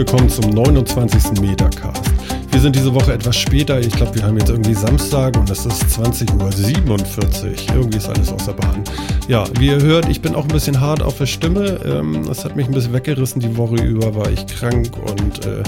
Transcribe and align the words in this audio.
Willkommen 0.00 0.30
zum 0.30 0.48
29. 0.52 1.42
Metacast. 1.42 2.02
Wir 2.50 2.58
sind 2.58 2.74
diese 2.74 2.94
Woche 2.94 3.12
etwas 3.12 3.36
später. 3.36 3.78
Ich 3.80 3.90
glaube, 3.90 4.14
wir 4.14 4.22
haben 4.22 4.38
jetzt 4.38 4.48
irgendwie 4.48 4.72
Samstag 4.72 5.36
und 5.36 5.50
es 5.50 5.66
ist 5.66 5.82
20.47 5.82 6.38
Uhr. 6.38 7.74
Irgendwie 7.74 7.98
ist 7.98 8.08
alles 8.08 8.32
außer 8.32 8.54
Bahn. 8.54 8.82
Ja, 9.28 9.44
wie 9.58 9.66
ihr 9.66 9.78
hört, 9.78 10.08
ich 10.08 10.22
bin 10.22 10.34
auch 10.34 10.44
ein 10.44 10.48
bisschen 10.48 10.80
hart 10.80 11.02
auf 11.02 11.18
der 11.18 11.26
Stimme. 11.26 11.78
Ähm, 11.84 12.24
das 12.26 12.46
hat 12.46 12.56
mich 12.56 12.66
ein 12.66 12.72
bisschen 12.72 12.94
weggerissen. 12.94 13.42
Die 13.42 13.54
Woche 13.58 13.74
über 13.74 14.14
war 14.14 14.30
ich 14.30 14.46
krank 14.46 14.88
und 14.96 15.44
äh, 15.44 15.62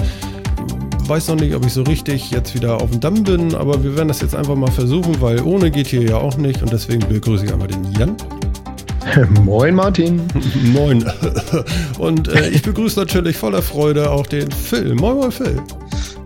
weiß 1.07 1.27
noch 1.27 1.39
nicht, 1.39 1.53
ob 1.53 1.63
ich 1.67 1.73
so 1.73 1.83
richtig 1.83 2.31
jetzt 2.31 2.55
wieder 2.55 2.81
auf 2.81 2.89
dem 2.89 3.01
Damm 3.01 3.23
bin, 3.23 3.53
aber 3.53 3.83
wir 3.83 3.95
werden 3.95 4.07
das 4.07 4.21
jetzt 4.21 4.33
einfach 4.33 4.55
mal 4.55 4.71
versuchen, 4.71 5.21
weil 5.21 5.43
ohne 5.43 5.69
geht 5.69 5.85
hier 5.85 6.01
ja 6.01 6.17
auch 6.17 6.37
nicht 6.37 6.63
und 6.63 6.73
deswegen 6.73 7.07
begrüße 7.07 7.45
ich 7.45 7.53
einmal 7.53 7.67
den 7.67 7.91
Jan. 7.99 8.15
Moin 9.43 9.75
Martin. 9.75 10.21
Moin. 10.73 11.05
Und 11.99 12.27
äh, 12.29 12.49
ich 12.49 12.63
begrüße 12.63 12.99
natürlich 12.99 13.37
voller 13.37 13.61
Freude 13.61 14.09
auch 14.09 14.25
den 14.25 14.51
Phil. 14.51 14.95
Moin, 14.95 15.17
moin 15.17 15.31
Phil. 15.31 15.61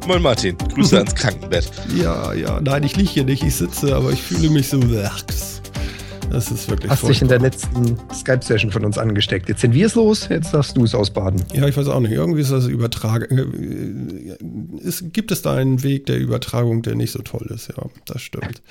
Moin 0.07 0.21
Martin, 0.21 0.57
Grüße 0.57 0.97
ans 0.97 1.13
Krankenbett. 1.13 1.69
Ja, 1.97 2.33
ja, 2.33 2.61
nein, 2.61 2.83
ich 2.83 2.95
liege 2.95 3.09
hier 3.09 3.25
nicht, 3.25 3.43
ich 3.43 3.55
sitze, 3.55 3.93
aber 3.95 4.11
ich 4.11 4.21
fühle 4.21 4.49
mich 4.49 4.69
so. 4.69 4.79
Das 4.79 6.51
ist 6.51 6.69
wirklich 6.69 6.91
Hast 6.91 7.07
dich 7.07 7.21
in 7.21 7.27
der 7.27 7.39
letzten 7.39 7.97
Skype-Session 8.13 8.71
von 8.71 8.85
uns 8.85 8.97
angesteckt. 8.97 9.49
Jetzt 9.49 9.61
sind 9.61 9.73
wir 9.73 9.85
es 9.85 9.95
los, 9.95 10.27
jetzt 10.29 10.53
darfst 10.53 10.77
du 10.77 10.83
es 10.83 10.95
ausbaden. 10.95 11.43
Ja, 11.53 11.67
ich 11.67 11.75
weiß 11.75 11.87
auch 11.87 11.99
nicht. 11.99 12.11
Irgendwie 12.11 12.41
ist 12.41 12.51
das 12.51 12.67
Übertragen. 12.67 14.37
Äh, 14.81 14.87
ist, 14.87 15.13
gibt 15.13 15.31
es 15.31 15.41
da 15.41 15.55
einen 15.55 15.83
Weg 15.83 16.05
der 16.05 16.19
Übertragung, 16.19 16.83
der 16.83 16.95
nicht 16.95 17.11
so 17.11 17.19
toll 17.19 17.47
ist? 17.53 17.69
Ja, 17.69 17.83
das 18.05 18.21
stimmt. 18.21 18.61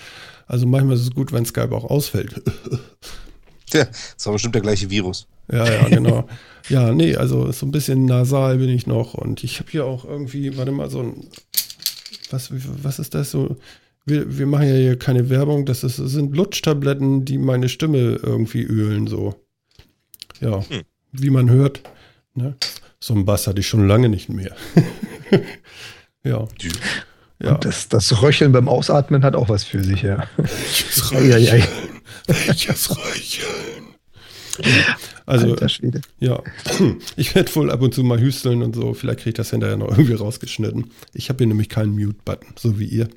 Also 0.47 0.67
manchmal 0.67 0.97
ist 0.97 1.03
es 1.03 1.11
gut, 1.11 1.33
wenn 1.33 1.44
Skype 1.44 1.72
auch 1.72 1.84
ausfällt. 1.84 2.42
Ja, 3.72 3.84
das 3.84 4.27
war 4.27 4.33
bestimmt 4.33 4.55
der 4.55 4.62
gleiche 4.62 4.91
Virus. 4.91 5.27
Ja, 5.50 5.64
ja, 5.64 5.89
genau. 5.89 6.28
ja, 6.69 6.92
nee, 6.92 7.17
also 7.17 7.50
so 7.53 7.67
ein 7.67 7.70
bisschen 7.70 8.05
nasal 8.05 8.59
bin 8.59 8.69
ich 8.69 8.86
noch 8.86 9.14
und 9.14 9.45
ich 9.45 9.61
habe 9.61 9.70
hier 9.70 9.84
auch 9.84 10.05
irgendwie, 10.05 10.56
warte 10.56 10.72
mal, 10.72 10.91
so 10.91 11.00
ein, 11.00 11.28
was, 12.31 12.50
was 12.83 12.98
ist 12.98 13.14
das 13.14 13.31
so? 13.31 13.56
Wir, 14.05 14.39
wir 14.39 14.47
machen 14.47 14.69
ja 14.69 14.75
hier 14.75 14.98
keine 14.98 15.31
Werbung, 15.31 15.67
das, 15.67 15.84
ist, 15.84 15.98
das 15.98 16.11
sind 16.11 16.34
Lutschtabletten, 16.34 17.25
die 17.25 17.39
meine 17.39 17.69
Stimme 17.69 18.20
irgendwie 18.22 18.62
ölen, 18.62 19.06
so. 19.06 19.34
Ja, 20.41 20.69
hm. 20.69 20.83
wie 21.12 21.31
man 21.31 21.50
hört. 21.50 21.83
Ne? 22.34 22.55
So 23.00 23.14
ein 23.14 23.25
Bass 23.25 23.47
hatte 23.47 23.61
ich 23.61 23.69
schon 23.69 23.89
lange 23.89 24.09
nicht 24.09 24.28
mehr. 24.28 24.55
ja. 26.25 26.47
ja. 27.41 27.55
Und 27.55 27.64
das, 27.64 27.89
das 27.89 28.22
Röcheln 28.22 28.53
beim 28.53 28.69
Ausatmen 28.69 29.25
hat 29.25 29.34
auch 29.34 29.48
was 29.48 29.64
für 29.64 29.83
sich, 29.83 30.03
ja. 30.03 30.28
Das 30.37 31.12
Röcheln. 31.12 31.64
Welches 32.27 32.91
Röcheln? 32.91 33.94
Also, 35.27 35.50
Alter 35.50 35.69
Schwede. 35.69 36.00
ja, 36.19 36.42
ich 37.16 37.34
werde 37.34 37.55
wohl 37.56 37.70
ab 37.70 37.82
und 37.82 37.94
zu 37.94 38.02
mal 38.05 38.20
hüsteln 38.20 38.62
und 38.62 38.74
so. 38.74 38.94
Vielleicht 38.94 39.19
kriege 39.19 39.30
ich 39.30 39.34
das 39.34 39.50
hinterher 39.50 39.77
noch 39.77 39.91
irgendwie 39.91 40.14
rausgeschnitten. 40.14 40.91
Ich 41.12 41.28
habe 41.28 41.38
hier 41.38 41.48
nämlich 41.48 41.69
keinen 41.69 41.94
Mute-Button, 41.94 42.54
so 42.56 42.78
wie 42.78 42.86
ihr. 42.86 43.08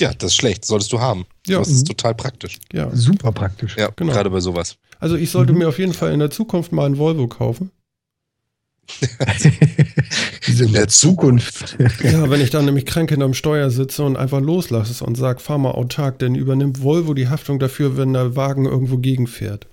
Ja, 0.00 0.12
das 0.12 0.32
ist 0.32 0.36
schlecht. 0.36 0.64
Solltest 0.64 0.92
du 0.92 1.00
haben. 1.00 1.26
Ja. 1.46 1.58
Das 1.58 1.68
ist 1.68 1.82
mhm. 1.82 1.96
total 1.96 2.14
praktisch. 2.14 2.58
Ja. 2.72 2.94
Super 2.94 3.32
praktisch. 3.32 3.76
Ja, 3.76 3.90
genau. 3.94 4.12
gerade 4.12 4.30
bei 4.30 4.40
sowas. 4.40 4.76
Also 4.98 5.16
ich 5.16 5.30
sollte 5.30 5.52
mhm. 5.52 5.60
mir 5.60 5.68
auf 5.68 5.78
jeden 5.78 5.94
Fall 5.94 6.12
in 6.12 6.18
der 6.18 6.30
Zukunft 6.30 6.72
mal 6.72 6.86
einen 6.86 6.98
Volvo 6.98 7.28
kaufen. 7.28 7.70
In 10.46 10.72
der 10.72 10.88
Zukunft. 10.88 11.76
ja, 12.02 12.30
wenn 12.30 12.40
ich 12.40 12.50
dann 12.50 12.64
nämlich 12.64 12.86
krank 12.86 13.10
hinterm 13.10 13.34
Steuer 13.34 13.70
sitze 13.70 14.02
und 14.04 14.16
einfach 14.16 14.40
loslasse 14.40 15.04
und 15.04 15.16
sage, 15.16 15.40
fahr 15.40 15.58
mal 15.58 15.72
autark, 15.72 16.18
dann 16.18 16.34
übernimmt 16.34 16.82
Volvo 16.82 17.14
die 17.14 17.28
Haftung 17.28 17.58
dafür, 17.58 17.96
wenn 17.96 18.12
der 18.12 18.36
Wagen 18.36 18.64
irgendwo 18.64 18.98
gegenfährt. 18.98 19.66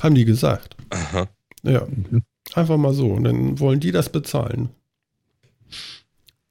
Haben 0.00 0.14
die 0.14 0.24
gesagt. 0.24 0.76
Aha. 0.90 1.28
Ja. 1.62 1.86
Einfach 2.54 2.76
mal 2.76 2.94
so. 2.94 3.08
Und 3.08 3.24
dann 3.24 3.58
wollen 3.58 3.80
die 3.80 3.92
das 3.92 4.10
bezahlen. 4.10 4.68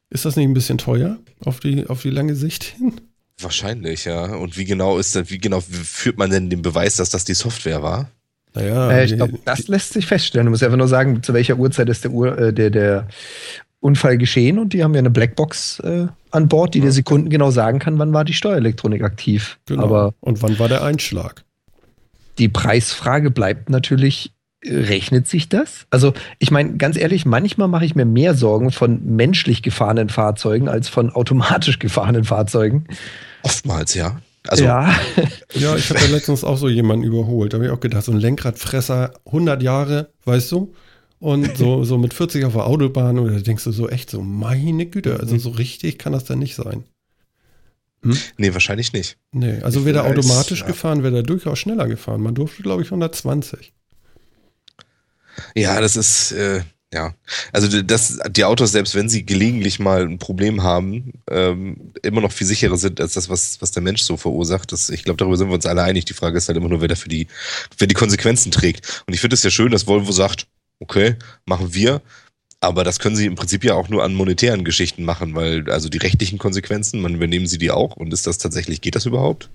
Ist 0.10 0.26
das 0.26 0.36
nicht 0.36 0.48
ein 0.48 0.54
bisschen 0.54 0.78
teuer 0.78 1.18
auf 1.44 1.60
die, 1.60 1.88
auf 1.88 2.02
die 2.02 2.10
lange 2.10 2.36
Sicht 2.36 2.64
hin? 2.64 3.02
Wahrscheinlich, 3.40 4.06
ja. 4.06 4.36
Und 4.36 4.58
wie 4.58 4.66
genau 4.66 4.98
ist 4.98 5.16
das, 5.16 5.30
wie 5.30 5.38
genau 5.38 5.62
führt 5.62 6.18
man 6.18 6.30
denn 6.30 6.50
den 6.50 6.62
Beweis, 6.62 6.96
dass 6.96 7.10
das 7.10 7.26
die 7.26 7.34
Software 7.34 7.84
war? 7.84 8.10
Naja, 8.56 8.92
äh, 8.92 9.06
ich 9.06 9.16
glaube, 9.16 9.38
das 9.44 9.68
lässt 9.68 9.94
sich 9.94 10.06
feststellen. 10.06 10.46
Du 10.46 10.52
musst 10.52 10.64
einfach 10.64 10.78
nur 10.78 10.88
sagen, 10.88 11.22
zu 11.22 11.34
welcher 11.34 11.58
Uhrzeit 11.58 11.90
ist 11.90 12.04
der, 12.04 12.12
Uhr, 12.12 12.38
äh, 12.38 12.54
der, 12.54 12.70
der 12.70 13.08
Unfall 13.80 14.18
geschehen 14.18 14.58
und 14.58 14.74
die 14.74 14.84
haben 14.84 14.94
ja 14.94 15.00
eine 15.00 15.12
Blackbox 15.12 15.80
äh, 15.82 16.08
an 16.32 16.48
Bord, 16.48 16.74
die 16.74 16.80
ja. 16.80 16.86
dir 16.86 16.92
sekundengenau 16.92 17.52
sagen 17.52 17.80
kann, 17.80 18.00
wann 18.00 18.14
war 18.14 18.26
die 18.26 18.34
Steuerelektronik 18.34 19.04
aktiv. 19.04 19.60
Genau. 19.66 19.84
Aber 19.84 20.14
und 20.22 20.42
wann 20.42 20.58
war 20.58 20.70
der 20.70 20.84
Einschlag? 20.84 21.44
Die 22.38 22.50
Preisfrage 22.50 23.30
bleibt 23.32 23.70
natürlich, 23.70 24.34
rechnet 24.66 25.28
sich 25.28 25.50
das? 25.50 25.86
Also 25.90 26.14
ich 26.40 26.52
meine, 26.52 26.78
ganz 26.78 26.98
ehrlich, 26.98 27.26
manchmal 27.26 27.68
mache 27.68 27.86
ich 27.86 27.96
mir 27.96 28.06
mehr 28.06 28.34
Sorgen 28.34 28.72
von 28.72 29.16
menschlich 29.16 29.62
gefahrenen 29.62 30.10
Fahrzeugen 30.10 30.68
als 30.68 30.90
von 30.90 31.12
automatisch 31.12 31.80
gefahrenen 31.80 32.24
Fahrzeugen. 32.24 32.86
Oftmals, 33.44 33.94
ja. 33.94 34.20
Also, 34.48 34.64
ja. 34.64 34.96
ja, 35.54 35.76
ich 35.76 35.90
habe 35.90 36.00
ja 36.00 36.08
letztens 36.08 36.44
auch 36.44 36.58
so 36.58 36.70
jemanden 36.70 37.06
überholt. 37.06 37.54
Da 37.54 37.58
habe 37.58 37.66
ich 37.66 37.72
auch 37.72 37.80
gedacht, 37.80 38.06
so 38.06 38.12
ein 38.12 38.20
Lenkradfresser, 38.20 39.14
100 39.26 39.64
Jahre, 39.64 40.10
weißt 40.26 40.52
du? 40.52 40.74
Und 41.20 41.58
so, 41.58 41.84
so 41.86 41.98
mit 41.98 42.14
40 42.14 42.46
auf 42.46 42.54
der 42.54 42.66
Autobahn, 42.66 43.20
oder 43.20 43.40
denkst 43.40 43.64
du 43.64 43.72
so 43.72 43.90
echt 43.90 44.10
so, 44.10 44.22
meine 44.22 44.86
Güte, 44.86 45.20
also 45.20 45.38
so 45.38 45.50
richtig 45.50 45.98
kann 45.98 46.14
das 46.14 46.26
dann 46.26 46.40
nicht 46.40 46.56
sein. 46.56 46.84
Hm? 48.04 48.18
Nee, 48.38 48.54
wahrscheinlich 48.54 48.94
nicht. 48.94 49.18
Nee, 49.32 49.62
also 49.62 49.86
wäre 49.86 49.94
der 49.94 50.06
automatisch 50.06 50.62
ja. 50.62 50.68
gefahren, 50.68 51.02
wäre 51.02 51.14
der 51.14 51.24
durchaus 51.24 51.58
schneller 51.58 51.88
gefahren. 51.88 52.22
Man 52.22 52.36
durfte, 52.36 52.62
glaube 52.62 52.84
ich, 52.84 52.90
120. 52.90 53.74
Ja, 55.56 55.82
das 55.82 55.96
ist, 55.96 56.32
äh, 56.32 56.62
ja, 56.96 57.14
also 57.52 57.82
dass 57.82 58.20
die 58.30 58.46
Autos, 58.46 58.72
selbst 58.72 58.96
wenn 58.96 59.10
sie 59.10 59.26
gelegentlich 59.26 59.80
mal 59.80 60.04
ein 60.04 60.18
Problem 60.18 60.64
haben, 60.64 61.12
ähm, 61.30 61.92
immer 62.04 62.22
noch 62.22 62.32
viel 62.32 62.48
sicherer 62.48 62.78
sind 62.78 63.02
als 63.02 63.14
das, 63.16 63.28
was, 63.28 63.62
was 63.62 63.72
der 63.72 63.84
Mensch 63.84 64.02
so 64.02 64.16
verursacht. 64.16 64.72
Das, 64.72 64.90
ich 64.90 65.04
glaube, 65.04 65.18
darüber 65.18 65.36
sind 65.36 65.50
wir 65.50 65.56
uns 65.56 65.66
alle 65.66 65.84
einig. 65.84 66.06
Die 66.06 66.14
Frage 66.14 66.38
ist 66.38 66.48
halt 66.48 66.58
immer 66.58 66.70
nur, 66.70 66.80
wer 66.80 66.88
dafür 66.88 67.10
die, 67.10 67.28
wer 67.78 67.88
die 67.88 67.96
Konsequenzen 67.96 68.50
trägt. 68.50 69.04
Und 69.08 69.14
ich 69.14 69.20
finde 69.20 69.34
es 69.34 69.44
ja 69.44 69.50
schön, 69.50 69.74
dass 69.74 69.88
Volvo 69.88 70.14
sagt, 70.14 70.48
okay, 70.80 71.16
machen 71.46 71.74
wir. 71.74 72.02
Aber 72.62 72.86
das 72.86 73.00
können 73.00 73.18
sie 73.18 73.26
im 73.26 73.36
Prinzip 73.36 73.66
ja 73.66 73.74
auch 73.74 73.90
nur 73.90 74.02
an 74.02 74.14
monetären 74.14 74.64
Geschichten 74.64 75.04
machen, 75.04 75.36
weil 75.36 75.70
also 75.70 75.90
die 75.90 75.98
rechtlichen 75.98 76.40
Konsequenzen, 76.40 77.02
man 77.02 77.16
übernehmen 77.16 77.48
sie 77.48 77.58
die 77.58 77.72
auch. 77.72 77.98
Und 77.98 78.14
ist 78.14 78.26
das 78.26 78.38
tatsächlich, 78.38 78.80
geht 78.80 78.96
das 78.96 79.06
überhaupt? 79.06 79.50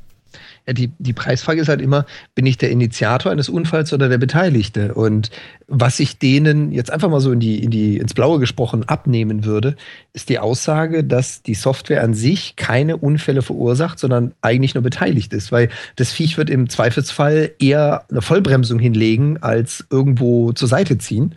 Ja, 0.67 0.73
die, 0.73 0.93
die 0.99 1.13
Preisfrage 1.13 1.61
ist 1.61 1.69
halt 1.69 1.81
immer, 1.81 2.07
bin 2.35 2.47
ich 2.47 2.59
der 2.59 2.71
Initiator 2.71 3.33
eines 3.33 3.49
Unfalls 3.49 3.93
oder 3.93 4.09
der 4.09 4.19
Beteiligte? 4.19 4.95
Und 4.95 5.31
was 5.67 6.01
ich 6.01 6.19
denen 6.19 6.73
jetzt 6.73 6.91
einfach 6.91 7.11
mal 7.11 7.21
so 7.21 7.33
in 7.33 7.41
die, 7.41 7.63
in 7.63 7.71
die, 7.71 7.99
ins 7.99 8.15
Blaue 8.15 8.39
gesprochen 8.39 8.85
abnehmen 8.85 9.45
würde, 9.45 9.77
ist 10.13 10.29
die 10.29 10.39
Aussage, 10.39 11.05
dass 11.05 11.43
die 11.43 11.55
Software 11.55 12.03
an 12.03 12.15
sich 12.15 12.57
keine 12.57 12.97
Unfälle 12.97 13.43
verursacht, 13.43 13.99
sondern 13.99 14.33
eigentlich 14.43 14.75
nur 14.75 14.83
beteiligt 14.83 15.33
ist, 15.33 15.53
weil 15.53 15.69
das 15.97 16.13
Viech 16.13 16.37
wird 16.39 16.51
im 16.51 16.69
Zweifelsfall 16.69 17.53
eher 17.59 18.05
eine 18.11 18.23
Vollbremsung 18.23 18.79
hinlegen, 18.79 19.39
als 19.43 19.85
irgendwo 19.91 20.53
zur 20.53 20.69
Seite 20.69 20.99
ziehen. 20.99 21.35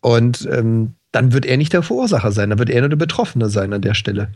Und 0.00 0.48
ähm, 0.50 0.94
dann 1.12 1.32
wird 1.32 1.46
er 1.46 1.56
nicht 1.56 1.72
der 1.72 1.82
Verursacher 1.82 2.32
sein, 2.32 2.50
dann 2.50 2.58
wird 2.58 2.70
er 2.70 2.80
nur 2.80 2.90
der 2.90 2.96
Betroffene 2.96 3.48
sein 3.48 3.72
an 3.72 3.82
der 3.82 3.94
Stelle. 3.94 4.28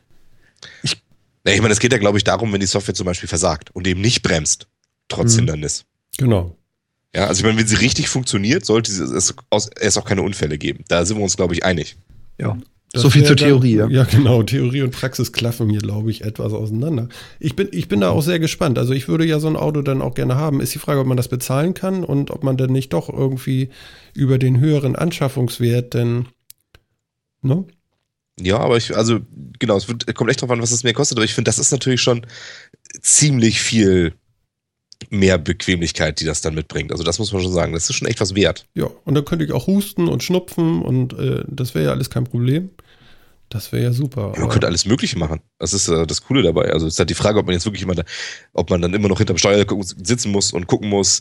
Ich 0.83 1.02
na, 1.45 1.53
ich 1.53 1.61
meine, 1.61 1.73
es 1.73 1.81
geht 1.81 1.93
ja, 1.93 1.99
glaube 1.99 2.19
ich, 2.19 2.25
darum, 2.25 2.53
wenn 2.53 2.61
die 2.61 2.67
Software 2.67 2.95
zum 2.95 3.07
Beispiel 3.07 3.29
versagt 3.29 3.71
und 3.75 3.87
eben 3.87 4.01
nicht 4.01 4.23
bremst, 4.23 4.69
trotz 5.09 5.35
mhm. 5.35 5.41
Hindernis. 5.41 5.85
Genau. 6.19 6.57
Ja, 7.15 7.27
also 7.27 7.41
ich 7.41 7.45
meine, 7.45 7.59
wenn 7.59 7.67
sie 7.67 7.77
richtig 7.77 8.09
funktioniert, 8.09 8.65
sollte 8.65 8.91
es, 8.91 9.35
es 9.51 9.97
auch 9.97 10.05
keine 10.05 10.23
Unfälle 10.23 10.57
geben. 10.57 10.85
Da 10.89 11.05
sind 11.05 11.19
wir 11.19 11.25
uns, 11.25 11.37
glaube 11.37 11.55
ich, 11.55 11.65
einig. 11.65 11.97
Ja. 12.39 12.57
Das 12.93 13.03
so 13.03 13.11
viel 13.11 13.25
zur 13.25 13.37
Theorie, 13.37 13.77
dann, 13.77 13.91
ja. 13.91 14.03
Ja, 14.03 14.05
genau. 14.05 14.43
Theorie 14.43 14.83
und 14.83 14.91
Praxis 14.91 15.33
klaffen 15.33 15.71
hier, 15.71 15.81
glaube 15.81 16.11
ich, 16.11 16.25
etwas 16.25 16.53
auseinander. 16.53 17.09
Ich 17.41 17.57
bin, 17.57 17.69
ich 17.73 17.89
bin 17.89 18.01
da 18.01 18.11
auch 18.11 18.21
sehr 18.21 18.39
gespannt. 18.39 18.79
Also 18.79 18.93
ich 18.93 19.09
würde 19.09 19.25
ja 19.25 19.41
so 19.41 19.49
ein 19.49 19.57
Auto 19.57 19.81
dann 19.81 20.03
auch 20.03 20.15
gerne 20.15 20.37
haben. 20.37 20.61
Ist 20.61 20.75
die 20.75 20.79
Frage, 20.79 21.01
ob 21.01 21.07
man 21.07 21.17
das 21.17 21.29
bezahlen 21.29 21.73
kann 21.73 22.05
und 22.05 22.31
ob 22.31 22.45
man 22.45 22.59
dann 22.59 22.71
nicht 22.71 22.93
doch 22.93 23.09
irgendwie 23.09 23.71
über 24.15 24.39
den 24.39 24.61
höheren 24.61 24.95
Anschaffungswert 24.95 25.95
denn, 25.95 26.29
ne? 27.41 27.65
Ja, 28.41 28.59
aber 28.59 28.77
ich, 28.77 28.97
also, 28.97 29.21
genau, 29.59 29.77
es 29.77 29.89
wird, 29.89 30.15
kommt 30.15 30.31
echt 30.31 30.41
drauf 30.41 30.51
an, 30.51 30.63
was 30.63 30.73
es 30.73 30.85
mir 30.85 30.95
kostet, 30.95 31.19
aber 31.19 31.25
ich 31.25 31.35
finde, 31.35 31.49
das 31.49 31.59
ist 31.59 31.71
natürlich 31.71 32.01
schon 32.01 32.27
ziemlich 33.01 33.61
viel 33.61 34.15
mehr 35.11 35.39
Bequemlichkeit, 35.39 36.21
die 36.21 36.25
das 36.25 36.41
dann 36.41 36.55
mitbringt. 36.55 36.93
Also 36.93 37.03
das 37.05 37.19
muss 37.19 37.33
man 37.33 37.43
schon 37.43 37.53
sagen. 37.53 37.73
Das 37.73 37.89
ist 37.89 37.97
schon 37.97 38.09
echt 38.09 38.21
was 38.21 38.35
wert. 38.35 38.67
Ja, 38.75 38.87
und 39.05 39.15
dann 39.15 39.25
könnte 39.25 39.45
ich 39.45 39.53
auch 39.53 39.67
husten 39.67 40.09
und 40.09 40.23
schnupfen 40.23 40.83
und 40.83 41.13
äh, 41.15 41.45
das 41.49 41.75
wäre 41.75 41.87
ja 41.87 41.91
alles 41.91 42.11
kein 42.11 42.25
Problem. 42.25 42.71
Das 43.49 43.71
wäre 43.71 43.83
ja 43.83 43.93
super. 43.93 44.33
Ja, 44.35 44.41
man 44.41 44.49
könnte 44.49 44.67
alles 44.67 44.87
Mögliche 44.87 45.19
machen. 45.19 45.41
Das 45.59 45.75
ist 45.75 45.89
äh, 45.89 46.07
das 46.07 46.23
Coole 46.23 46.43
dabei. 46.43 46.73
Also 46.73 46.87
es 46.87 46.95
ist 46.95 46.99
halt 46.99 47.11
die 47.11 47.15
Frage, 47.15 47.39
ob 47.39 47.47
man 47.47 47.53
jetzt 47.53 47.67
wirklich 47.67 47.83
immer, 47.83 47.95
da, 47.95 48.03
ob 48.55 48.71
man 48.71 48.81
dann 48.81 48.95
immer 48.95 49.09
noch 49.09 49.19
hinterm 49.19 49.37
Steuer 49.37 49.67
sitzen 50.03 50.33
muss 50.33 50.53
und 50.53 50.67
gucken 50.67 50.89
muss, 50.89 51.21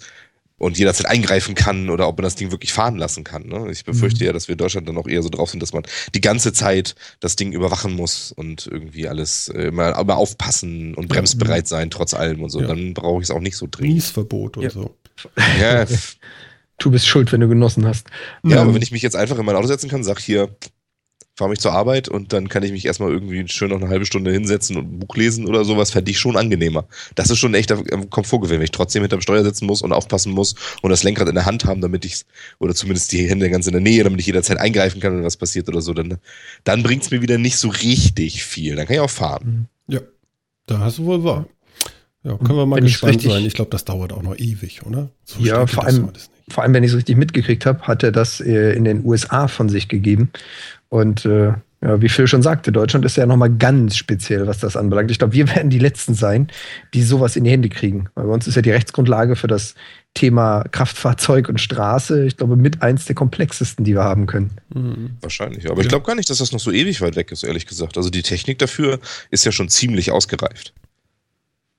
und 0.62 0.78
jederzeit 0.78 1.08
eingreifen 1.08 1.56
kann 1.56 1.90
oder 1.90 2.08
ob 2.08 2.20
man 2.20 2.24
das 2.24 2.36
Ding 2.36 2.52
wirklich 2.52 2.72
fahren 2.72 2.98
lassen 2.98 3.24
kann. 3.24 3.48
Ne? 3.48 3.72
Ich 3.72 3.84
befürchte 3.84 4.24
mhm. 4.24 4.28
ja, 4.28 4.34
dass 4.34 4.48
wir 4.48 4.54
in 4.54 4.60
Deutschland 4.60 4.88
dann 4.88 4.96
auch 4.96 5.08
eher 5.08 5.24
so 5.24 5.30
drauf 5.30 5.50
sind, 5.50 5.60
dass 5.60 5.74
man 5.74 5.84
die 6.14 6.22
ganze 6.22 6.54
Zeit 6.54 6.94
das 7.20 7.36
Ding 7.36 7.52
überwachen 7.52 7.94
muss 7.94 8.32
und 8.32 8.68
irgendwie 8.68 9.08
alles 9.08 9.48
äh, 9.48 9.70
immer, 9.70 9.98
immer 9.98 10.18
aufpassen 10.18 10.94
und 10.94 11.08
bremsbereit 11.08 11.68
sein, 11.68 11.90
trotz 11.90 12.14
allem 12.14 12.44
und 12.44 12.52
so. 12.52 12.62
Ja. 12.62 12.68
Dann 12.68 12.94
brauche 12.94 13.22
ich 13.22 13.30
es 13.30 13.32
auch 13.32 13.40
nicht 13.40 13.58
so 13.58 13.68
dringend. 13.70 13.96
Niesverbot 13.96 14.58
und 14.58 14.64
ja. 14.64 14.70
so. 14.70 14.96
Ja. 15.60 15.86
Du 16.78 16.90
bist 16.90 17.06
schuld, 17.06 17.32
wenn 17.32 17.42
du 17.42 17.48
genossen 17.48 17.86
hast. 17.86 18.08
Ja, 18.44 18.56
Ähm, 18.56 18.62
aber 18.64 18.74
wenn 18.74 18.82
ich 18.82 18.92
mich 18.92 19.04
jetzt 19.04 19.16
einfach 19.16 19.38
in 19.38 19.46
mein 19.46 19.56
Auto 19.56 19.68
setzen 19.68 19.88
kann, 19.88 20.04
sag 20.04 20.18
hier, 20.18 20.50
fahre 21.42 21.50
mich 21.50 21.60
zur 21.60 21.74
Arbeit 21.74 22.08
und 22.08 22.34
dann 22.34 22.50
kann 22.50 22.62
ich 22.62 22.72
mich 22.72 22.86
erstmal 22.86 23.10
irgendwie 23.10 23.44
schön 23.48 23.70
noch 23.72 23.82
eine 23.82 23.90
halbe 23.90 24.06
Stunde 24.06 24.32
hinsetzen 24.32 24.78
und 24.78 24.94
ein 24.94 25.00
Buch 25.00 25.16
lesen 25.16 25.48
oder 25.48 25.66
sowas, 25.66 25.90
fände 25.90 26.12
ich 26.12 26.20
schon 26.20 26.38
angenehmer. 26.38 26.86
Das 27.16 27.32
ist 27.32 27.40
schon 27.40 27.52
ein 27.54 27.56
echter 27.56 27.82
ähm, 27.92 28.12
Komfortgewinn, 28.12 28.58
wenn 28.60 28.64
ich 28.66 28.70
trotzdem 28.72 29.02
hinterm 29.02 29.22
Steuer 29.22 29.44
sitzen 29.44 29.66
muss 29.66 29.82
und 29.82 29.92
aufpassen 29.92 30.34
muss 30.34 30.54
und 30.84 30.92
das 30.92 31.02
Lenkrad 31.02 31.28
in 31.30 31.34
der 31.34 31.48
Hand 31.48 31.66
haben, 31.66 31.82
damit 31.82 32.06
ich 32.06 32.26
oder 32.60 32.76
zumindest 32.76 33.12
die 33.12 33.28
Hände 33.28 33.50
ganz 33.50 33.66
in 33.66 33.72
der 33.74 33.82
Nähe, 33.82 34.04
damit 34.04 34.20
ich 34.20 34.28
jederzeit 34.28 34.60
eingreifen 34.60 35.02
kann, 35.02 35.18
wenn 35.18 35.24
was 35.24 35.36
passiert 35.36 35.68
oder 35.68 35.82
so, 35.82 35.96
dann, 35.96 36.20
dann 36.64 36.84
bringt 36.84 37.02
es 37.02 37.10
mir 37.10 37.24
wieder 37.24 37.40
nicht 37.40 37.58
so 37.58 37.70
richtig 37.70 38.44
viel. 38.44 38.76
Dann 38.76 38.86
kann 38.86 38.94
ich 38.98 39.02
auch 39.02 39.10
fahren. 39.10 39.68
Ja, 39.88 40.02
da 40.68 40.78
hast 40.78 41.00
du 41.00 41.06
wohl 41.06 41.24
wahr. 41.24 41.48
Ja, 42.24 42.38
können 42.38 42.56
wir 42.56 42.68
mal 42.68 42.76
Wenn 42.76 42.84
gespannt 42.84 43.16
richtig- 43.16 43.32
sein. 43.32 43.44
Ich 43.48 43.56
glaube, 43.56 43.72
das 43.72 43.84
dauert 43.84 44.14
auch 44.14 44.22
noch 44.22 44.38
ewig, 44.38 44.86
oder? 44.86 45.10
So 45.24 45.40
Ja, 45.40 45.66
vor 45.66 45.86
das 45.86 45.96
allem-. 45.96 46.12
Vor 46.50 46.64
allem, 46.64 46.74
wenn 46.74 46.84
ich 46.84 46.92
es 46.92 46.98
richtig 46.98 47.18
mitgekriegt 47.18 47.66
habe, 47.66 47.82
hat 47.84 48.04
er 48.04 48.12
das 48.12 48.40
äh, 48.42 48.74
in 48.74 48.84
den 48.84 49.06
USA 49.06 49.48
von 49.48 49.70
sich 49.70 49.88
gegeben. 49.88 50.32
Und 50.90 51.26
äh, 51.26 51.54
ja, 51.84 52.00
wie 52.00 52.10
Phil 52.10 52.28
schon 52.28 52.44
sagte, 52.44 52.72
Deutschland 52.72 53.06
ist 53.06 53.18
ja 53.18 53.26
nochmal 53.26 53.50
ganz 53.50 53.96
speziell, 53.98 54.46
was 54.46 54.60
das 54.60 54.78
anbelangt. 54.78 55.10
Ich 55.10 55.18
glaube, 55.18 55.34
wir 55.34 55.48
werden 55.56 55.70
die 55.70 55.80
Letzten 55.80 56.14
sein, 56.14 56.48
die 56.94 57.02
sowas 57.02 57.36
in 57.36 57.44
die 57.44 57.50
Hände 57.52 57.70
kriegen. 57.70 58.10
Weil 58.14 58.26
bei 58.28 58.34
uns 58.34 58.46
ist 58.48 58.56
ja 58.56 58.62
die 58.62 58.70
Rechtsgrundlage 58.72 59.36
für 59.36 59.48
das 59.48 59.74
Thema 60.14 60.64
Kraftfahrzeug 60.72 61.48
und 61.50 61.60
Straße, 61.62 62.26
ich 62.26 62.36
glaube, 62.38 62.56
mit 62.58 62.82
eins 62.82 63.06
der 63.06 63.16
komplexesten, 63.16 63.86
die 63.86 63.94
wir 63.96 64.04
haben 64.04 64.28
können. 64.28 64.52
Mhm. 64.74 65.12
Wahrscheinlich. 65.22 65.72
Aber 65.72 65.80
ich 65.80 65.86
Ja. 65.86 65.90
glaube 65.90 66.06
gar 66.06 66.16
nicht, 66.16 66.30
dass 66.30 66.40
das 66.40 66.52
noch 66.52 66.60
so 66.60 66.72
ewig 66.72 67.02
weit 67.02 67.16
weg 67.16 67.32
ist, 67.32 67.44
ehrlich 67.44 67.66
gesagt. 67.66 67.98
Also 67.98 68.10
die 68.10 68.22
Technik 68.22 68.60
dafür 68.60 69.00
ist 69.32 69.46
ja 69.46 69.52
schon 69.52 69.70
ziemlich 69.70 70.12
ausgereift. 70.12 70.74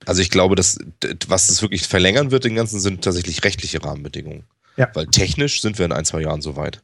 Also 0.06 0.22
ich 0.22 0.30
glaube, 0.30 0.54
dass 0.54 0.78
was 1.28 1.46
das 1.46 1.62
wirklich 1.62 1.82
verlängern 1.82 2.30
wird, 2.30 2.44
den 2.44 2.54
ganzen, 2.54 2.80
sind 2.80 3.02
tatsächlich 3.02 3.44
rechtliche 3.44 3.82
Rahmenbedingungen. 3.82 4.44
Ja. 4.76 4.88
Weil 4.94 5.06
technisch 5.06 5.60
sind 5.60 5.78
wir 5.78 5.86
in 5.86 5.92
ein, 5.92 6.04
zwei 6.04 6.22
Jahren 6.22 6.42
so 6.42 6.56
weit. 6.56 6.82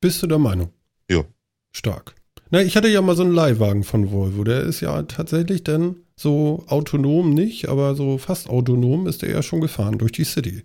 Bist 0.00 0.22
du 0.22 0.26
der 0.26 0.38
Meinung? 0.38 0.70
Ja. 1.10 1.24
Stark. 1.72 2.14
Na, 2.50 2.60
ich 2.60 2.76
hatte 2.76 2.88
ja 2.88 3.00
mal 3.00 3.16
so 3.16 3.22
einen 3.22 3.34
Leihwagen 3.34 3.84
von 3.84 4.10
Volvo. 4.10 4.44
Der 4.44 4.60
ist 4.60 4.80
ja 4.80 5.02
tatsächlich 5.04 5.64
dann 5.64 5.96
so 6.16 6.64
autonom 6.68 7.32
nicht, 7.32 7.68
aber 7.68 7.94
so 7.94 8.18
fast 8.18 8.48
autonom 8.48 9.06
ist 9.06 9.22
der 9.22 9.30
ja 9.30 9.42
schon 9.42 9.60
gefahren 9.60 9.98
durch 9.98 10.12
die 10.12 10.24
City. 10.24 10.62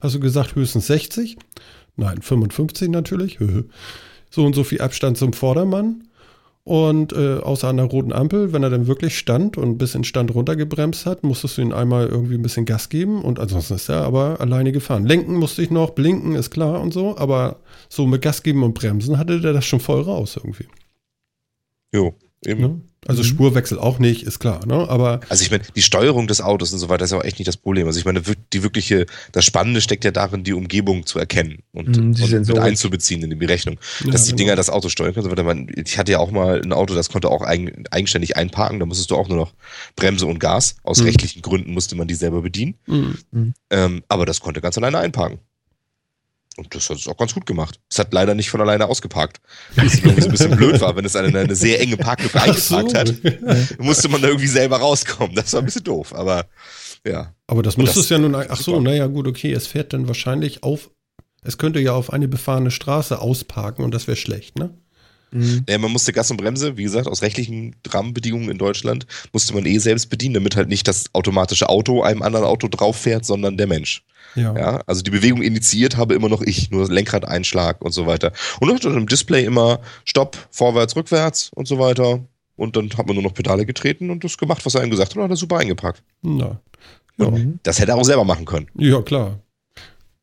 Hast 0.00 0.14
du 0.14 0.20
gesagt 0.20 0.54
höchstens 0.54 0.86
60? 0.86 1.36
Nein, 1.96 2.22
55 2.22 2.88
natürlich. 2.88 3.38
So 4.30 4.44
und 4.44 4.52
so 4.56 4.64
viel 4.64 4.80
Abstand 4.80 5.16
zum 5.16 5.32
Vordermann. 5.32 6.08
Und 6.66 7.12
äh, 7.12 7.40
außer 7.40 7.68
an 7.68 7.76
der 7.76 7.86
roten 7.86 8.14
Ampel, 8.14 8.54
wenn 8.54 8.62
er 8.62 8.70
dann 8.70 8.86
wirklich 8.86 9.18
stand 9.18 9.58
und 9.58 9.68
ein 9.68 9.78
bisschen 9.78 10.02
Stand 10.02 10.34
runtergebremst 10.34 11.04
hat, 11.04 11.22
musstest 11.22 11.58
du 11.58 11.62
ihn 11.62 11.74
einmal 11.74 12.06
irgendwie 12.06 12.36
ein 12.36 12.42
bisschen 12.42 12.64
Gas 12.64 12.88
geben 12.88 13.22
und 13.22 13.38
ansonsten 13.38 13.74
ist 13.74 13.90
er 13.90 14.02
aber 14.04 14.40
alleine 14.40 14.72
gefahren. 14.72 15.04
Lenken 15.04 15.34
musste 15.34 15.60
ich 15.60 15.70
noch, 15.70 15.90
blinken 15.90 16.34
ist 16.34 16.50
klar 16.50 16.80
und 16.80 16.94
so, 16.94 17.18
aber 17.18 17.60
so 17.90 18.06
mit 18.06 18.22
Gas 18.22 18.42
geben 18.42 18.62
und 18.62 18.72
bremsen 18.72 19.18
hatte 19.18 19.42
der 19.42 19.52
das 19.52 19.66
schon 19.66 19.80
voll 19.80 20.00
raus 20.00 20.36
irgendwie. 20.36 20.66
Jo, 21.92 22.14
eben. 22.46 22.60
Ne? 22.62 22.80
Also 23.06 23.22
Mhm. 23.22 23.26
Spurwechsel 23.26 23.78
auch 23.78 23.98
nicht, 23.98 24.22
ist 24.22 24.38
klar, 24.38 24.64
ne? 24.66 24.88
Aber 24.88 25.20
Also 25.28 25.42
ich 25.44 25.50
meine, 25.50 25.62
die 25.76 25.82
Steuerung 25.82 26.26
des 26.26 26.40
Autos 26.40 26.72
und 26.72 26.78
so 26.78 26.88
weiter 26.88 27.04
ist 27.04 27.10
ja 27.10 27.18
auch 27.18 27.24
echt 27.24 27.38
nicht 27.38 27.48
das 27.48 27.56
Problem. 27.56 27.86
Also 27.86 27.98
ich 27.98 28.04
meine, 28.04 28.22
die 28.52 28.62
wirkliche, 28.62 29.06
das 29.32 29.44
Spannende 29.44 29.80
steckt 29.80 30.04
ja 30.04 30.10
darin, 30.10 30.44
die 30.44 30.52
Umgebung 30.52 31.06
zu 31.06 31.18
erkennen 31.18 31.58
und, 31.72 31.88
Mhm, 31.96 32.14
die 32.14 32.22
und 32.22 32.48
mit 32.48 32.58
einzubeziehen 32.58 33.22
in 33.22 33.30
die 33.30 33.36
Berechnung. 33.36 33.78
Ja, 34.04 34.10
dass 34.12 34.24
die 34.24 34.30
genau. 34.30 34.38
Dinger 34.38 34.56
das 34.56 34.70
Auto 34.70 34.88
steuern 34.88 35.12
können. 35.14 35.24
und 35.26 35.30
so 35.30 35.36
weiter. 35.36 35.44
Man- 35.44 35.68
Ich 35.76 35.98
hatte 35.98 36.12
ja 36.12 36.18
auch 36.18 36.30
mal 36.30 36.60
ein 36.62 36.72
Auto, 36.72 36.94
das 36.94 37.08
konnte 37.10 37.28
auch 37.30 37.42
eigen, 37.42 37.84
eigenständig 37.90 38.36
einparken. 38.36 38.80
Da 38.80 38.86
musstest 38.86 39.10
du 39.10 39.16
auch 39.16 39.28
nur 39.28 39.36
noch 39.38 39.54
Bremse 39.96 40.26
und 40.26 40.38
Gas. 40.38 40.76
Aus 40.82 41.00
Mhm. 41.00 41.06
rechtlichen 41.06 41.42
Gründen 41.42 41.72
musste 41.72 41.96
man 41.96 42.08
die 42.08 42.14
selber 42.14 42.42
bedienen. 42.42 42.74
Mhm. 42.86 43.54
Ähm, 43.70 44.02
aber 44.08 44.26
das 44.26 44.40
konnte 44.40 44.60
ganz 44.60 44.78
alleine 44.78 44.98
einparken. 44.98 45.38
Und 46.56 46.74
das 46.74 46.88
hat 46.88 46.98
es 46.98 47.08
auch 47.08 47.16
ganz 47.16 47.34
gut 47.34 47.46
gemacht. 47.46 47.80
Es 47.90 47.98
hat 47.98 48.12
leider 48.12 48.34
nicht 48.34 48.48
von 48.50 48.60
alleine 48.60 48.86
ausgeparkt. 48.86 49.40
Was 49.76 49.96
irgendwie 49.96 50.20
so 50.20 50.28
ein 50.28 50.32
bisschen 50.32 50.56
blöd 50.56 50.80
war, 50.80 50.94
wenn 50.96 51.04
es 51.04 51.16
eine, 51.16 51.36
eine 51.38 51.54
sehr 51.56 51.80
enge 51.80 51.96
Parklücke 51.96 52.38
Ach 52.40 52.56
so. 52.56 52.76
eingeparkt 52.76 52.96
hat, 53.24 53.78
musste 53.80 54.08
man 54.08 54.22
da 54.22 54.28
irgendwie 54.28 54.46
selber 54.46 54.78
rauskommen. 54.78 55.34
Das 55.34 55.52
war 55.52 55.60
ein 55.60 55.64
bisschen 55.66 55.84
doof, 55.84 56.14
aber 56.14 56.46
ja. 57.06 57.34
Aber 57.48 57.62
das 57.62 57.74
das- 57.76 57.96
es 57.96 58.08
ja 58.08 58.18
nun, 58.18 58.34
ach 58.34 58.56
so, 58.60 58.80
naja, 58.80 59.06
gut, 59.08 59.26
okay, 59.26 59.52
es 59.52 59.66
fährt 59.66 59.92
dann 59.92 60.06
wahrscheinlich 60.08 60.62
auf, 60.62 60.90
es 61.42 61.58
könnte 61.58 61.80
ja 61.80 61.92
auf 61.92 62.12
eine 62.12 62.28
befahrene 62.28 62.70
Straße 62.70 63.20
ausparken 63.20 63.84
und 63.84 63.92
das 63.92 64.06
wäre 64.06 64.16
schlecht, 64.16 64.58
ne? 64.58 64.70
Mhm. 65.32 65.64
Ja, 65.68 65.78
man 65.78 65.90
musste 65.90 66.12
Gas 66.12 66.30
und 66.30 66.36
Bremse, 66.36 66.76
wie 66.76 66.84
gesagt, 66.84 67.08
aus 67.08 67.22
rechtlichen 67.22 67.74
Rahmenbedingungen 67.88 68.48
in 68.50 68.58
Deutschland, 68.58 69.06
musste 69.32 69.52
man 69.52 69.66
eh 69.66 69.78
selbst 69.78 70.08
bedienen, 70.08 70.34
damit 70.34 70.54
halt 70.54 70.68
nicht 70.68 70.86
das 70.86 71.06
automatische 71.12 71.68
Auto 71.68 72.02
einem 72.02 72.22
anderen 72.22 72.44
Auto 72.46 72.68
drauf 72.68 72.96
fährt, 72.96 73.24
sondern 73.24 73.56
der 73.56 73.66
Mensch. 73.66 74.04
Ja. 74.34 74.56
Ja, 74.56 74.82
also 74.86 75.02
die 75.02 75.10
Bewegung 75.10 75.42
initiiert 75.42 75.96
habe 75.96 76.14
immer 76.14 76.28
noch 76.28 76.42
ich, 76.42 76.70
nur 76.70 76.88
Lenkradeinschlag 76.88 77.80
und 77.80 77.92
so 77.92 78.06
weiter. 78.06 78.32
Und 78.60 78.68
dann 78.68 78.76
hat 78.76 78.84
dann 78.84 78.96
im 78.96 79.06
Display 79.06 79.44
immer 79.44 79.80
Stopp, 80.04 80.36
vorwärts, 80.50 80.96
rückwärts 80.96 81.50
und 81.54 81.68
so 81.68 81.78
weiter. 81.78 82.20
Und 82.56 82.76
dann 82.76 82.90
hat 82.96 83.06
man 83.06 83.14
nur 83.14 83.24
noch 83.24 83.34
Pedale 83.34 83.66
getreten 83.66 84.10
und 84.10 84.22
das 84.24 84.38
gemacht, 84.38 84.64
was 84.64 84.74
er 84.74 84.82
einem 84.82 84.90
gesagt 84.90 85.10
hat, 85.10 85.16
und 85.16 85.24
hat 85.24 85.30
er 85.30 85.36
super 85.36 85.58
eingepackt. 85.58 86.02
Na. 86.22 86.60
Ja. 87.18 87.30
Mhm. 87.30 87.58
Das 87.62 87.78
hätte 87.78 87.92
er 87.92 87.96
auch 87.96 88.04
selber 88.04 88.24
machen 88.24 88.44
können. 88.44 88.68
ja, 88.76 89.02
klar. 89.02 89.40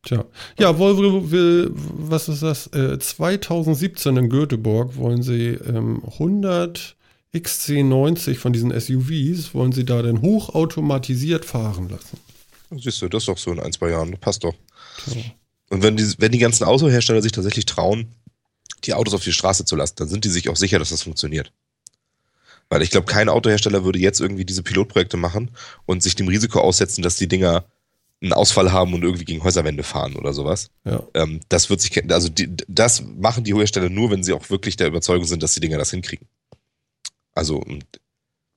Tja. 0.04 0.24
Ja, 0.58 0.76
Volvo 0.78 1.30
will, 1.30 1.70
was 1.72 2.28
ist 2.28 2.42
das? 2.42 2.66
Äh, 2.68 2.98
2017 2.98 4.16
in 4.16 4.28
Göteborg 4.28 4.96
wollen 4.96 5.22
sie 5.22 5.50
ähm, 5.50 6.02
100 6.14 6.96
XC90 7.32 8.34
von 8.34 8.52
diesen 8.52 8.72
SUVs, 8.78 9.54
wollen 9.54 9.70
sie 9.70 9.84
da 9.84 10.02
denn 10.02 10.20
hochautomatisiert 10.20 11.44
fahren 11.44 11.88
lassen. 11.88 12.18
Siehst 12.78 13.02
du, 13.02 13.08
das 13.08 13.22
ist 13.22 13.28
doch 13.28 13.38
so 13.38 13.52
in 13.52 13.60
ein, 13.60 13.72
zwei 13.72 13.90
Jahren. 13.90 14.16
Passt 14.18 14.44
doch. 14.44 14.54
Tja. 15.04 15.22
Und 15.70 15.82
wenn 15.82 15.96
die, 15.96 16.14
wenn 16.18 16.32
die 16.32 16.38
ganzen 16.38 16.64
Autohersteller 16.64 17.22
sich 17.22 17.32
tatsächlich 17.32 17.64
trauen, 17.64 18.14
die 18.84 18.94
Autos 18.94 19.14
auf 19.14 19.24
die 19.24 19.32
Straße 19.32 19.64
zu 19.64 19.76
lassen, 19.76 19.94
dann 19.96 20.08
sind 20.08 20.24
die 20.24 20.28
sich 20.28 20.48
auch 20.48 20.56
sicher, 20.56 20.78
dass 20.78 20.90
das 20.90 21.02
funktioniert. 21.02 21.52
Weil 22.68 22.82
ich 22.82 22.90
glaube, 22.90 23.06
kein 23.06 23.28
Autohersteller 23.28 23.84
würde 23.84 23.98
jetzt 23.98 24.20
irgendwie 24.20 24.44
diese 24.44 24.62
Pilotprojekte 24.62 25.16
machen 25.16 25.50
und 25.86 26.02
sich 26.02 26.14
dem 26.14 26.28
Risiko 26.28 26.60
aussetzen, 26.60 27.02
dass 27.02 27.16
die 27.16 27.28
Dinger 27.28 27.64
einen 28.22 28.32
Ausfall 28.32 28.70
haben 28.70 28.94
und 28.94 29.02
irgendwie 29.02 29.24
gegen 29.24 29.42
Häuserwände 29.42 29.82
fahren 29.82 30.14
oder 30.14 30.32
sowas. 30.32 30.70
Ja. 30.84 31.02
Ähm, 31.14 31.40
das 31.48 31.70
wird 31.70 31.80
sich, 31.80 32.10
also 32.10 32.28
die, 32.28 32.54
das 32.68 33.02
machen 33.02 33.44
die 33.44 33.54
Hersteller 33.54 33.88
nur, 33.88 34.10
wenn 34.10 34.22
sie 34.22 34.32
auch 34.32 34.48
wirklich 34.48 34.76
der 34.76 34.86
Überzeugung 34.86 35.24
sind, 35.24 35.42
dass 35.42 35.54
die 35.54 35.60
Dinger 35.60 35.78
das 35.78 35.90
hinkriegen. 35.90 36.28
Also, 37.34 37.64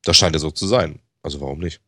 das 0.04 0.18
scheint 0.18 0.36
ja 0.36 0.40
so 0.40 0.52
zu 0.52 0.68
sein. 0.68 1.00
Also 1.24 1.42
warum 1.42 1.60
nicht? 1.60 1.82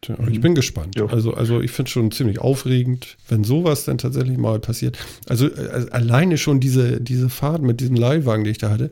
Tja, 0.00 0.16
Mhm. 0.18 0.28
ich 0.32 0.40
bin 0.40 0.54
gespannt. 0.54 0.96
Ja. 0.96 1.06
Also, 1.06 1.34
also 1.34 1.60
ich 1.60 1.70
finde 1.72 1.90
schon 1.90 2.10
ziemlich 2.12 2.38
aufregend, 2.38 3.16
wenn 3.28 3.42
sowas 3.44 3.84
dann 3.84 3.98
tatsächlich 3.98 4.38
mal 4.38 4.60
passiert. 4.60 4.96
Also 5.28 5.48
äh, 5.48 5.86
alleine 5.90 6.38
schon 6.38 6.60
diese, 6.60 7.00
diese 7.00 7.28
Fahrt 7.28 7.62
mit 7.62 7.80
diesem 7.80 7.96
Leihwagen, 7.96 8.44
die 8.44 8.50
ich 8.50 8.58
da 8.58 8.70
hatte, 8.70 8.90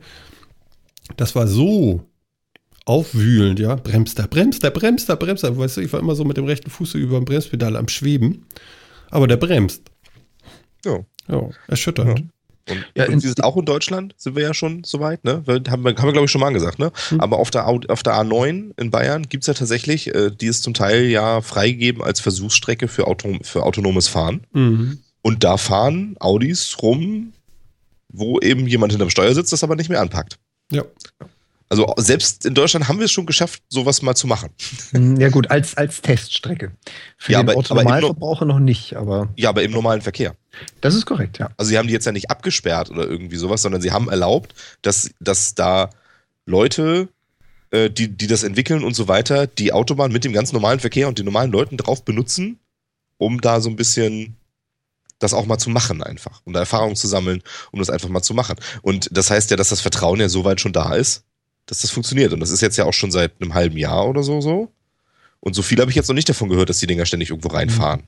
das 1.15 1.33
war 1.35 1.47
so 1.47 2.03
aufwühlend, 2.85 3.59
ja. 3.59 3.75
Bremst 3.75 4.19
da, 4.19 4.27
bremst 4.27 4.63
da, 4.63 4.69
bremst 4.69 5.07
da, 5.09 5.15
bremst 5.15 5.43
da. 5.43 5.57
Weißt 5.57 5.77
du, 5.77 5.81
ich 5.81 5.91
war 5.93 5.99
immer 5.99 6.15
so 6.15 6.25
mit 6.25 6.37
dem 6.37 6.45
rechten 6.45 6.69
Fuß 6.69 6.95
über 6.95 7.17
dem 7.19 7.25
Bremspedal 7.25 7.75
am 7.75 7.87
Schweben. 7.87 8.45
Aber 9.09 9.27
der 9.27 9.37
bremst. 9.37 9.83
Ja. 10.85 10.99
Ja, 11.29 11.49
erschütternd. 11.67 12.19
Ja, 12.19 12.25
und 12.69 12.85
wir 12.95 13.19
sind 13.29 13.43
auch 13.43 13.55
in 13.57 13.65
Deutschland, 13.65 14.13
sind 14.17 14.35
wir 14.35 14.43
ja 14.43 14.53
schon 14.53 14.83
soweit, 14.83 15.23
ne? 15.23 15.43
Haben 15.47 15.65
wir, 15.65 15.71
haben 15.71 15.83
wir 15.83 15.93
glaube 16.11 16.25
ich, 16.25 16.31
schon 16.31 16.41
mal 16.41 16.51
gesagt, 16.51 16.79
ne? 16.79 16.91
Hm. 17.09 17.21
Aber 17.21 17.39
auf 17.39 17.49
der, 17.51 17.67
Au- 17.67 17.81
auf 17.87 18.03
der 18.03 18.13
A9 18.13 18.71
in 18.77 18.91
Bayern 18.91 19.23
gibt 19.29 19.43
es 19.43 19.47
ja 19.47 19.53
tatsächlich, 19.53 20.13
äh, 20.13 20.31
die 20.31 20.47
ist 20.47 20.63
zum 20.63 20.73
Teil 20.73 21.03
ja 21.05 21.41
freigegeben 21.41 22.03
als 22.03 22.19
Versuchsstrecke 22.19 22.87
für, 22.87 23.07
Auto, 23.07 23.37
für 23.41 23.63
autonomes 23.63 24.07
Fahren. 24.07 24.41
Mhm. 24.53 24.99
Und 25.21 25.43
da 25.43 25.57
fahren 25.57 26.15
Audis 26.19 26.77
rum, 26.81 27.33
wo 28.09 28.39
eben 28.39 28.67
jemand 28.67 28.91
hinterm 28.93 29.09
Steuer 29.09 29.33
sitzt, 29.35 29.51
das 29.53 29.63
aber 29.63 29.75
nicht 29.75 29.89
mehr 29.89 30.01
anpackt. 30.01 30.37
Ja. 30.71 30.83
Also 31.69 31.93
selbst 31.97 32.45
in 32.45 32.53
Deutschland 32.53 32.87
haben 32.87 32.99
wir 32.99 33.05
es 33.05 33.11
schon 33.11 33.25
geschafft, 33.25 33.61
sowas 33.67 34.01
mal 34.01 34.15
zu 34.15 34.25
machen. 34.25 34.49
Mhm, 34.93 35.19
Ja 35.19 35.27
gut, 35.29 35.51
als, 35.51 35.75
als 35.75 36.01
Teststrecke. 36.01 36.71
Für 37.19 37.31
Ja, 37.33 37.41
den 37.41 37.49
aber- 37.49 37.57
Autonormalverbraucher 37.57 38.45
noch 38.45 38.59
nicht, 38.59 38.95
aber 38.95 39.29
Ja, 39.35 39.49
aber 39.49 39.63
im 39.63 39.71
normalen 39.71 40.01
Verkehr. 40.01 40.35
das 40.81 40.93
ist 40.95 41.05
korrekt, 41.05 41.39
ja. 41.39 41.49
Also 41.57 41.69
sie 41.69 41.77
haben 41.77 41.87
die 41.87 41.93
jetzt 41.93 42.05
ja 42.05 42.11
nicht 42.11 42.29
abgesperrt 42.29 42.91
oder 42.91 43.07
irgendwie 43.07 43.37
sowas, 43.37 43.63
sondern 43.63 43.81
sie 43.81 43.91
haben 43.91 44.07
erlaubt, 44.09 44.53
dass, 44.83 45.09
dass 45.19 45.55
da 45.55 45.89
Leute, 46.45 47.09
äh, 47.71 47.89
die, 47.89 48.07
die 48.07 48.27
das 48.27 48.43
entwickeln 48.43 48.83
und 48.83 48.93
so 48.95 49.07
weiter, 49.07 49.47
die 49.47 49.73
Autobahn 49.73 50.11
mit 50.11 50.23
dem 50.23 50.33
ganz 50.33 50.53
normalen 50.53 50.79
Verkehr 50.79 51.07
und 51.07 51.17
den 51.17 51.25
normalen 51.25 51.51
Leuten 51.51 51.75
drauf 51.77 52.05
benutzen, 52.05 52.59
um 53.17 53.41
da 53.41 53.61
so 53.61 53.69
ein 53.69 53.75
bisschen 53.75 54.35
das 55.19 55.33
auch 55.33 55.47
mal 55.47 55.57
zu 55.57 55.71
machen 55.71 56.03
einfach, 56.03 56.41
um 56.45 56.53
da 56.53 56.59
Erfahrungen 56.59 56.95
zu 56.95 57.07
sammeln, 57.07 57.41
um 57.71 57.79
das 57.79 57.89
einfach 57.89 58.09
mal 58.09 58.21
zu 58.21 58.35
machen. 58.35 58.55
Und 58.83 59.09
das 59.11 59.31
heißt 59.31 59.49
ja, 59.49 59.57
dass 59.57 59.69
das 59.69 59.81
Vertrauen 59.81 60.19
ja 60.19 60.29
soweit 60.29 60.61
schon 60.61 60.73
da 60.73 60.93
ist, 60.93 61.23
dass 61.65 61.81
das 61.81 61.89
funktioniert. 61.89 62.31
Und 62.33 62.39
das 62.39 62.51
ist 62.51 62.61
jetzt 62.61 62.77
ja 62.77 62.85
auch 62.85 62.93
schon 62.93 63.09
seit 63.11 63.41
einem 63.41 63.55
halben 63.55 63.77
Jahr 63.77 64.07
oder 64.07 64.21
so 64.21 64.39
so. 64.41 64.71
Und 65.39 65.53
so 65.53 65.61
viel 65.61 65.79
habe 65.79 65.91
ich 65.91 65.95
jetzt 65.95 66.07
noch 66.07 66.15
nicht 66.15 66.29
davon 66.29 66.49
gehört, 66.49 66.69
dass 66.69 66.79
die 66.79 66.87
Dinger 66.87 67.05
ständig 67.05 67.29
irgendwo 67.29 67.49
reinfahren. 67.49 68.03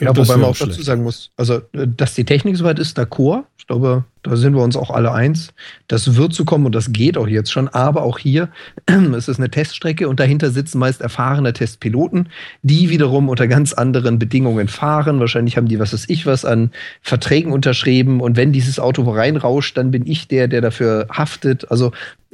Ja, 0.00 0.16
wobei 0.16 0.36
man 0.36 0.44
auch 0.44 0.56
schlecht. 0.56 0.72
dazu 0.72 0.82
sagen 0.82 1.04
muss, 1.04 1.30
also 1.36 1.58
äh, 1.72 1.86
dass 1.86 2.14
die 2.14 2.24
Technik 2.24 2.56
soweit 2.56 2.80
ist, 2.80 2.98
d'accord. 2.98 3.44
Ich 3.58 3.68
glaube, 3.68 4.04
da 4.24 4.34
sind 4.34 4.56
wir 4.56 4.62
uns 4.62 4.74
auch 4.74 4.90
alle 4.90 5.12
eins. 5.12 5.54
Das 5.86 6.16
wird 6.16 6.34
zu 6.34 6.44
kommen 6.44 6.66
und 6.66 6.74
das 6.74 6.92
geht 6.92 7.16
auch 7.16 7.28
jetzt 7.28 7.52
schon. 7.52 7.68
Aber 7.68 8.02
auch 8.02 8.18
hier 8.18 8.48
es 9.16 9.28
ist 9.28 9.38
eine 9.38 9.50
Teststrecke 9.50 10.08
und 10.08 10.18
dahinter 10.18 10.50
sitzen 10.50 10.80
meist 10.80 11.00
erfahrene 11.00 11.52
Testpiloten, 11.52 12.28
die 12.62 12.90
wiederum 12.90 13.28
unter 13.28 13.46
ganz 13.46 13.72
anderen 13.72 14.18
Bedingungen 14.18 14.66
fahren. 14.66 15.20
Wahrscheinlich 15.20 15.56
haben 15.56 15.68
die, 15.68 15.78
was 15.78 15.92
weiß 15.92 16.06
ich, 16.08 16.26
was 16.26 16.44
an 16.44 16.72
Verträgen 17.02 17.52
unterschrieben. 17.52 18.20
Und 18.20 18.36
wenn 18.36 18.52
dieses 18.52 18.80
Auto 18.80 19.08
reinrauscht, 19.08 19.76
dann 19.76 19.92
bin 19.92 20.06
ich 20.08 20.26
der, 20.26 20.48
der 20.48 20.60
dafür 20.60 21.06
haftet. 21.08 21.70
Also 21.70 21.92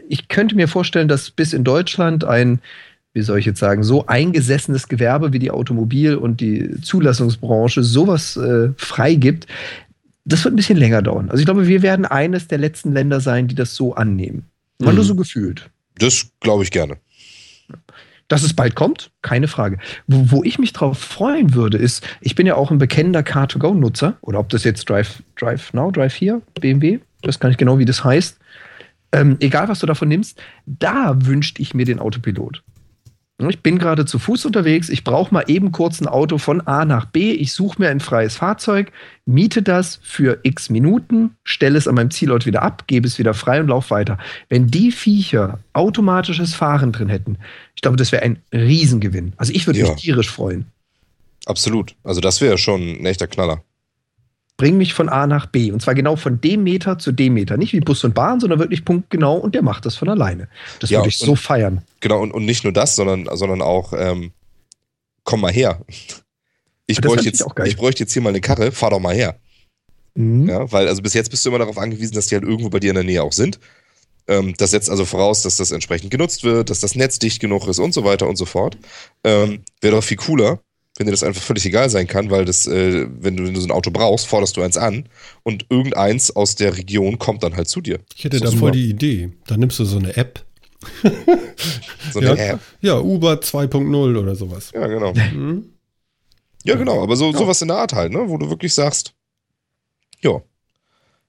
ich 0.09 0.29
könnte 0.29 0.57
mir 0.57 0.69
vorstellen, 0.69 1.09
dass 1.09 1.31
bis 1.31 1.53
in 1.53 1.65
Deutschland 1.65 2.25
ein 2.25 2.61
wie 3.15 3.23
soll 3.23 3.39
ich 3.39 3.47
jetzt 3.47 3.59
sagen, 3.59 3.83
so 3.83 4.07
eingesessenes 4.07 4.89
Gewerbe 4.89 5.33
wie 5.33 5.39
die 5.39 5.51
Automobil- 5.51 6.17
und 6.17 6.41
die 6.41 6.81
Zulassungsbranche 6.83 7.83
sowas 7.83 8.37
äh, 8.37 8.71
freigibt, 8.77 9.47
das 10.25 10.45
wird 10.45 10.55
ein 10.55 10.57
bisschen 10.57 10.77
länger 10.77 11.03
dauern. 11.03 11.31
Also 11.31 11.41
ich 11.41 11.47
glaube, 11.47 11.67
wir 11.67 11.83
werden 11.83 12.05
eines 12.05 12.49
der 12.49 12.59
letzten 12.59 12.93
Länder 12.93 13.21
sein, 13.21 13.49
die 13.49 13.55
das 13.55 13.75
so 13.75 13.95
annehmen. 13.95 14.45
Mal 14.79 14.91
mhm. 14.91 14.97
nur 14.97 15.05
so 15.05 15.15
gefühlt. 15.15 15.71
Das 15.99 16.31
glaube 16.41 16.65
ich 16.65 16.71
gerne. 16.71 16.99
Dass 18.29 18.43
es 18.43 18.53
bald 18.53 18.75
kommt, 18.75 19.11
keine 19.23 19.49
Frage. 19.49 19.79
Wo, 20.07 20.31
wo, 20.31 20.45
ich 20.45 20.59
mich 20.59 20.75
drauf 20.75 20.99
freuen 20.99 21.55
würde, 21.55 21.79
ist, 21.79 22.07
ich 22.21 22.35
bin 22.35 22.47
ja 22.47 22.57
auch 22.57 22.71
ein 22.71 22.79
bekennender 22.79 23.21
Car2Go-Nutzer, 23.21 24.19
oder 24.21 24.39
ob 24.39 24.51
das 24.51 24.65
jetzt 24.65 24.89
Drive, 24.91 25.23
Drive 25.37 25.73
Now, 25.73 25.91
Drive 25.91 26.13
4, 26.13 26.43
BMW, 26.61 27.01
ich 27.23 27.29
weiß 27.29 27.41
gar 27.41 27.49
nicht 27.49 27.59
genau, 27.59 27.79
wie 27.79 27.87
das 27.87 28.05
heißt. 28.05 28.39
Ähm, 29.13 29.39
egal, 29.41 29.69
was 29.69 29.79
du 29.79 29.87
davon 29.87 30.09
nimmst, 30.09 30.41
da 30.67 31.17
wünschte 31.25 31.63
ich 31.63 31.73
mir 31.73 31.87
den 31.87 31.99
Autopilot. 31.99 32.63
Ich 33.47 33.63
bin 33.63 33.79
gerade 33.79 34.05
zu 34.05 34.19
Fuß 34.19 34.47
unterwegs, 34.47 34.89
ich 34.89 35.05
brauche 35.05 35.33
mal 35.33 35.45
eben 35.47 35.71
kurz 35.71 36.01
ein 36.01 36.09
Auto 36.09 36.39
von 36.39 36.61
A 36.63 36.85
nach 36.85 37.05
B, 37.05 37.31
ich 37.31 37.53
suche 37.53 37.81
mir 37.81 37.89
ein 37.89 38.01
freies 38.01 38.35
Fahrzeug, 38.35 38.91
miete 39.27 39.63
das 39.63 40.01
für 40.03 40.41
x 40.43 40.71
Minuten, 40.71 41.37
stelle 41.45 41.79
es 41.79 41.87
an 41.87 41.95
meinem 41.95 42.11
Zielort 42.11 42.47
wieder 42.47 42.63
ab, 42.63 42.89
gebe 42.89 43.07
es 43.07 43.17
wieder 43.17 43.35
frei 43.35 43.61
und 43.61 43.69
laufe 43.69 43.91
weiter. 43.91 44.19
Wenn 44.49 44.67
die 44.67 44.91
Viecher 44.91 45.61
automatisches 45.73 46.55
Fahren 46.55 46.91
drin 46.91 47.09
hätten, 47.09 47.39
ich 47.77 47.83
glaube, 47.83 47.97
das 47.97 48.11
wäre 48.11 48.25
ein 48.25 48.43
Riesengewinn. 48.53 49.35
Also 49.37 49.53
ich 49.53 49.69
würde 49.69 49.79
ja. 49.79 49.89
mich 49.89 50.03
tierisch 50.03 50.31
freuen. 50.31 50.67
Absolut. 51.47 51.95
Also 52.03 52.21
das 52.21 52.41
wäre 52.41 52.59
schon 52.59 52.81
ein 52.81 53.07
echter 53.07 53.29
Knaller 53.29 53.63
bring 54.59 54.77
mich 54.77 54.93
von 54.93 55.09
A 55.09 55.27
nach 55.27 55.47
B. 55.47 55.73
Und 55.73 55.81
zwar 55.81 55.95
genau 55.95 56.17
von 56.17 56.41
dem 56.43 56.65
Meter 56.65 56.99
zu 56.99 57.13
dem 57.13 57.33
Meter. 57.35 57.57
Nicht 57.57 57.73
wie 57.73 57.81
Bus 57.81 58.05
und 58.05 58.15
Bahn, 58.15 58.41
sondern 58.41 58.59
wirklich 58.59 58.85
punktgenau 58.85 59.37
und 59.37 59.55
der 59.55 59.63
macht 59.63 59.87
das 59.87 59.97
von 59.97 60.11
alleine. 60.11 60.49
Das 60.81 60.91
ja, 60.91 60.99
würde 60.99 61.09
ich 61.09 61.17
so 61.17 61.37
feiern. 61.37 61.83
Genau, 62.01 62.21
und, 62.21 62.33
und 62.33 62.45
nicht 62.45 62.65
nur 62.65 62.73
das, 62.73 62.97
sondern, 62.97 63.29
sondern 63.33 63.63
auch, 63.63 63.95
ähm, 63.97 64.33
komm 65.25 65.41
mal 65.41 65.53
her. 65.53 65.81
Ich 66.87 67.01
bräuchte, 67.01 67.25
jetzt, 67.25 67.41
ich, 67.41 67.65
ich 67.67 67.77
bräuchte 67.77 68.03
jetzt 68.03 68.13
hier 68.13 68.21
mal 68.21 68.31
eine 68.31 68.41
Karre, 68.41 68.73
fahr 68.73 68.91
doch 68.91 69.01
mal 69.01 69.15
her. 69.15 69.39
Mhm. 70.15 70.49
Ja, 70.49 70.71
weil 70.73 70.89
also 70.89 71.03
bis 71.03 71.15
jetzt 71.15 71.31
bist 71.31 71.45
du 71.45 71.51
immer 71.51 71.61
darauf 71.61 71.79
angewiesen, 71.79 72.15
dass 72.15 72.27
die 72.27 72.35
halt 72.35 72.45
irgendwo 72.45 72.69
bei 72.69 72.81
dir 72.81 72.91
in 72.91 72.97
der 72.97 73.05
Nähe 73.05 73.23
auch 73.23 73.33
sind. 73.33 73.61
Ähm, 74.27 74.55
das 74.59 74.73
setzt 74.73 74.91
also 74.91 75.05
voraus, 75.05 75.43
dass 75.43 75.57
das 75.57 75.71
entsprechend 75.71 76.11
genutzt 76.11 76.43
wird, 76.43 76.71
dass 76.71 76.81
das 76.81 76.97
Netz 76.97 77.21
dicht 77.21 77.41
genug 77.41 77.69
ist 77.69 77.79
und 77.79 77.95
so 77.95 78.03
weiter 78.03 78.27
und 78.27 78.37
so 78.37 78.45
fort. 78.45 78.77
Ähm, 79.23 79.63
Wäre 79.81 79.95
doch 79.95 80.05
viel 80.05 80.17
cooler, 80.17 80.61
wenn 80.99 81.07
dir 81.07 81.13
das 81.13 81.23
einfach 81.23 81.43
völlig 81.43 81.65
egal 81.65 81.89
sein 81.91 82.07
kann, 82.07 82.31
weil 82.31 82.45
das, 82.45 82.67
äh, 82.67 83.07
wenn, 83.09 83.37
du, 83.37 83.47
wenn 83.47 83.55
du 83.55 83.61
so 83.61 83.69
ein 83.69 83.73
Auto 83.73 83.91
brauchst, 83.91 84.27
forderst 84.27 84.57
du 84.57 84.63
eins 84.63 84.77
an 84.77 85.09
und 85.45 85.67
irgendeins 85.71 86.35
aus 86.35 86.57
der 86.57 86.77
Region 86.77 87.19
kommt 87.19 87.43
dann 87.43 87.57
halt 87.57 87.69
zu 87.69 87.81
dir. 87.81 88.01
Ich 88.17 88.25
hätte 88.25 88.41
da 88.41 88.51
voll 88.51 88.73
die 88.73 88.91
Idee. 88.91 89.31
Da 89.47 89.57
nimmst 89.57 89.79
du 89.79 89.85
so 89.85 89.99
eine 89.99 90.17
App. 90.17 90.45
so 92.13 92.19
eine 92.19 92.29
ja, 92.29 92.35
App. 92.35 92.61
Ja, 92.81 93.01
Uber 93.01 93.35
2.0 93.35 94.19
oder 94.19 94.35
sowas. 94.35 94.73
Ja, 94.75 94.87
genau. 94.87 95.13
Mhm. 95.15 95.67
Ja, 96.65 96.75
genau, 96.75 97.03
aber 97.03 97.17
so, 97.17 97.31
ja. 97.31 97.39
sowas 97.39 97.63
in 97.63 97.69
der 97.69 97.79
Art 97.79 97.93
halt, 97.93 98.13
ne? 98.13 98.25
wo 98.27 98.37
du 98.37 98.51
wirklich 98.51 98.75
sagst, 98.75 99.15
ja, 100.21 100.43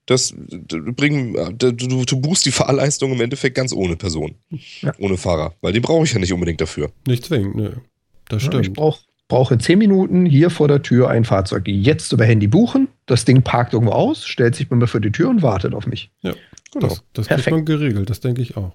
das 0.07 0.33
bringen, 0.35 1.35
du, 1.55 1.71
du 1.71 2.19
buchst 2.19 2.43
die 2.45 2.51
Fahrleistung 2.51 3.11
im 3.11 3.21
Endeffekt 3.21 3.55
ganz 3.55 3.71
ohne 3.71 3.95
Person. 3.95 4.35
Ja. 4.81 4.91
Ohne 4.97 5.17
Fahrer. 5.17 5.53
Weil 5.61 5.73
die 5.73 5.79
brauche 5.79 6.03
ich 6.03 6.13
ja 6.13 6.19
nicht 6.19 6.33
unbedingt 6.33 6.59
dafür. 6.59 6.91
Nicht 7.05 7.25
zwingend, 7.25 7.55
ne. 7.55 7.81
Das 8.27 8.41
stimmt. 8.41 8.65
ich 8.65 8.73
brauche 8.73 8.99
brauche 9.29 9.57
10 9.57 9.79
Minuten 9.79 10.25
hier 10.25 10.50
vor 10.50 10.67
der 10.67 10.81
Tür 10.81 11.09
ein 11.09 11.24
Fahrzeug. 11.24 11.67
Jetzt 11.67 12.12
über 12.12 12.25
Handy 12.25 12.48
buchen, 12.48 12.89
das 13.05 13.24
Ding 13.24 13.41
parkt 13.43 13.74
irgendwo 13.74 13.93
aus, 13.93 14.25
stellt 14.25 14.55
sich 14.55 14.67
bei 14.67 14.75
mir 14.75 14.88
vor 14.88 15.00
die 15.00 15.12
Tür 15.12 15.29
und 15.29 15.41
wartet 15.41 15.74
auf 15.74 15.88
mich. 15.88 16.12
Ja, 16.21 16.33
genau. 16.74 16.88
Das, 16.88 17.03
das 17.13 17.27
kriegt 17.27 17.50
man 17.51 17.63
geregelt, 17.63 18.09
das 18.09 18.19
denke 18.19 18.41
ich 18.41 18.57
auch. 18.57 18.74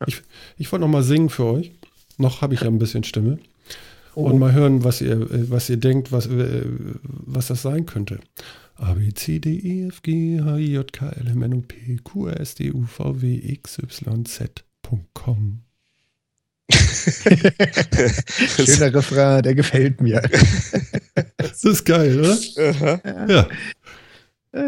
Ja. 0.00 0.06
Ich, 0.06 0.22
ich 0.58 0.70
wollte 0.70 0.82
noch 0.82 0.92
mal 0.92 1.02
singen 1.02 1.30
für 1.30 1.46
euch. 1.46 1.72
Noch 2.18 2.42
habe 2.42 2.54
ich 2.54 2.60
ja 2.60 2.68
ein 2.68 2.78
bisschen 2.78 3.02
Stimme. 3.02 3.38
Oh. 4.14 4.24
Und 4.24 4.38
mal 4.38 4.52
hören, 4.52 4.84
was 4.84 5.00
ihr, 5.00 5.26
was 5.50 5.70
ihr 5.70 5.76
denkt, 5.76 6.12
was, 6.12 6.26
äh, 6.26 6.64
was 7.02 7.48
das 7.48 7.62
sein 7.62 7.86
könnte. 7.86 8.20
A, 8.76 8.94
B, 8.94 9.12
C, 9.14 9.38
D, 9.38 9.50
E, 9.50 9.86
F, 9.88 10.02
G, 10.02 10.40
H, 10.40 10.56
I, 10.56 10.72
J, 10.74 10.92
K, 10.92 11.08
L, 11.08 11.28
M, 11.28 11.42
N, 11.42 11.54
O, 11.54 11.60
P, 11.66 11.98
Q, 12.02 12.26
R, 12.26 12.40
S, 12.40 12.54
D, 12.56 12.72
U, 12.72 12.84
V, 12.84 13.22
W, 13.22 13.40
X, 13.52 13.78
Y, 13.78 14.24
Z.com. 14.24 15.62
Schöner 18.56 18.94
Refrain, 18.94 19.42
der 19.42 19.54
gefällt 19.54 20.00
mir. 20.00 20.22
das 21.36 21.64
ist 21.64 21.84
geil, 21.84 22.20
oder? 22.20 22.38
Aha. 22.70 23.00
Ja. 23.28 23.48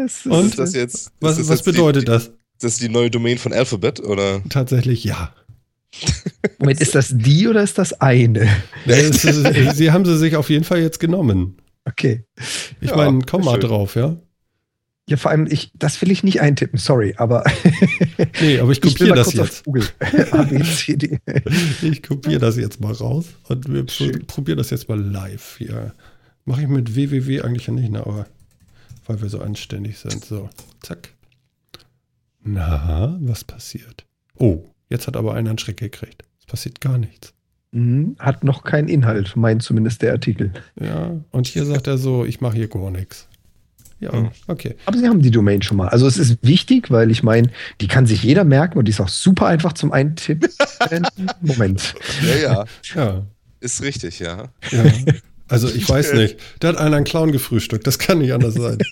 Ist, 0.05 0.25
Und 0.25 0.57
das 0.57 0.73
jetzt, 0.73 1.11
was, 1.19 1.37
das 1.37 1.47
was 1.47 1.59
jetzt 1.59 1.65
bedeutet 1.65 2.03
die, 2.03 2.05
das? 2.05 2.31
Das 2.59 2.73
ist 2.73 2.81
die 2.81 2.89
neue 2.89 3.09
Domain 3.09 3.37
von 3.37 3.53
Alphabet, 3.53 3.99
oder? 3.99 4.41
Tatsächlich 4.49 5.03
ja. 5.03 5.33
Moment, 6.59 6.79
ist 6.79 6.95
das 6.95 7.09
die 7.11 7.47
oder 7.47 7.61
ist 7.63 7.77
das 7.77 7.93
eine? 7.99 8.49
ist, 8.85 9.21
sie 9.75 9.91
haben 9.91 10.05
sie 10.05 10.17
sich 10.17 10.35
auf 10.35 10.49
jeden 10.49 10.63
Fall 10.63 10.79
jetzt 10.79 10.99
genommen. 10.99 11.57
Okay. 11.85 12.23
Ich 12.79 12.89
ja, 12.89 12.95
meine, 12.95 13.19
komm 13.29 13.43
mal 13.43 13.59
schön. 13.59 13.69
drauf, 13.69 13.95
ja? 13.95 14.17
Ja, 15.11 15.17
vor 15.17 15.29
allem, 15.29 15.45
ich, 15.45 15.73
das 15.75 16.01
will 16.01 16.09
ich 16.09 16.23
nicht 16.23 16.39
eintippen, 16.39 16.79
sorry, 16.79 17.15
aber. 17.17 17.43
nee, 18.41 18.59
aber 18.59 18.71
ich 18.71 18.79
kopiere 18.79 19.13
das 19.13 19.33
jetzt. 19.33 19.65
Ich 21.81 22.03
kopiere 22.03 22.39
das 22.39 22.55
jetzt 22.55 22.79
mal 22.79 22.93
raus 22.93 23.25
und 23.49 23.69
wir 23.69 23.85
Schön. 23.89 24.25
probieren 24.25 24.57
das 24.57 24.69
jetzt 24.69 24.87
mal 24.87 24.97
live 24.97 25.57
hier. 25.57 25.93
Mache 26.45 26.61
ich 26.61 26.69
mit 26.69 26.95
www 26.95 27.41
eigentlich 27.41 27.67
ja 27.67 27.73
nicht, 27.73 27.91
ne, 27.91 27.99
aber 27.99 28.25
weil 29.05 29.21
wir 29.21 29.27
so 29.27 29.41
anständig 29.41 29.97
sind. 29.97 30.23
So, 30.23 30.49
zack. 30.81 31.09
Na, 32.41 33.17
was 33.19 33.43
passiert? 33.43 34.05
Oh, 34.37 34.63
jetzt 34.89 35.07
hat 35.07 35.17
aber 35.17 35.33
einer 35.33 35.49
einen 35.49 35.59
Schreck 35.59 35.75
gekriegt. 35.75 36.23
Es 36.39 36.45
passiert 36.45 36.79
gar 36.79 36.97
nichts. 36.97 37.33
Mhm, 37.71 38.15
hat 38.17 38.45
noch 38.45 38.63
keinen 38.63 38.87
Inhalt, 38.87 39.35
meint 39.35 39.61
zumindest 39.61 40.03
der 40.03 40.13
Artikel. 40.13 40.53
Ja, 40.79 41.11
und 41.31 41.47
hier 41.47 41.65
sagt 41.65 41.87
er 41.87 41.97
so, 41.97 42.23
ich 42.23 42.39
mache 42.39 42.55
hier 42.55 42.69
gar 42.69 42.91
nichts. 42.91 43.27
Ja, 44.01 44.11
hm. 44.11 44.29
okay. 44.47 44.75
Aber 44.85 44.97
Sie 44.97 45.07
haben 45.07 45.21
die 45.21 45.29
Domain 45.29 45.61
schon 45.61 45.77
mal. 45.77 45.87
Also 45.87 46.07
es 46.07 46.17
ist 46.17 46.39
wichtig, 46.41 46.89
weil 46.89 47.11
ich 47.11 47.21
meine, 47.21 47.51
die 47.79 47.87
kann 47.87 48.07
sich 48.07 48.23
jeder 48.23 48.43
merken 48.43 48.79
und 48.79 48.85
die 48.85 48.89
ist 48.89 48.99
auch 48.99 49.07
super 49.07 49.45
einfach 49.45 49.73
zum 49.73 49.91
Eintippen. 49.91 50.49
Moment. 51.41 51.93
Ja, 52.23 52.35
ja. 52.37 52.65
ja. 52.95 53.25
Ist 53.59 53.83
richtig, 53.83 54.19
ja. 54.19 54.49
ja. 54.71 54.83
Also 55.47 55.69
ich 55.69 55.87
weiß 55.87 56.13
nicht. 56.13 56.37
Da 56.59 56.69
hat 56.69 56.77
einer 56.77 56.95
einen 56.95 57.05
Clown 57.05 57.31
gefrühstückt. 57.31 57.85
Das 57.85 57.99
kann 57.99 58.17
nicht 58.17 58.33
anders 58.33 58.55
sein. 58.55 58.79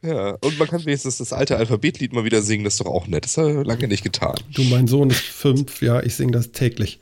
Ja, 0.00 0.30
und 0.40 0.58
man 0.58 0.68
kann 0.68 0.84
wenigstens 0.84 1.18
das 1.18 1.32
alte 1.32 1.56
Alphabetlied 1.56 2.12
mal 2.12 2.24
wieder 2.24 2.42
singen. 2.42 2.64
Das 2.64 2.74
ist 2.74 2.80
doch 2.80 2.86
auch 2.86 3.06
nett. 3.06 3.24
Das 3.24 3.36
hat 3.36 3.46
er 3.46 3.64
lange 3.64 3.86
nicht 3.88 4.02
getan. 4.02 4.34
Du, 4.52 4.62
mein 4.64 4.88
Sohn 4.88 5.10
ist 5.10 5.20
fünf. 5.20 5.80
Ja, 5.80 6.00
ich 6.02 6.14
singe 6.16 6.32
das 6.32 6.50
täglich. 6.50 7.00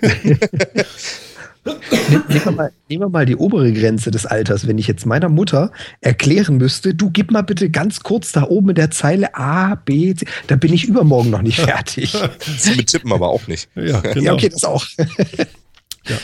Nehmen 1.64 2.24
wir, 2.28 2.52
mal, 2.52 2.72
nehmen 2.88 3.02
wir 3.02 3.08
mal 3.08 3.26
die 3.26 3.36
obere 3.36 3.72
Grenze 3.72 4.10
des 4.10 4.26
Alters. 4.26 4.66
Wenn 4.66 4.78
ich 4.78 4.88
jetzt 4.88 5.06
meiner 5.06 5.28
Mutter 5.28 5.70
erklären 6.00 6.56
müsste, 6.56 6.94
du 6.94 7.10
gib 7.10 7.30
mal 7.30 7.42
bitte 7.42 7.70
ganz 7.70 8.00
kurz 8.00 8.32
da 8.32 8.44
oben 8.44 8.70
in 8.70 8.74
der 8.74 8.90
Zeile 8.90 9.34
A, 9.36 9.76
B, 9.76 10.14
C, 10.14 10.26
da 10.48 10.56
bin 10.56 10.72
ich 10.72 10.84
übermorgen 10.84 11.30
noch 11.30 11.42
nicht 11.42 11.60
fertig. 11.60 12.12
Das 12.38 12.76
mit 12.76 12.88
Tippen 12.88 13.12
aber 13.12 13.28
auch 13.28 13.46
nicht. 13.46 13.68
Ja, 13.74 14.00
genau. 14.00 14.24
ja 14.24 14.32
okay, 14.32 14.48
das 14.48 14.64
auch. 14.64 14.84
ja. 14.96 16.18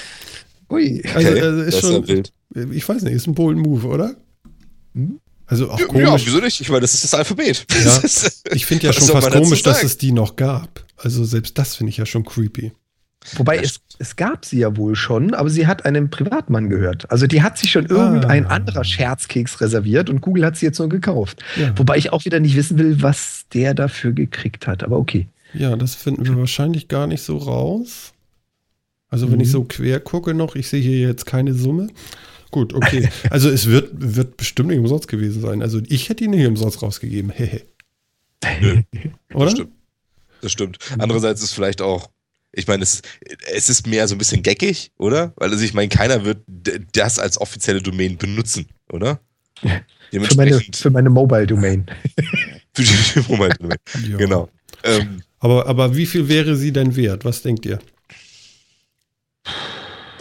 Ui. 0.70 1.02
Also, 1.14 1.28
also 1.28 1.62
ist 1.62 1.74
das 1.74 1.80
schon, 1.80 2.02
ist 2.02 2.08
wild. 2.08 2.32
Ich 2.72 2.88
weiß 2.88 3.02
nicht, 3.02 3.14
ist 3.14 3.26
ein 3.26 3.34
bold 3.34 3.58
Move, 3.58 3.86
oder? 3.86 4.16
Hm? 4.94 5.20
Also 5.46 5.70
auch 5.70 5.78
ja, 5.78 5.86
komisch. 5.86 6.04
Ja, 6.04 6.26
wieso 6.26 6.38
nicht? 6.40 6.60
Ich 6.60 6.68
meine, 6.68 6.82
das 6.82 6.94
ist 6.94 7.04
das 7.04 7.14
Alphabet. 7.14 7.66
Ja, 7.84 8.02
ich 8.54 8.66
finde 8.66 8.86
ja 8.86 8.92
schon 8.92 9.08
fast 9.08 9.30
komisch, 9.30 9.62
dass 9.62 9.82
es 9.82 9.96
die 9.96 10.12
noch 10.12 10.36
gab. 10.36 10.84
Also 10.96 11.24
selbst 11.24 11.56
das 11.56 11.76
finde 11.76 11.90
ich 11.90 11.96
ja 11.96 12.06
schon 12.06 12.24
creepy. 12.24 12.72
Wobei 13.36 13.58
es, 13.58 13.80
es 13.98 14.16
gab 14.16 14.44
sie 14.44 14.60
ja 14.60 14.76
wohl 14.76 14.94
schon, 14.94 15.34
aber 15.34 15.50
sie 15.50 15.66
hat 15.66 15.84
einem 15.84 16.10
Privatmann 16.10 16.68
gehört. 16.68 17.10
Also 17.10 17.26
die 17.26 17.42
hat 17.42 17.58
sich 17.58 17.70
schon 17.70 17.86
irgendein 17.86 18.46
ah. 18.46 18.50
anderer 18.50 18.84
Scherzkeks 18.84 19.60
reserviert 19.60 20.10
und 20.10 20.20
Google 20.20 20.44
hat 20.44 20.56
sie 20.56 20.66
jetzt 20.66 20.78
nur 20.78 20.88
gekauft. 20.88 21.42
Ja. 21.56 21.76
Wobei 21.76 21.96
ich 21.96 22.12
auch 22.12 22.24
wieder 22.24 22.40
nicht 22.40 22.56
wissen 22.56 22.78
will, 22.78 23.02
was 23.02 23.46
der 23.52 23.74
dafür 23.74 24.12
gekriegt 24.12 24.66
hat. 24.66 24.82
Aber 24.82 24.98
okay. 24.98 25.26
Ja, 25.54 25.76
das 25.76 25.94
finden 25.94 26.26
wir 26.26 26.36
wahrscheinlich 26.36 26.88
gar 26.88 27.06
nicht 27.06 27.22
so 27.22 27.38
raus. 27.38 28.12
Also 29.10 29.28
wenn 29.28 29.36
mhm. 29.36 29.42
ich 29.42 29.50
so 29.50 29.64
quer 29.64 30.00
gucke 30.00 30.34
noch, 30.34 30.54
ich 30.54 30.68
sehe 30.68 30.82
hier 30.82 31.00
jetzt 31.08 31.26
keine 31.26 31.54
Summe. 31.54 31.88
Gut, 32.50 32.74
okay. 32.74 33.08
Also 33.30 33.50
es 33.50 33.66
wird, 33.66 33.90
wird 33.92 34.36
bestimmt 34.36 34.68
nicht 34.68 34.78
umsonst 34.78 35.08
gewesen 35.08 35.40
sein. 35.40 35.62
Also 35.62 35.80
ich 35.88 36.08
hätte 36.08 36.24
ihn 36.24 36.30
nicht 36.30 36.46
umsonst 36.46 36.82
rausgegeben. 36.82 37.32
Hehe. 38.44 38.84
Oder? 39.34 39.44
Das 39.44 39.52
stimmt. 39.52 39.72
Das 40.40 40.52
stimmt. 40.52 40.78
Andererseits 40.98 41.42
ist 41.42 41.52
vielleicht 41.52 41.82
auch 41.82 42.10
Ich 42.52 42.66
meine, 42.66 42.82
es, 42.82 43.02
es 43.52 43.68
ist 43.68 43.86
mehr 43.86 44.08
so 44.08 44.14
ein 44.14 44.18
bisschen 44.18 44.42
geckig, 44.42 44.92
oder? 44.96 45.32
Weil 45.36 45.50
also 45.50 45.64
ich 45.64 45.74
meine, 45.74 45.88
keiner 45.88 46.24
wird 46.24 46.38
das 46.92 47.18
als 47.18 47.40
offizielle 47.40 47.82
Domain 47.82 48.16
benutzen, 48.16 48.66
oder? 48.90 49.20
Für 50.10 50.36
meine, 50.36 50.58
für 50.74 50.88
meine 50.88 51.10
Mobile-Domain. 51.10 51.84
für 52.74 52.82
die 52.82 53.20
Mobile-Domain, 53.28 53.78
ja. 54.08 54.16
genau. 54.16 54.48
Ähm, 54.82 55.22
aber, 55.38 55.66
aber 55.66 55.96
wie 55.96 56.06
viel 56.06 56.28
wäre 56.28 56.56
sie 56.56 56.72
denn 56.72 56.96
wert? 56.96 57.26
Was 57.26 57.42
denkt 57.42 57.66
ihr? 57.66 57.78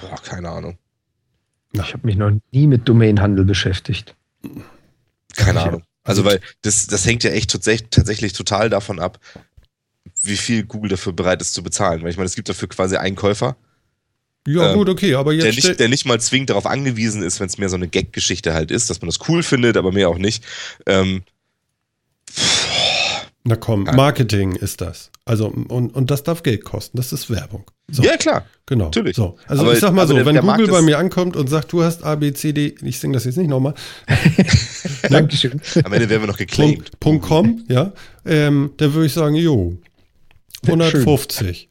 Boah, 0.01 0.21
keine 0.23 0.49
Ahnung. 0.49 0.77
Ich 1.71 1.93
habe 1.93 2.05
mich 2.05 2.17
noch 2.17 2.31
nie 2.51 2.67
mit 2.67 2.87
Domainhandel 2.87 3.45
beschäftigt. 3.45 4.15
Keine 5.35 5.61
Ahnung. 5.61 5.83
Also, 6.03 6.23
weil 6.25 6.39
das, 6.61 6.87
das 6.87 7.05
hängt 7.05 7.23
ja 7.23 7.31
echt 7.31 7.51
tatsächlich 7.51 8.33
total 8.33 8.69
davon 8.69 8.99
ab, 8.99 9.19
wie 10.23 10.37
viel 10.37 10.63
Google 10.63 10.89
dafür 10.89 11.13
bereit 11.13 11.41
ist 11.41 11.53
zu 11.53 11.63
bezahlen. 11.63 12.01
Weil 12.01 12.09
ich 12.09 12.17
meine, 12.17 12.27
es 12.27 12.35
gibt 12.35 12.49
dafür 12.49 12.67
quasi 12.67 12.95
einen 12.95 13.15
Käufer. 13.15 13.55
Ja, 14.47 14.71
ähm, 14.71 14.77
gut, 14.77 14.89
okay, 14.89 15.15
aber 15.15 15.33
jetzt. 15.33 15.43
Der 15.43 15.53
nicht, 15.53 15.79
der 15.79 15.89
nicht 15.89 16.05
mal 16.05 16.19
zwingend 16.21 16.49
darauf 16.49 16.65
angewiesen 16.65 17.21
ist, 17.21 17.39
wenn 17.39 17.47
es 17.47 17.57
mehr 17.57 17.69
so 17.69 17.75
eine 17.75 17.87
Gag-Geschichte 17.87 18.53
halt 18.53 18.71
ist, 18.71 18.89
dass 18.89 19.01
man 19.01 19.09
das 19.09 19.19
cool 19.27 19.43
findet, 19.43 19.75
aber 19.75 19.91
mehr 19.91 20.09
auch 20.09 20.17
nicht. 20.17 20.43
Ähm, 20.85 21.23
na 23.43 23.55
komm, 23.55 23.83
Marketing 23.83 24.55
ist 24.55 24.81
das. 24.81 25.09
Also, 25.23 25.47
und, 25.47 25.95
und 25.95 26.11
das 26.11 26.23
darf 26.23 26.43
Geld 26.43 26.65
kosten. 26.65 26.97
Das 26.97 27.13
ist 27.13 27.29
Werbung. 27.29 27.63
So. 27.89 28.03
Ja, 28.03 28.17
klar. 28.17 28.45
Genau. 28.65 28.85
Natürlich. 28.85 29.15
So. 29.15 29.37
Also, 29.47 29.63
aber, 29.63 29.73
ich 29.73 29.79
sag 29.79 29.93
mal 29.93 30.05
so, 30.05 30.13
der, 30.13 30.25
wenn 30.25 30.33
der 30.33 30.43
Google 30.43 30.67
bei 30.67 30.81
mir 30.81 30.97
ankommt 30.97 31.37
und 31.37 31.47
sagt, 31.47 31.71
du 31.71 31.81
hast 31.81 32.03
A, 32.03 32.15
B, 32.15 32.33
C, 32.33 32.51
D, 32.51 32.75
ich 32.81 32.99
singe 32.99 33.13
das 33.13 33.23
jetzt 33.23 33.37
nicht 33.37 33.49
nochmal. 33.49 33.73
Dankeschön. 35.09 35.61
Am 35.83 35.93
Ende 35.93 36.09
werden 36.09 36.23
wir 36.23 36.27
noch 36.27 36.37
geclaimed. 36.37 36.99
Punkt, 36.99 36.99
Punkt 36.99 37.25
com, 37.25 37.63
ja. 37.69 37.93
Ähm, 38.25 38.71
dann 38.75 38.93
würde 38.93 39.07
ich 39.07 39.13
sagen, 39.13 39.35
jo, 39.35 39.77
150. 40.65 41.69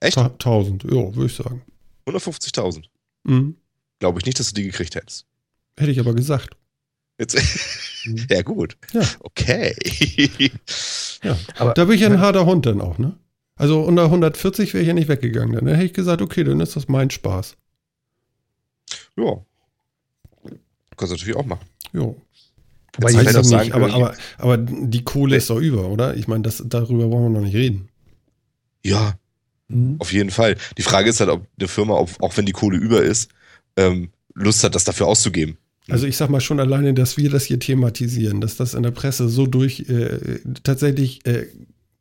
Echt? 0.00 0.18
1000, 0.18 0.84
ja, 0.84 0.90
würde 1.14 1.26
ich 1.26 1.34
sagen. 1.34 1.62
150.000? 2.06 2.84
Mhm. 3.24 3.56
Glaube 3.98 4.18
ich 4.18 4.26
nicht, 4.26 4.38
dass 4.38 4.48
du 4.48 4.54
die 4.54 4.64
gekriegt 4.64 4.94
hättest. 4.94 5.26
Hätte 5.78 5.90
ich 5.90 6.00
aber 6.00 6.14
gesagt. 6.14 6.56
Jetzt, 7.18 7.36
mhm. 8.04 8.26
ja, 8.28 8.42
gut. 8.42 8.76
Ja. 8.92 9.02
Okay. 9.20 9.74
ja. 11.22 11.36
Aber, 11.56 11.72
da 11.74 11.84
bin 11.84 11.96
ich 11.96 12.04
ein 12.04 12.20
harter 12.20 12.44
Hund 12.44 12.66
dann 12.66 12.80
auch, 12.80 12.98
ne? 12.98 13.16
Also 13.56 13.82
unter 13.82 14.04
140 14.04 14.74
wäre 14.74 14.82
ich 14.82 14.88
ja 14.88 14.94
nicht 14.94 15.08
weggegangen. 15.08 15.54
Dann 15.54 15.68
hätte 15.68 15.86
ich 15.86 15.92
gesagt, 15.92 16.20
okay, 16.22 16.42
dann 16.42 16.60
ist 16.60 16.76
das 16.76 16.88
mein 16.88 17.10
Spaß. 17.10 17.56
Ja. 19.16 19.44
Kannst 20.96 21.12
du 21.12 21.16
natürlich 21.16 21.36
auch 21.36 21.46
machen. 21.46 21.66
Ja. 21.92 22.14
Wobei 22.96 23.10
ich 23.10 23.32
das 23.32 23.48
sagen, 23.48 23.64
nicht, 23.64 23.74
aber, 23.74 23.92
aber, 23.92 24.14
aber 24.38 24.56
die 24.58 25.02
Kohle 25.02 25.36
ist 25.36 25.50
doch 25.50 25.58
über, 25.58 25.88
oder? 25.88 26.16
Ich 26.16 26.28
meine, 26.28 26.42
darüber 26.42 27.10
wollen 27.10 27.24
wir 27.24 27.40
noch 27.40 27.40
nicht 27.40 27.56
reden. 27.56 27.88
Ja, 28.84 29.14
mhm. 29.68 29.96
auf 29.98 30.12
jeden 30.12 30.30
Fall. 30.30 30.56
Die 30.78 30.82
Frage 30.82 31.10
ist 31.10 31.20
halt, 31.20 31.30
ob 31.30 31.46
eine 31.58 31.68
Firma, 31.68 31.94
auch 31.94 32.36
wenn 32.36 32.46
die 32.46 32.52
Kohle 32.52 32.76
über 32.76 33.02
ist, 33.02 33.30
ähm, 33.76 34.10
Lust 34.34 34.62
hat, 34.62 34.74
das 34.74 34.84
dafür 34.84 35.06
auszugeben. 35.06 35.56
Also 35.88 36.06
ich 36.06 36.16
sag 36.16 36.30
mal 36.30 36.40
schon 36.40 36.60
alleine, 36.60 36.94
dass 36.94 37.16
wir 37.16 37.30
das 37.30 37.44
hier 37.44 37.58
thematisieren, 37.58 38.40
dass 38.40 38.56
das 38.56 38.74
in 38.74 38.82
der 38.82 38.90
Presse 38.90 39.28
so 39.28 39.46
durch 39.46 39.80
äh, 39.88 40.40
tatsächlich, 40.62 41.26
äh, 41.26 41.46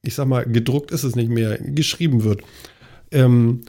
ich 0.03 0.15
sag 0.15 0.27
mal, 0.27 0.45
gedruckt 0.45 0.91
ist 0.91 1.03
es 1.03 1.15
nicht 1.15 1.29
mehr, 1.29 1.57
geschrieben 1.57 2.23
wird. 2.23 2.41
Ähm, 3.11 3.65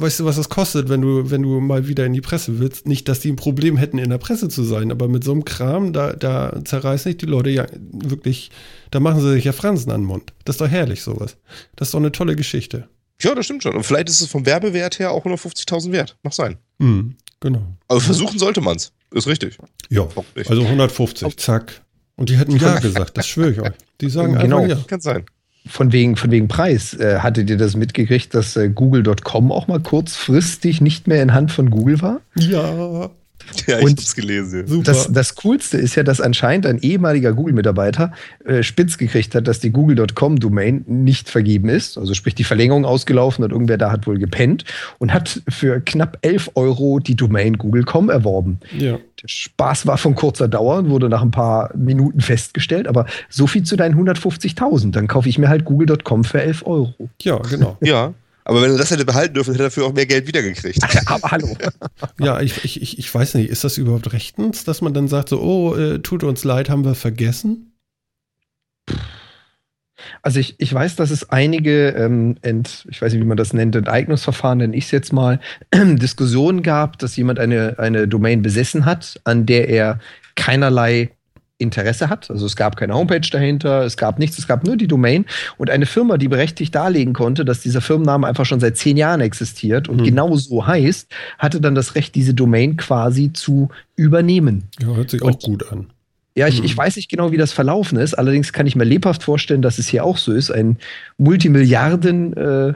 weißt 0.00 0.20
du, 0.20 0.24
was 0.24 0.36
das 0.36 0.48
kostet, 0.48 0.88
wenn 0.88 1.00
du, 1.00 1.30
wenn 1.30 1.42
du 1.42 1.60
mal 1.60 1.88
wieder 1.88 2.06
in 2.06 2.12
die 2.12 2.20
Presse 2.20 2.58
willst? 2.58 2.86
Nicht, 2.86 3.08
dass 3.08 3.20
die 3.20 3.30
ein 3.30 3.36
Problem 3.36 3.76
hätten, 3.76 3.98
in 3.98 4.10
der 4.10 4.18
Presse 4.18 4.48
zu 4.48 4.62
sein, 4.62 4.90
aber 4.90 5.08
mit 5.08 5.24
so 5.24 5.32
einem 5.32 5.44
Kram, 5.44 5.92
da, 5.92 6.12
da 6.12 6.60
zerreißen 6.64 7.10
nicht 7.10 7.22
die 7.22 7.26
Leute 7.26 7.50
ja 7.50 7.66
wirklich, 7.92 8.50
da 8.90 9.00
machen 9.00 9.20
sie 9.20 9.32
sich 9.32 9.44
ja 9.44 9.52
Fransen 9.52 9.90
an 9.90 10.02
den 10.02 10.06
Mund. 10.06 10.32
Das 10.44 10.54
ist 10.54 10.60
doch 10.60 10.68
herrlich, 10.68 11.02
sowas. 11.02 11.36
Das 11.76 11.88
ist 11.88 11.94
doch 11.94 12.00
eine 12.00 12.12
tolle 12.12 12.36
Geschichte. 12.36 12.88
Ja, 13.20 13.34
das 13.34 13.46
stimmt 13.46 13.62
schon. 13.62 13.74
Und 13.74 13.84
vielleicht 13.84 14.08
ist 14.08 14.20
es 14.20 14.28
vom 14.28 14.46
Werbewert 14.46 14.98
her 14.98 15.10
auch 15.10 15.24
150.000 15.24 15.92
wert. 15.92 16.16
Mach 16.22 16.32
sein. 16.32 16.56
Mhm. 16.78 17.16
Genau. 17.40 17.62
Aber 17.88 18.00
versuchen 18.00 18.38
sollte 18.38 18.60
man 18.60 18.76
es. 18.76 18.92
Ist 19.12 19.26
richtig. 19.26 19.58
Ja. 19.90 20.08
Also 20.48 20.62
150, 20.62 21.36
zack. 21.36 21.82
Und 22.16 22.30
die 22.30 22.36
hätten 22.36 22.56
Ja 22.56 22.78
gesagt, 22.78 23.16
das 23.16 23.26
schwöre 23.28 23.50
ich 23.52 23.60
euch. 23.60 23.72
Die 24.00 24.10
sagen 24.10 24.34
genau. 24.34 24.62
einfach 24.62 24.78
Ja. 24.78 24.84
Kann 24.86 25.00
sein. 25.00 25.24
Von 25.68 25.92
wegen, 25.92 26.16
von 26.16 26.30
wegen 26.30 26.48
Preis. 26.48 26.94
Äh, 26.94 27.18
hattet 27.18 27.50
ihr 27.50 27.56
das 27.56 27.76
mitgekriegt, 27.76 28.34
dass 28.34 28.56
äh, 28.56 28.70
Google.com 28.70 29.52
auch 29.52 29.68
mal 29.68 29.80
kurzfristig 29.80 30.80
nicht 30.80 31.06
mehr 31.06 31.22
in 31.22 31.34
Hand 31.34 31.52
von 31.52 31.70
Google 31.70 32.00
war? 32.00 32.20
Ja. 32.36 33.10
Ja, 33.66 33.78
ich 33.78 33.84
und 33.84 33.98
hab's 33.98 34.14
gelesen. 34.14 34.66
Super. 34.66 34.84
Das, 34.84 35.12
das 35.12 35.34
Coolste 35.34 35.76
ist 35.76 35.94
ja, 35.94 36.02
dass 36.02 36.20
anscheinend 36.20 36.64
ein 36.66 36.78
ehemaliger 36.78 37.32
Google-Mitarbeiter 37.32 38.12
äh, 38.44 38.62
spitz 38.62 38.96
gekriegt 38.96 39.34
hat, 39.34 39.46
dass 39.46 39.60
die 39.60 39.70
Google.com-Domain 39.70 40.84
nicht 40.86 41.28
vergeben 41.28 41.68
ist. 41.68 41.98
Also 41.98 42.14
sprich, 42.14 42.34
die 42.34 42.44
Verlängerung 42.44 42.84
ausgelaufen 42.84 43.44
und 43.44 43.50
irgendwer 43.50 43.76
da 43.76 43.90
hat 43.90 44.06
wohl 44.06 44.18
gepennt 44.18 44.64
und 44.98 45.12
hat 45.12 45.42
für 45.48 45.80
knapp 45.80 46.18
11 46.22 46.52
Euro 46.54 46.98
die 46.98 47.14
Domain 47.14 47.58
Google.com 47.58 48.08
erworben. 48.08 48.60
Ja. 48.76 48.98
Der 49.22 49.28
Spaß 49.28 49.86
war 49.86 49.98
von 49.98 50.14
kurzer 50.14 50.48
Dauer 50.48 50.78
und 50.78 50.90
wurde 50.90 51.08
nach 51.08 51.22
ein 51.22 51.30
paar 51.30 51.70
Minuten 51.76 52.20
festgestellt, 52.20 52.86
aber 52.86 53.06
so 53.28 53.46
viel 53.46 53.64
zu 53.64 53.76
deinen 53.76 53.96
150.000. 53.96 54.92
Dann 54.92 55.08
kaufe 55.08 55.28
ich 55.28 55.38
mir 55.38 55.48
halt 55.48 55.64
Google.com 55.64 56.24
für 56.24 56.40
11 56.40 56.66
Euro. 56.66 56.94
Ja, 57.22 57.38
genau. 57.38 57.76
ja. 57.80 58.14
Aber 58.48 58.62
wenn 58.62 58.70
er 58.70 58.78
das 58.78 58.90
hätte 58.90 59.04
behalten 59.04 59.34
dürfen, 59.34 59.52
hätte 59.52 59.64
er 59.64 59.66
dafür 59.66 59.84
auch 59.84 59.92
mehr 59.92 60.06
Geld 60.06 60.26
wiedergekriegt. 60.26 60.78
Aber 61.06 61.30
hallo. 61.30 61.54
ja, 62.18 62.40
ich, 62.40 62.64
ich, 62.64 62.98
ich 62.98 63.14
weiß 63.14 63.34
nicht, 63.34 63.50
ist 63.50 63.62
das 63.62 63.76
überhaupt 63.76 64.10
rechtens, 64.14 64.64
dass 64.64 64.80
man 64.80 64.94
dann 64.94 65.06
sagt, 65.06 65.28
so, 65.28 65.40
oh, 65.42 65.74
äh, 65.74 65.98
tut 65.98 66.24
uns 66.24 66.44
leid, 66.44 66.70
haben 66.70 66.82
wir 66.82 66.94
vergessen? 66.94 67.74
Also 70.22 70.40
ich, 70.40 70.54
ich 70.58 70.72
weiß, 70.72 70.96
dass 70.96 71.10
es 71.10 71.28
einige, 71.28 71.88
ähm, 71.90 72.36
ent, 72.40 72.86
ich 72.90 73.02
weiß 73.02 73.12
nicht, 73.12 73.20
wie 73.20 73.26
man 73.26 73.36
das 73.36 73.52
nennt, 73.52 73.76
Enteignungsverfahren, 73.76 74.58
nenne 74.58 74.76
ich 74.76 74.84
es 74.84 74.92
jetzt 74.92 75.12
mal, 75.12 75.40
Diskussionen 75.74 76.62
gab, 76.62 76.98
dass 76.98 77.16
jemand 77.16 77.38
eine, 77.38 77.78
eine 77.78 78.08
Domain 78.08 78.40
besessen 78.40 78.86
hat, 78.86 79.20
an 79.24 79.44
der 79.44 79.68
er 79.68 79.98
keinerlei 80.36 81.10
Interesse 81.58 82.08
hat. 82.08 82.30
Also 82.30 82.46
es 82.46 82.56
gab 82.56 82.76
keine 82.76 82.94
Homepage 82.94 83.28
dahinter, 83.30 83.82
es 83.82 83.96
gab 83.96 84.18
nichts, 84.18 84.38
es 84.38 84.46
gab 84.46 84.64
nur 84.64 84.76
die 84.76 84.86
Domain 84.86 85.26
und 85.56 85.70
eine 85.70 85.86
Firma, 85.86 86.16
die 86.16 86.28
berechtigt 86.28 86.74
darlegen 86.74 87.12
konnte, 87.12 87.44
dass 87.44 87.60
dieser 87.60 87.80
Firmenname 87.80 88.26
einfach 88.26 88.46
schon 88.46 88.60
seit 88.60 88.76
zehn 88.76 88.96
Jahren 88.96 89.20
existiert 89.20 89.88
und 89.88 90.00
mhm. 90.00 90.04
genau 90.04 90.36
so 90.36 90.66
heißt, 90.66 91.10
hatte 91.38 91.60
dann 91.60 91.74
das 91.74 91.96
Recht, 91.96 92.14
diese 92.14 92.32
Domain 92.32 92.76
quasi 92.76 93.32
zu 93.32 93.68
übernehmen. 93.96 94.64
Ja, 94.80 94.88
hört 94.88 95.10
sich 95.10 95.22
und, 95.22 95.34
auch 95.34 95.40
gut 95.40 95.72
an. 95.72 95.88
Ja, 96.36 96.46
ich, 96.46 96.62
ich 96.62 96.74
mhm. 96.74 96.78
weiß 96.78 96.94
nicht 96.94 97.10
genau, 97.10 97.32
wie 97.32 97.36
das 97.36 97.52
verlaufen 97.52 97.98
ist. 97.98 98.14
Allerdings 98.14 98.52
kann 98.52 98.68
ich 98.68 98.76
mir 98.76 98.84
lebhaft 98.84 99.24
vorstellen, 99.24 99.60
dass 99.60 99.78
es 99.78 99.88
hier 99.88 100.04
auch 100.04 100.16
so 100.16 100.32
ist. 100.32 100.52
Ein 100.52 100.78
Multimilliarden 101.16 102.36
äh, 102.36 102.72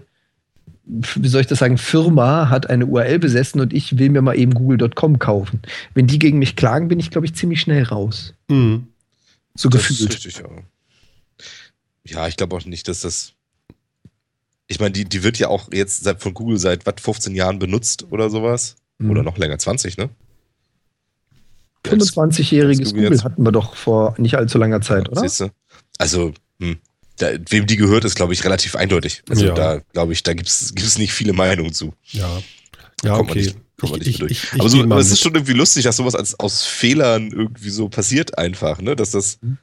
wie 0.85 1.29
soll 1.29 1.43
ich 1.43 1.47
das 1.47 1.61
sagen, 1.61 1.79
Firma 1.79 2.49
hat 2.49 2.69
eine 2.69 2.87
URL 2.87 3.19
besessen 3.19 3.61
und 3.61 3.73
ich 3.73 3.99
will 3.99 4.11
mir 4.11 4.23
mal 4.23 4.37
eben 4.37 4.53
google.com 4.53 5.19
kaufen. 5.19 5.63
Wenn 5.95 6.07
die 6.07 6.19
gegen 6.19 6.39
mich 6.39 6.57
klagen, 6.57 6.89
bin 6.89 6.99
ich, 6.99 7.11
glaube 7.11 7.27
ich, 7.27 7.35
ziemlich 7.35 7.61
schnell 7.61 7.85
raus. 7.85 8.35
Mhm. 8.49 8.89
So 9.55 9.69
das 9.69 9.89
gefühlt. 9.89 10.15
Richtig, 10.15 10.39
ja. 10.39 10.49
ja, 12.05 12.29
ich 12.29 12.37
glaube 12.37 12.57
auch 12.57 12.65
nicht, 12.65 12.89
dass 12.89 13.01
das. 13.03 13.35
Ich 14.67 14.81
meine, 14.81 14.93
die, 14.93 15.05
die 15.05 15.23
wird 15.23 15.39
ja 15.39 15.49
auch 15.49 15.71
jetzt 15.73 16.03
seit, 16.03 16.21
von 16.21 16.35
Google 16.35 16.59
seit 16.59 16.87
was, 16.87 16.95
15 17.01 17.35
Jahren 17.35 17.59
benutzt 17.59 18.07
oder 18.11 18.31
sowas. 18.31 18.77
Mhm. 18.99 19.11
Oder 19.11 19.23
noch 19.23 19.39
länger, 19.39 19.59
20, 19.59 19.99
ne? 19.99 20.09
25-jähriges 21.85 22.91
Google, 22.91 23.11
Google 23.11 23.25
hatten 23.25 23.45
wir 23.45 23.53
doch 23.53 23.75
vor 23.75 24.15
nicht 24.19 24.37
allzu 24.37 24.57
langer 24.59 24.81
Zeit, 24.81 25.07
ja, 25.07 25.13
oder? 25.13 25.21
Siehst 25.21 25.41
du? 25.41 25.51
Also, 25.99 26.33
hm 26.61 26.79
da, 27.23 27.31
wem 27.51 27.67
die 27.67 27.77
gehört, 27.77 28.05
ist, 28.05 28.17
glaube 28.17 28.33
ich, 28.33 28.45
relativ 28.45 28.77
eindeutig. 28.77 29.23
Also 29.29 29.47
ja. 29.47 29.55
da, 29.55 29.81
glaube 29.93 30.13
ich, 30.13 30.23
da 30.23 30.35
gibt 30.35 30.49
es 30.49 30.99
nicht 30.99 31.13
viele 31.13 31.33
Meinungen 31.33 31.73
zu. 31.73 31.95
Ja. 32.11 32.43
Ja, 33.05 33.17
okay. 33.17 33.41
Nicht, 33.41 33.57
ich, 33.83 34.23
ich, 34.23 34.31
ich, 34.31 34.61
aber 34.61 34.69
so, 34.69 34.85
es 34.99 35.11
ist 35.11 35.21
schon 35.21 35.35
irgendwie 35.35 35.55
lustig, 35.55 35.85
dass 35.85 35.97
sowas 35.97 36.15
als, 36.15 36.39
aus 36.39 36.65
Fehlern 36.65 37.33
irgendwie 37.33 37.71
so 37.71 37.89
passiert 37.89 38.39
einfach, 38.39 38.81
ne? 38.81 38.95
Dass 38.95 39.11
das, 39.11 39.39
mhm. 39.43 39.59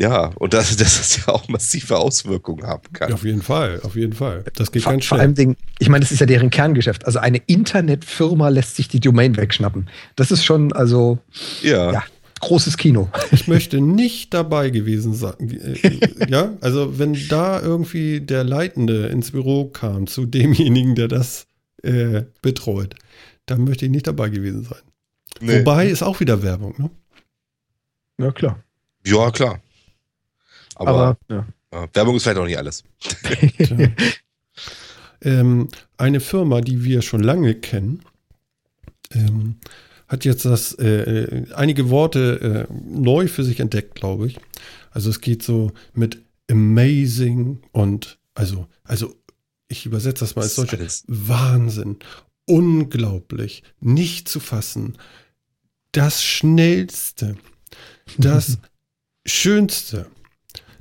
ja, 0.00 0.32
und 0.34 0.52
dass, 0.52 0.76
dass 0.76 0.98
das 0.98 1.16
ja 1.18 1.28
auch 1.28 1.46
massive 1.46 1.96
Auswirkungen 1.96 2.66
haben 2.66 2.92
kann. 2.92 3.12
Auf 3.12 3.24
jeden 3.24 3.42
Fall, 3.42 3.80
auf 3.84 3.94
jeden 3.94 4.14
Fall. 4.14 4.44
Das 4.56 4.72
geht 4.72 4.82
vor, 4.82 4.92
ganz 4.92 5.04
schnell. 5.04 5.18
Vor 5.18 5.22
allem, 5.22 5.34
Ding, 5.36 5.56
ich 5.78 5.88
meine, 5.88 6.02
das 6.02 6.10
ist 6.10 6.18
ja 6.18 6.26
deren 6.26 6.50
Kerngeschäft. 6.50 7.06
Also 7.06 7.20
eine 7.20 7.38
Internetfirma 7.46 8.48
lässt 8.48 8.74
sich 8.74 8.88
die 8.88 8.98
Domain 8.98 9.36
wegschnappen. 9.36 9.88
Das 10.16 10.32
ist 10.32 10.44
schon, 10.44 10.72
also, 10.72 11.18
ja. 11.62 11.92
ja 11.92 12.04
großes 12.40 12.76
Kino. 12.76 13.08
Ich 13.32 13.48
möchte 13.48 13.80
nicht 13.80 14.34
dabei 14.34 14.70
gewesen 14.70 15.14
sein. 15.14 15.34
Äh, 15.40 16.30
ja, 16.30 16.54
also 16.60 16.98
wenn 16.98 17.16
da 17.28 17.60
irgendwie 17.60 18.20
der 18.20 18.44
Leitende 18.44 19.06
ins 19.06 19.30
Büro 19.30 19.66
kam 19.66 20.06
zu 20.06 20.26
demjenigen, 20.26 20.94
der 20.94 21.08
das 21.08 21.46
äh, 21.82 22.24
betreut, 22.42 22.94
dann 23.46 23.64
möchte 23.64 23.86
ich 23.86 23.90
nicht 23.90 24.06
dabei 24.06 24.28
gewesen 24.28 24.64
sein. 24.64 24.82
Nee. 25.40 25.60
Wobei 25.60 25.86
ist 25.86 26.02
auch 26.02 26.20
wieder 26.20 26.42
Werbung, 26.42 26.74
ne? 26.78 26.90
Ja, 28.18 28.32
klar. 28.32 28.62
Ja, 29.04 29.30
klar. 29.30 29.60
Aber, 30.74 31.18
Aber. 31.28 31.46
Ja, 31.72 31.88
Werbung 31.92 32.16
ist 32.16 32.22
vielleicht 32.22 32.38
auch 32.38 32.46
nicht 32.46 32.58
alles. 32.58 32.84
ähm, 35.22 35.68
eine 35.96 36.20
Firma, 36.20 36.60
die 36.60 36.84
wir 36.84 37.02
schon 37.02 37.22
lange 37.22 37.54
kennen, 37.54 38.02
ähm, 39.12 39.56
hat 40.08 40.24
jetzt 40.24 40.44
das 40.44 40.72
äh, 40.74 40.86
äh, 40.86 41.52
einige 41.54 41.90
Worte 41.90 42.66
äh, 42.68 42.72
neu 42.72 43.28
für 43.28 43.44
sich 43.44 43.60
entdeckt, 43.60 43.94
glaube 43.94 44.28
ich. 44.28 44.38
Also 44.90 45.10
es 45.10 45.20
geht 45.20 45.42
so 45.42 45.72
mit 45.94 46.22
amazing 46.50 47.60
und 47.72 48.18
also, 48.34 48.68
also 48.84 49.14
ich 49.68 49.86
übersetze 49.86 50.20
das 50.20 50.36
mal 50.36 50.42
als 50.42 50.54
solche 50.54 50.78
Wahnsinn, 51.06 51.98
unglaublich, 52.46 53.62
nicht 53.80 54.28
zu 54.28 54.38
fassen, 54.38 54.96
das 55.92 56.22
schnellste, 56.22 57.36
das 58.18 58.58
schönste, 59.26 60.06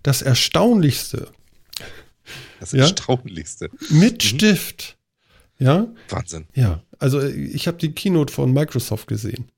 das 0.04 0.22
erstaunlichste. 0.22 1.30
Das 2.60 2.74
erstaunlichste. 2.74 3.70
Mit 3.90 4.24
mhm. 4.24 4.28
Stift. 4.28 4.98
Ja. 5.58 5.88
Wahnsinn. 6.10 6.48
Ja. 6.54 6.84
Also 7.00 7.22
ich 7.22 7.68
habe 7.68 7.78
die 7.78 7.92
Keynote 7.92 8.34
von 8.34 8.54
Microsoft 8.54 9.08
gesehen. 9.08 9.50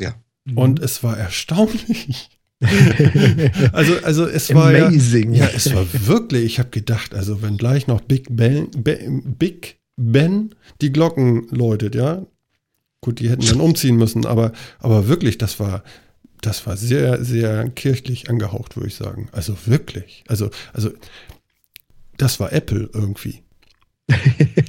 Ja. 0.00 0.14
Und 0.54 0.80
es 0.80 1.02
war 1.02 1.16
erstaunlich. 1.16 2.30
also, 3.72 3.94
also 4.02 4.26
es 4.26 4.52
war 4.52 4.74
Amazing. 4.74 5.32
Ja, 5.32 5.46
ja, 5.46 5.50
es 5.54 5.72
war 5.72 5.86
wirklich, 6.06 6.44
ich 6.44 6.58
habe 6.58 6.70
gedacht, 6.70 7.14
also 7.14 7.40
wenn 7.42 7.56
gleich 7.56 7.86
noch 7.86 8.00
Big 8.00 8.26
Ben, 8.30 8.68
Big 8.72 9.78
Ben 9.96 10.54
die 10.80 10.92
Glocken 10.92 11.48
läutet, 11.50 11.94
ja. 11.94 12.26
Gut, 13.00 13.20
die 13.20 13.30
hätten 13.30 13.46
dann 13.46 13.60
umziehen 13.60 13.96
müssen, 13.96 14.26
aber, 14.26 14.52
aber 14.80 15.06
wirklich, 15.06 15.38
das 15.38 15.60
war, 15.60 15.84
das 16.40 16.66
war 16.66 16.76
sehr, 16.76 17.24
sehr 17.24 17.68
kirchlich 17.70 18.28
angehaucht, 18.28 18.76
würde 18.76 18.88
ich 18.88 18.96
sagen. 18.96 19.28
Also 19.30 19.56
wirklich. 19.66 20.24
Also, 20.26 20.50
also, 20.72 20.90
das 22.16 22.40
war 22.40 22.52
Apple 22.52 22.90
irgendwie. 22.92 23.42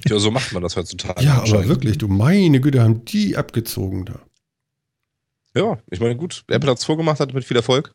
Ja, 0.08 0.20
so 0.20 0.32
macht 0.32 0.52
man 0.54 0.64
das 0.64 0.76
heutzutage. 0.76 1.24
Ja, 1.24 1.42
aber 1.42 1.68
wirklich, 1.68 1.98
du 1.98 2.08
meine 2.08 2.60
Güte, 2.60 2.82
haben 2.82 3.06
die 3.06 3.38
abgezogen 3.38 4.06
da. 4.06 4.20
Ja, 5.56 5.78
ich 5.90 6.00
meine, 6.00 6.16
gut, 6.16 6.44
Apple 6.48 6.70
hat 6.70 6.78
es 6.78 6.86
vorgemacht, 6.86 7.20
hat 7.20 7.34
mit 7.34 7.46
viel 7.46 7.58
Erfolg. 7.58 7.94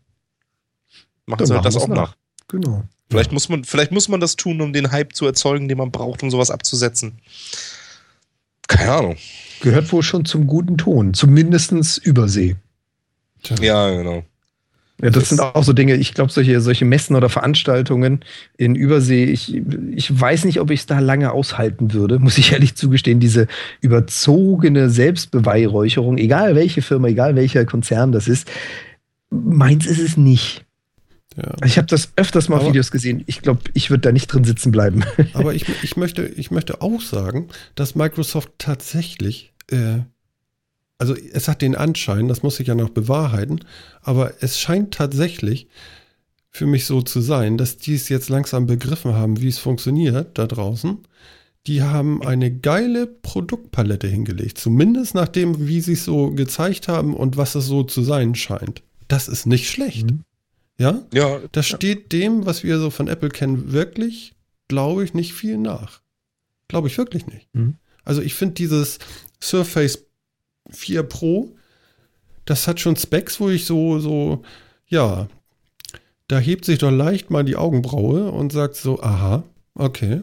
Machen 1.27 1.47
sie 1.47 1.55
halt 1.55 1.65
das 1.65 1.77
auch 1.77 1.89
nach. 1.89 1.97
nach. 1.97 2.17
Genau. 2.49 2.85
Vielleicht, 3.09 3.31
ja. 3.31 3.35
muss 3.35 3.49
man, 3.49 3.65
vielleicht 3.65 3.93
muss 3.93 4.09
man 4.09 4.21
das 4.21 4.37
tun, 4.37 4.61
um 4.61 4.73
den 4.73 4.91
Hype 4.91 5.15
zu 5.15 5.27
erzeugen, 5.27 5.69
den 5.69 5.79
man 5.79 5.91
braucht, 5.91 6.23
um 6.23 6.31
sowas 6.31 6.51
abzusetzen. 6.51 7.21
Keine 8.67 8.93
Ahnung. 8.93 9.17
Gehört 9.61 9.93
wohl 9.93 10.03
schon 10.03 10.25
zum 10.25 10.47
guten 10.47 10.79
Ton, 10.79 11.15
zumindest 11.15 11.99
Übersee. 11.99 12.57
Ja, 13.61 13.91
genau. 13.91 14.25
Ja, 15.03 15.11
das, 15.11 15.25
das 15.25 15.29
sind 15.31 15.41
auch 15.41 15.65
so 15.65 15.73
Dinge, 15.73 15.97
ich 15.97 16.15
glaube, 16.15 16.31
solche, 16.31 16.61
solche 16.61 16.85
Messen 16.85 17.17
oder 17.17 17.29
Veranstaltungen 17.29 18.21
in 18.57 18.77
Übersee, 18.77 19.25
ich, 19.25 19.61
ich 19.93 20.21
weiß 20.21 20.45
nicht, 20.45 20.61
ob 20.61 20.71
ich 20.71 20.81
es 20.81 20.87
da 20.87 21.01
lange 21.01 21.33
aushalten 21.33 21.93
würde, 21.93 22.19
muss 22.21 22.39
ich 22.39 22.53
ehrlich 22.53 22.77
zugestehen, 22.77 23.19
diese 23.19 23.49
überzogene 23.81 24.91
Selbstbeweihräucherung, 24.91 26.17
egal 26.17 26.55
welche 26.55 26.81
Firma, 26.81 27.09
egal 27.09 27.35
welcher 27.35 27.65
Konzern 27.65 28.13
das 28.13 28.29
ist, 28.29 28.49
meins 29.31 29.85
ist 29.87 29.99
es 29.99 30.17
nicht. 30.17 30.65
Ja. 31.37 31.43
Also 31.45 31.65
ich 31.65 31.77
habe 31.79 31.89
das 31.89 32.13
öfters 32.15 32.49
mal 32.49 32.61
aber, 32.61 32.69
Videos 32.69 32.93
gesehen. 32.93 33.25
Ich 33.27 33.43
glaube, 33.43 33.63
ich 33.73 33.91
würde 33.91 34.03
da 34.03 34.13
nicht 34.13 34.29
drin 34.29 34.45
sitzen 34.45 34.71
bleiben. 34.71 35.05
Aber 35.33 35.55
ich, 35.55 35.67
ich, 35.83 35.97
möchte, 35.97 36.25
ich 36.25 36.53
möchte 36.53 36.81
auch 36.81 37.01
sagen, 37.01 37.49
dass 37.75 37.97
Microsoft 37.97 38.53
tatsächlich 38.59 39.53
äh, 39.71 39.99
also 40.99 41.15
es 41.15 41.49
hat 41.49 41.63
den 41.63 41.75
Anschein, 41.75 42.29
das 42.29 42.43
muss 42.43 42.61
ich 42.61 42.69
ja 42.69 42.75
noch 42.75 42.91
bewahrheiten, 42.91 43.61
aber 44.03 44.35
es 44.41 44.59
scheint 44.61 44.95
tatsächlich 44.95 45.69
für 46.51 46.67
mich 46.67 46.87
so 46.87 47.03
zu 47.03 47.21
sein, 47.21 47.59
dass 47.59 47.79
die 47.79 47.95
es 47.95 48.09
jetzt 48.09 48.29
langsam 48.29 48.67
begriffen 48.67 49.15
haben, 49.15 49.41
wie 49.41 49.49
es 49.49 49.59
funktioniert 49.59 50.39
da 50.39 50.47
draußen. 50.47 50.99
Die 51.67 51.83
haben 51.83 52.23
eine 52.23 52.55
geile 52.55 53.07
Produktpalette 53.07 54.07
hingelegt, 54.07 54.59
zumindest 54.59 55.15
nach 55.15 55.29
dem, 55.29 55.67
wie 55.67 55.81
sie 55.81 55.95
es 55.95 56.05
so 56.05 56.31
gezeigt 56.31 56.89
haben 56.89 57.15
und 57.15 57.37
was 57.37 57.55
es 57.55 57.67
so 57.67 57.83
zu 57.83 58.03
sein 58.03 58.35
scheint. 58.35 58.83
Das 59.09 59.29
ist 59.29 59.47
nicht 59.47 59.69
schlecht. 59.69 60.11
Mhm. 60.11 60.21
Ja? 60.79 61.03
Ja. 61.13 61.41
Das 61.53 61.67
steht 61.67 62.13
dem, 62.13 62.47
was 62.47 62.63
wir 62.63 62.79
so 62.79 62.91
von 62.91 63.09
Apple 63.09 63.31
kennen, 63.31 63.73
wirklich, 63.73 64.35
glaube 64.69 65.05
ich, 65.05 65.15
nicht 65.15 65.33
viel 65.33 65.57
nach. 65.57 66.03
Glaube 66.69 66.89
ich 66.89 66.99
wirklich 66.99 67.27
nicht. 67.27 67.49
Mhm. 67.53 67.77
Also 68.05 68.23
ich 68.23 68.35
finde 68.35 68.55
dieses 68.55 68.99
Surface 69.43 70.07
4 70.75 71.03
Pro, 71.05 71.55
das 72.45 72.69
hat 72.69 72.81
schon 72.81 72.97
Specs, 72.97 73.41
wo 73.41 73.49
ich 73.49 73.65
so, 73.65 73.99
so, 73.99 74.43
ja, 74.87 75.29
da 76.29 76.39
hebt 76.39 76.65
sich 76.65 76.79
doch 76.79 76.91
leicht 76.91 77.31
mal 77.31 77.45
die 77.45 77.57
Augenbraue 77.57 78.31
und 78.31 78.53
sagt 78.53 78.77
so, 78.77 79.01
aha, 79.03 79.45
okay. 79.75 80.23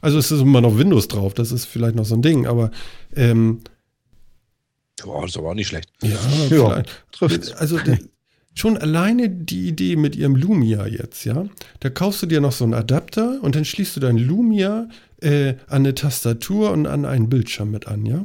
Also 0.00 0.18
es 0.18 0.30
ist 0.30 0.42
immer 0.42 0.60
noch 0.60 0.78
Windows 0.78 1.08
drauf, 1.08 1.34
das 1.34 1.52
ist 1.52 1.64
vielleicht 1.64 1.96
noch 1.96 2.04
so 2.04 2.14
ein 2.14 2.22
Ding, 2.22 2.46
aber 2.46 2.70
ähm, 3.16 3.60
Boah, 5.02 5.22
das 5.22 5.30
ist 5.30 5.36
aber 5.38 5.50
auch 5.50 5.54
nicht 5.54 5.68
schlecht. 5.68 5.90
Ja, 6.02 6.18
ja 6.50 6.82
trifft. 7.12 7.56
Also 7.56 7.78
schon 8.54 8.76
alleine 8.76 9.30
die 9.30 9.68
Idee 9.68 9.96
mit 9.96 10.16
ihrem 10.16 10.34
Lumia 10.34 10.86
jetzt, 10.86 11.24
ja, 11.24 11.46
da 11.80 11.90
kaufst 11.90 12.22
du 12.22 12.26
dir 12.26 12.40
noch 12.40 12.52
so 12.52 12.64
einen 12.64 12.74
Adapter 12.74 13.38
und 13.42 13.54
dann 13.54 13.64
schließt 13.64 13.96
du 13.96 14.00
dein 14.00 14.18
Lumia 14.18 14.88
äh, 15.20 15.54
an 15.68 15.82
eine 15.82 15.94
Tastatur 15.94 16.72
und 16.72 16.86
an 16.86 17.04
einen 17.04 17.28
Bildschirm 17.28 17.70
mit 17.70 17.86
an, 17.86 18.04
ja. 18.06 18.24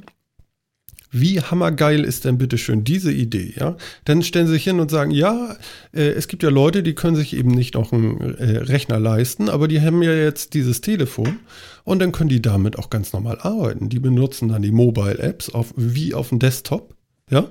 Wie 1.15 1.39
hammergeil 1.39 2.03
ist 2.03 2.25
denn 2.25 2.39
bitte 2.39 2.57
schön 2.57 2.83
diese 2.83 3.11
Idee, 3.11 3.53
ja? 3.55 3.77
Dann 4.03 4.23
stellen 4.23 4.47
sie 4.47 4.53
sich 4.53 4.63
hin 4.63 4.79
und 4.79 4.89
sagen, 4.89 5.11
ja, 5.11 5.55
äh, 5.93 6.01
es 6.01 6.27
gibt 6.27 6.41
ja 6.41 6.49
Leute, 6.49 6.81
die 6.81 6.95
können 6.95 7.15
sich 7.15 7.35
eben 7.35 7.51
nicht 7.51 7.75
noch 7.75 7.93
einen 7.93 8.19
äh, 8.19 8.57
Rechner 8.57 8.99
leisten, 8.99 9.47
aber 9.47 9.67
die 9.67 9.79
haben 9.79 10.01
ja 10.01 10.11
jetzt 10.11 10.55
dieses 10.55 10.81
Telefon 10.81 11.39
und 11.83 11.99
dann 11.99 12.11
können 12.11 12.29
die 12.29 12.41
damit 12.41 12.79
auch 12.79 12.89
ganz 12.89 13.13
normal 13.13 13.37
arbeiten. 13.39 13.89
Die 13.89 13.99
benutzen 13.99 14.47
dann 14.49 14.63
die 14.63 14.71
Mobile 14.71 15.19
Apps 15.19 15.51
auf, 15.51 15.71
wie 15.77 16.15
auf 16.15 16.29
dem 16.29 16.39
Desktop, 16.39 16.95
ja? 17.29 17.47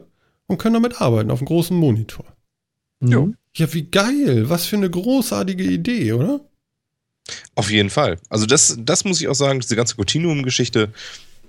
Und 0.48 0.58
können 0.58 0.74
damit 0.74 1.00
arbeiten, 1.00 1.30
auf 1.30 1.38
einem 1.38 1.46
großen 1.46 1.76
Monitor. 1.76 2.26
Mhm. 2.98 3.36
Ja, 3.54 3.72
wie 3.72 3.84
geil. 3.84 4.50
Was 4.50 4.66
für 4.66 4.76
eine 4.76 4.90
großartige 4.90 5.62
Idee, 5.62 6.14
oder? 6.14 6.40
Auf 7.54 7.70
jeden 7.70 7.90
Fall. 7.90 8.18
Also 8.28 8.44
das, 8.44 8.76
das 8.80 9.04
muss 9.04 9.20
ich 9.20 9.28
auch 9.28 9.34
sagen, 9.34 9.60
diese 9.60 9.76
ganze 9.76 9.94
Continuum-Geschichte, 9.94 10.92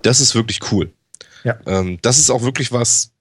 das 0.02 0.20
ist 0.20 0.36
wirklich 0.36 0.60
cool. 0.70 0.92
Ja. 1.44 1.58
Ähm, 1.66 1.98
das 2.02 2.18
ist 2.18 2.30
auch 2.30 2.42
wirklich 2.42 2.72
was, 2.72 3.12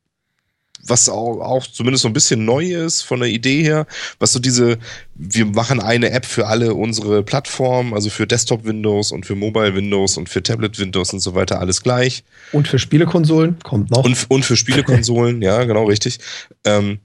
was 0.86 1.08
auch, 1.10 1.40
auch 1.40 1.66
zumindest 1.66 2.04
so 2.04 2.10
ein 2.10 2.14
bisschen 2.14 2.46
neu 2.46 2.74
ist 2.74 3.02
von 3.04 3.20
der 3.20 3.30
Idee 3.30 3.64
her, 3.64 3.88
was 4.20 4.34
so 4.34 4.40
diese, 4.40 4.78
wir 5.16 5.46
machen 5.46 5.80
eine 5.80 6.12
App 6.12 6.26
für 6.26 6.48
alle 6.48 6.74
unsere 6.74 7.24
Plattformen, 7.24 7.94
also 7.94 8.10
für 8.10 8.28
Desktop 8.28 8.66
Windows 8.66 9.12
und 9.12 9.26
für 9.26 9.36
Mobile 9.36 9.76
Windows 9.76 10.18
und 10.18 10.30
für 10.30 10.44
Tablet 10.44 10.78
Windows 10.80 11.14
und 11.14 11.20
so 11.20 11.36
weiter, 11.36 11.60
alles 11.60 11.84
gleich. 11.84 12.24
Und 12.52 12.68
für 12.68 12.80
Spielekonsolen 12.80 13.60
kommt 13.64 13.92
noch. 13.92 14.04
Und, 14.04 14.26
und 14.30 14.44
für 14.44 14.58
Spielekonsolen, 14.58 15.42
ja, 15.42 15.64
genau, 15.64 15.86
richtig. 15.86 16.20
Ähm, 16.66 17.00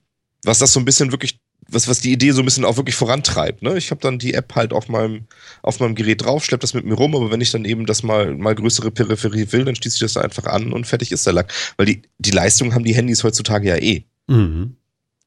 was 0.44 0.58
das 0.58 0.72
so 0.72 0.80
ein 0.80 0.84
bisschen 0.84 1.12
wirklich 1.12 1.38
was, 1.70 1.86
was 1.86 2.00
die 2.00 2.12
Idee 2.12 2.32
so 2.32 2.40
ein 2.40 2.44
bisschen 2.46 2.64
auch 2.64 2.76
wirklich 2.76 2.94
vorantreibt. 2.94 3.62
Ne? 3.62 3.76
Ich 3.76 3.90
habe 3.90 4.00
dann 4.00 4.18
die 4.18 4.34
App 4.34 4.54
halt 4.54 4.72
auf 4.72 4.88
meinem, 4.88 5.26
auf 5.62 5.80
meinem 5.80 5.94
Gerät 5.94 6.24
drauf, 6.24 6.44
schlepp 6.44 6.60
das 6.60 6.74
mit 6.74 6.86
mir 6.86 6.94
rum, 6.94 7.14
aber 7.14 7.30
wenn 7.30 7.40
ich 7.40 7.50
dann 7.50 7.64
eben 7.64 7.84
das 7.84 8.02
mal, 8.02 8.34
mal 8.34 8.54
größere 8.54 8.90
Peripherie 8.90 9.52
will, 9.52 9.64
dann 9.64 9.76
schließe 9.76 9.96
ich 9.96 10.00
das 10.00 10.14
da 10.14 10.22
einfach 10.22 10.44
an 10.44 10.72
und 10.72 10.86
fertig 10.86 11.12
ist 11.12 11.26
der 11.26 11.34
Lack. 11.34 11.52
Weil 11.76 11.86
die, 11.86 12.02
die 12.18 12.30
Leistung 12.30 12.74
haben 12.74 12.84
die 12.84 12.94
Handys 12.94 13.22
heutzutage 13.22 13.68
ja 13.68 13.76
eh. 13.76 14.04
Mhm. 14.28 14.76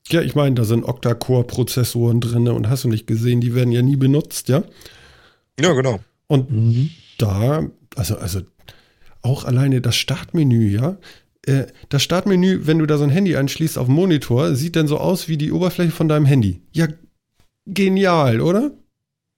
Ja, 0.10 0.22
ich 0.22 0.34
meine, 0.34 0.56
da 0.56 0.66
sind 0.66 0.84
Octa-Core-Prozessoren 0.84 2.20
drin 2.20 2.48
und 2.48 2.70
hast 2.70 2.84
du 2.84 2.90
nicht 2.90 3.06
gesehen, 3.06 3.40
die 3.40 3.54
werden 3.54 3.72
ja 3.72 3.84
nie 3.84 3.96
benutzt, 3.96 4.50
ja? 4.50 4.64
Ja, 5.60 5.74
genau. 5.74 6.00
Und 6.28 6.52
mhm. 6.52 6.90
da, 7.20 7.68
also, 7.96 8.18
also 8.18 8.42
auch 9.22 9.46
alleine 9.46 9.80
das 9.80 9.96
Startmenü, 9.96 10.70
ja, 10.70 10.98
das 11.90 12.04
Startmenü, 12.04 12.62
wenn 12.68 12.80
du 12.80 12.86
da 12.86 12.98
so 12.98 13.04
ein 13.04 13.10
Handy 13.10 13.36
anschließt 13.36 13.78
auf 13.78 13.88
dem 13.88 13.96
Monitor, 13.96 14.56
sieht 14.56 14.76
dann 14.76 14.88
so 14.88 14.98
aus 14.98 15.28
wie 15.28 15.38
die 15.38 15.52
Oberfläche 15.52 15.92
von 15.92 16.08
deinem 16.08 16.26
Handy. 16.26 16.62
Ja, 16.72 16.88
genial, 17.66 18.42
oder? 18.42 18.72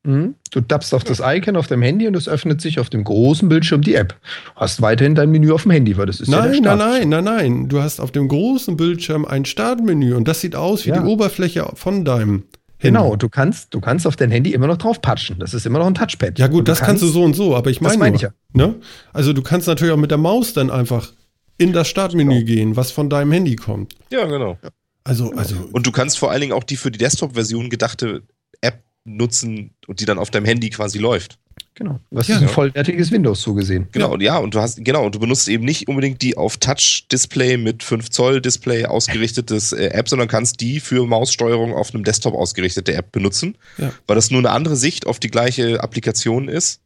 Mhm. 0.05 0.35
Du 0.51 0.59
tappst 0.59 0.93
auf 0.93 1.05
das 1.05 1.21
Icon 1.23 1.55
auf 1.55 1.67
dem 1.67 1.81
Handy 1.81 2.07
und 2.07 2.15
es 2.17 2.27
öffnet 2.27 2.59
sich 2.59 2.79
auf 2.79 2.89
dem 2.89 3.05
großen 3.05 3.47
Bildschirm 3.47 3.81
die 3.81 3.95
App. 3.95 4.15
Hast 4.55 4.81
weiterhin 4.81 5.15
dein 5.15 5.31
Menü 5.31 5.53
auf 5.53 5.63
dem 5.63 5.71
Handy, 5.71 5.95
weil 5.95 6.07
das 6.07 6.19
ist 6.19 6.27
nein, 6.27 6.39
ja 6.39 6.47
der 6.47 6.55
Start. 6.55 6.79
Nein, 6.79 7.09
nein, 7.09 7.23
nein, 7.23 7.23
nein. 7.23 7.69
Du 7.69 7.81
hast 7.81 8.01
auf 8.01 8.11
dem 8.11 8.27
großen 8.27 8.75
Bildschirm 8.75 9.23
ein 9.23 9.45
Startmenü 9.45 10.13
und 10.13 10.27
das 10.27 10.41
sieht 10.41 10.57
aus 10.57 10.85
wie 10.85 10.89
ja. 10.89 10.99
die 10.99 11.07
Oberfläche 11.07 11.71
von 11.75 12.03
deinem 12.03 12.43
Handy. 12.79 12.99
Genau, 12.99 13.15
du 13.15 13.29
kannst, 13.29 13.73
du 13.73 13.79
kannst 13.79 14.05
auf 14.05 14.17
dein 14.17 14.29
Handy 14.29 14.51
immer 14.51 14.67
noch 14.67 14.77
drauf 14.77 15.01
patschen. 15.01 15.39
Das 15.39 15.53
ist 15.53 15.65
immer 15.65 15.79
noch 15.79 15.87
ein 15.87 15.95
Touchpad. 15.95 16.37
Ja 16.37 16.47
gut, 16.47 16.67
das 16.67 16.79
kannst, 16.79 16.89
kannst, 16.89 17.03
du 17.03 17.07
so 17.07 17.23
und 17.23 17.33
so, 17.33 17.55
aber 17.55 17.69
ich 17.69 17.79
meine, 17.79 17.93
das 17.93 17.99
meine 17.99 18.15
ich 18.17 18.23
ja. 18.23 18.29
Ne? 18.51 18.75
Also 19.13 19.31
du 19.31 19.41
kannst 19.41 19.69
natürlich 19.69 19.93
auch 19.93 19.97
mit 19.97 20.11
der 20.11 20.17
Maus 20.17 20.51
dann 20.51 20.69
einfach 20.69 21.13
in 21.57 21.73
das 21.73 21.87
Startmenü 21.87 22.33
genau. 22.33 22.45
gehen, 22.45 22.75
was 22.75 22.91
von 22.91 23.09
deinem 23.09 23.31
Handy 23.31 23.55
kommt. 23.55 23.95
Ja, 24.09 24.25
genau. 24.25 24.57
Also, 25.03 25.31
also. 25.33 25.55
Und 25.71 25.85
du 25.85 25.91
kannst 25.91 26.17
vor 26.17 26.31
allen 26.31 26.41
Dingen 26.41 26.53
auch 26.53 26.63
die 26.63 26.77
für 26.77 26.91
die 26.91 26.97
Desktop-Version 26.97 27.69
gedachte 27.69 28.23
App 28.61 28.83
nutzen 29.03 29.71
und 29.87 29.99
die 29.99 30.05
dann 30.05 30.17
auf 30.17 30.31
deinem 30.31 30.45
Handy 30.45 30.69
quasi 30.69 30.97
läuft. 30.97 31.37
Genau. 31.75 31.99
Was 32.11 32.27
ja, 32.27 32.35
ist 32.35 32.43
ein 32.43 32.49
vollwertiges 32.49 33.11
Windows 33.11 33.41
so 33.41 33.55
gesehen. 33.55 33.87
Genau, 33.91 34.07
ja. 34.07 34.13
und 34.13 34.21
ja, 34.21 34.37
und 34.37 34.53
du 34.53 34.59
hast, 34.59 34.83
genau, 34.83 35.05
und 35.05 35.15
du 35.15 35.19
benutzt 35.19 35.47
eben 35.47 35.65
nicht 35.65 35.87
unbedingt 35.87 36.21
die 36.21 36.37
auf 36.37 36.57
Touch-Display 36.57 37.57
mit 37.57 37.81
5 37.81 38.09
Zoll 38.11 38.41
Display 38.41 38.85
ausgerichtetes 38.85 39.73
äh, 39.73 39.87
App, 39.87 40.07
sondern 40.07 40.27
kannst 40.27 40.61
die 40.61 40.79
für 40.79 41.05
Maussteuerung 41.07 41.73
auf 41.73 41.93
einem 41.93 42.03
Desktop 42.03 42.35
ausgerichtete 42.35 42.93
App 42.93 43.11
benutzen, 43.11 43.57
ja. 43.79 43.91
weil 44.05 44.15
das 44.15 44.29
nur 44.29 44.39
eine 44.39 44.51
andere 44.51 44.75
Sicht 44.75 45.07
auf 45.07 45.19
die 45.19 45.29
gleiche 45.29 45.81
Applikation 45.81 46.47
ist. 46.47 46.79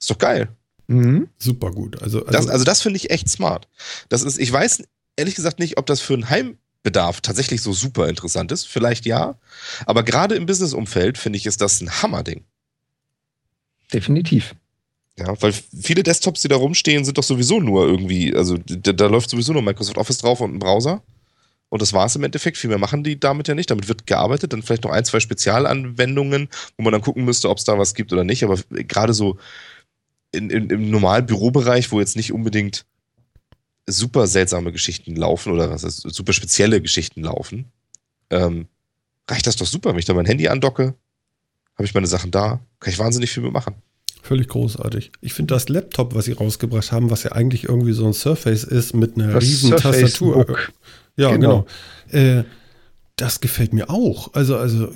Ist 0.00 0.10
doch 0.10 0.18
geil. 0.18 0.48
Mhm. 0.86 1.28
Super 1.38 1.70
gut. 1.70 2.02
Also, 2.02 2.24
also 2.26 2.30
das, 2.30 2.48
also 2.48 2.64
das 2.64 2.82
finde 2.82 2.96
ich 2.96 3.10
echt 3.10 3.28
smart. 3.28 3.68
Das 4.08 4.22
ist, 4.22 4.38
ich 4.38 4.52
weiß 4.52 4.82
ehrlich 5.16 5.34
gesagt 5.34 5.58
nicht, 5.58 5.78
ob 5.78 5.86
das 5.86 6.00
für 6.00 6.14
einen 6.14 6.30
Heim, 6.30 6.58
Bedarf 6.82 7.20
tatsächlich 7.20 7.62
so 7.62 7.72
super 7.72 8.08
interessant 8.08 8.50
ist. 8.50 8.66
Vielleicht 8.66 9.06
ja. 9.06 9.36
Aber 9.86 10.02
gerade 10.02 10.34
im 10.34 10.46
Business-Umfeld 10.46 11.16
finde 11.16 11.36
ich, 11.36 11.46
ist 11.46 11.60
das 11.60 11.80
ein 11.80 12.02
Hammerding. 12.02 12.44
Definitiv. 13.92 14.54
Ja, 15.18 15.40
weil 15.40 15.52
viele 15.52 16.02
Desktops, 16.02 16.42
die 16.42 16.48
da 16.48 16.56
rumstehen, 16.56 17.04
sind 17.04 17.18
doch 17.18 17.22
sowieso 17.22 17.60
nur 17.60 17.86
irgendwie, 17.86 18.34
also 18.34 18.56
da, 18.56 18.92
da 18.92 19.06
läuft 19.06 19.30
sowieso 19.30 19.52
nur 19.52 19.62
Microsoft 19.62 19.98
Office 19.98 20.18
drauf 20.18 20.40
und 20.40 20.54
ein 20.54 20.58
Browser. 20.58 21.02
Und 21.68 21.80
das 21.80 21.92
war 21.92 22.06
es 22.06 22.16
im 22.16 22.24
Endeffekt. 22.24 22.58
Viel 22.58 22.68
mehr 22.68 22.78
machen 22.78 23.04
die 23.04 23.18
damit 23.18 23.48
ja 23.48 23.54
nicht. 23.54 23.70
Damit 23.70 23.88
wird 23.88 24.06
gearbeitet. 24.06 24.52
Dann 24.52 24.62
vielleicht 24.62 24.84
noch 24.84 24.90
ein, 24.90 25.04
zwei 25.04 25.20
Spezialanwendungen, 25.20 26.48
wo 26.76 26.82
man 26.82 26.92
dann 26.92 27.00
gucken 27.00 27.24
müsste, 27.24 27.48
ob 27.48 27.58
es 27.58 27.64
da 27.64 27.78
was 27.78 27.94
gibt 27.94 28.12
oder 28.12 28.24
nicht. 28.24 28.44
Aber 28.44 28.58
gerade 28.70 29.14
so 29.14 29.38
in, 30.32 30.50
in, 30.50 30.70
im 30.70 30.90
normalen 30.90 31.26
Bürobereich, 31.26 31.92
wo 31.92 32.00
jetzt 32.00 32.16
nicht 32.16 32.32
unbedingt 32.32 32.84
super 33.86 34.26
seltsame 34.26 34.72
Geschichten 34.72 35.16
laufen 35.16 35.52
oder 35.52 35.70
was 35.70 35.84
ist, 35.84 36.00
super 36.00 36.32
spezielle 36.32 36.80
Geschichten 36.80 37.22
laufen, 37.22 37.66
ähm, 38.30 38.66
reicht 39.28 39.46
das 39.46 39.56
doch 39.56 39.66
super. 39.66 39.90
Wenn 39.90 39.98
ich 39.98 40.04
da 40.04 40.14
mein 40.14 40.26
Handy 40.26 40.48
andocke, 40.48 40.94
habe 41.76 41.84
ich 41.84 41.94
meine 41.94 42.06
Sachen 42.06 42.30
da, 42.30 42.60
kann 42.80 42.92
ich 42.92 42.98
wahnsinnig 42.98 43.30
viel 43.30 43.42
mitmachen. 43.42 43.74
Völlig 44.22 44.48
großartig. 44.48 45.10
Ich 45.20 45.32
finde 45.34 45.52
das 45.54 45.68
Laptop, 45.68 46.14
was 46.14 46.26
sie 46.26 46.32
rausgebracht 46.32 46.92
haben, 46.92 47.10
was 47.10 47.24
ja 47.24 47.32
eigentlich 47.32 47.64
irgendwie 47.64 47.92
so 47.92 48.06
ein 48.06 48.12
Surface 48.12 48.62
ist 48.62 48.94
mit 48.94 49.16
einer 49.16 49.32
Das 49.32 49.42
riesen 49.42 49.70
Surface 49.70 50.00
Tastatur. 50.00 50.46
Book. 50.46 50.72
Ja, 51.16 51.32
Genau. 51.32 51.66
genau. 52.10 52.38
Äh, 52.40 52.44
das 53.16 53.40
gefällt 53.40 53.72
mir 53.72 53.90
auch. 53.90 54.32
Also, 54.34 54.56
also, 54.56 54.92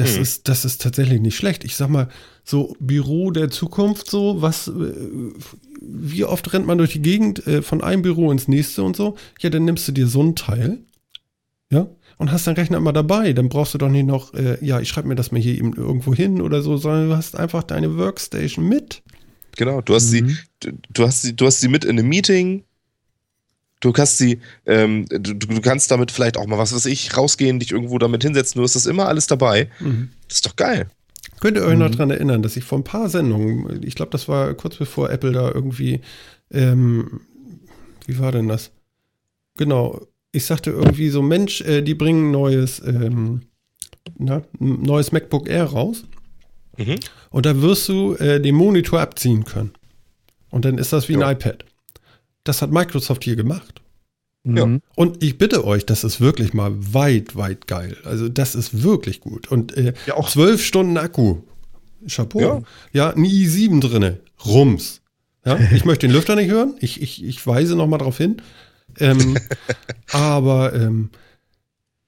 das 0.00 0.14
Hm. 0.16 0.22
ist, 0.22 0.48
das 0.48 0.64
ist 0.64 0.80
tatsächlich 0.82 1.20
nicht 1.20 1.36
schlecht. 1.36 1.64
Ich 1.64 1.76
sag 1.76 1.88
mal, 1.88 2.08
so 2.44 2.74
Büro 2.80 3.30
der 3.30 3.50
Zukunft, 3.50 4.10
so, 4.10 4.40
was, 4.40 4.68
äh, 4.68 4.72
wie 5.80 6.24
oft 6.24 6.52
rennt 6.52 6.66
man 6.66 6.78
durch 6.78 6.92
die 6.92 7.02
Gegend 7.02 7.46
äh, 7.46 7.62
von 7.62 7.82
einem 7.82 8.02
Büro 8.02 8.30
ins 8.32 8.48
nächste 8.48 8.82
und 8.82 8.96
so? 8.96 9.16
Ja, 9.40 9.50
dann 9.50 9.64
nimmst 9.64 9.86
du 9.88 9.92
dir 9.92 10.06
so 10.06 10.22
ein 10.22 10.34
Teil, 10.34 10.78
ja, 11.70 11.88
und 12.16 12.32
hast 12.32 12.46
deinen 12.46 12.56
Rechner 12.56 12.78
immer 12.78 12.92
dabei. 12.92 13.32
Dann 13.32 13.48
brauchst 13.48 13.74
du 13.74 13.78
doch 13.78 13.88
nicht 13.90 14.06
noch, 14.06 14.34
äh, 14.34 14.58
ja, 14.64 14.80
ich 14.80 14.88
schreibe 14.88 15.08
mir 15.08 15.14
das 15.14 15.30
mal 15.30 15.40
hier 15.40 15.54
eben 15.56 15.74
irgendwo 15.74 16.14
hin 16.14 16.40
oder 16.40 16.62
so, 16.62 16.76
sondern 16.76 17.10
du 17.10 17.16
hast 17.16 17.36
einfach 17.36 17.62
deine 17.62 17.96
Workstation 17.96 18.66
mit. 18.68 19.02
Genau, 19.56 19.80
du 19.80 19.94
hast 19.94 20.08
sie, 20.10 20.22
Mhm. 20.22 20.38
du, 20.60 20.70
du 20.92 21.02
hast 21.06 21.22
sie, 21.22 21.36
du 21.36 21.46
hast 21.46 21.60
sie 21.60 21.68
mit 21.68 21.84
in 21.84 21.98
einem 21.98 22.08
Meeting. 22.08 22.64
Du 23.80 23.92
kannst 23.92 24.18
sie, 24.18 24.40
ähm, 24.66 25.04
du, 25.08 25.34
du 25.34 25.60
kannst 25.60 25.90
damit 25.90 26.10
vielleicht 26.10 26.36
auch 26.36 26.46
mal 26.46 26.58
was 26.58 26.74
weiß 26.74 26.86
ich, 26.86 27.16
rausgehen, 27.16 27.60
dich 27.60 27.70
irgendwo 27.72 27.98
damit 27.98 28.22
hinsetzen. 28.24 28.58
Du 28.58 28.64
hast 28.64 28.74
das 28.74 28.86
immer 28.86 29.06
alles 29.06 29.26
dabei. 29.28 29.68
Das 30.26 30.36
ist 30.38 30.46
doch 30.46 30.56
geil. 30.56 30.88
Könnt 31.40 31.56
ihr 31.56 31.62
euch 31.64 31.78
noch 31.78 31.88
Mhm. 31.88 31.94
dran 31.94 32.10
erinnern, 32.10 32.42
dass 32.42 32.56
ich 32.56 32.64
vor 32.64 32.78
ein 32.78 32.84
paar 32.84 33.08
Sendungen, 33.08 33.80
ich 33.84 33.94
glaube, 33.94 34.10
das 34.10 34.26
war 34.26 34.52
kurz 34.54 34.76
bevor 34.76 35.10
Apple 35.10 35.30
da 35.30 35.52
irgendwie, 35.52 36.00
ähm, 36.50 37.20
wie 38.06 38.18
war 38.18 38.32
denn 38.32 38.48
das? 38.48 38.72
Genau, 39.56 40.00
ich 40.32 40.44
sagte 40.44 40.70
irgendwie 40.70 41.08
so, 41.10 41.22
Mensch, 41.22 41.60
äh, 41.60 41.82
die 41.82 41.94
bringen 41.94 42.28
ein 42.28 42.32
neues, 42.32 42.80
ähm, 42.84 43.42
na, 44.18 44.42
ein 44.60 44.82
neues 44.82 45.12
MacBook 45.12 45.48
Air 45.48 45.64
raus 45.66 46.04
Mhm. 46.76 46.96
und 47.30 47.46
da 47.46 47.60
wirst 47.62 47.88
du 47.88 48.14
äh, 48.14 48.40
den 48.40 48.54
Monitor 48.56 49.00
abziehen 49.00 49.44
können. 49.44 49.70
Und 50.50 50.64
dann 50.64 50.78
ist 50.78 50.92
das 50.92 51.08
wie 51.08 51.12
Ja. 51.14 51.26
ein 51.28 51.36
iPad. 51.36 51.64
Das 52.48 52.62
hat 52.62 52.70
Microsoft 52.70 53.24
hier 53.24 53.36
gemacht. 53.36 53.82
Ja. 54.44 54.64
Mhm. 54.64 54.80
Und 54.94 55.22
ich 55.22 55.36
bitte 55.36 55.64
euch, 55.66 55.84
das 55.84 56.04
ist 56.04 56.20
wirklich 56.20 56.54
mal 56.54 56.72
weit, 56.94 57.36
weit 57.36 57.66
geil. 57.66 57.96
Also 58.04 58.28
das 58.30 58.54
ist 58.54 58.82
wirklich 58.82 59.20
gut. 59.20 59.48
Und 59.52 59.76
äh, 59.76 59.92
Ja, 60.06 60.14
auch- 60.14 60.30
zwölf 60.30 60.64
Stunden 60.64 60.96
Akku. 60.96 61.42
Chapeau. 62.06 62.40
Ja. 62.40 62.62
Ja, 62.92 63.10
ein 63.10 63.24
i7 63.24 63.80
drinne. 63.80 64.20
Rums. 64.46 65.02
Ja, 65.44 65.58
ich 65.72 65.84
möchte 65.84 66.06
den 66.06 66.14
Lüfter 66.14 66.36
nicht 66.36 66.50
hören. 66.50 66.74
Ich, 66.80 67.02
ich, 67.02 67.22
ich 67.24 67.46
weise 67.46 67.74
noch 67.76 67.86
mal 67.86 67.98
darauf 67.98 68.16
hin. 68.16 68.40
Ähm, 68.98 69.36
aber 70.12 70.72
ähm, 70.74 71.10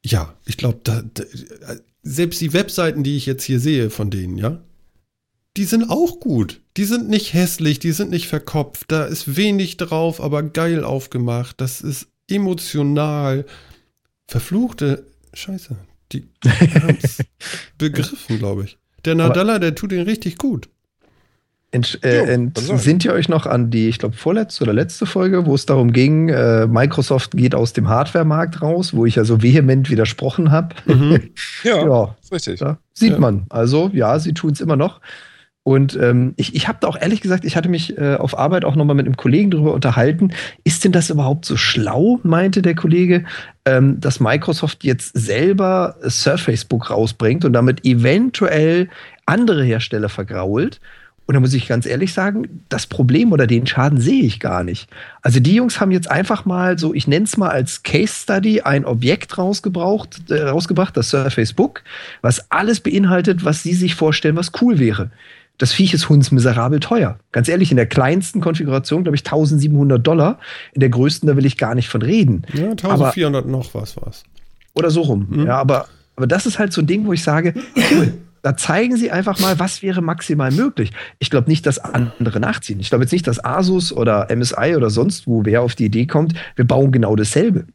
ja, 0.05 0.35
ich 0.47 0.57
glaube, 0.57 0.79
da, 0.85 1.03
da, 1.13 1.25
selbst 2.03 2.41
die 2.41 2.53
Webseiten, 2.55 3.03
die 3.03 3.17
ich 3.17 3.27
jetzt 3.27 3.45
hier 3.45 3.61
sehe 3.61 3.91
von 3.91 4.11
denen, 4.11 4.39
ja, 4.39 4.61
die 5.57 5.65
sind 5.65 5.91
auch 5.91 6.21
gut. 6.21 6.61
Die 6.77 6.85
sind 6.85 7.09
nicht 7.09 7.33
hässlich, 7.35 7.79
die 7.79 7.93
sind 7.93 8.11
nicht 8.11 8.29
verkopft. 8.29 8.85
Da 8.93 9.05
ist 9.05 9.37
wenig 9.37 9.77
drauf, 9.77 10.21
aber 10.21 10.43
geil 10.43 10.85
aufgemacht. 10.85 11.61
Das 11.61 11.81
ist 11.81 12.07
emotional. 12.29 13.45
Verfluchte 14.27 15.05
Scheiße. 15.35 15.77
Die 16.13 16.29
haben 16.45 16.99
es 17.03 17.19
begriffen, 17.79 18.39
glaube 18.39 18.65
ich. 18.65 18.79
Der 19.05 19.15
Nadalla, 19.15 19.59
der 19.59 19.75
tut 19.75 19.93
ihn 19.93 20.03
richtig 20.03 20.39
gut. 20.39 20.69
Ent, 21.73 22.01
äh, 22.03 22.51
sind 22.57 23.05
ihr 23.05 23.13
euch 23.13 23.29
noch 23.29 23.47
an 23.47 23.71
die, 23.71 23.89
ich 23.89 23.99
glaube, 24.01 24.17
vorletzte 24.17 24.65
oder 24.65 24.73
letzte 24.73 25.07
Folge, 25.07 25.47
wo 25.47 25.55
es 25.55 25.67
darum 25.67 25.93
ging, 25.93 26.29
äh, 26.29 26.67
Microsoft 26.67 27.37
geht 27.37 27.55
aus 27.55 27.73
dem 27.73 27.89
Hardware-Markt 27.89 28.61
raus, 28.61 28.93
wo 28.93 29.07
ich 29.07 29.15
ja 29.15 29.25
so 29.25 29.41
vehement 29.41 29.89
widersprochen 29.89 30.51
habe? 30.51 30.75
Mhm. 30.87 31.31
Ja, 31.63 31.85
ja, 31.87 32.17
ist 32.21 32.33
richtig. 32.33 32.61
ja, 32.61 32.79
sieht 32.93 33.13
Ja. 33.13 33.19
man. 33.19 33.47
Also, 33.51 33.89
ja, 33.95 34.19
sie 34.19 34.33
tun 34.35 34.51
es 34.53 34.61
immer 34.61 34.77
noch. 34.77 35.01
Und 35.63 35.95
ähm, 36.01 36.33
ich, 36.37 36.55
ich 36.55 36.69
habe 36.69 36.79
da 36.81 36.89
auch 36.89 36.97
ehrlich 36.99 37.21
gesagt, 37.21 37.45
ich 37.45 37.55
hatte 37.55 37.69
mich 37.69 37.97
äh, 37.99 38.15
auf 38.15 38.39
Arbeit 38.39 38.65
auch 38.65 38.77
nochmal 38.77 38.97
mit 38.97 39.07
einem 39.07 39.17
Kollegen 39.17 39.51
drüber 39.51 39.75
unterhalten. 39.75 40.33
Ist 40.65 40.85
denn 40.85 40.93
das 40.93 41.11
überhaupt 41.11 41.45
so 41.45 41.57
schlau, 41.57 42.19
meinte 42.23 42.63
der 42.63 42.75
Kollege, 42.75 43.25
ähm, 43.67 44.01
dass 44.01 44.21
Microsoft 44.21 44.85
jetzt 44.85 45.17
selber 45.17 45.97
Surface 46.09 46.65
Book 46.65 46.91
rausbringt 46.91 47.45
und 47.45 47.53
damit 47.53 47.85
eventuell 47.85 48.89
andere 49.27 49.63
Hersteller 49.63 50.09
vergrault? 50.09 50.81
Und 51.31 51.35
da 51.35 51.41
muss 51.41 51.55
ich 51.55 51.69
ganz 51.69 51.87
ehrlich 51.87 52.13
sagen, 52.13 52.65
das 52.69 52.89
Problem 52.89 53.31
oder 53.31 53.47
den 53.47 53.65
Schaden 53.65 54.01
sehe 54.01 54.25
ich 54.25 54.41
gar 54.41 54.65
nicht. 54.65 54.91
Also 55.23 55.39
die 55.39 55.55
Jungs 55.55 55.79
haben 55.79 55.93
jetzt 55.93 56.11
einfach 56.11 56.45
mal 56.45 56.77
so, 56.77 56.93
ich 56.93 57.07
nenne 57.07 57.25
es 57.25 57.37
mal 57.37 57.51
als 57.51 57.85
Case 57.85 58.13
Study, 58.23 58.63
ein 58.63 58.85
Objekt 58.85 59.39
rausgebraucht, 59.39 60.29
äh, 60.29 60.43
rausgebracht, 60.43 60.97
das 60.97 61.11
Surface 61.11 61.53
Book, 61.53 61.85
was 62.21 62.51
alles 62.51 62.81
beinhaltet, 62.81 63.45
was 63.45 63.63
sie 63.63 63.75
sich 63.75 63.95
vorstellen, 63.95 64.35
was 64.35 64.51
cool 64.61 64.81
wäre. 64.81 65.13
Das 65.61 65.73
Viech 65.73 65.93
ist 65.93 66.09
hundsmiserabel 66.09 66.81
teuer. 66.81 67.19
Ganz 67.33 67.47
ehrlich, 67.49 67.71
in 67.71 67.77
der 67.77 67.85
kleinsten 67.85 68.41
Konfiguration, 68.41 69.03
glaube 69.05 69.15
ich, 69.17 69.21
1700 69.27 70.05
Dollar. 70.05 70.39
In 70.73 70.81
der 70.81 70.89
größten, 70.89 71.27
da 71.27 71.37
will 71.37 71.45
ich 71.45 71.59
gar 71.59 71.75
nicht 71.75 71.89
von 71.91 72.01
reden. 72.01 72.47
Ja, 72.55 72.71
1400 72.71 73.47
noch 73.47 73.75
was 73.75 73.95
war's. 73.99 74.25
Oder 74.75 74.91
so 74.91 75.03
rum. 75.03 75.27
Mhm. 75.29 75.47
Ja, 75.47 75.59
aber, 75.59 75.87
aber 76.17 76.27
das 76.27 76.47
ist 76.47 76.59
halt 76.59 76.73
so 76.73 76.81
ein 76.81 76.87
Ding, 76.87 77.05
wo 77.05 77.13
ich 77.13 77.23
sage, 77.23 77.53
cool, 77.93 78.15
da 78.41 78.57
zeigen 78.57 78.97
sie 78.97 79.11
einfach 79.11 79.39
mal, 79.39 79.59
was 79.59 79.83
wäre 79.83 80.01
maximal 80.01 80.51
möglich. 80.51 80.93
Ich 81.19 81.29
glaube 81.29 81.51
nicht, 81.51 81.67
dass 81.67 81.79
andere 81.79 82.41
nachziehen. 82.41 82.81
Ich 82.81 82.89
glaube 82.89 83.05
jetzt 83.05 83.13
nicht, 83.13 83.27
dass 83.27 83.45
Asus 83.45 83.93
oder 83.93 84.29
MSI 84.35 84.77
oder 84.77 84.89
sonst 84.89 85.27
wo 85.27 85.45
wer 85.45 85.61
auf 85.61 85.75
die 85.75 85.85
Idee 85.85 86.07
kommt, 86.07 86.33
wir 86.57 86.67
bauen 86.67 86.91
genau 86.91 87.15
dasselbe. 87.17 87.67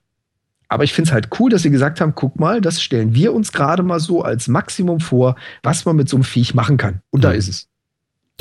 Aber 0.70 0.84
ich 0.84 0.94
finde 0.94 1.10
es 1.10 1.14
halt 1.14 1.30
cool, 1.40 1.52
dass 1.52 1.62
sie 1.62 1.70
gesagt 1.70 2.02
haben, 2.02 2.14
guck 2.16 2.40
mal, 2.40 2.62
das 2.62 2.82
stellen 2.82 3.14
wir 3.14 3.32
uns 3.34 3.52
gerade 3.52 3.84
mal 3.84 4.00
so 4.00 4.24
als 4.24 4.48
Maximum 4.48 5.00
vor, 5.00 5.36
was 5.62 5.86
man 5.86 5.96
mit 5.96 6.10
so 6.10 6.18
einem 6.18 6.24
Viech 6.24 6.56
machen 6.56 6.78
kann. 6.78 7.02
Und 7.12 7.24
da 7.24 7.30
Mhm. 7.32 7.36
ist 7.38 7.48
es. 7.48 7.68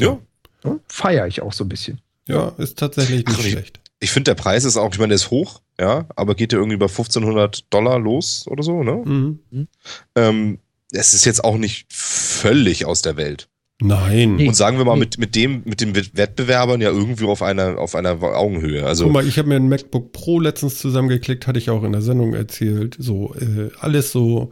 Ja. 0.00 0.18
Ja, 0.64 0.78
Feiere 0.88 1.26
ich 1.26 1.42
auch 1.42 1.52
so 1.52 1.64
ein 1.64 1.68
bisschen. 1.68 2.00
Ja, 2.26 2.48
ist 2.58 2.78
tatsächlich 2.78 3.26
nicht 3.26 3.38
Ach, 3.38 3.44
ich- 3.44 3.52
schlecht. 3.52 3.80
Ich 4.00 4.10
finde, 4.10 4.30
der 4.32 4.34
Preis 4.34 4.64
ist 4.64 4.76
auch, 4.76 4.92
ich 4.92 4.98
meine, 4.98 5.10
der 5.10 5.16
ist 5.16 5.30
hoch, 5.30 5.62
ja, 5.80 6.06
aber 6.14 6.34
geht 6.34 6.52
ja 6.52 6.58
irgendwie 6.58 6.76
bei 6.76 6.86
1500 6.88 7.72
Dollar 7.72 7.98
los 7.98 8.46
oder 8.48 8.62
so, 8.62 8.82
ne? 8.82 8.96
Mhm. 9.04 9.68
Ähm, 10.14 10.58
es 10.92 11.14
ist 11.14 11.24
jetzt 11.24 11.42
auch 11.42 11.56
nicht 11.56 11.86
völlig 11.90 12.84
aus 12.84 13.00
der 13.02 13.16
Welt. 13.16 13.48
Nein. 13.80 14.46
Und 14.46 14.54
sagen 14.54 14.76
wir 14.78 14.84
mal, 14.84 14.96
mit, 14.96 15.16
mit 15.18 15.34
dem, 15.34 15.62
mit 15.64 15.80
den 15.80 15.96
Wettbewerbern 15.96 16.80
ja 16.80 16.90
irgendwie 16.90 17.24
auf 17.24 17.40
einer, 17.42 17.78
auf 17.78 17.94
einer 17.94 18.22
Augenhöhe. 18.22 18.84
Also, 18.84 19.04
Guck 19.04 19.12
mal, 19.14 19.26
ich 19.26 19.38
habe 19.38 19.48
mir 19.48 19.56
ein 19.56 19.68
MacBook 19.68 20.12
Pro 20.12 20.38
letztens 20.38 20.78
zusammengeklickt, 20.78 21.46
hatte 21.46 21.58
ich 21.58 21.70
auch 21.70 21.82
in 21.82 21.92
der 21.92 22.02
Sendung 22.02 22.34
erzählt. 22.34 22.96
So, 22.98 23.34
äh, 23.34 23.70
alles 23.80 24.12
so 24.12 24.50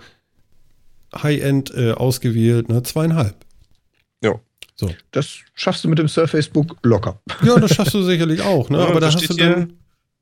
High-End 1.15 1.73
äh, 1.75 1.93
ausgewählt, 1.93 2.69
ne? 2.69 2.83
Zweieinhalb. 2.83 3.37
Ja. 4.23 4.41
So. 4.75 4.91
Das 5.11 5.29
schaffst 5.55 5.85
du 5.85 5.89
mit 5.89 5.99
dem 5.99 6.09
Surface 6.09 6.49
Book 6.49 6.77
locker. 6.83 7.21
Ja, 7.45 7.59
das 7.59 7.75
schaffst 7.75 7.95
du 7.95 8.03
sicherlich 8.03 8.41
auch, 8.43 8.71
ne? 8.71 8.79
Ja, 8.79 8.87
aber 8.87 9.01
da 9.01 9.07
hast 9.09 9.21
du 9.21 9.25
steht 9.25 9.39
hier 9.39 9.51
dann. 9.51 9.73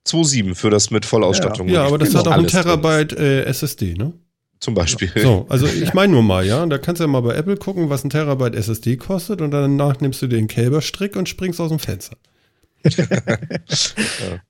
2,7 0.06 0.54
für 0.54 0.70
das 0.70 0.90
mit 0.90 1.04
Vollausstattung. 1.06 1.68
Ja, 1.68 1.84
aber 1.86 1.98
das 1.98 2.08
Genau. 2.10 2.20
hat 2.20 2.28
auch 2.28 2.32
ein. 2.32 2.46
Terabyte 2.46 3.12
äh, 3.12 3.42
SSD, 3.44 3.94
ne? 3.94 4.12
Zum 4.58 4.74
Beispiel. 4.74 5.10
So, 5.16 5.46
also 5.48 5.66
ich 5.66 5.94
meine 5.94 6.12
nur 6.12 6.22
mal, 6.22 6.44
ja, 6.44 6.64
da 6.66 6.76
kannst 6.78 7.00
du 7.00 7.04
ja 7.04 7.08
mal 7.08 7.20
bei 7.20 7.34
Apple 7.34 7.56
gucken, 7.56 7.88
was 7.88 8.04
ein 8.04 8.10
Terabyte 8.10 8.54
SSD 8.54 8.96
kostet 8.98 9.40
und 9.40 9.52
danach 9.52 10.00
nimmst 10.00 10.20
du 10.20 10.26
den 10.26 10.48
Kälberstrick 10.48 11.16
und 11.16 11.28
springst 11.28 11.60
aus 11.60 11.70
dem 11.70 11.78
Fenster. 11.78 12.16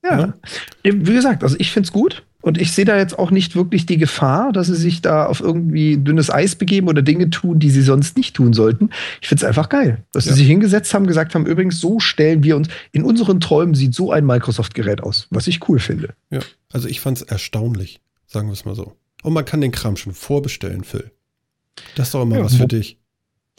Ja. 0.02 0.34
Wie 0.82 1.12
gesagt, 1.14 1.42
also 1.42 1.56
ich 1.58 1.70
finde 1.72 1.86
es 1.88 1.92
gut 1.92 2.22
und 2.42 2.58
ich 2.58 2.72
sehe 2.72 2.84
da 2.84 2.96
jetzt 2.96 3.18
auch 3.18 3.30
nicht 3.30 3.54
wirklich 3.56 3.86
die 3.86 3.98
Gefahr, 3.98 4.52
dass 4.52 4.68
sie 4.68 4.76
sich 4.76 5.02
da 5.02 5.26
auf 5.26 5.40
irgendwie 5.40 5.96
dünnes 5.98 6.30
Eis 6.30 6.54
begeben 6.56 6.88
oder 6.88 7.02
Dinge 7.02 7.30
tun, 7.30 7.58
die 7.58 7.70
sie 7.70 7.82
sonst 7.82 8.16
nicht 8.16 8.34
tun 8.34 8.52
sollten. 8.52 8.90
Ich 9.20 9.28
finde 9.28 9.44
es 9.44 9.48
einfach 9.48 9.68
geil, 9.68 10.04
dass 10.12 10.24
Ja. 10.24 10.32
sie 10.32 10.38
sich 10.38 10.46
hingesetzt 10.48 10.92
haben, 10.94 11.06
gesagt 11.06 11.34
haben, 11.34 11.46
übrigens, 11.46 11.80
so 11.80 12.00
stellen 12.00 12.42
wir 12.42 12.56
uns, 12.56 12.68
in 12.92 13.02
unseren 13.04 13.40
Träumen 13.40 13.74
sieht 13.74 13.94
so 13.94 14.10
ein 14.12 14.24
Microsoft-Gerät 14.26 15.02
aus, 15.02 15.26
was 15.30 15.46
ich 15.46 15.68
cool 15.68 15.78
finde. 15.78 16.14
Ja, 16.30 16.40
also 16.72 16.88
ich 16.88 17.00
fand 17.00 17.18
es 17.18 17.22
erstaunlich, 17.22 18.00
sagen 18.26 18.48
wir 18.48 18.52
es 18.54 18.64
mal 18.64 18.74
so. 18.74 18.96
Und 19.22 19.32
man 19.34 19.44
kann 19.44 19.60
den 19.60 19.70
Kram 19.72 19.96
schon 19.96 20.14
vorbestellen, 20.14 20.84
Phil. 20.84 21.10
Das 21.94 22.08
ist 22.08 22.14
doch 22.14 22.22
immer 22.22 22.38
Ja, 22.38 22.44
was 22.44 22.54
für 22.54 22.66
dich. 22.66 22.98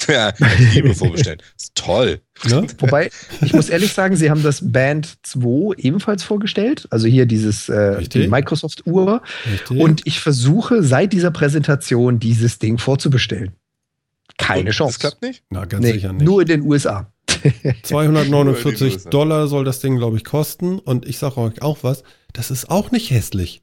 Ja, 0.08 0.34
ich 0.40 0.74
liebe 0.74 0.96
vorbestellen. 0.96 1.42
Ist 1.56 1.76
toll. 1.76 2.22
Ne? 2.46 2.68
Wobei, 2.80 3.10
ich 3.42 3.54
muss 3.54 3.70
ehrlich 3.70 3.94
sagen, 3.94 4.16
sie 4.16 4.30
haben 4.30 4.44
das 4.44 4.72
Band 4.72 5.18
2 5.24 5.76
ebenfalls 5.78 6.24
vorgestellt. 6.24 6.88
Also 6.90 7.08
hier 7.08 7.26
dieses 7.26 7.70
äh, 7.70 8.02
die 8.04 8.28
Microsoft-Uhr. 8.28 9.22
Und 9.70 10.02
ich 10.06 10.20
versuche 10.20 10.84
seit 10.84 11.14
dieser 11.14 11.32
Präsentation 11.32 12.20
dieses 12.20 12.60
Ding 12.60 12.78
vorzubestellen. 12.78 13.54
Keine 14.38 14.70
Und 14.70 14.72
Chance. 14.72 14.94
Das 14.94 15.00
klappt 15.00 15.22
nicht? 15.22 15.44
Na, 15.50 15.66
ganz 15.66 15.84
nee, 15.84 15.94
sicher 15.94 16.14
nicht. 16.14 16.26
Nur 16.26 16.42
in 16.42 16.48
den 16.48 16.62
USA. 16.62 17.12
249 17.84 19.04
Dollar 19.10 19.48
soll 19.48 19.66
das 19.66 19.80
Ding, 19.80 19.98
glaube 19.98 20.18
ich, 20.18 20.24
kosten. 20.24 20.80
Und 20.80 21.06
ich 21.06 21.18
sage 21.18 21.38
euch 21.38 21.62
auch 21.62 21.80
was, 21.82 22.04
das 22.34 22.52
ist 22.52 22.70
auch 22.70 22.92
nicht 22.92 23.12
hässlich. 23.12 23.62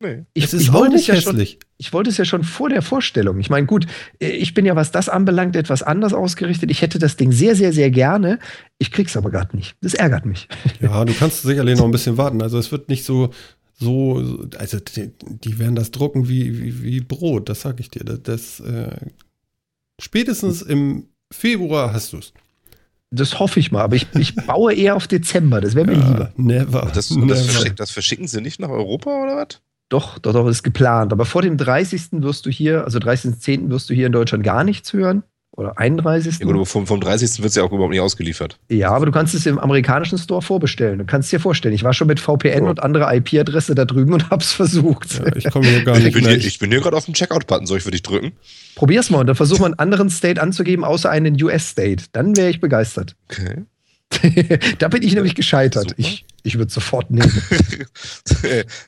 Nee. 0.00 0.24
Ich, 0.34 0.52
ich 0.52 0.72
wollte 0.72 0.96
es 0.96 1.06
ja 1.06 1.20
schon, 1.20 1.38
ich 1.38 1.92
wollte 1.92 2.10
es 2.10 2.16
ja 2.16 2.24
schon 2.24 2.42
vor 2.42 2.68
der 2.68 2.82
Vorstellung. 2.82 3.38
Ich 3.38 3.50
meine, 3.50 3.66
gut, 3.66 3.86
ich 4.18 4.52
bin 4.52 4.66
ja, 4.66 4.74
was 4.74 4.90
das 4.90 5.08
anbelangt, 5.08 5.54
etwas 5.54 5.84
anders 5.84 6.12
ausgerichtet. 6.12 6.70
Ich 6.72 6.82
hätte 6.82 6.98
das 6.98 7.16
Ding 7.16 7.30
sehr, 7.30 7.54
sehr, 7.54 7.72
sehr 7.72 7.90
gerne. 7.90 8.40
Ich 8.78 8.90
krieg's 8.90 9.16
aber 9.16 9.30
gerade 9.30 9.56
nicht. 9.56 9.76
Das 9.80 9.94
ärgert 9.94 10.26
mich. 10.26 10.48
Ja, 10.80 11.04
du 11.04 11.12
kannst 11.12 11.42
sicherlich 11.42 11.78
noch 11.78 11.84
ein 11.84 11.92
bisschen 11.92 12.16
warten. 12.16 12.42
Also 12.42 12.58
es 12.58 12.72
wird 12.72 12.88
nicht 12.88 13.04
so, 13.04 13.30
so, 13.74 14.44
also 14.58 14.78
die, 14.80 15.12
die 15.22 15.58
werden 15.58 15.76
das 15.76 15.92
drucken 15.92 16.28
wie, 16.28 16.60
wie, 16.60 16.82
wie 16.82 17.00
Brot, 17.00 17.48
das 17.48 17.60
sag 17.60 17.78
ich 17.78 17.90
dir. 17.90 18.02
Das, 18.02 18.22
das 18.22 18.60
äh, 18.60 18.96
spätestens 20.00 20.62
im 20.62 21.06
Februar 21.32 21.92
hast 21.92 22.12
du 22.12 22.18
es. 22.18 22.32
Das 23.12 23.40
hoffe 23.40 23.58
ich 23.58 23.72
mal, 23.72 23.82
aber 23.82 23.96
ich, 23.96 24.06
ich 24.14 24.36
baue 24.36 24.72
eher 24.72 24.94
auf 24.94 25.08
Dezember, 25.08 25.60
das 25.60 25.74
wäre 25.74 25.86
mir 25.86 25.98
ja, 25.98 26.08
lieber. 26.08 26.32
Never. 26.36 26.90
Das, 26.94 27.10
never. 27.10 27.26
Das, 27.26 27.46
verschick, 27.46 27.76
das, 27.76 27.90
verschicken 27.90 28.28
sie 28.28 28.40
nicht 28.40 28.60
nach 28.60 28.68
Europa 28.68 29.10
oder 29.10 29.36
was? 29.36 29.60
Doch, 29.88 30.20
doch, 30.20 30.32
doch, 30.32 30.46
ist 30.46 30.62
geplant. 30.62 31.12
Aber 31.12 31.24
vor 31.24 31.42
dem 31.42 31.56
30. 31.56 32.22
wirst 32.22 32.46
du 32.46 32.50
hier, 32.50 32.84
also 32.84 33.00
30.10. 33.00 33.70
wirst 33.70 33.90
du 33.90 33.94
hier 33.94 34.06
in 34.06 34.12
Deutschland 34.12 34.44
gar 34.44 34.62
nichts 34.62 34.92
hören. 34.92 35.24
Oder 35.52 35.78
31. 35.78 36.38
Ja, 36.38 36.46
gut, 36.46 36.68
vom, 36.68 36.86
vom 36.86 37.00
30. 37.00 37.38
wird 37.38 37.48
es 37.50 37.56
ja 37.56 37.64
auch 37.64 37.72
überhaupt 37.72 37.90
nicht 37.90 38.00
ausgeliefert. 38.00 38.58
Ja, 38.70 38.92
aber 38.92 39.06
du 39.06 39.12
kannst 39.12 39.34
es 39.34 39.46
im 39.46 39.58
amerikanischen 39.58 40.16
Store 40.16 40.42
vorbestellen. 40.42 40.98
Du 41.00 41.04
kannst 41.04 41.26
es 41.26 41.30
dir 41.30 41.40
vorstellen. 41.40 41.74
Ich 41.74 41.82
war 41.82 41.92
schon 41.92 42.06
mit 42.06 42.20
VPN 42.20 42.62
oh. 42.62 42.70
und 42.70 42.82
anderer 42.82 43.12
IP-Adresse 43.14 43.74
da 43.74 43.84
drüben 43.84 44.12
und 44.12 44.30
hab's 44.30 44.52
versucht. 44.52 45.18
Ja, 45.18 45.34
ich 45.34 45.50
komme 45.50 45.66
hier 45.66 45.84
gar 45.84 45.96
nicht 45.96 46.06
ich 46.06 46.14
bin, 46.14 46.24
hier, 46.24 46.36
ich 46.36 46.58
bin 46.58 46.70
hier 46.70 46.80
gerade 46.80 46.96
auf 46.96 47.04
dem 47.04 47.14
Checkout-Button. 47.14 47.66
Soll 47.66 47.78
ich 47.78 47.84
für 47.84 47.90
dich 47.90 48.02
drücken? 48.02 48.32
Probier's 48.76 49.10
mal 49.10 49.18
und 49.18 49.26
dann 49.26 49.36
versuch 49.36 49.58
mal 49.58 49.66
einen 49.66 49.78
anderen 49.78 50.08
State 50.08 50.40
anzugeben, 50.40 50.84
außer 50.84 51.10
einen 51.10 51.40
US-State. 51.42 52.04
Dann 52.12 52.36
wäre 52.36 52.50
ich 52.50 52.60
begeistert. 52.60 53.16
Okay. 53.28 53.64
da 54.78 54.88
bin 54.88 55.02
ich 55.02 55.14
nämlich 55.14 55.34
gescheitert. 55.34 55.94
Ich, 55.96 56.24
ich 56.42 56.58
würde 56.58 56.72
sofort 56.72 57.10
nehmen. 57.10 57.30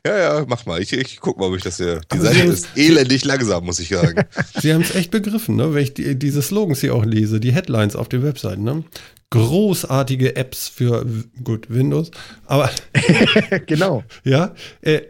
ja, 0.07 0.19
ja, 0.19 0.45
mach 0.49 0.67
mal. 0.67 0.81
Ich, 0.81 0.93
ich 0.93 1.21
guck 1.21 1.39
mal, 1.39 1.47
ob 1.47 1.57
ich 1.57 1.63
das 1.63 1.77
hier. 1.77 2.01
Die 2.13 2.19
Seite 2.19 2.41
ist 2.43 2.69
elendig 2.77 3.25
langsam, 3.25 3.65
muss 3.65 3.79
ich 3.79 3.89
sagen. 3.89 4.25
Sie 4.61 4.73
haben 4.73 4.83
es 4.83 4.95
echt 4.95 5.11
begriffen, 5.11 5.57
ne? 5.57 5.75
wenn 5.75 5.83
ich 5.83 5.95
die, 5.95 6.19
diese 6.19 6.43
Slogans 6.43 6.81
hier 6.81 6.95
auch 6.95 7.05
lese, 7.05 7.41
die 7.41 7.53
Headlines 7.53 7.97
auf 7.97 8.09
den 8.09 8.23
Webseiten. 8.23 8.63
Ne? 8.63 8.85
Großartige 9.31 10.37
Apps 10.37 10.69
für 10.69 11.07
gut 11.43 11.71
Windows, 11.71 12.11
aber 12.47 12.71
genau. 13.67 14.05
Ja, 14.25 14.55
äh, 14.83 15.03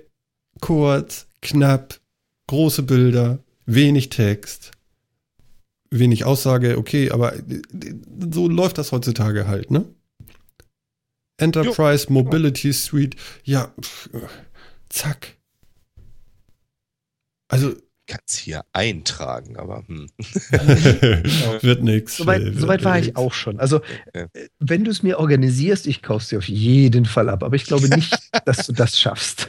kurz, 0.60 1.26
knapp, 1.40 1.98
große 2.46 2.82
Bilder, 2.84 3.40
wenig 3.66 4.10
Text 4.10 4.72
wenig 5.92 6.24
Aussage, 6.24 6.78
okay, 6.78 7.10
aber 7.10 7.36
äh, 7.36 7.62
so 8.32 8.48
läuft 8.48 8.78
das 8.78 8.92
heutzutage 8.92 9.46
halt, 9.46 9.70
ne? 9.70 9.84
Enterprise 11.42 12.06
jo. 12.06 12.12
Mobility 12.14 12.72
Suite, 12.72 13.16
ja, 13.44 13.72
zack. 14.88 15.36
Also. 17.48 17.74
Kannst 18.08 18.40
hier 18.40 18.64
eintragen, 18.72 19.56
aber 19.56 19.84
hm. 19.86 20.08
wird 21.62 21.84
nichts. 21.84 22.16
Soweit, 22.16 22.42
wird 22.42 22.58
soweit 22.58 22.84
war 22.84 22.98
ich 22.98 23.16
auch 23.16 23.32
schon. 23.32 23.60
Also, 23.60 23.80
ja. 24.12 24.22
Äh, 24.32 24.48
wenn 24.58 24.82
du 24.82 24.90
es 24.90 25.04
mir 25.04 25.20
organisierst, 25.20 25.86
ich 25.86 26.02
kaufe 26.02 26.24
es 26.24 26.28
dir 26.28 26.38
auf 26.38 26.48
jeden 26.48 27.04
Fall 27.04 27.28
ab, 27.28 27.44
aber 27.44 27.54
ich 27.54 27.64
glaube 27.64 27.88
nicht, 27.94 28.12
dass 28.44 28.66
du 28.66 28.72
das 28.72 28.98
schaffst. 28.98 29.48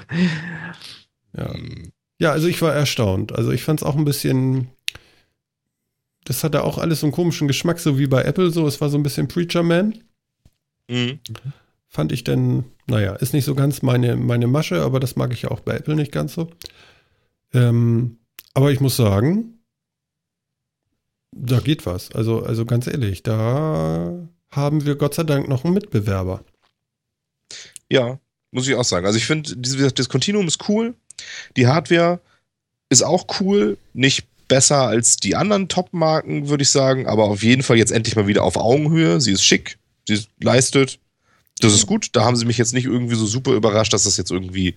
Ja. 1.36 1.52
Ja, 2.20 2.32
also 2.32 2.48
ich 2.48 2.62
war 2.62 2.74
erstaunt. 2.74 3.32
Also 3.34 3.52
ich 3.52 3.64
fand 3.64 3.82
es 3.82 3.84
auch 3.84 3.96
ein 3.96 4.06
bisschen, 4.06 4.70
das 6.24 6.44
hatte 6.44 6.64
auch 6.64 6.78
alles 6.78 7.00
so 7.00 7.08
einen 7.08 7.12
komischen 7.12 7.48
Geschmack, 7.48 7.80
so 7.80 7.98
wie 7.98 8.08
bei 8.08 8.22
Apple, 8.22 8.52
so 8.52 8.68
es 8.68 8.80
war 8.80 8.90
so 8.90 8.98
ein 8.98 9.04
bisschen 9.04 9.28
Preacher 9.28 9.64
Man. 9.64 10.04
Mhm 10.88 11.20
fand 11.94 12.12
ich 12.12 12.24
denn, 12.24 12.66
naja, 12.88 13.14
ist 13.14 13.34
nicht 13.34 13.46
so 13.46 13.54
ganz 13.54 13.84
meine, 13.84 14.16
meine 14.16 14.48
Masche, 14.48 14.82
aber 14.82 15.00
das 15.00 15.16
mag 15.16 15.32
ich 15.32 15.44
ja 15.44 15.52
auch 15.52 15.60
bei 15.60 15.76
Apple 15.76 15.96
nicht 15.96 16.12
ganz 16.12 16.34
so. 16.34 16.50
Ähm, 17.54 18.18
aber 18.56 18.72
ich 18.72 18.80
muss 18.80 18.96
sagen, 18.96 19.60
da 21.32 21.60
geht 21.60 21.86
was. 21.86 22.12
Also, 22.12 22.42
also 22.42 22.66
ganz 22.66 22.88
ehrlich, 22.88 23.22
da 23.22 24.12
haben 24.50 24.86
wir 24.86 24.96
Gott 24.96 25.14
sei 25.14 25.24
Dank 25.24 25.48
noch 25.48 25.66
einen 25.66 25.76
Mitbewerber. 25.76 26.44
Ja, 27.90 28.20
muss 28.50 28.68
ich 28.68 28.74
auch 28.74 28.84
sagen. 28.84 29.06
Also 29.06 29.20
ich 29.20 29.26
finde, 29.26 29.56
das 29.56 30.10
Continuum 30.10 30.48
ist 30.48 30.68
cool. 30.68 30.96
Die 31.58 31.68
Hardware 31.68 32.20
ist 32.90 33.04
auch 33.04 33.28
cool. 33.40 33.78
Nicht 33.94 34.26
besser 34.48 34.88
als 34.88 35.18
die 35.18 35.36
anderen 35.36 35.68
Top-Marken, 35.68 36.50
würde 36.50 36.64
ich 36.64 36.70
sagen, 36.70 37.06
aber 37.06 37.26
auf 37.26 37.44
jeden 37.44 37.62
Fall 37.62 37.78
jetzt 37.78 37.92
endlich 37.92 38.16
mal 38.16 38.26
wieder 38.26 38.44
auf 38.44 38.58
Augenhöhe. 38.58 39.22
Sie 39.22 39.32
ist 39.32 39.44
schick, 39.44 39.78
sie 40.08 40.26
leistet, 40.40 41.00
das 41.60 41.74
ist 41.74 41.88
gut. 41.88 42.10
Da 42.14 42.24
haben 42.24 42.36
sie 42.36 42.46
mich 42.46 42.58
jetzt 42.58 42.74
nicht 42.74 42.86
irgendwie 42.86 43.16
so 43.16 43.26
super 43.26 43.52
überrascht, 43.54 43.94
dass 43.94 44.04
das 44.04 44.18
jetzt 44.18 44.32
irgendwie 44.32 44.76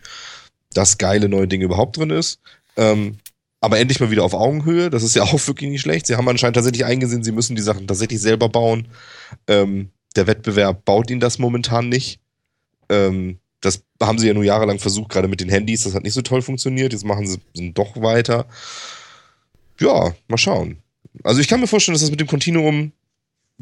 das 0.72 0.98
geile 0.98 1.28
neue 1.28 1.48
Ding 1.48 1.62
überhaupt 1.62 1.96
drin 1.96 2.10
ist. 2.10 2.40
Ähm, 2.76 3.18
aber 3.60 3.78
endlich 3.78 4.00
mal 4.00 4.10
wieder 4.10 4.24
auf 4.24 4.34
Augenhöhe. 4.34 4.90
Das 4.90 5.02
ist 5.02 5.16
ja 5.16 5.22
auch 5.24 5.46
wirklich 5.46 5.70
nicht 5.70 5.80
schlecht. 5.80 6.06
Sie 6.06 6.16
haben 6.16 6.28
anscheinend 6.28 6.56
tatsächlich 6.56 6.84
eingesehen, 6.84 7.24
sie 7.24 7.32
müssen 7.32 7.56
die 7.56 7.62
Sachen 7.62 7.86
tatsächlich 7.86 8.20
selber 8.20 8.48
bauen. 8.48 8.88
Ähm, 9.48 9.90
der 10.14 10.26
Wettbewerb 10.26 10.84
baut 10.84 11.10
ihnen 11.10 11.20
das 11.20 11.38
momentan 11.38 11.88
nicht. 11.88 12.20
Ähm, 12.88 13.38
das 13.60 13.82
haben 14.00 14.18
sie 14.18 14.28
ja 14.28 14.34
nur 14.34 14.44
jahrelang 14.44 14.78
versucht, 14.78 15.10
gerade 15.10 15.28
mit 15.28 15.40
den 15.40 15.48
Handys. 15.48 15.84
Das 15.84 15.94
hat 15.94 16.04
nicht 16.04 16.12
so 16.14 16.22
toll 16.22 16.42
funktioniert. 16.42 16.92
Jetzt 16.92 17.04
machen 17.04 17.26
sie 17.26 17.72
doch 17.72 18.00
weiter. 18.00 18.46
Ja, 19.80 20.14
mal 20.28 20.38
schauen. 20.38 20.78
Also 21.24 21.40
ich 21.40 21.48
kann 21.48 21.60
mir 21.60 21.66
vorstellen, 21.66 21.94
dass 21.94 22.02
das 22.02 22.10
mit 22.10 22.20
dem 22.20 22.26
Continuum 22.26 22.92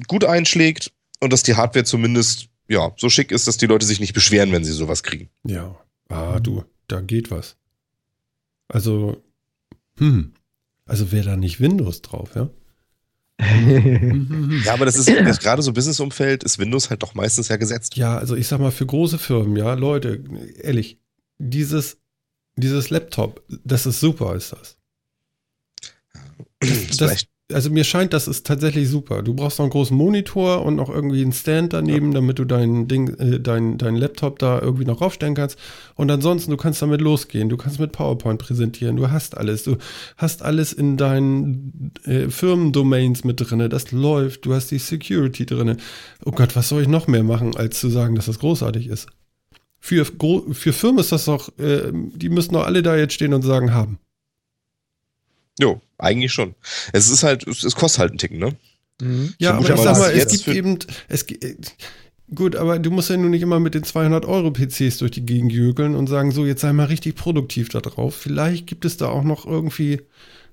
gut 0.09 0.25
einschlägt 0.25 0.93
und 1.21 1.33
dass 1.33 1.43
die 1.43 1.55
Hardware 1.55 1.85
zumindest 1.85 2.49
ja, 2.69 2.93
so 2.97 3.11
schick 3.11 3.31
ist, 3.31 3.47
dass 3.47 3.57
die 3.57 3.67
Leute 3.67 3.87
sich 3.87 4.01
nicht 4.01 4.15
beschweren, 4.15 4.53
wenn 4.53 4.65
sie 4.65 4.73
sowas 4.73 5.03
kriegen. 5.03 5.31
Ja. 5.45 5.77
Ah, 6.09 6.41
du, 6.41 6.65
da 6.89 7.01
geht 7.01 7.31
was. 7.31 7.57
Also, 8.69 9.23
hm. 9.99 10.35
Also 10.87 11.13
wäre 11.13 11.25
da 11.25 11.37
nicht 11.37 11.61
Windows 11.61 12.03
drauf, 12.03 12.35
ja? 12.35 12.51
ja, 14.65 14.75
aber 14.75 14.85
das 14.85 14.97
ist, 14.97 15.09
das 15.09 15.41
gerade 15.41 15.61
so 15.61 15.73
Businessumfeld 15.73 16.45
ist 16.45 16.59
Windows 16.59 16.91
halt 16.91 17.03
doch 17.03 17.15
meistens 17.15 17.49
ja 17.49 17.57
gesetzt. 17.57 17.97
Ja, 17.97 18.17
also 18.17 18.37
ich 18.37 18.47
sag 18.47 18.61
mal, 18.61 18.71
für 18.71 18.87
große 18.87 19.19
Firmen, 19.19 19.57
ja, 19.57 19.75
Leute, 19.75 20.23
ehrlich, 20.63 20.99
dieses, 21.39 21.99
dieses 22.57 22.91
Laptop, 22.91 23.43
das 23.65 23.87
ist 23.87 23.99
super, 23.99 24.37
ist 24.37 24.53
das. 24.53 24.77
Das, 26.61 26.97
das, 26.97 27.27
also 27.53 27.69
mir 27.69 27.85
scheint, 27.85 28.15
das 28.15 28.27
ist 28.27 28.47
tatsächlich 28.47 28.89
super. 28.89 29.23
Du 29.23 29.35
brauchst 29.35 29.59
noch 29.59 29.65
einen 29.65 29.73
großen 29.73 29.97
Monitor 29.97 30.65
und 30.65 30.77
noch 30.77 30.89
irgendwie 30.89 31.21
einen 31.21 31.33
Stand 31.33 31.75
daneben, 31.75 32.09
ja. 32.09 32.15
damit 32.15 32.39
du 32.39 32.45
dein 32.45 32.89
Ding, 32.89 33.09
äh, 33.19 33.39
dein, 33.39 33.77
dein 33.77 33.97
Laptop 33.97 34.39
da 34.39 34.61
irgendwie 34.61 34.87
noch 34.87 35.03
raufstellen 35.03 35.35
kannst. 35.35 35.59
Und 35.95 36.11
ansonsten, 36.11 36.51
du 36.51 36.57
kannst 36.57 36.81
damit 36.81 37.03
losgehen. 37.03 37.51
Du 37.51 37.59
kannst 37.59 37.79
mit 37.81 37.93
PowerPoint 37.93 38.41
präsentieren. 38.41 38.97
Du 38.97 39.11
hast 39.11 39.37
alles. 39.37 39.65
Du 39.65 39.77
hast 40.17 40.43
alles 40.43 40.73
in 40.73 40.97
deinen 40.97 41.93
äh, 42.05 42.31
Firmendomains 42.31 43.25
mit 43.25 43.41
drin. 43.41 43.69
Das 43.69 43.93
läuft. 43.93 44.47
Du 44.47 44.55
hast 44.55 44.71
die 44.71 44.79
Security 44.79 45.45
drin. 45.45 45.77
Oh 46.25 46.31
Gott, 46.31 46.57
was 46.57 46.71
soll 46.71 46.83
ich 46.83 46.89
noch 46.89 47.09
mehr 47.09 47.25
machen, 47.25 47.57
als 47.57 47.79
zu 47.79 47.91
sagen, 47.91 48.15
dass 48.15 48.27
das 48.27 48.39
großartig 48.39 48.87
ist? 48.87 49.09
Für, 49.81 50.07
für 50.07 50.73
Firmen 50.73 51.01
ist 51.01 51.13
das 51.13 51.27
doch, 51.27 51.51
äh, 51.59 51.93
die 51.93 52.31
müssen 52.31 52.55
doch 52.55 52.65
alle 52.65 52.83
da 52.83 52.97
jetzt 52.97 53.13
stehen 53.13 53.35
und 53.35 53.43
sagen, 53.43 53.75
haben. 53.75 53.99
Jo, 55.61 55.81
eigentlich 55.99 56.33
schon. 56.33 56.55
Es 56.93 57.09
ist 57.11 57.23
halt, 57.23 57.47
es 57.47 57.75
kostet 57.77 58.01
halt 58.01 58.11
einen 58.11 58.19
Ticken, 58.19 58.39
ne? 58.39 58.57
Mhm. 59.01 59.35
Ja, 59.39 59.55
aber 59.55 59.75
ich 59.75 59.81
sag 59.81 59.99
mal, 59.99 60.13
es 60.13 60.45
gibt 60.45 60.57
eben, 60.57 60.79
es, 61.09 61.27
gut, 62.35 62.57
aber 62.57 62.79
du 62.79 62.91
musst 62.91 63.11
ja 63.11 63.17
nun 63.17 63.31
nicht 63.31 63.43
immer 63.43 63.61
mit 63.61 63.75
den 63.75 63.85
200 63.85 64.25
Euro 64.25 64.51
PCs 64.51 64.99
durch 64.99 65.13
die 65.13 65.27
Gegend 65.27 65.53
jügeln 65.53 65.95
und 65.95 66.09
sagen, 66.09 66.33
so, 66.33 66.45
jetzt 66.45 66.61
sei 66.61 66.73
mal 66.73 66.87
richtig 66.87 67.17
produktiv 67.17 67.69
da 67.69 67.81
drauf. 67.81 68.17
Vielleicht 68.17 68.67
gibt 68.67 68.85
es 68.85 68.97
da 68.97 69.09
auch 69.09 69.25
noch 69.25 69.47
irgendwie, 69.47 70.01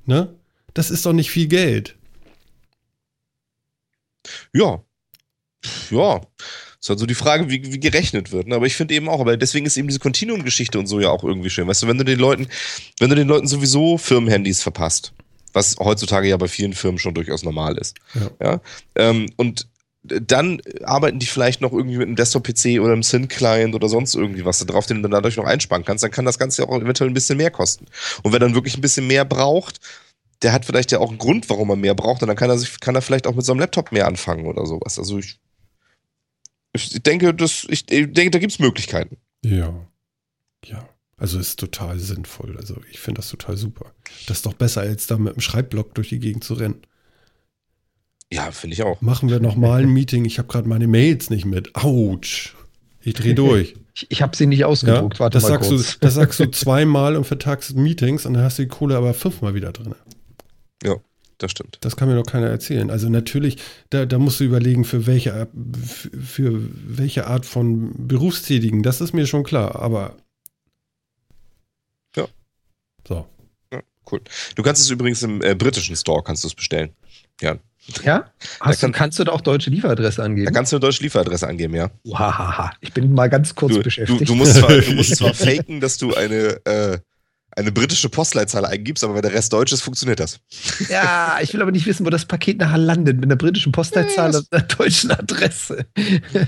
ne? 0.06 0.34
Das 0.74 0.91
ist 0.91 1.06
doch 1.06 1.14
nicht 1.14 1.32
viel 1.32 1.47
Geld. 1.47 1.95
Ja. 4.54 4.84
Ja. 5.89 6.22
Ist 6.82 6.90
halt 6.90 6.98
so 6.98 7.06
die 7.06 7.14
Frage, 7.14 7.48
wie, 7.50 7.72
wie 7.72 7.80
gerechnet 7.80 8.32
wird. 8.32 8.48
Ne? 8.48 8.56
Aber 8.56 8.66
ich 8.66 8.76
finde 8.76 8.96
eben 8.96 9.08
auch, 9.08 9.20
aber 9.20 9.38
deswegen 9.38 9.68
ist 9.68 9.78
eben 9.78 9.88
diese 9.88 10.00
Continuum-Geschichte 10.00 10.80
und 10.80 10.88
so 10.88 11.00
ja 11.00 11.10
auch 11.10 11.24
irgendwie 11.24 11.52
schön. 11.52 11.68
Weißt 11.68 11.84
du, 11.84 11.88
wenn 11.88 12.00
du 12.00 12.04
den 12.04 12.18
Leuten, 12.18 12.48
wenn 13.00 13.10
du 13.10 13.16
den 13.16 13.28
Leuten 13.28 13.48
sowieso 13.48 14.00
Firmenhandys 14.00 14.64
verpasst, 14.64 15.14
was 15.54 15.76
heutzutage 15.78 16.28
ja 16.28 16.38
bei 16.38 16.48
vielen 16.48 16.74
Firmen 16.74 16.98
schon 16.98 17.14
durchaus 17.14 17.44
normal 17.44 17.78
ist. 17.78 17.98
Ja. 18.16 18.32
ja? 18.42 18.62
Ähm, 18.96 19.28
und 19.36 19.68
dann 20.04 20.60
arbeiten 20.84 21.20
die 21.20 21.28
vielleicht 21.28 21.62
noch 21.62 21.72
irgendwie 21.72 21.98
mit 21.98 22.08
einem 22.08 22.16
Desktop-PC 22.16 22.82
oder 22.82 22.94
einem 22.94 23.04
Syn-Client 23.04 23.76
oder 23.76 23.88
sonst 23.88 24.16
irgendwie 24.16 24.46
was 24.46 24.58
da 24.58 24.66
drauf, 24.66 24.88
den 24.88 24.98
du 24.98 25.04
dann 25.04 25.12
dadurch 25.12 25.38
noch 25.38 25.46
einsparen 25.46 25.86
kannst, 25.86 26.04
dann 26.04 26.10
kann 26.10 26.26
das 26.26 26.40
Ganze 26.40 26.68
auch 26.68 26.76
eventuell 26.76 27.12
ein 27.12 27.14
bisschen 27.14 27.38
mehr 27.38 27.52
kosten. 27.52 27.86
Und 28.24 28.32
wer 28.32 28.40
dann 28.40 28.56
wirklich 28.56 28.76
ein 28.76 28.82
bisschen 28.82 29.06
mehr 29.06 29.26
braucht, 29.26 29.80
der 30.42 30.54
hat 30.54 30.66
vielleicht 30.66 30.92
ja 30.92 30.98
auch 30.98 31.10
einen 31.10 31.20
Grund, 31.20 31.48
warum 31.50 31.70
er 31.70 31.76
mehr 31.76 31.94
braucht 31.94 32.24
und 32.24 32.28
dann 32.28 32.38
kann 32.38 32.50
er 32.50 32.58
sich, 32.58 32.80
kann 32.80 32.96
er 32.96 33.04
vielleicht 33.04 33.28
auch 33.28 33.36
mit 33.36 33.46
so 33.46 33.52
einem 33.52 33.60
Laptop 33.60 33.92
mehr 33.92 34.08
anfangen 34.08 34.48
oder 34.48 34.66
sowas. 34.66 34.98
Also 34.98 35.20
ich, 35.20 35.38
ich 36.74 37.04
denke, 37.04 37.34
das, 37.34 37.66
ich 37.70 37.86
denke, 37.86 38.32
da 38.32 38.40
gibt 38.40 38.54
es 38.54 38.60
Möglichkeiten. 38.60 39.18
Ja. 39.44 39.74
Ja. 40.66 40.88
Also 41.18 41.38
ist 41.38 41.60
total 41.60 42.00
sinnvoll. 42.00 42.58
Also 42.58 42.82
ich 42.90 43.00
finde 43.00 43.20
das 43.20 43.30
total 43.30 43.58
super. 43.58 43.94
Das 44.28 44.38
ist 44.38 44.46
doch 44.46 44.54
besser, 44.54 44.82
als 44.82 45.08
da 45.08 45.18
mit 45.18 45.36
dem 45.36 45.42
Schreibblock 45.42 45.94
durch 45.94 46.10
die 46.10 46.20
Gegend 46.20 46.44
zu 46.44 46.56
rennen. 46.56 46.82
Ja, 48.32 48.50
finde 48.52 48.74
ich 48.76 48.84
auch. 48.84 49.02
Machen 49.02 49.30
wir 49.30 49.40
nochmal 49.40 49.84
ein 49.84 49.90
Meeting. 49.94 50.26
Ich 50.26 50.40
habe 50.40 50.48
gerade 50.48 50.68
meine 50.68 50.88
Mails 50.88 51.30
nicht 51.30 51.46
mit. 51.46 51.76
Autsch. 51.76 52.56
Ich 53.02 53.14
drehe 53.14 53.36
durch. 53.36 53.76
Ich, 53.94 54.10
ich 54.10 54.22
habe 54.22 54.38
sie 54.38 54.48
nicht 54.48 54.64
ausgedruckt. 54.64 55.16
Ja, 55.16 55.20
Warte 55.20 55.36
das, 55.36 55.44
mal 55.44 55.50
sagst 55.50 55.70
kurz. 55.70 55.94
du, 55.96 56.00
das 56.00 56.14
sagst 56.14 56.40
du 56.40 56.46
zweimal 56.52 57.18
und 57.18 57.26
vertagst 57.26 57.76
Meetings 57.76 58.26
und 58.26 58.36
dann 58.36 58.44
hast 58.44 58.58
du 58.58 58.62
die 58.64 58.70
Kohle 58.70 58.96
aber 58.96 59.14
fünfmal 59.14 59.54
wieder 59.54 59.74
drin. 59.74 59.94
Ja, 60.82 60.96
das 61.42 61.52
stimmt. 61.52 61.78
Das 61.82 61.96
kann 61.96 62.08
mir 62.10 62.16
doch 62.16 62.26
keiner 62.30 62.48
erzählen. 62.48 62.89
Also 62.92 63.10
natürlich, 63.10 63.58
da, 63.89 64.06
da 64.06 64.20
musst 64.20 64.39
du 64.39 64.44
überlegen, 64.44 64.86
für 64.86 65.06
welche, 65.08 65.34
Art- 65.34 65.50
für, 65.86 66.10
für 66.22 66.60
welche 66.98 67.28
Art 67.28 67.46
von 67.46 67.92
Berufstätigen. 68.08 68.84
Das 68.84 69.02
ist 69.02 69.14
mir 69.14 69.26
schon 69.28 69.44
klar, 69.44 69.76
aber. 69.78 70.16
Ja. 72.16 72.28
So. 73.08 73.26
Ja, 73.74 73.82
cool. 74.12 74.22
Du 74.56 74.64
kannst 74.64 74.82
es 74.82 74.89
übrigens 74.89 75.24
im 75.24 75.42
äh, 75.42 75.56
britischen 75.56 75.96
Store 75.96 76.24
kannst 76.24 76.44
du 76.44 76.48
es 76.48 76.56
bestellen. 76.56 76.92
Ja. 77.42 77.58
Ja? 78.04 78.32
Hast 78.60 78.82
kann- 78.82 78.92
du, 78.92 78.98
kannst 78.98 79.18
du 79.20 79.24
da 79.24 79.32
auch 79.32 79.42
deutsche 79.42 79.70
Lieferadresse 79.72 80.18
Da 80.18 80.24
angeben? 80.24 80.54
kannst 80.54 80.72
du 80.72 80.76
eine 80.76 80.82
deutsche 80.82 81.02
Lieferadresse 81.02 81.48
angeben, 81.48 81.74
ja. 81.74 81.89
Hahaha. 82.14 82.72
Ich 82.80 82.94
bin 82.94 83.12
mal 83.14 83.28
ganz 83.30 83.56
kurz 83.56 83.72
Du, 83.72 83.78
du, 83.80 83.84
beschäftigt. 83.84 84.30
du, 84.30 84.36
musst 84.36 84.56
zwar, 84.58 84.70
du 84.78 84.92
musst 84.94 85.16
zwar 85.18 85.34
faken, 85.34 85.82
dass 85.82 85.98
du 85.98 86.14
eine, 86.14 86.64
äh, 86.66 87.00
eine 87.56 87.72
britische 87.72 88.10
Postleitzahl 88.10 88.66
eingibst, 88.66 89.04
aber 89.04 89.16
wenn 89.16 89.22
der 89.22 89.34
Rest 89.34 89.54
deutsch 89.54 89.72
ist, 89.74 89.82
funktioniert 89.82 90.20
das. 90.20 90.39
ja, 90.89 91.38
ich 91.41 91.54
will 91.54 91.62
aber 91.62 91.72
nicht 91.72 91.86
wissen, 91.86 92.06
wo 92.06 92.10
das 92.10 92.26
Paket 92.26 92.60
nachher 92.60 92.78
landet. 92.78 93.18
Mit 93.18 93.26
einer 93.26 93.36
britischen 93.36 93.72
Postleitzahl 93.72 94.32
Ja, 94.32 94.39
und 94.39 94.47
einer 94.52 94.64
deutschen 94.64 95.12
Adresse. 95.12 95.86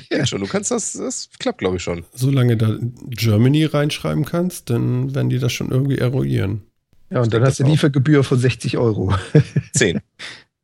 Geht 0.09 0.29
schon, 0.29 0.41
du 0.41 0.47
kannst 0.47 0.71
das, 0.71 0.93
das 0.93 1.29
klappt, 1.39 1.59
glaube 1.59 1.77
ich, 1.77 1.83
schon. 1.83 2.05
Solange 2.13 2.57
da 2.57 2.77
Germany 3.09 3.65
reinschreiben 3.65 4.25
kannst, 4.25 4.69
dann 4.69 5.13
werden 5.13 5.29
die 5.29 5.39
das 5.39 5.51
schon 5.53 5.71
irgendwie 5.71 5.97
eruieren. 5.97 6.61
Ja, 7.09 7.19
und 7.19 7.25
Ich 7.25 7.31
dann 7.31 7.43
hast 7.43 7.59
du. 7.59 7.63
Liefergebühr 7.65 8.23
von 8.23 8.39
60 8.39 8.77
Euro. 8.77 9.13
Zehn. 9.73 9.99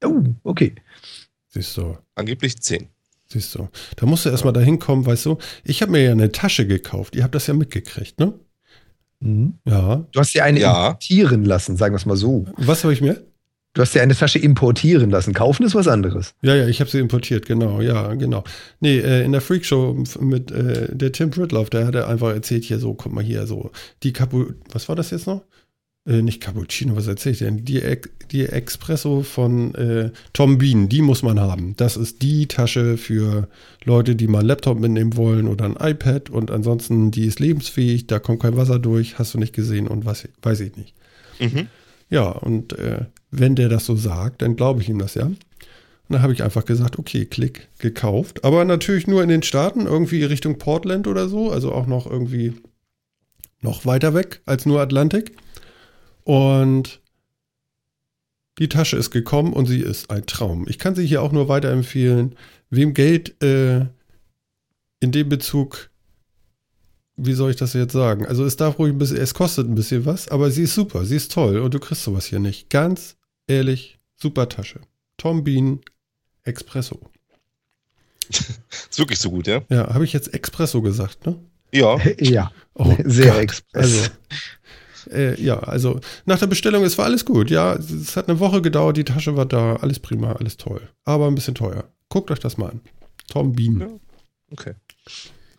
Oh, 0.03 0.23
okay. 0.43 0.73
Siehst 1.49 1.75
du. 1.77 1.97
Angeblich 2.15 2.61
zehn. 2.61 2.87
Siehst 3.27 3.53
du. 3.55 3.69
Da 3.97 4.05
musst 4.05 4.25
du 4.25 4.29
erstmal 4.29 4.53
dahin 4.53 4.79
kommen, 4.79 5.05
weißt 5.05 5.25
du. 5.25 5.37
Ich 5.63 5.81
habe 5.81 5.91
mir 5.91 6.03
ja 6.03 6.11
eine 6.11 6.31
Tasche 6.31 6.65
gekauft. 6.65 7.15
Ihr 7.15 7.23
habt 7.23 7.35
das 7.35 7.47
ja 7.47 7.53
mitgekriegt, 7.53 8.19
ne? 8.19 8.33
Mhm. 9.21 9.55
Ja. 9.65 10.05
Du 10.11 10.19
hast 10.19 10.33
dir 10.33 10.43
eine 10.43 10.59
Ja. 10.59 10.87
importieren 10.87 11.43
lassen, 11.45 11.75
sagen 11.77 11.93
wir 11.93 11.97
es 11.97 12.05
mal 12.05 12.15
so. 12.17 12.45
Was 12.57 12.83
habe 12.83 12.93
ich 12.93 13.01
mir? 13.01 13.21
Du 13.73 13.81
hast 13.83 13.93
dir 13.93 14.01
eine 14.01 14.15
Tasche 14.15 14.39
importieren 14.39 15.11
lassen. 15.11 15.33
Kaufen 15.33 15.63
ist 15.63 15.75
was 15.75 15.87
anderes. 15.87 16.33
Ja, 16.41 16.55
ja, 16.55 16.67
ich 16.67 16.79
habe 16.79 16.89
sie 16.89 16.97
importiert, 16.99 17.45
genau, 17.45 17.81
ja, 17.81 18.15
genau. 18.15 18.43
Nee, 18.79 18.97
äh, 18.97 19.23
in 19.23 19.31
der 19.31 19.41
Freakshow 19.41 19.95
mit 20.19 20.51
äh, 20.51 20.93
der 20.95 21.11
Tim 21.11 21.29
Pritloff, 21.29 21.69
der 21.69 21.85
hat 21.85 21.93
er 21.95 22.07
einfach 22.07 22.33
erzählt 22.33 22.63
hier 22.63 22.79
so, 22.79 22.95
guck 22.95 23.13
mal 23.13 23.23
hier, 23.23 23.45
so, 23.45 23.71
die 24.01 24.11
Capu, 24.11 24.47
was 24.71 24.89
war 24.89 24.95
das 24.95 25.11
jetzt 25.11 25.27
noch? 25.27 25.43
Äh, 26.05 26.21
nicht 26.21 26.41
Cappuccino, 26.41 26.95
was 26.95 27.07
erzählt 27.07 27.33
ich 27.33 27.39
denn? 27.39 27.65
Die, 27.65 27.81
die 28.31 28.45
Espresso 28.45 29.21
von 29.21 29.75
äh, 29.75 30.11
Tom 30.33 30.57
Bean, 30.57 30.89
die 30.89 31.01
muss 31.01 31.23
man 31.23 31.39
haben. 31.39 31.75
Das 31.75 31.97
ist 31.97 32.21
die 32.21 32.47
Tasche 32.47 32.97
für 32.97 33.47
Leute, 33.83 34.15
die 34.15 34.27
mal 34.27 34.39
einen 34.39 34.47
Laptop 34.47 34.79
mitnehmen 34.79 35.17
wollen 35.17 35.47
oder 35.47 35.65
ein 35.65 35.75
iPad 35.75 36.29
und 36.29 36.51
ansonsten, 36.51 37.11
die 37.11 37.25
ist 37.25 37.39
lebensfähig, 37.39 38.07
da 38.07 38.19
kommt 38.19 38.41
kein 38.41 38.57
Wasser 38.57 38.79
durch, 38.79 39.19
hast 39.19 39.33
du 39.33 39.37
nicht 39.37 39.53
gesehen 39.53 39.87
und 39.87 40.05
was, 40.05 40.27
weiß 40.41 40.61
ich 40.61 40.75
nicht. 40.77 40.95
Mhm. 41.39 41.67
Ja, 42.09 42.29
und 42.29 42.73
äh, 42.73 43.05
wenn 43.31 43.55
der 43.55 43.69
das 43.69 43.85
so 43.85 43.95
sagt, 43.95 44.41
dann 44.41 44.55
glaube 44.55 44.81
ich 44.81 44.89
ihm 44.89 44.99
das 44.99 45.15
ja. 45.15 45.25
Und 45.25 45.37
dann 46.15 46.23
habe 46.23 46.33
ich 46.33 46.41
einfach 46.41 46.65
gesagt, 46.65 46.97
okay, 46.97 47.25
klick, 47.25 47.67
gekauft. 47.77 48.43
Aber 48.43 48.65
natürlich 48.65 49.05
nur 49.05 49.21
in 49.21 49.29
den 49.29 49.43
Staaten, 49.43 49.85
irgendwie 49.85 50.23
Richtung 50.23 50.57
Portland 50.57 51.07
oder 51.07 51.27
so, 51.27 51.51
also 51.51 51.71
auch 51.71 51.85
noch 51.85 52.09
irgendwie 52.09 52.53
noch 53.61 53.85
weiter 53.85 54.13
weg 54.13 54.41
als 54.45 54.65
nur 54.65 54.81
Atlantik. 54.81 55.33
Und 56.23 57.01
die 58.59 58.69
Tasche 58.69 58.97
ist 58.97 59.11
gekommen 59.11 59.53
und 59.53 59.65
sie 59.67 59.79
ist 59.81 60.09
ein 60.09 60.25
Traum. 60.25 60.65
Ich 60.67 60.77
kann 60.79 60.95
sie 60.95 61.05
hier 61.05 61.21
auch 61.21 61.31
nur 61.31 61.47
weiterempfehlen. 61.47 62.35
Wem 62.69 62.93
Geld 62.93 63.41
äh, 63.41 63.85
in 64.99 65.11
dem 65.11 65.29
Bezug, 65.29 65.89
wie 67.15 67.33
soll 67.33 67.51
ich 67.51 67.57
das 67.57 67.73
jetzt 67.73 67.93
sagen? 67.93 68.25
Also 68.25 68.43
es 68.45 68.57
darf 68.57 68.77
ruhig 68.79 68.93
ein 68.93 68.97
bisschen, 68.97 69.17
es 69.17 69.33
kostet 69.33 69.67
ein 69.67 69.75
bisschen 69.75 70.05
was, 70.05 70.27
aber 70.27 70.51
sie 70.51 70.63
ist 70.63 70.75
super, 70.75 71.05
sie 71.05 71.15
ist 71.15 71.31
toll 71.31 71.59
und 71.59 71.73
du 71.73 71.79
kriegst 71.79 72.03
sowas 72.03 72.25
hier 72.25 72.39
nicht. 72.39 72.69
Ganz 72.69 73.15
ehrlich, 73.47 73.97
super 74.15 74.49
Tasche. 74.49 74.81
Tom 75.17 75.43
Bean 75.43 75.79
Espresso. 76.43 76.99
Ist 78.29 78.99
wirklich 78.99 79.19
so 79.19 79.31
gut, 79.31 79.47
ja? 79.47 79.61
Ja, 79.69 79.91
habe 79.93 80.05
ich 80.05 80.13
jetzt 80.13 80.33
Espresso 80.33 80.81
gesagt, 80.81 81.25
ne? 81.25 81.39
Ja. 81.73 81.97
Ja, 82.19 82.51
Oh 82.75 82.95
sehr 83.03 83.31
Gott. 83.33 83.41
express. 83.41 83.73
Also, 83.73 84.09
äh, 85.11 85.41
ja, 85.41 85.59
also 85.59 85.99
nach 86.25 86.39
der 86.39 86.47
Bestellung, 86.47 86.83
es 86.83 86.97
war 86.97 87.05
alles 87.05 87.25
gut. 87.25 87.49
Ja, 87.49 87.73
es 87.75 88.15
hat 88.15 88.29
eine 88.29 88.39
Woche 88.39 88.61
gedauert, 88.61 88.97
die 88.97 89.03
Tasche 89.03 89.35
war 89.35 89.45
da, 89.45 89.75
alles 89.77 89.99
prima, 89.99 90.33
alles 90.33 90.57
toll. 90.57 90.81
Aber 91.05 91.27
ein 91.27 91.35
bisschen 91.35 91.55
teuer. 91.55 91.85
Guckt 92.09 92.31
euch 92.31 92.39
das 92.39 92.57
mal 92.57 92.69
an. 92.71 92.81
Tom 93.29 93.53
Bean. 93.53 93.79
Ja. 93.81 93.87
Okay. 94.51 94.73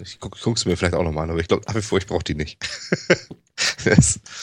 Ich 0.03 0.19
guck, 0.19 0.37
ich 0.37 0.43
guck's 0.43 0.65
mir 0.65 0.77
vielleicht 0.77 0.95
auch 0.95 1.05
nochmal 1.05 1.25
an, 1.25 1.31
aber 1.31 1.41
ich 1.41 1.49
glaube 1.49 1.65
nach 1.69 1.75
wie 1.75 1.83
vor, 1.83 1.99
ich 1.99 2.07
brauche 2.07 2.25
die 2.25 2.35
nicht. 2.35 2.59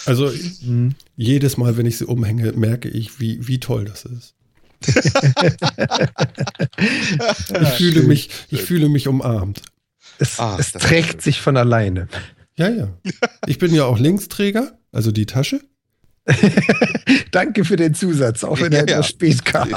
Also 0.06 0.32
Mhm. 0.62 0.94
jedes 1.16 1.58
Mal, 1.58 1.76
wenn 1.78 1.88
ich 1.88 1.98
sie 1.98 2.06
umhänge, 2.06 2.52
merke 2.52 2.88
ich, 2.88 3.20
wie, 3.20 3.48
wie 3.48 3.60
toll 3.60 3.86
das 3.86 4.06
ist. 4.06 4.36
Ich 7.62 7.70
fühle 7.78 8.04
mich, 8.04 8.30
ich 8.50 8.62
fühle 8.62 8.90
mich 8.90 9.08
umarmt. 9.08 9.62
Es, 10.20 10.40
Ah, 10.40 10.58
es 10.60 10.72
trägt 10.72 11.22
sich 11.22 11.42
von 11.42 11.58
alleine. 11.58 12.08
Ja, 12.58 12.70
ja. 12.70 12.88
Ich 13.48 13.58
bin 13.60 13.74
ja 13.74 13.86
auch 13.86 14.00
Linksträger, 14.00 14.78
also 14.92 15.12
die 15.12 15.26
Tasche. 15.26 15.62
Danke 17.32 17.64
für 17.64 17.78
den 17.78 17.94
Zusatz, 17.94 18.44
auch 18.44 18.60
wenn 18.60 18.74
Ja, 18.74 18.80
er 18.80 18.88
ja. 18.88 18.94
etwas 18.96 19.08
spät 19.10 19.46
kam. 19.46 19.70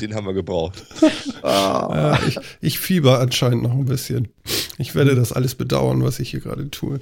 den 0.00 0.14
haben 0.14 0.26
wir 0.26 0.34
gebraucht. 0.34 0.84
Ah. 1.42 2.18
Äh, 2.22 2.28
ich, 2.28 2.38
ich 2.62 2.78
fieber 2.78 3.20
anscheinend 3.20 3.62
noch 3.64 3.72
ein 3.72 3.84
bisschen. 3.84 4.28
Ich 4.78 4.94
werde 4.94 5.14
das 5.14 5.30
alles 5.32 5.54
bedauern, 5.54 6.02
was 6.02 6.18
ich 6.20 6.30
hier 6.30 6.40
gerade 6.40 6.70
tue. 6.70 7.00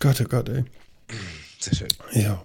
Gott, 0.00 0.20
oh 0.20 0.24
Gott, 0.24 0.48
ey. 0.48 0.64
Sehr 1.58 1.74
schön. 1.74 1.88
Ja. 2.12 2.42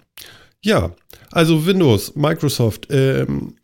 Ja, 0.62 0.94
also 1.32 1.66
Windows, 1.66 2.16
Microsoft, 2.16 2.88
ähm, 2.90 3.56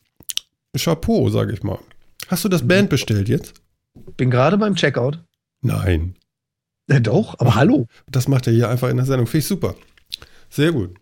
Chapeau, 0.78 1.30
sage 1.30 1.52
ich 1.54 1.62
mal. 1.64 1.80
Hast 2.28 2.46
du 2.46 2.50
das 2.50 2.66
Band 2.66 2.90
bestellt 2.90 3.28
jetzt? 3.28 3.54
Bin 4.16 4.32
gerade 4.32 4.58
beim 4.58 4.76
Checkout. 4.76 5.20
Nein. 5.64 6.16
Ja, 6.90 7.00
doch, 7.00 7.40
aber 7.40 7.56
hallo. 7.56 7.88
Das 8.10 8.28
macht 8.28 8.48
er 8.48 8.54
hier 8.54 8.70
einfach 8.70 8.90
in 8.90 8.98
der 8.98 9.06
Sendung. 9.06 9.26
Finde 9.26 9.40
ich 9.40 9.48
super. 9.48 9.76
Sehr 10.50 10.72
gut. 10.72 10.96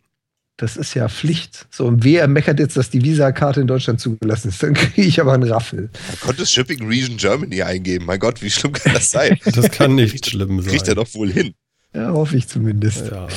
Das 0.58 0.78
ist 0.78 0.94
ja 0.94 1.10
Pflicht. 1.10 1.68
So, 1.72 1.88
und 1.88 2.04
wer 2.04 2.28
meckert 2.28 2.60
jetzt, 2.60 2.78
dass 2.78 2.92
die 2.92 3.04
Visa-Karte 3.04 3.62
in 3.62 3.68
Deutschland 3.68 4.00
zugelassen 4.00 4.50
ist? 4.50 4.62
Dann 4.62 4.76
kriege 4.76 5.08
ich 5.08 5.20
aber 5.20 5.34
einen 5.34 5.52
Raffel. 5.52 5.90
Man 6.08 6.20
konnte 6.20 6.46
Shipping 6.46 6.88
Region 6.88 7.18
Germany 7.18 7.64
eingeben. 7.64 8.06
Mein 8.06 8.20
Gott, 8.20 8.44
wie 8.44 8.50
schlimm 8.52 8.74
kann 8.74 8.94
das 8.94 9.10
sein? 9.10 9.40
Das 9.56 9.72
kann 9.72 9.96
nicht 9.96 10.28
schlimm 10.28 10.62
sein. 10.62 10.72
Kriegt 10.72 10.88
er 10.88 10.96
doch 10.96 11.12
wohl 11.16 11.32
hin. 11.32 11.56
Ja, 11.96 12.12
hoffe 12.12 12.38
ich 12.38 12.48
zumindest. 12.48 13.08
Ja. 13.08 13.28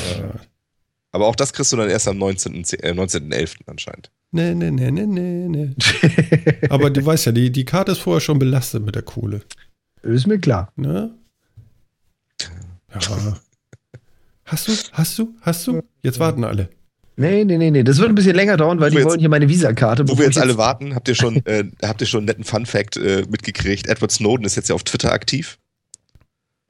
Aber 1.13 1.27
auch 1.27 1.37
das 1.37 1.53
kriegst 1.53 1.73
du 1.73 1.77
dann 1.77 1.89
erst 1.89 2.09
am 2.09 2.19
19.11. 2.19 2.83
Äh, 2.83 2.93
19.11. 2.93 3.61
anscheinend. 3.67 4.11
Nee, 4.33 4.55
nee, 4.55 4.71
nee, 4.71 4.91
nee, 4.91 5.07
nee, 5.07 5.49
nee. 5.49 5.75
Aber 6.69 6.91
du 6.91 7.07
weißt 7.07 7.27
ja, 7.27 7.33
die, 7.33 7.51
die 7.51 7.65
Karte 7.65 7.93
ist 7.93 8.01
vorher 8.01 8.21
schon 8.21 8.39
belastet 8.39 8.85
mit 8.85 8.97
der 8.97 9.03
Kohle. 9.03 9.41
Ist 10.05 10.27
mir 10.27 10.39
klar. 10.39 10.73
Ne? 10.77 11.11
Ja. 12.93 13.37
Hast 14.45 14.69
du? 14.69 14.73
Hast 14.93 15.19
du? 15.19 15.35
Hast 15.41 15.67
du? 15.67 15.83
Jetzt 16.03 16.19
warten 16.19 16.45
alle. 16.45 16.69
Nee, 17.17 17.45
nee, 17.45 17.59
nee, 17.59 17.71
nee. 17.71 17.83
Das 17.85 17.99
wird 17.99 18.09
ein 18.09 18.15
bisschen 18.15 18.35
länger 18.35 18.57
dauern, 18.57 18.81
weil 18.81 18.91
Wo 18.91 18.97
die 18.97 18.99
wir 18.99 19.05
wollen 19.07 19.21
hier 19.21 19.29
meine 19.29 19.49
Visakarte. 19.49 20.09
Wo 20.09 20.19
wir 20.19 20.25
jetzt 20.27 20.37
ich 20.37 20.43
alle 20.43 20.59
warten, 20.59 20.95
habt 20.95 21.09
ihr 21.09 21.15
schon, 21.15 21.37
äh, 21.47 21.65
habt 21.83 22.01
ihr 22.01 22.07
schon 22.07 22.19
einen 22.21 22.27
netten 22.27 22.45
Fun 22.45 22.67
Fact 22.67 22.97
äh, 22.97 23.25
mitgekriegt? 23.31 23.87
Edward 23.87 24.11
Snowden 24.11 24.45
ist 24.45 24.57
jetzt 24.57 24.69
ja 24.69 24.75
auf 24.75 24.83
Twitter 24.83 25.13
aktiv. 25.13 25.59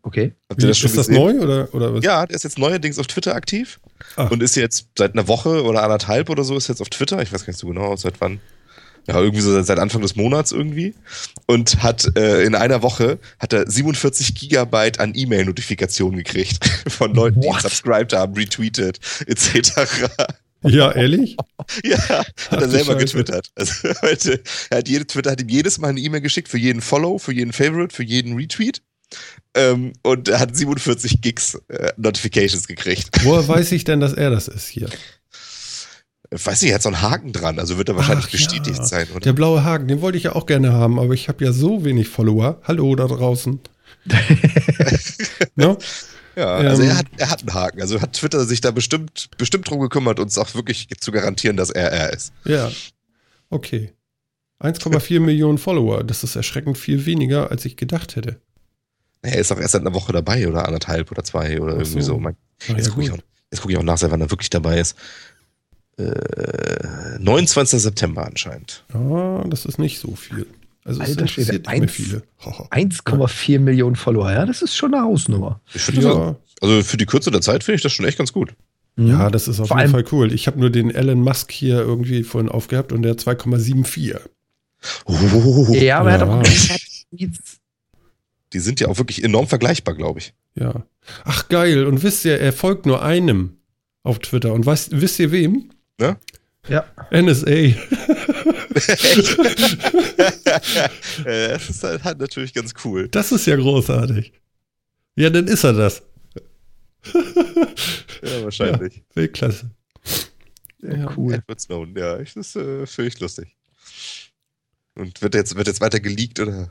Okay. 0.02 0.34
Habt 0.50 0.60
ihr 0.60 0.64
Wie, 0.64 0.68
das 0.68 0.78
schon 0.78 0.90
ist 0.90 0.98
das 0.98 1.08
gesehen? 1.08 1.22
neu 1.38 1.42
oder, 1.42 1.74
oder 1.74 1.94
was? 1.94 2.04
Ja, 2.04 2.26
der 2.26 2.36
ist 2.36 2.42
jetzt 2.42 2.58
neuerdings 2.58 2.98
auf 2.98 3.06
Twitter 3.06 3.34
aktiv 3.34 3.80
Ah. 4.16 4.26
und 4.26 4.42
ist 4.42 4.54
jetzt 4.54 4.88
seit 4.98 5.14
einer 5.14 5.28
Woche 5.28 5.64
oder 5.64 5.82
anderthalb 5.82 6.28
oder 6.28 6.44
so 6.44 6.56
ist 6.58 6.68
jetzt 6.68 6.82
auf 6.82 6.90
Twitter. 6.90 7.22
Ich 7.22 7.32
weiß 7.32 7.46
gar 7.46 7.50
nicht 7.52 7.58
so 7.58 7.66
genau, 7.66 7.96
seit 7.96 8.20
wann. 8.20 8.38
Ja, 9.06 9.20
irgendwie 9.20 9.42
so 9.42 9.62
seit 9.62 9.78
Anfang 9.78 10.00
des 10.02 10.16
Monats 10.16 10.52
irgendwie. 10.52 10.94
Und 11.46 11.82
hat 11.82 12.16
äh, 12.16 12.42
in 12.44 12.54
einer 12.54 12.82
Woche 12.82 13.18
hat 13.38 13.52
er 13.52 13.70
47 13.70 14.34
Gigabyte 14.34 14.98
an 14.98 15.12
E-Mail-Notifikationen 15.14 16.18
gekriegt 16.18 16.66
von 16.88 17.14
Leuten, 17.14 17.40
die 17.40 17.46
ihn 17.46 17.52
What? 17.52 17.62
subscribed 17.62 18.12
haben, 18.12 18.34
retweetet, 18.34 19.00
etc. 19.26 20.08
Ja, 20.62 20.92
ehrlich? 20.92 21.36
Ja, 21.82 21.96
hat 21.98 22.34
Ach 22.50 22.60
er 22.60 22.68
selber 22.68 22.94
getwittert. 22.94 23.50
Also, 23.54 23.88
heute, 24.02 24.42
er 24.68 24.78
hat 24.78 24.88
jede, 24.88 25.06
Twitter 25.06 25.30
hat 25.30 25.40
ihm 25.40 25.48
jedes 25.48 25.78
Mal 25.78 25.88
eine 25.88 26.00
E-Mail 26.00 26.20
geschickt 26.20 26.48
für 26.48 26.58
jeden 26.58 26.82
Follow, 26.82 27.18
für 27.18 27.32
jeden 27.32 27.52
Favorite, 27.54 27.94
für 27.94 28.02
jeden 28.02 28.36
Retweet. 28.36 28.82
Ähm, 29.54 29.94
und 30.02 30.28
er 30.28 30.40
hat 30.40 30.54
47 30.54 31.22
Gigs 31.22 31.54
äh, 31.68 31.92
Notifications 31.96 32.66
gekriegt. 32.66 33.08
Woher 33.22 33.46
weiß 33.48 33.72
ich 33.72 33.84
denn, 33.84 34.00
dass 34.00 34.12
er 34.12 34.30
das 34.30 34.48
ist 34.48 34.68
hier? 34.68 34.90
Ich 36.36 36.44
weiß 36.44 36.62
nicht, 36.62 36.70
er 36.70 36.74
hat 36.76 36.82
so 36.82 36.88
einen 36.88 37.00
Haken 37.02 37.32
dran, 37.32 37.58
also 37.58 37.78
wird 37.78 37.88
er 37.88 37.96
wahrscheinlich 37.96 38.26
Ach, 38.26 38.30
bestätigt 38.32 38.78
ja. 38.78 38.84
sein, 38.84 39.06
oder? 39.10 39.20
Der 39.20 39.32
blaue 39.32 39.62
Haken, 39.62 39.86
den 39.88 40.00
wollte 40.00 40.18
ich 40.18 40.24
ja 40.24 40.34
auch 40.34 40.46
gerne 40.46 40.72
haben, 40.72 40.98
aber 40.98 41.14
ich 41.14 41.28
habe 41.28 41.44
ja 41.44 41.52
so 41.52 41.84
wenig 41.84 42.08
Follower. 42.08 42.60
Hallo 42.64 42.94
da 42.96 43.06
draußen. 43.06 43.60
no? 45.56 45.78
Ja, 46.36 46.46
also 46.56 46.82
Ähm, 46.82 46.88
er, 46.88 46.98
hat, 46.98 47.06
er 47.16 47.30
hat 47.30 47.40
einen 47.42 47.54
Haken. 47.54 47.80
Also 47.80 48.00
hat 48.00 48.14
Twitter 48.14 48.44
sich 48.44 48.60
da 48.60 48.70
bestimmt, 48.72 49.30
bestimmt 49.38 49.70
drum 49.70 49.78
gekümmert, 49.80 50.18
uns 50.18 50.36
auch 50.36 50.54
wirklich 50.54 50.88
zu 51.00 51.12
garantieren, 51.12 51.56
dass 51.56 51.70
er 51.70 51.92
er 51.92 52.12
ist. 52.12 52.32
Ja. 52.44 52.70
Okay. 53.50 53.92
1,4 54.60 55.20
Millionen 55.20 55.58
Follower. 55.58 56.02
Das 56.02 56.24
ist 56.24 56.34
erschreckend 56.36 56.76
viel 56.78 57.06
weniger, 57.06 57.50
als 57.50 57.64
ich 57.64 57.76
gedacht 57.76 58.16
hätte. 58.16 58.40
Er 59.22 59.36
ist 59.38 59.52
auch 59.52 59.58
erst 59.60 59.72
seit 59.72 59.82
einer 59.82 59.94
Woche 59.94 60.12
dabei 60.12 60.48
oder 60.48 60.66
anderthalb 60.66 61.10
oder 61.12 61.22
zwei 61.22 61.60
oder 61.60 61.74
Ach 61.74 61.78
irgendwie 61.80 62.02
so. 62.02 62.14
so. 62.14 62.18
Mein- 62.18 62.36
Na 62.68 62.76
Jetzt 62.76 62.86
ja, 62.88 62.90
gucke 62.92 63.06
ich, 63.06 63.12
auch- 63.12 63.18
jetzt 63.50 63.60
guck 63.62 63.70
ich 63.70 63.76
auch 63.78 63.82
nach, 63.84 63.96
seit 63.98 64.10
wann 64.10 64.20
er 64.20 64.30
wirklich 64.30 64.50
dabei 64.50 64.80
ist. 64.80 64.96
Äh, 65.96 67.18
29. 67.20 67.80
September 67.80 68.26
anscheinend. 68.26 68.84
Ja, 68.92 69.44
das 69.44 69.64
ist 69.64 69.78
nicht 69.78 69.98
so 70.00 70.14
viel. 70.16 70.46
Also 70.84 71.00
es 71.00 71.08
Alter 71.10 71.22
interessiert 71.22 71.66
nicht 71.68 71.78
mehr 71.80 71.88
viele. 71.88 72.22
Haha. 72.44 72.68
1,4 72.70 73.58
Millionen 73.60 73.96
Follower, 73.96 74.30
ja, 74.30 74.44
das 74.44 74.60
ist 74.62 74.76
schon 74.76 74.92
eine 74.94 75.04
Hausnummer. 75.04 75.60
Das, 75.72 75.86
Ja, 75.94 76.36
also 76.60 76.82
für 76.82 76.96
die 76.96 77.06
Kürze 77.06 77.30
der 77.30 77.40
Zeit 77.40 77.64
finde 77.64 77.76
ich 77.76 77.82
das 77.82 77.92
schon 77.92 78.06
echt 78.06 78.18
ganz 78.18 78.32
gut. 78.32 78.54
ja, 78.96 79.30
das 79.30 79.48
ist 79.48 79.60
auf 79.60 79.68
Vor 79.68 79.78
jeden 79.80 79.90
Fall 79.92 80.04
cool. 80.12 80.32
Ich 80.32 80.46
habe 80.46 80.60
nur 80.60 80.70
den 80.70 80.90
Elon 80.90 81.20
Musk 81.20 81.50
hier 81.52 81.78
irgendwie 81.78 82.22
vorhin 82.22 82.50
aufgehabt 82.50 82.92
und 82.92 83.02
der 83.02 83.12
hat 83.12 83.20
2,74. 83.20 84.18
Oh, 85.06 85.68
Ja, 85.72 86.00
aber 86.00 86.10
er 86.12 86.20
hat 86.20 86.28
Ja. 86.28 86.40
auch. 86.40 86.78
Die 88.52 88.58
sind 88.60 88.80
ja 88.80 88.88
auch 88.88 88.98
wirklich 88.98 89.24
enorm 89.24 89.46
vergleichbar, 89.48 89.94
glaube 89.94 90.20
ich. 90.20 90.34
Ja. 90.54 90.84
Ach 91.24 91.48
geil. 91.48 91.86
Und 91.86 92.02
wisst 92.02 92.24
ihr, 92.24 92.38
er 92.38 92.52
folgt 92.52 92.86
nur 92.86 93.02
einem 93.02 93.56
auf 94.02 94.18
Twitter. 94.20 94.52
Und 94.52 94.64
weißt, 94.66 95.00
wisst 95.00 95.18
ihr 95.18 95.32
wem? 95.32 95.70
Ne? 95.98 96.18
Ja. 96.68 96.84
NSA. 97.10 97.50
Das 101.24 101.70
ist 101.70 101.82
halt, 101.84 102.04
halt 102.04 102.18
natürlich 102.18 102.52
ganz 102.52 102.72
cool. 102.84 103.08
Das 103.08 103.32
ist 103.32 103.46
ja 103.46 103.56
großartig. 103.56 104.32
Ja, 105.16 105.30
dann 105.30 105.46
ist 105.46 105.64
er 105.64 105.72
das. 105.72 106.02
Ja, 108.22 108.42
wahrscheinlich. 108.42 109.02
Weltklasse. 109.14 109.70
Sehr 110.80 110.96
Ja. 110.96 111.12
cool. 111.14 111.34
Edward 111.34 111.60
Snowden, 111.60 111.94
ja, 111.94 112.18
ich, 112.20 112.32
das 112.32 112.56
äh, 112.56 112.86
finde 112.86 113.08
ich 113.08 113.20
lustig. 113.20 113.54
Und 114.94 115.20
wird 115.20 115.34
jetzt, 115.34 115.54
wird 115.56 115.66
jetzt 115.66 115.82
weiter 115.82 116.00
geleakt 116.00 116.40
oder? 116.40 116.70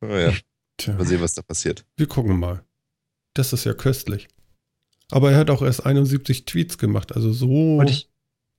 Naja, 0.00 0.32
Tja, 0.76 0.94
mal 0.94 1.04
sehen, 1.06 1.20
was 1.20 1.34
da 1.34 1.42
passiert. 1.42 1.84
wir 1.96 2.06
gucken 2.06 2.38
mal. 2.38 2.64
Das 3.34 3.52
ist 3.52 3.64
ja 3.64 3.74
köstlich. 3.74 4.28
Aber 5.12 5.30
er 5.30 5.38
hat 5.38 5.50
auch 5.50 5.62
erst 5.62 5.84
71 5.84 6.46
Tweets 6.46 6.78
gemacht. 6.78 7.14
Also 7.14 7.32
so. 7.32 7.48
Wollte 7.48 7.92
ich, 7.92 8.08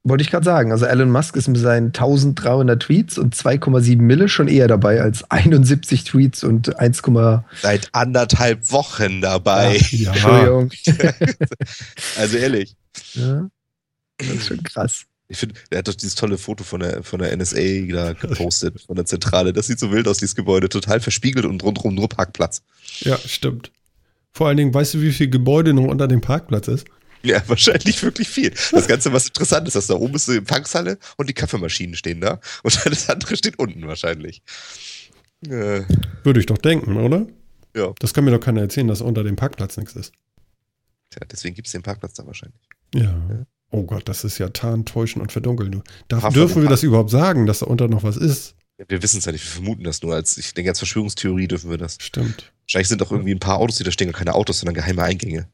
wollte 0.04 0.22
ich 0.24 0.30
gerade 0.30 0.46
sagen. 0.46 0.72
Also 0.72 0.86
Elon 0.86 1.10
Musk 1.10 1.36
ist 1.36 1.48
mit 1.48 1.60
seinen 1.60 1.88
1300 1.88 2.82
Tweets 2.82 3.18
und 3.18 3.36
2,7 3.36 3.98
Mille 3.98 4.30
schon 4.30 4.48
eher 4.48 4.68
dabei 4.68 5.02
als 5.02 5.30
71 5.32 6.04
Tweets 6.04 6.44
und 6.44 6.78
1, 6.78 7.02
Seit 7.62 7.90
anderthalb 7.94 8.72
Wochen 8.72 9.22
dabei. 9.22 9.78
ja, 9.92 10.12
Entschuldigung. 10.12 10.72
Also 12.18 12.38
ehrlich. 12.38 12.76
Ja. 13.16 13.50
Das 14.18 14.30
ist 14.30 14.48
schon 14.48 14.64
krass. 14.64 15.06
Ich 15.30 15.38
finde, 15.40 15.56
der 15.72 15.80
hat 15.80 15.88
doch 15.88 15.96
dieses 15.96 16.14
tolle 16.14 16.38
Foto 16.38 16.64
von 16.64 16.82
der, 16.82 17.02
von 17.02 17.20
der 17.20 17.36
NSA 17.36 17.88
da 17.92 18.14
gepostet, 18.14 18.82
von 18.82 18.96
der 18.96 19.06
Zentrale. 19.06 19.54
Das 19.54 19.66
sieht 19.66 19.80
so 19.80 19.92
wild 19.92 20.08
aus, 20.08 20.18
dieses 20.20 20.36
Gebäude. 20.36 20.70
Total 20.70 21.00
verspiegelt 21.00 21.46
und 21.46 21.64
rundherum 21.64 21.96
nur 21.96 22.10
Parkplatz. 22.10 22.62
ja, 23.00 23.18
stimmt. 23.18 23.72
Vor 24.34 24.48
allen 24.48 24.58
Dingen, 24.58 24.74
weißt 24.74 24.96
du, 24.96 25.02
wie 25.02 25.12
viel 25.12 25.30
Gebäude 25.30 25.74
noch 25.74 25.84
unter 25.86 26.08
dem 26.08 26.22
Parkplatz 26.22 26.68
ist? 26.68 26.88
Ja, 27.22 27.42
wahrscheinlich 27.48 28.02
wirklich 28.04 28.28
viel. 28.28 28.52
Das 28.72 28.88
Ganze, 28.88 29.14
was 29.14 29.28
interessant 29.28 29.68
ist, 29.68 29.76
dass 29.76 29.88
da 29.88 29.94
oben 29.96 30.16
ist 30.16 30.28
die 30.28 30.38
Empfangshalle 30.38 30.98
und 31.18 31.30
die 31.30 31.34
Kaffeemaschinen 31.34 31.96
stehen 31.96 32.20
da. 32.22 32.40
Und 32.64 32.86
das 32.86 33.10
andere 33.10 33.38
steht 33.38 33.60
unten 33.60 33.88
wahrscheinlich. 33.88 34.42
Äh, 35.48 35.82
Würde 36.24 36.40
ich 36.40 36.46
doch 36.46 36.58
denken, 36.58 36.98
oder? 36.98 37.28
ja, 37.76 37.92
Das 38.00 38.14
kann 38.14 38.24
mir 38.26 38.32
doch 38.32 38.40
keiner 38.40 38.62
erzählen, 38.62 38.88
dass 38.88 39.02
unter 39.02 39.24
dem 39.24 39.36
Parkplatz 39.36 39.78
nichts 39.78 39.96
ist. 39.96 40.14
tja, 41.10 41.22
deswegen 41.32 41.56
gibt 41.56 41.68
es 41.68 41.72
den 41.74 41.84
Parkplatz 41.84 42.14
da 42.14 42.26
wahrscheinlich. 42.26 42.62
Ja. 42.96 43.46
Oh 43.72 43.84
Gott, 43.84 44.08
das 44.08 44.24
ist 44.24 44.38
ja 44.38 44.50
tarn, 44.50 44.86
täuschen 44.86 45.22
und 45.22 45.32
verdunkeln. 45.32 45.72
Du. 45.72 45.82
Darf, 46.08 46.24
Hafer- 46.24 46.34
dürfen 46.34 46.62
wir 46.62 46.70
das 46.70 46.84
überhaupt 46.84 47.10
sagen, 47.10 47.46
dass 47.48 47.60
da 47.60 47.66
unter 47.66 47.88
noch 47.88 48.04
was 48.04 48.18
ist? 48.18 48.56
Ja, 48.78 48.86
wir 48.88 49.02
wissen 49.04 49.18
es 49.18 49.26
ja 49.26 49.32
nicht, 49.32 49.44
wir 49.44 49.52
vermuten 49.52 49.84
das 49.84 50.02
nur. 50.04 50.14
Als, 50.14 50.38
ich 50.38 50.54
denke, 50.54 50.70
als 50.72 50.78
Verschwörungstheorie 50.80 51.48
dürfen 51.48 51.70
wir 51.72 51.78
das. 51.80 51.98
Stimmt. 52.00 52.53
Wahrscheinlich 52.66 52.88
sind 52.88 53.02
doch 53.02 53.12
irgendwie 53.12 53.34
ein 53.34 53.40
paar 53.40 53.58
Autos, 53.60 53.78
die 53.78 53.84
da 53.84 53.92
stehen, 53.92 54.12
gar 54.12 54.18
keine 54.20 54.36
Autos, 54.36 54.60
sondern 54.60 54.76
geheime 54.76 55.04
Eingänge. 55.04 55.48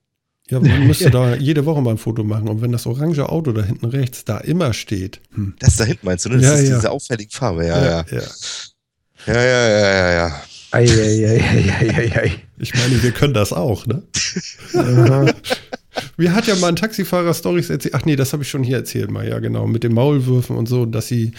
Ja, 0.50 0.60
man 0.60 0.88
müsste 0.88 1.12
da 1.12 1.36
jede 1.36 1.66
Woche 1.66 1.82
mal 1.82 1.92
ein 1.92 1.98
Foto 1.98 2.24
machen. 2.24 2.48
Und 2.48 2.62
wenn 2.62 2.72
das 2.72 2.86
orange 2.86 3.28
Auto 3.30 3.52
da 3.52 3.64
hinten 3.64 3.86
rechts 3.86 4.26
da 4.26 4.38
immer 4.40 4.74
steht. 4.74 5.22
Hm. 5.34 5.56
Das 5.60 5.78
da 5.78 5.84
hinten 5.86 6.06
meinst 6.06 6.26
du, 6.26 6.30
ne? 6.30 6.38
Das 6.38 6.46
Ja, 6.46 6.54
ist 6.56 6.70
ja. 6.70 6.76
diese 6.76 6.92
auffällige 6.92 7.32
Farbe. 7.32 7.66
Ja, 7.68 7.84
ja. 7.84 8.06
ja. 8.12 8.22
Ja, 9.28 9.34
ja, 9.44 9.70
ja, 9.70 9.92
ja, 9.92 10.12
ja. 10.14 10.42
Ei, 10.72 10.86
ei, 10.86 11.28
ei, 11.28 11.42
ei, 11.42 11.74
ei, 11.80 11.90
ei, 11.98 12.22
ei. 12.22 12.32
Ich 12.60 12.74
meine, 12.76 13.02
wir 13.02 13.12
können 13.12 13.34
das 13.34 13.52
auch, 13.54 13.86
ne? 13.86 14.04
Mir 16.18 16.34
hat 16.34 16.48
ja 16.48 16.56
mal 16.56 16.68
ein 16.70 16.76
Taxifahrer 16.76 17.34
Stories 17.34 17.70
erzählt. 17.70 17.96
Ach 17.96 18.06
nee, 18.06 18.16
das 18.16 18.32
habe 18.32 18.44
ich 18.44 18.50
schon 18.50 18.64
hier 18.64 18.78
erzählt 18.78 19.12
mal, 19.12 19.28
ja 19.28 19.40
genau. 19.40 19.68
Mit 19.68 19.84
den 19.84 19.94
Maulwürfen 19.94 20.56
und 20.56 20.68
so, 20.68 20.86
dass 20.86 21.08
sie, 21.08 21.34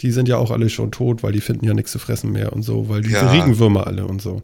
die 0.00 0.10
sind 0.10 0.28
ja 0.28 0.36
auch 0.38 0.50
alle 0.50 0.70
schon 0.70 0.90
tot, 0.92 1.22
weil 1.22 1.32
die 1.32 1.40
finden 1.40 1.66
ja 1.66 1.74
nichts 1.74 1.92
zu 1.92 1.98
fressen 1.98 2.32
mehr 2.32 2.52
und 2.52 2.62
so, 2.62 2.88
weil 2.88 3.02
diese 3.02 3.16
Ja. 3.16 3.30
Regenwürmer 3.32 3.86
alle 3.86 4.06
und 4.06 4.22
so. 4.22 4.42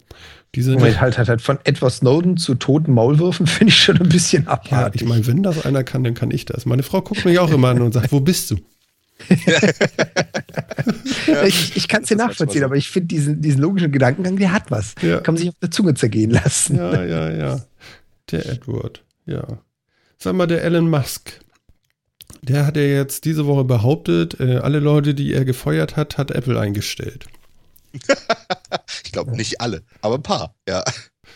Die 0.55 0.62
sind 0.62 0.74
Moment, 0.74 0.96
ja, 0.96 1.00
halt, 1.00 1.16
halt, 1.16 1.28
halt. 1.28 1.40
Von 1.40 1.59
Edward 1.64 1.92
Snowden 1.92 2.36
zu 2.36 2.55
toten 2.55 2.92
Maulwürfen 2.92 3.46
finde 3.48 3.70
ich 3.70 3.82
schon 3.82 3.98
ein 4.00 4.09
bisschen 4.09 4.44
ja, 4.44 4.50
abartig. 4.53 5.03
ich 5.03 5.09
meine, 5.09 5.26
wenn 5.26 5.42
das 5.42 5.64
einer 5.64 5.82
kann, 5.82 6.05
dann 6.05 6.14
kann 6.14 6.30
ich 6.30 6.44
das. 6.44 6.66
Meine 6.66 6.82
Frau 6.82 7.00
guckt 7.00 7.24
mich 7.24 7.38
auch 7.38 7.50
immer 7.50 7.70
an 7.70 7.80
und 7.80 7.92
sagt, 7.92 8.12
wo 8.12 8.20
bist 8.20 8.50
du? 8.50 8.57
ich 11.46 11.76
ich 11.76 11.86
kann 11.86 12.03
es 12.03 12.09
dir 12.09 12.16
manchmal 12.16 12.28
nachvollziehen, 12.28 12.64
aber 12.64 12.74
ich 12.76 12.90
finde 12.90 13.07
diesen, 13.09 13.40
diesen 13.40 13.61
logischen 13.61 13.92
Gedankengang, 13.92 14.36
der 14.36 14.53
hat 14.53 14.70
was. 14.70 14.94
Ja. 15.00 15.20
Kann 15.20 15.34
man 15.34 15.40
sich 15.40 15.48
auf 15.50 15.59
der 15.62 15.70
Zunge 15.70 15.94
zergehen 15.94 16.30
lassen. 16.32 16.76
Ja, 16.76 17.05
ja, 17.05 17.30
ja. 17.30 17.61
Der 18.30 18.46
Edward, 18.46 19.05
ja. 19.26 19.44
Sag 20.18 20.34
mal, 20.34 20.46
der 20.46 20.64
Elon 20.64 20.90
Musk. 20.90 21.40
Der 22.42 22.66
hat 22.66 22.76
ja 22.76 22.82
jetzt 22.82 23.24
diese 23.24 23.46
Woche 23.46 23.64
behauptet, 23.64 24.40
äh, 24.40 24.57
alle 24.57 24.80
Leute, 24.80 25.14
die 25.14 25.32
er 25.32 25.44
gefeuert 25.44 25.96
hat, 25.96 26.18
hat 26.18 26.32
Apple 26.32 26.59
eingestellt. 26.59 27.26
Ich 29.05 29.12
glaube 29.12 29.32
nicht 29.36 29.61
alle, 29.61 29.82
aber 30.01 30.14
ein 30.16 30.22
paar. 30.22 30.55
Ja, 30.68 30.82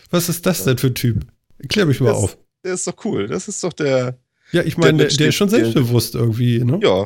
Was 0.09 0.29
ist 0.29 0.45
das 0.45 0.63
denn 0.63 0.77
für 0.77 0.87
ein 0.87 0.95
Typ? 0.95 1.25
Klär 1.69 1.85
mich 1.85 1.99
mal 1.99 2.07
Das- 2.09 2.17
auf. 2.17 2.37
der 2.63 2.73
ist 2.73 2.87
doch 2.87 2.95
cool. 3.05 3.27
Das 3.27 3.47
ist 3.47 3.63
doch 3.63 3.73
der, 3.73 4.17
Ja, 4.51 4.63
ich 4.63 4.77
meine, 4.77 4.97
der, 4.99 5.07
der 5.07 5.17
der 5.17 5.27
ist 5.29 5.35
schon 5.35 5.49
selbstbewusst 5.49 6.15
irgendwie, 6.15 6.63
ne? 6.63 6.79
ja. 6.81 7.05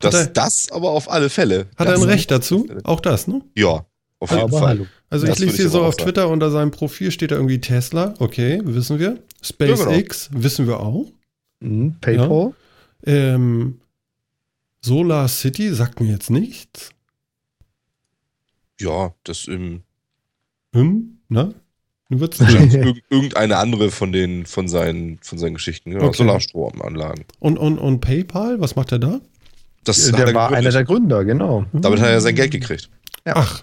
Das, 0.00 0.14
er- 0.14 0.26
das 0.26 0.70
aber 0.70 0.90
auf 0.90 1.10
alle 1.10 1.30
Fälle. 1.30 1.66
Hat 1.76 1.88
er 1.88 1.94
ein 1.94 2.02
Recht 2.02 2.30
dazu? 2.30 2.66
Auch 2.84 3.00
das, 3.00 3.26
ne? 3.28 3.40
Ja, 3.56 3.86
auf 4.18 4.30
jeden 4.30 4.42
Aber 4.42 4.58
Fall. 4.58 4.68
hallo. 4.68 4.86
Also 5.10 5.26
Das 5.26 5.38
ich 5.38 5.44
lese 5.46 5.56
hier 5.56 5.68
so 5.70 5.82
auf 5.82 5.94
sagen. 5.94 6.04
Twitter 6.04 6.28
unter 6.28 6.50
seinem 6.50 6.70
Profil 6.72 7.10
steht 7.10 7.30
da 7.30 7.36
irgendwie 7.36 7.60
Tesla, 7.60 8.14
okay, 8.18 8.60
wissen 8.64 8.98
wir. 8.98 9.22
SpaceX, 9.42 10.28
wissen 10.32 10.66
wir 10.66 10.80
auch. 10.80 11.06
Mhm, 11.60 11.96
PayPal. 12.00 12.52
Ähm, 13.06 13.80
Solar 14.82 15.28
City 15.28 15.72
sagt 15.74 16.00
mir 16.00 16.10
jetzt 16.10 16.30
nichts. 16.30 16.90
Ja, 18.80 19.12
das 19.24 19.46
ähm, 19.48 19.82
Hm, 20.74 21.18
ne? 21.28 21.54
Wird's 22.10 22.38
irgendeine 23.10 23.56
andere 23.56 23.90
von 23.90 24.12
den 24.12 24.44
von 24.46 24.68
seinen 24.68 25.18
von 25.22 25.38
seinen 25.38 25.54
Geschichten. 25.54 25.92
Ja, 25.92 26.00
Okay. 26.00 26.18
Solarstromanlagen. 26.18 27.24
und, 27.40 27.56
und, 27.58 27.78
und 27.78 28.00
PayPal, 28.00 28.60
was 28.60 28.76
macht 28.76 28.92
er 28.92 28.98
da? 28.98 29.20
Das 29.84 30.10
Der 30.10 30.26
er 30.28 30.34
war 30.34 30.48
einer 30.48 30.56
gegründet. 30.70 30.74
der 30.74 30.84
Gründer, 30.84 31.24
genau. 31.24 31.64
Damit 31.72 32.00
hat 32.00 32.08
er 32.08 32.20
sein 32.20 32.34
Geld 32.34 32.50
gekriegt. 32.50 32.88
Ja. 33.26 33.34
Ach, 33.36 33.62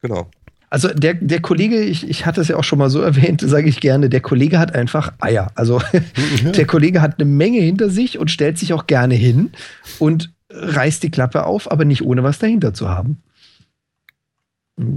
Genau. 0.00 0.28
Also 0.68 0.88
der, 0.88 1.14
der 1.14 1.40
Kollege, 1.40 1.80
ich, 1.80 2.08
ich 2.08 2.26
hatte 2.26 2.40
es 2.40 2.48
ja 2.48 2.56
auch 2.56 2.64
schon 2.64 2.78
mal 2.80 2.90
so 2.90 3.00
erwähnt, 3.02 3.40
sage 3.44 3.68
ich 3.68 3.80
gerne, 3.80 4.08
der 4.08 4.20
Kollege 4.20 4.58
hat 4.58 4.74
einfach 4.74 5.12
Eier. 5.20 5.52
Also 5.54 5.80
der 6.56 6.66
Kollege 6.66 7.00
hat 7.02 7.20
eine 7.20 7.30
Menge 7.30 7.60
hinter 7.60 7.88
sich 7.90 8.18
und 8.18 8.30
stellt 8.30 8.58
sich 8.58 8.72
auch 8.72 8.86
gerne 8.88 9.14
hin 9.14 9.52
und 10.00 10.32
reißt 10.50 11.02
die 11.02 11.10
Klappe 11.10 11.44
auf, 11.44 11.70
aber 11.70 11.84
nicht 11.84 12.02
ohne 12.02 12.22
was 12.24 12.38
dahinter 12.40 12.74
zu 12.74 12.88
haben. 12.88 13.22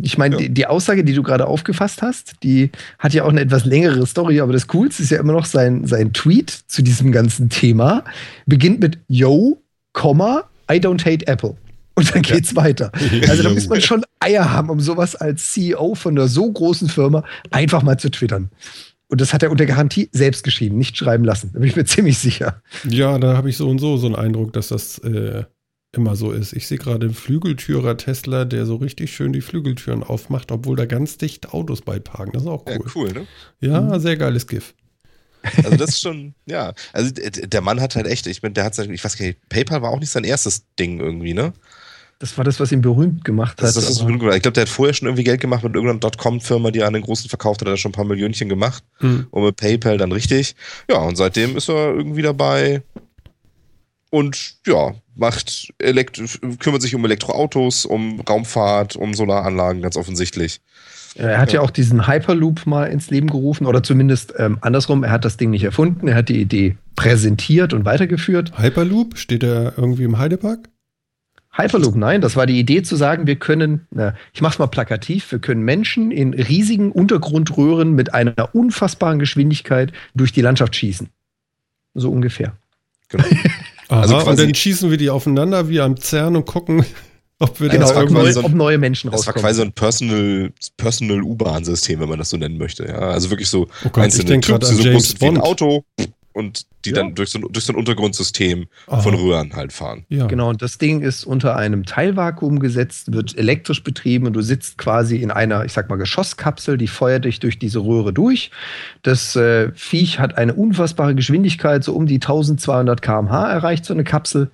Ich 0.02 0.18
meine, 0.18 0.36
Ja. 0.36 0.42
die, 0.42 0.50
die 0.54 0.68
Aussage, 0.68 1.04
die 1.04 1.14
du 1.14 1.22
gerade 1.22 1.48
aufgefasst 1.48 2.02
hast, 2.02 2.34
die 2.44 2.72
hat 2.98 3.14
ja 3.14 3.24
auch 3.24 3.30
eine 3.30 3.42
etwas 3.42 3.66
längere 3.66 4.06
Story, 4.08 4.40
aber 4.40 4.54
das 4.54 4.68
Coolste 4.68 5.04
ist 5.04 5.10
ja 5.12 5.20
immer 5.20 5.34
noch 5.34 5.46
sein, 5.46 5.86
sein 5.86 6.14
Tweet 6.14 6.50
zu 6.68 6.82
diesem 6.82 7.12
ganzen 7.12 7.50
Thema. 7.50 8.04
Beginnt 8.46 8.80
mit 8.80 8.98
Yo, 9.08 9.62
Komma, 9.94 10.44
I 10.72 10.76
don't 10.76 11.02
hate 11.06 11.28
Apple. 11.28 11.56
Und 11.96 12.14
dann 12.14 12.22
geht's 12.24 12.56
weiter. 12.56 12.92
Also 13.28 13.44
da 13.44 13.50
muss 13.50 13.68
man 13.70 13.80
schon 13.82 14.04
Eier 14.20 14.52
haben, 14.52 14.70
um 14.70 14.80
sowas 14.82 15.16
als 15.16 15.52
CEO 15.54 15.96
von 15.96 16.18
einer 16.18 16.28
so 16.28 16.52
großen 16.52 16.90
Firma 16.90 17.24
einfach 17.52 17.84
mal 17.84 17.98
zu 17.98 18.10
twittern. 18.10 18.50
Und 19.08 19.22
das 19.22 19.34
hat 19.34 19.44
er 19.44 19.52
unter 19.52 19.66
Garantie 19.66 20.10
selbst 20.12 20.44
geschrieben, 20.44 20.78
nicht 20.78 20.98
schreiben 20.98 21.24
lassen. 21.24 21.52
Da 21.54 21.60
bin 21.60 21.70
ich 21.70 21.76
mir 21.76 21.86
ziemlich 21.86 22.18
sicher. 22.18 22.62
ja, 22.90 23.18
da 23.20 23.38
habe 23.38 23.50
ich 23.50 23.56
so 23.58 23.70
und 23.70 23.80
so 23.80 23.98
so 23.98 24.08
einen 24.08 24.16
Eindruck, 24.16 24.52
dass 24.54 24.70
das 24.70 24.98
äh, 25.00 25.44
immer 25.96 26.16
so 26.16 26.32
ist. 26.32 26.54
Ich 26.54 26.68
sehe 26.68 26.78
gerade 26.78 27.06
einen 27.08 27.16
Flügeltürer 27.16 27.98
Tesla, 27.98 28.46
der 28.46 28.66
so 28.66 28.76
richtig 28.76 29.14
schön 29.16 29.34
die 29.34 29.42
Flügeltüren 29.42 30.04
aufmacht, 30.04 30.52
obwohl 30.52 30.76
da 30.76 30.86
ganz 30.86 31.18
dicht 31.18 31.54
Autos 31.54 31.82
beiparken. 31.82 32.32
Das 32.34 32.44
ist 32.44 32.48
auch 32.48 32.66
Ja, 32.68 32.78
cool. 32.80 32.86
cool, 32.96 33.14
ne? 33.14 33.28
Ja, 33.62 34.00
sehr 34.00 34.18
geiles 34.18 34.48
GIF. 34.48 34.74
Also 35.58 35.78
das 35.78 35.90
ist 35.92 36.02
schon, 36.02 36.34
ja. 36.48 36.74
Also 36.94 37.12
der 37.14 37.62
Mann 37.62 37.80
hat 37.80 37.96
halt 37.96 38.08
echt, 38.08 38.26
ich 38.28 38.42
meine, 38.42 38.54
der 38.54 38.64
hat, 38.64 38.78
ich 38.80 39.04
weiß 39.04 39.18
gar 39.18 39.26
nicht, 39.26 39.40
PayPal 39.50 39.82
war 39.82 39.92
auch 39.92 40.00
nicht 40.00 40.10
sein 40.10 40.24
erstes 40.24 40.64
Ding 40.80 41.00
irgendwie, 41.00 41.34
ne? 41.34 41.54
Das 42.18 42.38
war 42.38 42.46
das, 42.46 42.60
was 42.62 42.72
ihn 42.72 42.82
berühmt 42.82 43.26
gemacht 43.26 43.58
hat. 43.58 43.68
Das, 43.68 43.74
das 43.76 43.90
ist 43.90 44.00
berühmt 44.00 44.22
gemacht. 44.22 44.38
Ich 44.38 44.42
glaube, 44.42 44.54
der 44.54 44.62
hat 44.64 44.70
vorher 44.70 44.94
schon 44.94 45.08
irgendwie 45.08 45.26
Geld 45.26 45.42
gemacht 45.42 45.64
mit 45.64 45.76
irgendeiner 45.76 46.00
Dotcom-Firma, 46.00 46.72
die 46.72 46.80
er 46.80 46.88
an 46.88 46.94
den 46.94 47.04
Großen 47.04 47.30
verkauft 47.30 47.60
hat, 47.62 47.68
hat 47.68 47.74
er 47.74 47.78
schon 47.78 47.90
ein 47.90 47.94
paar 47.96 48.06
Millionchen 48.06 48.48
gemacht. 48.48 48.84
Mhm. 49.02 49.28
Und 49.32 49.44
mit 49.44 49.56
PayPal 49.58 49.98
dann 49.98 50.14
richtig. 50.14 50.56
Ja, 50.90 51.00
und 51.00 51.18
seitdem 51.18 51.58
ist 51.58 51.70
er 51.70 51.94
irgendwie 51.94 52.22
dabei 52.22 52.84
und 54.10 54.56
ja, 54.66 54.94
macht 55.16 55.74
Elekt 55.80 56.22
kümmert 56.60 56.82
sich 56.82 56.96
um 56.96 57.04
Elektroautos, 57.06 57.86
um 57.86 58.22
Raumfahrt, 58.22 58.96
um 58.96 59.14
Solaranlagen, 59.14 59.82
ganz 59.82 59.98
offensichtlich. 59.98 60.62
Er 61.16 61.38
hat 61.38 61.54
ja. 61.54 61.60
ja 61.60 61.66
auch 61.66 61.72
diesen 61.72 62.08
Hyperloop 62.08 62.66
mal 62.66 62.86
ins 62.86 63.10
Leben 63.10 63.28
gerufen 63.28 63.66
oder 63.66 63.82
zumindest 63.82 64.34
ähm, 64.38 64.58
andersrum, 64.62 65.04
er 65.04 65.12
hat 65.12 65.24
das 65.24 65.38
Ding 65.38 65.50
nicht 65.50 65.64
erfunden, 65.64 66.10
er 66.10 66.16
hat 66.16 66.30
die 66.30 66.42
Idee 66.42 66.76
präsentiert 66.96 67.74
und 67.74 67.86
weitergeführt. 67.86 68.58
Hyperloop? 68.58 69.18
Steht 69.18 69.44
er 69.44 69.74
irgendwie 69.78 70.04
im 70.04 70.18
Heidepark? 70.18 70.70
Hyperloop, 71.58 71.96
nein, 71.96 72.20
das 72.20 72.36
war 72.36 72.46
die 72.46 72.60
Idee 72.60 72.84
zu 72.84 72.98
sagen, 72.98 73.28
wir 73.28 73.38
können, 73.38 73.88
na, 73.92 74.14
ich 74.34 74.42
mach's 74.42 74.60
mal 74.60 74.68
plakativ, 74.68 75.32
wir 75.32 75.40
können 75.40 75.62
Menschen 75.64 76.12
in 76.12 76.34
riesigen 76.34 76.92
Untergrundröhren 76.92 77.94
mit 77.96 78.14
einer 78.14 78.54
unfassbaren 78.54 79.20
Geschwindigkeit 79.20 79.94
durch 80.16 80.34
die 80.34 80.42
Landschaft 80.42 80.76
schießen. 80.76 81.08
So 81.94 82.12
ungefähr. 82.12 82.58
Genau. 83.08 83.24
Aha, 83.90 84.02
also 84.02 84.18
und 84.18 84.40
dann 84.40 84.54
schießen 84.54 84.90
wir 84.90 84.98
die 84.98 85.10
aufeinander 85.10 85.70
wie 85.70 85.80
am 85.80 85.98
CERN 85.98 86.36
und 86.36 86.46
gucken, 86.46 86.86
ob 87.40 87.60
wir 87.60 87.70
genau, 87.70 87.90
ob, 87.96 88.10
neu, 88.10 88.32
so 88.32 88.40
ein, 88.40 88.46
ob 88.46 88.54
neue 88.54 88.78
Menschen 88.78 89.10
rauskommen. 89.10 89.36
Das 89.36 89.44
war 89.44 89.50
quasi 89.50 89.58
so 89.58 89.64
ein 89.64 89.74
Personal, 89.74 90.52
Personal 90.78 91.22
U-Bahn-System, 91.22 92.00
wenn 92.00 92.10
man 92.10 92.20
das 92.20 92.30
so 92.30 92.38
nennen 92.38 92.58
möchte. 92.58 92.86
Ja, 92.86 93.00
also 93.00 93.30
wirklich 93.30 93.50
so 93.50 93.68
oh 93.84 93.90
Gott, 93.90 94.04
einzelne 94.04 94.24
ich 94.24 94.30
denke 94.30 94.48
gerade 94.48 94.68
an 94.68 94.80
James 94.80 95.14
Bond. 95.16 95.38
Ein 95.38 95.44
Auto, 95.44 95.84
und 96.36 96.66
die 96.84 96.90
ja. 96.90 96.98
dann 96.98 97.16
durch 97.16 97.30
so, 97.30 97.40
ein, 97.40 97.46
durch 97.50 97.64
so 97.64 97.72
ein 97.72 97.78
Untergrundsystem 97.78 98.68
Aha. 98.88 99.00
von 99.00 99.16
Röhren 99.16 99.54
halt 99.54 99.72
fahren. 99.72 100.06
Ja. 100.10 100.28
Genau, 100.28 100.50
und 100.50 100.62
das 100.62 100.78
Ding 100.78 101.02
ist 101.02 101.24
unter 101.24 101.56
einem 101.56 101.86
Teilvakuum 101.86 102.60
gesetzt, 102.60 103.14
wird 103.14 103.38
elektrisch 103.38 103.84
betrieben 103.84 104.28
und 104.28 104.34
du 104.34 104.42
sitzt 104.42 104.78
quasi 104.78 105.18
in 105.18 105.32
einer, 105.32 105.64
ich 105.64 105.72
sag 105.72 105.90
mal, 105.90 105.96
Geschosskapsel, 105.96 106.78
die 106.78 106.88
feuert 106.88 107.24
dich 107.24 107.40
durch 107.40 107.58
diese 107.58 107.80
Röhre 107.80 108.12
durch. 108.12 108.52
Das 109.02 109.38
äh, 109.38 109.72
Viech 109.76 110.20
hat 110.20 110.38
eine 110.38 110.54
unfassbare 110.54 111.16
Geschwindigkeit, 111.16 111.86
so 111.86 111.94
um 111.94 112.06
die 112.06 112.16
1200 112.16 113.02
km/h 113.02 113.50
erreicht 113.50 113.86
so 113.86 113.94
eine 113.94 114.04
Kapsel. 114.04 114.52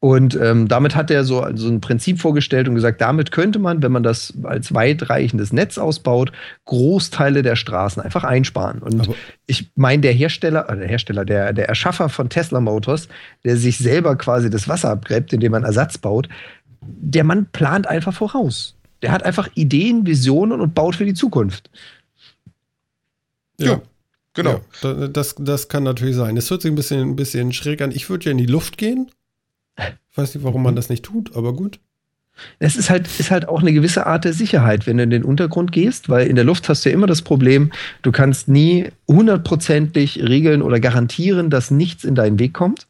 Und 0.00 0.36
ähm, 0.36 0.68
damit 0.68 0.94
hat 0.94 1.10
er 1.10 1.24
so, 1.24 1.44
so 1.54 1.68
ein 1.68 1.80
Prinzip 1.80 2.20
vorgestellt 2.20 2.68
und 2.68 2.76
gesagt, 2.76 3.00
damit 3.00 3.32
könnte 3.32 3.58
man, 3.58 3.82
wenn 3.82 3.90
man 3.90 4.04
das 4.04 4.32
als 4.44 4.72
weitreichendes 4.72 5.52
Netz 5.52 5.76
ausbaut, 5.76 6.30
Großteile 6.66 7.42
der 7.42 7.56
Straßen 7.56 8.00
einfach 8.00 8.22
einsparen. 8.22 8.80
Und 8.80 9.00
Aber 9.00 9.14
ich 9.46 9.70
meine, 9.74 10.02
der 10.02 10.12
Hersteller, 10.12 10.70
äh, 10.70 10.76
der 10.76 10.86
Hersteller, 10.86 11.24
der, 11.24 11.52
der 11.52 11.68
Erschaffer 11.68 12.08
von 12.08 12.28
Tesla 12.28 12.60
Motors, 12.60 13.08
der 13.44 13.56
sich 13.56 13.78
selber 13.78 14.14
quasi 14.14 14.50
das 14.50 14.68
Wasser 14.68 14.90
abgräbt, 14.90 15.32
indem 15.32 15.50
man 15.50 15.64
Ersatz 15.64 15.98
baut, 15.98 16.28
der 16.80 17.24
Mann 17.24 17.46
plant 17.50 17.88
einfach 17.88 18.14
voraus. 18.14 18.76
Der 19.02 19.10
hat 19.10 19.24
einfach 19.24 19.48
Ideen, 19.54 20.06
Visionen 20.06 20.60
und 20.60 20.76
baut 20.76 20.94
für 20.94 21.06
die 21.06 21.14
Zukunft. 21.14 21.70
Ja. 23.58 23.66
ja. 23.66 23.82
Genau. 24.34 24.60
Ja, 24.84 25.08
das, 25.08 25.34
das 25.36 25.66
kann 25.66 25.82
natürlich 25.82 26.14
sein. 26.14 26.36
Es 26.36 26.48
hört 26.48 26.62
sich 26.62 26.70
ein 26.70 26.76
bisschen, 26.76 27.00
ein 27.00 27.16
bisschen 27.16 27.52
schräg 27.52 27.82
an. 27.82 27.90
Ich 27.90 28.08
würde 28.08 28.26
ja 28.26 28.30
in 28.30 28.38
die 28.38 28.46
Luft 28.46 28.78
gehen 28.78 29.10
ich 29.78 30.18
weiß 30.18 30.34
nicht, 30.34 30.44
warum 30.44 30.62
man 30.62 30.76
das 30.76 30.88
nicht 30.88 31.04
tut, 31.04 31.36
aber 31.36 31.52
gut. 31.52 31.80
Es 32.58 32.76
ist 32.76 32.88
halt, 32.88 33.08
ist 33.18 33.30
halt 33.30 33.48
auch 33.48 33.60
eine 33.60 33.72
gewisse 33.72 34.06
Art 34.06 34.24
der 34.24 34.32
Sicherheit, 34.32 34.86
wenn 34.86 34.98
du 34.98 35.02
in 35.02 35.10
den 35.10 35.24
Untergrund 35.24 35.72
gehst, 35.72 36.08
weil 36.08 36.28
in 36.28 36.36
der 36.36 36.44
Luft 36.44 36.68
hast 36.68 36.84
du 36.84 36.88
ja 36.88 36.94
immer 36.94 37.08
das 37.08 37.22
Problem, 37.22 37.72
du 38.02 38.12
kannst 38.12 38.48
nie 38.48 38.90
hundertprozentig 39.08 40.22
regeln 40.22 40.62
oder 40.62 40.78
garantieren, 40.78 41.50
dass 41.50 41.70
nichts 41.70 42.04
in 42.04 42.14
deinen 42.14 42.38
Weg 42.38 42.54
kommt. 42.54 42.86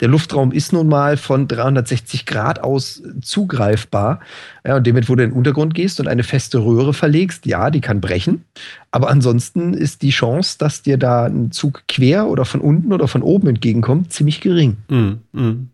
Der 0.00 0.08
Luftraum 0.08 0.50
ist 0.50 0.72
nun 0.72 0.88
mal 0.88 1.16
von 1.16 1.46
360 1.46 2.26
Grad 2.26 2.60
aus 2.60 3.02
zugreifbar. 3.20 4.18
Ja, 4.66 4.76
und 4.76 4.86
damit, 4.86 5.08
wo 5.08 5.14
du 5.14 5.22
in 5.22 5.30
den 5.30 5.38
Untergrund 5.38 5.74
gehst 5.74 6.00
und 6.00 6.08
eine 6.08 6.24
feste 6.24 6.58
Röhre 6.58 6.92
verlegst, 6.92 7.46
ja, 7.46 7.70
die 7.70 7.80
kann 7.80 8.00
brechen. 8.00 8.44
Aber 8.90 9.10
ansonsten 9.10 9.74
ist 9.74 10.02
die 10.02 10.10
Chance, 10.10 10.56
dass 10.58 10.82
dir 10.82 10.98
da 10.98 11.26
ein 11.26 11.52
Zug 11.52 11.84
quer 11.86 12.26
oder 12.26 12.44
von 12.44 12.60
unten 12.60 12.92
oder 12.92 13.06
von 13.06 13.22
oben 13.22 13.46
entgegenkommt, 13.46 14.12
ziemlich 14.12 14.40
gering. 14.40 14.78
Mm, 14.88 15.38
mm. 15.38 15.70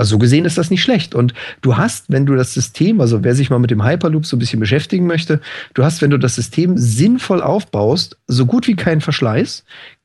Also 0.00 0.12
so 0.12 0.18
gesehen 0.18 0.46
ist 0.46 0.56
das 0.56 0.70
nicht 0.70 0.82
schlecht. 0.82 1.14
Und 1.14 1.34
du 1.60 1.76
hast, 1.76 2.06
wenn 2.08 2.24
du 2.24 2.34
das 2.34 2.54
System, 2.54 3.02
also 3.02 3.22
wer 3.22 3.34
sich 3.34 3.50
mal 3.50 3.58
mit 3.58 3.70
dem 3.70 3.84
Hyperloop 3.84 4.24
so 4.24 4.34
ein 4.34 4.38
bisschen 4.38 4.58
beschäftigen 4.58 5.06
möchte, 5.06 5.42
du 5.74 5.84
hast, 5.84 6.00
wenn 6.00 6.08
du 6.08 6.16
das 6.16 6.36
System 6.36 6.78
sinnvoll 6.78 7.42
aufbaust, 7.42 8.16
so 8.26 8.46
gut 8.46 8.66
wie 8.66 8.76
keinen 8.76 9.02
Verschleiß, 9.02 9.62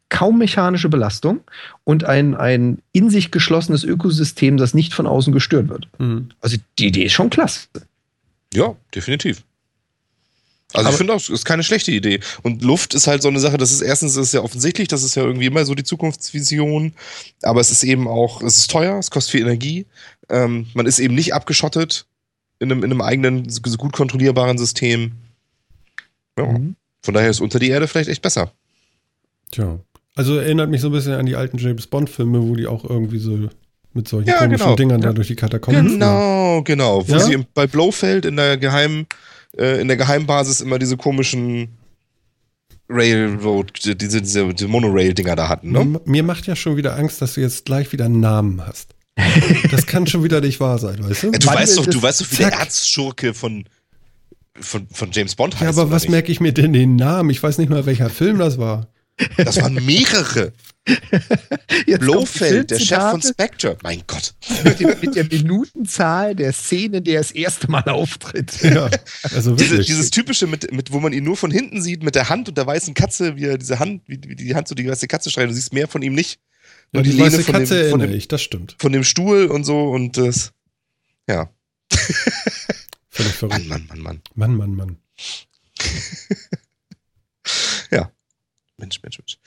kaum 0.09 0.37
mechanische 0.37 0.89
Belastung 0.89 1.39
und 1.85 2.03
ein, 2.03 2.35
ein 2.35 2.79
in 2.91 3.09
sich 3.09 3.31
geschlossenes 3.31 3.85
Ökosystem, 3.85 4.57
das 4.57 4.73
nicht 4.73 4.93
von 4.93 5.07
außen 5.07 5.31
gestört 5.31 5.69
wird. 5.69 5.87
Mhm. 5.97 6.27
Also 6.41 6.57
die 6.77 6.87
Idee 6.87 7.03
ist 7.03 7.13
schon 7.13 7.29
klasse. 7.29 7.61
Ja, 8.53 8.75
definitiv. 8.93 9.44
Also 10.75 10.87
aber 10.87 10.93
ich 10.93 10.97
finde 10.97 11.13
auch, 11.13 11.19
es 11.19 11.29
ist 11.29 11.45
keine 11.45 11.63
schlechte 11.63 11.91
Idee. 11.91 12.19
Und 12.43 12.63
Luft 12.63 12.93
ist 12.93 13.07
halt 13.07 13.21
so 13.21 13.29
eine 13.29 13.39
Sache, 13.39 13.57
das 13.57 13.71
ist 13.71 13.81
erstens 13.81 14.15
ist 14.15 14.33
ja 14.33 14.41
offensichtlich, 14.41 14.87
das 14.87 15.03
ist 15.03 15.15
ja 15.15 15.23
irgendwie 15.23 15.45
immer 15.45 15.65
so 15.65 15.75
die 15.75 15.83
Zukunftsvision, 15.83 16.93
aber 17.43 17.61
es 17.61 17.71
ist 17.71 17.83
eben 17.83 18.07
auch, 18.07 18.41
es 18.41 18.57
ist 18.57 18.71
teuer, 18.71 18.97
es 18.99 19.11
kostet 19.11 19.31
viel 19.31 19.41
Energie, 19.41 19.85
ähm, 20.29 20.67
man 20.73 20.85
ist 20.85 20.99
eben 20.99 21.15
nicht 21.15 21.33
abgeschottet 21.33 22.05
in 22.59 22.71
einem, 22.71 22.83
in 22.83 22.91
einem 22.91 23.01
eigenen, 23.01 23.47
gut 23.77 23.93
kontrollierbaren 23.93 24.57
System. 24.57 25.13
Ja. 26.37 26.45
Mhm. 26.45 26.75
Von 27.03 27.13
daher 27.13 27.29
ist 27.29 27.41
unter 27.41 27.59
die 27.59 27.69
Erde 27.69 27.87
vielleicht 27.87 28.09
echt 28.09 28.21
besser. 28.21 28.51
Tja. 29.51 29.79
Also 30.15 30.37
erinnert 30.37 30.69
mich 30.69 30.81
so 30.81 30.87
ein 30.87 30.93
bisschen 30.93 31.13
an 31.13 31.25
die 31.25 31.35
alten 31.35 31.57
James 31.57 31.87
Bond-Filme, 31.87 32.41
wo 32.41 32.55
die 32.55 32.67
auch 32.67 32.83
irgendwie 32.83 33.19
so 33.19 33.49
mit 33.93 34.07
solchen 34.07 34.29
ja, 34.29 34.37
komischen 34.39 34.57
genau. 34.65 34.75
Dingern 34.75 35.01
da 35.01 35.13
durch 35.13 35.27
die 35.27 35.35
Katakomben 35.35 35.87
Genau, 35.87 36.61
genau. 36.63 37.07
Wo 37.07 37.13
ja? 37.13 37.19
sie 37.19 37.45
bei 37.53 37.67
Blofeld 37.67 38.25
in 38.25 38.35
der 38.35 38.57
geheimen 38.57 39.07
äh, 39.57 39.81
in 39.81 39.87
der 39.87 39.97
Geheimbasis 39.97 40.61
immer 40.61 40.79
diese 40.79 40.97
komischen 40.97 41.69
Railroad, 42.89 43.71
diese, 43.83 43.95
diese, 43.95 44.53
diese 44.53 44.67
Monorail-Dinger 44.67 45.35
da 45.35 45.49
hatten. 45.49 45.71
Ne? 45.71 45.99
Mir 46.05 46.23
macht 46.23 46.45
ja 46.45 46.55
schon 46.55 46.77
wieder 46.77 46.95
Angst, 46.95 47.21
dass 47.21 47.33
du 47.33 47.41
jetzt 47.41 47.65
gleich 47.65 47.91
wieder 47.91 48.05
einen 48.05 48.19
Namen 48.19 48.65
hast. 48.65 48.95
Das 49.71 49.87
kann 49.87 50.07
schon 50.07 50.23
wieder 50.23 50.41
nicht 50.41 50.59
wahr 50.59 50.77
sein, 50.77 51.03
weißt 51.03 51.23
du? 51.23 51.31
Ja, 51.31 51.39
du, 51.39 51.47
weißt 51.47 51.77
doch, 51.77 51.85
du 51.85 52.01
weißt 52.01 52.21
doch, 52.21 52.31
wie 52.31 52.35
der 52.35 52.53
Erzschurke 52.53 53.33
von, 53.33 53.63
von, 54.59 54.87
von 54.91 55.09
James 55.11 55.35
Bond 55.35 55.55
heißt. 55.55 55.63
Ja, 55.63 55.69
aber 55.69 55.89
was 55.89 56.07
merke 56.09 56.31
ich 56.31 56.41
mir 56.41 56.51
denn 56.51 56.73
den 56.73 56.95
Namen? 56.95 57.29
Ich 57.29 57.41
weiß 57.41 57.57
nicht 57.57 57.69
mal, 57.69 57.85
welcher 57.85 58.09
Film 58.09 58.37
das 58.37 58.57
war. 58.57 58.87
Das 59.37 59.61
waren 59.61 59.73
mehrere. 59.85 60.53
Blofeld, 61.99 62.69
der 62.69 62.79
Chef 62.79 63.11
von 63.11 63.21
Spectre. 63.21 63.77
Mein 63.81 64.03
Gott. 64.05 64.35
Mit, 64.63 64.79
dem, 64.79 64.99
mit, 65.01 65.15
der 65.15 65.23
Minutenzahl 65.25 66.35
der 66.35 66.53
Szene, 66.53 67.01
der 67.01 67.19
das 67.19 67.31
erste 67.31 67.69
Mal 67.71 67.83
auftritt. 67.85 68.61
Ja, 68.61 68.89
also 69.33 69.55
Diese, 69.55 69.79
dieses 69.79 70.11
typische, 70.11 70.45
mit, 70.45 70.71
mit, 70.71 70.91
wo 70.91 70.99
man 70.99 71.11
ihn 71.11 71.23
nur 71.23 71.37
von 71.37 71.49
hinten 71.49 71.81
sieht, 71.81 72.03
mit 72.03 72.13
der 72.13 72.29
Hand 72.29 72.49
und 72.49 72.57
der 72.57 72.67
weißen 72.67 72.93
Katze, 72.93 73.35
wie 73.35 73.45
er 73.45 73.57
diese 73.57 73.79
Hand, 73.79 74.03
wie, 74.05 74.19
wie 74.27 74.35
die 74.35 74.53
Hand 74.53 74.67
so 74.67 74.75
die 74.75 74.87
weiße 74.87 75.07
Katze 75.07 75.31
schreit. 75.31 75.49
Du 75.49 75.53
siehst 75.53 75.73
mehr 75.73 75.87
von 75.87 76.03
ihm 76.03 76.13
nicht. 76.13 76.39
Nur 76.91 77.03
ja, 77.03 77.09
die, 77.09 77.17
die 77.17 77.21
weiße 77.21 77.43
von 77.43 77.53
Katze 77.55 77.83
dem, 77.83 77.91
von 77.91 77.99
dem, 78.01 78.11
ich, 78.11 78.27
das 78.27 78.43
stimmt. 78.43 78.75
Von 78.77 78.91
dem 78.91 79.03
Stuhl 79.03 79.47
und 79.47 79.63
so 79.63 79.89
und 79.89 80.17
das. 80.17 80.51
Ja. 81.27 81.49
Völlig 83.09 83.33
verrückt. 83.33 83.67
Mann, 83.67 83.87
Mann, 83.87 83.87
Mann, 83.87 83.99
Mann. 84.01 84.21
Mann, 84.35 84.55
Mann, 84.55 84.75
Mann. 84.75 84.97
ja. 88.77 88.83
Mensch, 88.83 89.01
Mensch, 89.01 89.19
Mensch. 89.19 89.37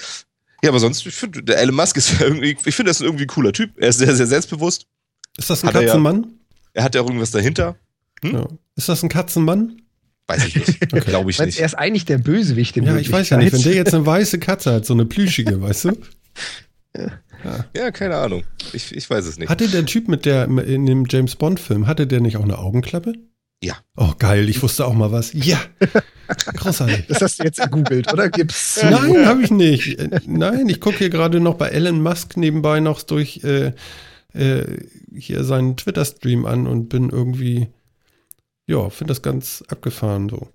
Ja, 0.62 0.70
aber 0.70 0.80
sonst, 0.80 1.06
ich 1.06 1.14
finde, 1.14 1.42
der 1.42 1.58
Elon 1.58 1.76
Musk 1.76 1.96
ist 1.96 2.12
ja 2.12 2.20
irgendwie, 2.26 2.56
ich 2.64 2.74
finde, 2.74 2.90
das 2.90 3.00
ist 3.00 3.06
irgendwie 3.06 3.24
ein 3.24 3.28
cooler 3.28 3.52
Typ. 3.52 3.70
Er 3.76 3.88
ist 3.88 3.98
sehr, 3.98 4.14
sehr 4.14 4.26
selbstbewusst. 4.26 4.86
Ist 5.36 5.50
das 5.50 5.62
ein 5.62 5.68
hat 5.68 5.74
Katzenmann? 5.74 6.16
Er, 6.16 6.22
ja, 6.22 6.34
er, 6.74 6.84
hat 6.84 6.94
ja 6.94 7.00
auch 7.02 7.06
irgendwas 7.06 7.30
dahinter. 7.30 7.76
Hm? 8.22 8.34
Ja. 8.34 8.48
Ist 8.74 8.88
das 8.88 9.02
ein 9.02 9.08
Katzenmann? 9.08 9.82
Weiß 10.26 10.46
ich 10.46 10.56
nicht. 10.56 10.68
Okay. 10.92 11.00
Glaube 11.10 11.30
ich 11.30 11.38
nicht. 11.38 11.58
Er 11.58 11.66
ist 11.66 11.74
eigentlich 11.74 12.04
der 12.06 12.18
Bösewicht 12.18 12.76
im 12.76 12.84
Ja, 12.84 12.96
ich 12.96 13.10
weiß 13.10 13.30
ja 13.30 13.36
nicht. 13.36 13.52
Wenn 13.52 13.62
der 13.62 13.74
jetzt 13.74 13.94
eine 13.94 14.04
weiße 14.04 14.38
Katze 14.38 14.72
hat, 14.72 14.86
so 14.86 14.94
eine 14.94 15.04
plüschige, 15.04 15.60
weißt 15.60 15.86
du? 15.86 15.98
Ja. 16.96 17.64
ja. 17.76 17.90
keine 17.92 18.16
Ahnung. 18.16 18.42
Ich, 18.72 18.94
ich 18.94 19.08
weiß 19.08 19.26
es 19.26 19.38
nicht. 19.38 19.48
Hatte 19.48 19.68
der 19.68 19.86
Typ 19.86 20.08
mit 20.08 20.24
der, 20.24 20.44
in 20.44 20.86
dem 20.86 21.04
James 21.08 21.36
Bond-Film, 21.36 21.86
hatte 21.86 22.06
der 22.06 22.20
nicht 22.20 22.36
auch 22.36 22.42
eine 22.42 22.58
Augenklappe? 22.58 23.14
Ja. 23.62 23.76
Oh, 23.96 24.12
geil, 24.18 24.48
ich 24.48 24.62
wusste 24.62 24.86
auch 24.86 24.94
mal 24.94 25.10
was. 25.10 25.32
Ja. 25.32 25.60
Großartig. 26.56 27.06
Das 27.08 27.20
hast 27.20 27.40
du 27.40 27.44
jetzt 27.44 27.60
gegoogelt, 27.60 28.12
oder? 28.12 28.28
Gibt's? 28.28 28.80
Nein, 28.82 29.26
habe 29.26 29.42
ich 29.42 29.50
nicht. 29.50 29.98
Nein, 30.28 30.68
ich 30.68 30.80
gucke 30.80 30.98
hier 30.98 31.10
gerade 31.10 31.40
noch 31.40 31.54
bei 31.54 31.68
Elon 31.68 32.00
Musk 32.00 32.36
nebenbei 32.36 32.78
noch 32.78 33.02
durch 33.02 33.42
äh, 33.42 33.72
äh, 34.34 34.86
hier 35.16 35.42
seinen 35.42 35.76
Twitter-Stream 35.76 36.46
an 36.46 36.66
und 36.68 36.88
bin 36.88 37.10
irgendwie, 37.10 37.68
ja, 38.66 38.90
finde 38.90 39.12
das 39.12 39.22
ganz 39.22 39.64
abgefahren 39.68 40.28
so. 40.28 40.48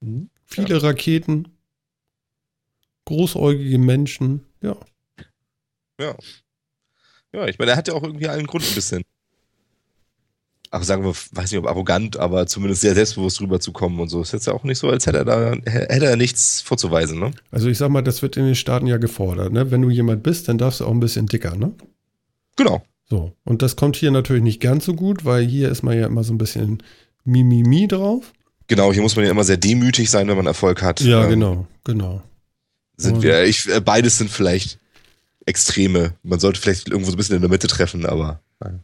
Mhm. 0.00 0.30
Viele 0.44 0.74
ja. 0.74 0.78
Raketen, 0.78 1.48
großäugige 3.06 3.78
Menschen, 3.78 4.44
ja. 4.62 4.76
Ja. 5.98 6.16
Ja, 7.32 7.48
ich 7.48 7.58
meine, 7.58 7.72
er 7.72 7.76
hat 7.76 7.88
ja 7.88 7.94
auch 7.94 8.04
irgendwie 8.04 8.28
allen 8.28 8.46
Grund 8.46 8.64
ein 8.64 8.74
bisschen. 8.74 9.02
Ach, 10.70 10.82
sagen 10.82 11.04
wir, 11.04 11.14
weiß 11.32 11.50
nicht 11.50 11.58
ob 11.58 11.66
arrogant, 11.66 12.16
aber 12.16 12.46
zumindest 12.46 12.80
sehr 12.80 12.94
selbstbewusst 12.94 13.40
rüberzukommen 13.40 14.00
und 14.00 14.08
so. 14.08 14.22
Ist 14.22 14.32
jetzt 14.32 14.46
ja 14.46 14.52
auch 14.52 14.64
nicht 14.64 14.78
so, 14.78 14.88
als 14.88 15.06
hätte 15.06 15.18
er 15.18 15.24
da, 15.24 15.52
hätte 15.64 16.06
er 16.06 16.16
nichts 16.16 16.60
vorzuweisen, 16.60 17.18
ne? 17.18 17.30
Also 17.50 17.68
ich 17.68 17.78
sag 17.78 17.90
mal, 17.90 18.02
das 18.02 18.22
wird 18.22 18.36
in 18.36 18.44
den 18.44 18.54
Staaten 18.54 18.86
ja 18.86 18.96
gefordert, 18.96 19.52
ne? 19.52 19.70
Wenn 19.70 19.82
du 19.82 19.90
jemand 19.90 20.22
bist, 20.22 20.48
dann 20.48 20.58
darfst 20.58 20.80
du 20.80 20.86
auch 20.86 20.90
ein 20.90 21.00
bisschen 21.00 21.26
dicker, 21.26 21.56
ne? 21.56 21.72
Genau. 22.56 22.82
So. 23.08 23.32
Und 23.44 23.62
das 23.62 23.76
kommt 23.76 23.96
hier 23.96 24.10
natürlich 24.10 24.42
nicht 24.42 24.60
ganz 24.60 24.84
so 24.84 24.94
gut, 24.94 25.24
weil 25.24 25.44
hier 25.44 25.70
ist 25.70 25.82
man 25.82 25.98
ja 25.98 26.06
immer 26.06 26.24
so 26.24 26.32
ein 26.32 26.38
bisschen 26.38 26.82
Mimimi 27.24 27.86
drauf. 27.86 28.32
Genau, 28.66 28.92
hier 28.92 29.02
muss 29.02 29.14
man 29.14 29.24
ja 29.24 29.30
immer 29.30 29.44
sehr 29.44 29.58
demütig 29.58 30.10
sein, 30.10 30.26
wenn 30.28 30.36
man 30.36 30.46
Erfolg 30.46 30.82
hat. 30.82 31.00
Ja, 31.00 31.24
ähm, 31.24 31.30
genau, 31.30 31.66
genau. 31.84 32.22
Sind 32.96 33.22
wir, 33.22 33.44
ich, 33.44 33.68
äh, 33.68 33.80
beides 33.80 34.18
sind 34.18 34.30
vielleicht 34.30 34.78
Extreme. 35.46 36.14
Man 36.22 36.40
sollte 36.40 36.60
vielleicht 36.60 36.88
irgendwo 36.88 37.10
so 37.10 37.14
ein 37.14 37.18
bisschen 37.18 37.36
in 37.36 37.42
der 37.42 37.50
Mitte 37.50 37.66
treffen, 37.66 38.06
aber. 38.06 38.40
Nein. 38.60 38.82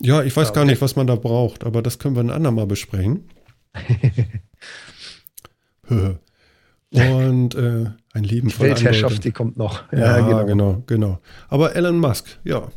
Ja, 0.00 0.22
ich 0.22 0.36
weiß 0.36 0.52
gar 0.52 0.64
nicht, 0.64 0.80
was 0.80 0.96
man 0.96 1.06
da 1.06 1.16
braucht, 1.16 1.64
aber 1.64 1.82
das 1.82 1.98
können 1.98 2.14
wir 2.14 2.20
ein 2.20 2.30
andermal 2.30 2.66
besprechen. 2.66 3.28
Und 6.90 7.54
äh, 7.54 7.86
ein 8.14 8.24
Leben 8.24 8.50
von 8.50 8.66
Weltherrschaft, 8.66 9.24
die 9.24 9.32
kommt 9.32 9.56
noch. 9.56 9.90
Ja, 9.92 10.18
ja 10.18 10.20
genau. 10.20 10.44
genau. 10.44 10.82
genau, 10.86 11.18
Aber 11.48 11.76
Elon 11.76 11.98
Musk, 11.98 12.38
ja. 12.44 12.68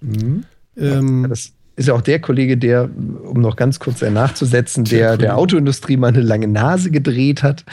Mhm. 0.00 0.44
Ähm, 0.76 1.26
das 1.28 1.52
ist 1.76 1.88
ja 1.88 1.94
auch 1.94 2.02
der 2.02 2.20
Kollege, 2.20 2.56
der, 2.56 2.84
um 2.84 3.40
noch 3.40 3.56
ganz 3.56 3.80
kurz 3.80 4.02
nachzusetzen, 4.02 4.84
der 4.84 5.16
der 5.16 5.36
Autoindustrie 5.36 5.96
mal 5.96 6.08
eine 6.08 6.20
lange 6.20 6.48
Nase 6.48 6.90
gedreht 6.90 7.42
hat 7.42 7.64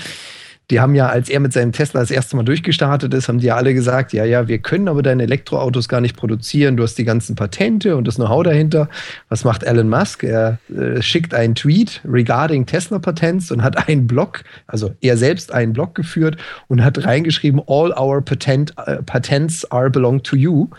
die 0.72 0.80
haben 0.80 0.95
ja, 0.95 1.09
als 1.09 1.30
er 1.30 1.39
mit 1.39 1.51
seinem 1.51 1.74
Tesla 1.74 1.99
das 1.99 2.09
erste 2.09 2.36
Mal 2.38 2.43
durchgestartet 2.43 3.14
ist, 3.14 3.28
haben 3.28 3.39
die 3.39 3.47
ja 3.47 3.55
alle 3.55 3.74
gesagt, 3.74 4.14
ja, 4.14 4.24
ja, 4.24 4.47
wir 4.47 4.59
können 4.59 4.88
aber 4.88 5.03
deine 5.03 5.24
Elektroautos 5.24 5.89
gar 5.89 5.99
nicht 5.99 6.16
produzieren. 6.16 6.78
Du 6.78 6.84
hast 6.84 6.97
die 6.97 7.03
ganzen 7.03 7.36
Patente 7.36 7.97
und 7.97 8.07
das 8.07 8.16
Know-how 8.16 8.43
dahinter. 8.43 8.88
Was 9.28 9.43
macht 9.43 9.64
Elon 9.64 9.89
Musk? 9.89 10.24
Er 10.24 10.59
äh, 10.70 11.01
schickt 11.01 11.34
einen 11.34 11.55
Tweet 11.55 12.01
regarding 12.05 12.66
Tesla-Patents 12.66 13.51
und 13.51 13.61
hat 13.61 13.89
einen 13.89 14.07
Blog, 14.07 14.43
also 14.68 14.93
er 15.01 15.18
selbst 15.18 15.53
einen 15.53 15.74
Blog 15.74 15.95
geführt 15.95 16.38
und 16.70 16.84
hat 16.84 17.05
reingeschrieben, 17.05 17.61
all 17.68 17.91
our 17.91 18.22
patent, 18.22 18.74
äh, 18.86 19.03
patents 19.03 19.70
are 19.70 19.89
belong 19.89 20.24
to 20.24 20.38
you. 20.38 20.70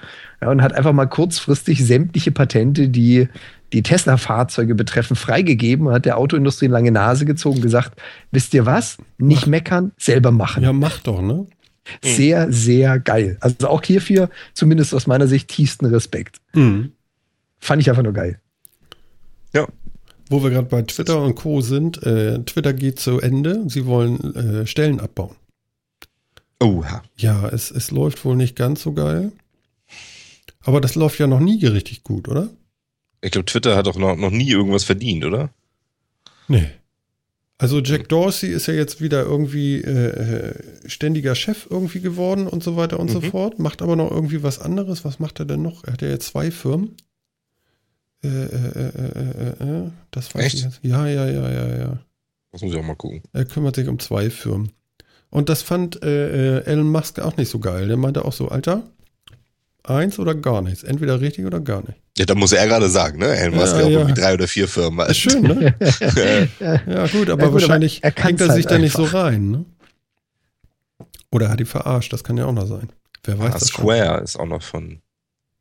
Ja, 0.41 0.51
und 0.51 0.62
hat 0.62 0.74
einfach 0.74 0.93
mal 0.93 1.07
kurzfristig 1.07 1.85
sämtliche 1.85 2.30
Patente, 2.30 2.89
die 2.89 3.28
die 3.75 3.83
Tesla-Fahrzeuge 3.83 4.75
betreffen, 4.75 5.16
freigegeben 5.16 5.89
und 5.89 5.93
hat 5.93 6.07
der 6.07 6.16
Autoindustrie 6.16 6.66
eine 6.66 6.75
lange 6.75 6.93
Nase 6.93 7.27
gezogen 7.27 7.57
und 7.57 7.62
gesagt, 7.62 8.01
wisst 8.31 8.55
ihr 8.55 8.64
was? 8.64 8.99
Nicht 9.18 9.43
mach. 9.43 9.49
meckern, 9.49 9.93
selber 9.99 10.31
machen. 10.31 10.62
Ja, 10.62 10.72
mach 10.72 11.01
doch, 11.01 11.20
ne? 11.20 11.47
Sehr, 12.03 12.51
sehr 12.51 12.99
geil. 12.99 13.37
Also 13.41 13.68
auch 13.68 13.83
hierfür, 13.83 14.31
zumindest 14.55 14.95
aus 14.95 15.07
meiner 15.07 15.27
Sicht, 15.27 15.49
tiefsten 15.49 15.87
Respekt. 15.87 16.41
Mhm. 16.55 16.93
Fand 17.59 17.83
ich 17.83 17.91
einfach 17.91 18.03
nur 18.03 18.14
geil. 18.14 18.41
Ja. 19.53 19.66
Wo 20.31 20.43
wir 20.43 20.51
gerade 20.51 20.68
bei 20.68 20.83
Twitter 20.83 21.20
und 21.20 21.35
Co. 21.35 21.61
sind, 21.61 22.03
äh, 22.03 22.39
Twitter 22.45 22.72
geht 22.72 22.99
zu 22.99 23.20
Ende. 23.20 23.64
Sie 23.66 23.85
wollen 23.85 24.35
äh, 24.35 24.66
Stellen 24.66 25.01
abbauen. 25.01 25.37
Oha. 26.62 27.03
Ja, 27.16 27.49
es, 27.49 27.70
es 27.70 27.91
läuft 27.91 28.25
wohl 28.25 28.37
nicht 28.37 28.57
ganz 28.57 28.83
so 28.83 28.93
geil. 28.93 29.33
Aber 30.62 30.81
das 30.81 30.95
läuft 30.95 31.18
ja 31.18 31.27
noch 31.27 31.41
nie 31.41 31.66
richtig 31.66 32.05
gut, 32.05 32.29
oder? 32.29 32.49
Ich 33.25 33.31
glaube, 33.31 33.47
Twitter 33.47 33.75
hat 33.75 33.87
doch 33.87 33.97
noch, 33.97 34.16
noch 34.16 34.31
nie 34.31 34.51
irgendwas 34.51 34.85
verdient, 34.85 35.25
oder? 35.25 35.49
Nee. 36.47 36.66
Also 37.57 37.81
Jack 37.81 38.11
Dorsey 38.11 38.51
ist 38.51 38.66
ja 38.66 38.75
jetzt 38.75 39.01
wieder 39.01 39.22
irgendwie 39.22 39.77
äh, 39.77 40.09
äh 40.09 40.55
ständiger 40.87 41.35
Chef 41.35 41.66
irgendwie 41.70 42.01
geworden 42.01 42.47
und 42.47 42.62
so 42.62 42.77
weiter 42.77 43.01
und 43.01 43.09
mhm. 43.09 43.12
so 43.12 43.20
fort, 43.22 43.59
macht 43.59 43.81
aber 43.81 43.97
noch 43.97 44.11
irgendwie 44.11 44.43
was 44.43 44.59
anderes. 44.59 45.07
Was 45.07 45.20
macht 45.20 45.39
er 45.39 45.47
denn 45.47 45.62
noch? 45.62 45.85
Er 45.85 45.95
hat 45.95 46.03
ja 46.03 46.09
jetzt 46.09 46.27
zwei 46.27 46.51
Firmen. 46.51 46.97
Äh, 48.22 48.29
äh, 48.29 49.85
äh, 49.87 49.91
das 50.11 50.35
weiß 50.35 50.45
Echt? 50.45 50.55
ich 50.57 50.64
jetzt. 50.64 50.81
Ja, 50.83 51.07
ja, 51.07 51.27
ja, 51.27 51.51
ja, 51.51 51.77
ja. 51.79 51.99
Das 52.53 52.61
muss 52.61 52.72
ich 52.72 52.79
auch 52.79 52.85
mal 52.85 52.97
gucken. 52.97 53.22
Er 53.33 53.47
kümmert 53.47 53.77
sich 53.77 53.89
um 53.89 53.99
zwei 53.99 54.29
Firmen. 54.29 54.72
Und 55.31 55.49
das 55.49 55.62
fand 55.62 56.03
Elon 56.03 56.91
Musk 56.91 57.18
auch 57.20 57.37
nicht 57.37 57.49
so 57.49 57.59
geil. 57.59 57.89
Der 57.89 57.97
meinte 57.97 58.25
auch 58.25 58.33
so, 58.33 58.49
Alter, 58.49 58.85
eins 59.85 60.18
oder 60.18 60.35
gar 60.35 60.62
nichts. 60.62 60.82
Entweder 60.82 61.20
richtig 61.20 61.47
oder 61.47 61.61
gar 61.61 61.82
nicht. 61.82 61.99
Ja, 62.18 62.24
da 62.24 62.35
muss 62.35 62.53
er 62.53 62.66
gerade 62.66 62.89
sagen, 62.89 63.18
ne? 63.18 63.37
Elon 63.37 63.57
Musk 63.57 63.76
ja, 63.76 63.82
ja 63.82 63.89
irgendwie 63.89 64.20
drei 64.20 64.35
oder 64.35 64.49
vier 64.49 64.68
Firmen. 64.68 65.07
Ist 65.09 65.18
schön, 65.18 65.43
ne? 65.43 65.74
ja, 66.61 67.07
gut, 67.07 67.30
aber 67.30 67.43
ja, 67.43 67.49
gut, 67.49 67.61
wahrscheinlich 67.61 68.05
aber 68.05 68.22
hängt 68.22 68.41
er 68.41 68.53
sich 68.53 68.66
halt 68.66 68.70
da 68.70 68.78
nicht 68.78 68.97
so 68.97 69.05
rein, 69.05 69.51
ne? 69.51 69.64
Oder 71.30 71.47
er 71.47 71.53
hat 71.53 71.61
die 71.61 71.64
verarscht, 71.64 72.12
das 72.12 72.22
kann 72.22 72.37
ja 72.37 72.47
auch 72.47 72.53
noch 72.53 72.66
sein. 72.66 72.89
Wer 73.24 73.39
weiß 73.39 73.55
ah, 73.55 73.59
das 73.59 73.68
Square 73.68 74.14
schon. 74.16 74.24
ist 74.24 74.37
auch 74.37 74.47
noch 74.47 74.62
von, 74.62 75.01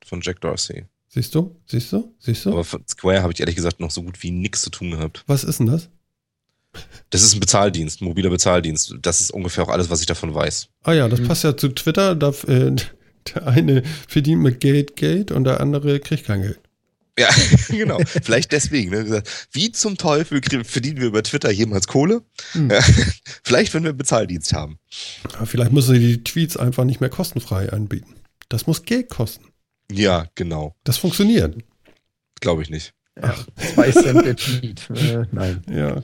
von 0.05 0.21
Jack 0.21 0.41
Dorsey. 0.41 0.85
Siehst 1.09 1.33
du? 1.35 1.55
Siehst 1.65 1.91
du? 1.91 2.13
Siehst 2.19 2.45
du? 2.45 2.51
Aber 2.51 2.63
von 2.63 2.83
Square 2.87 3.21
habe 3.21 3.33
ich 3.33 3.39
ehrlich 3.39 3.55
gesagt 3.55 3.79
noch 3.79 3.91
so 3.91 4.03
gut 4.03 4.21
wie 4.21 4.31
nichts 4.31 4.61
zu 4.61 4.69
tun 4.69 4.91
gehabt. 4.91 5.23
Was 5.27 5.43
ist 5.43 5.59
denn 5.59 5.67
das? 5.67 5.89
Das 7.09 7.21
ist 7.21 7.35
ein 7.35 7.39
Bezahldienst, 7.39 8.01
ein 8.01 8.05
mobiler 8.05 8.29
Bezahldienst. 8.29 8.95
Das 9.01 9.21
ist 9.21 9.31
ungefähr 9.31 9.63
auch 9.63 9.69
alles, 9.69 9.89
was 9.89 9.99
ich 9.99 10.07
davon 10.07 10.33
weiß. 10.33 10.69
Ah 10.83 10.93
ja, 10.93 11.07
das 11.07 11.19
hm. 11.19 11.27
passt 11.27 11.43
ja 11.43 11.55
zu 11.55 11.69
Twitter. 11.69 12.15
Da, 12.15 12.29
äh, 12.47 12.75
der 13.25 13.47
eine 13.47 13.83
verdient 14.07 14.41
mit 14.41 14.59
Geld 14.59 14.95
Geld 14.95 15.31
und 15.31 15.43
der 15.43 15.59
andere 15.59 15.99
kriegt 15.99 16.25
kein 16.25 16.41
Geld. 16.41 16.59
Ja, 17.17 17.29
genau. 17.69 17.99
Vielleicht 18.05 18.51
deswegen. 18.51 18.91
Ne? 18.91 19.23
Wie 19.51 19.71
zum 19.71 19.97
Teufel 19.97 20.41
verdienen 20.63 20.99
wir 20.99 21.07
über 21.07 21.23
Twitter 21.23 21.51
jemals 21.51 21.87
Kohle? 21.87 22.23
Hm. 22.53 22.71
Vielleicht, 23.43 23.73
wenn 23.73 23.83
wir 23.83 23.93
Bezahldienst 23.93 24.53
haben. 24.53 24.79
Vielleicht 25.45 25.71
müssen 25.71 25.93
sie 25.93 25.99
die 25.99 26.23
Tweets 26.23 26.57
einfach 26.57 26.85
nicht 26.85 27.01
mehr 27.01 27.09
kostenfrei 27.09 27.71
anbieten. 27.71 28.15
Das 28.49 28.67
muss 28.67 28.83
Geld 28.83 29.09
kosten. 29.09 29.45
Ja, 29.91 30.27
genau. 30.35 30.75
Das 30.83 30.97
funktioniert. 30.97 31.55
Glaube 32.41 32.63
ich 32.63 32.69
nicht. 32.69 32.93
Ach, 33.21 33.45
zwei 33.75 33.91
Cent 33.91 34.25
der 34.25 34.35
Tweet. 34.35 34.89
Äh, 34.89 35.25
nein. 35.31 35.63
Ja. 35.69 36.01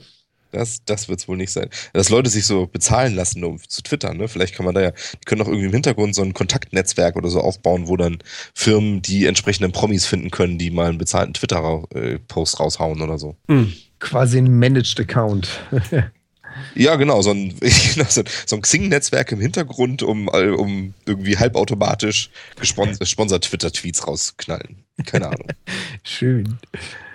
Das, 0.50 0.84
das 0.84 1.08
wird 1.08 1.20
es 1.20 1.28
wohl 1.28 1.36
nicht 1.36 1.52
sein. 1.52 1.70
Dass 1.92 2.08
Leute 2.08 2.30
sich 2.30 2.44
so 2.44 2.66
bezahlen 2.66 3.14
lassen, 3.14 3.44
um 3.44 3.58
zu 3.66 3.82
twittern, 3.82 4.16
ne? 4.16 4.28
Vielleicht 4.28 4.54
kann 4.54 4.66
man 4.66 4.74
da 4.74 4.80
ja, 4.80 4.90
die 4.90 5.24
können 5.26 5.42
auch 5.42 5.48
irgendwie 5.48 5.66
im 5.66 5.72
Hintergrund 5.72 6.14
so 6.14 6.22
ein 6.22 6.34
Kontaktnetzwerk 6.34 7.16
oder 7.16 7.28
so 7.28 7.40
aufbauen, 7.40 7.88
wo 7.88 7.96
dann 7.96 8.18
Firmen 8.54 9.02
die 9.02 9.26
entsprechenden 9.26 9.72
Promis 9.72 10.06
finden 10.06 10.30
können, 10.30 10.58
die 10.58 10.70
mal 10.70 10.88
einen 10.88 10.98
bezahlten 10.98 11.34
Twitter-Post 11.34 12.60
raushauen 12.60 13.00
oder 13.00 13.18
so. 13.18 13.36
Mhm. 13.48 13.72
Quasi 14.00 14.38
ein 14.38 14.58
Managed 14.58 14.98
Account. 14.98 15.48
ja, 16.74 16.96
genau, 16.96 17.22
so 17.22 17.30
ein, 17.30 17.54
so 18.08 18.56
ein 18.56 18.62
Xing-Netzwerk 18.62 19.32
im 19.32 19.40
Hintergrund, 19.40 20.02
um, 20.02 20.28
um 20.28 20.94
irgendwie 21.06 21.36
halbautomatisch 21.38 22.30
gesponsert 22.58 23.44
Twitter-Tweets 23.44 24.06
rausknallen. 24.06 24.84
Keine 25.06 25.28
Ahnung. 25.28 25.48
Schön. 26.02 26.58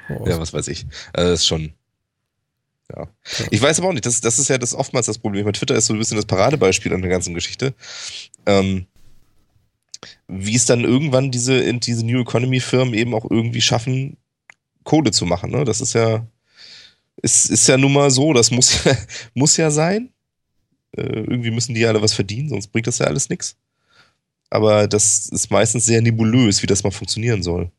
Ja, 0.10 0.40
was 0.40 0.54
weiß 0.54 0.68
ich. 0.68 0.86
Also 1.14 1.32
das 1.32 1.40
ist 1.42 1.48
schon 1.48 1.74
ja. 2.94 3.08
Ich 3.52 3.62
weiß 3.62 3.80
aber 3.80 3.90
auch 3.90 3.94
nicht, 3.94 4.06
das, 4.06 4.22
das 4.22 4.40
ist 4.40 4.50
ja 4.50 4.58
das 4.58 4.74
oftmals 4.74 5.08
das 5.08 5.18
Problem. 5.18 5.52
Twitter 5.54 5.76
ist 5.76 5.88
so 5.88 5.94
ein 5.94 6.00
bisschen 6.00 6.18
das 6.18 6.26
Paradebeispiel 6.26 6.94
an 6.94 7.02
der 7.02 7.10
ganzen 7.10 7.34
Geschichte. 7.34 7.74
Ähm, 8.46 8.86
wie 10.28 10.56
es 10.56 10.66
dann 10.66 10.84
irgendwann 10.84 11.32
diese, 11.32 11.74
diese 11.74 12.06
New 12.06 12.22
Economy 12.22 12.60
Firmen 12.60 12.94
eben 12.94 13.14
auch 13.14 13.30
irgendwie 13.30 13.62
schaffen, 13.62 14.18
Kohle 14.84 15.12
zu 15.12 15.26
machen. 15.26 15.52
Ne? 15.52 15.66
Das 15.66 15.82
ist 15.82 15.94
ja, 15.94 16.26
ist, 17.22 17.50
ist 17.50 17.68
ja 17.68 17.78
nun 17.78 17.94
mal 17.94 18.12
so, 18.12 18.34
das 18.34 18.52
muss, 18.52 18.80
muss 19.34 19.58
ja 19.58 19.72
sein. 19.72 20.10
Äh, 20.96 21.02
irgendwie 21.02 21.52
müssen 21.52 21.76
die 21.76 21.86
alle 21.86 22.02
was 22.02 22.14
verdienen, 22.14 22.50
sonst 22.50 22.68
bringt 22.68 22.88
das 22.88 23.00
ja 23.00 23.08
alles 23.08 23.30
nichts. 23.30 23.58
Aber 24.50 24.88
das 24.88 25.28
ist 25.30 25.50
meistens 25.52 25.86
sehr 25.86 26.02
nebulös, 26.02 26.62
wie 26.62 26.68
das 26.68 26.84
mal 26.84 26.92
funktionieren 26.92 27.44
soll. 27.44 27.72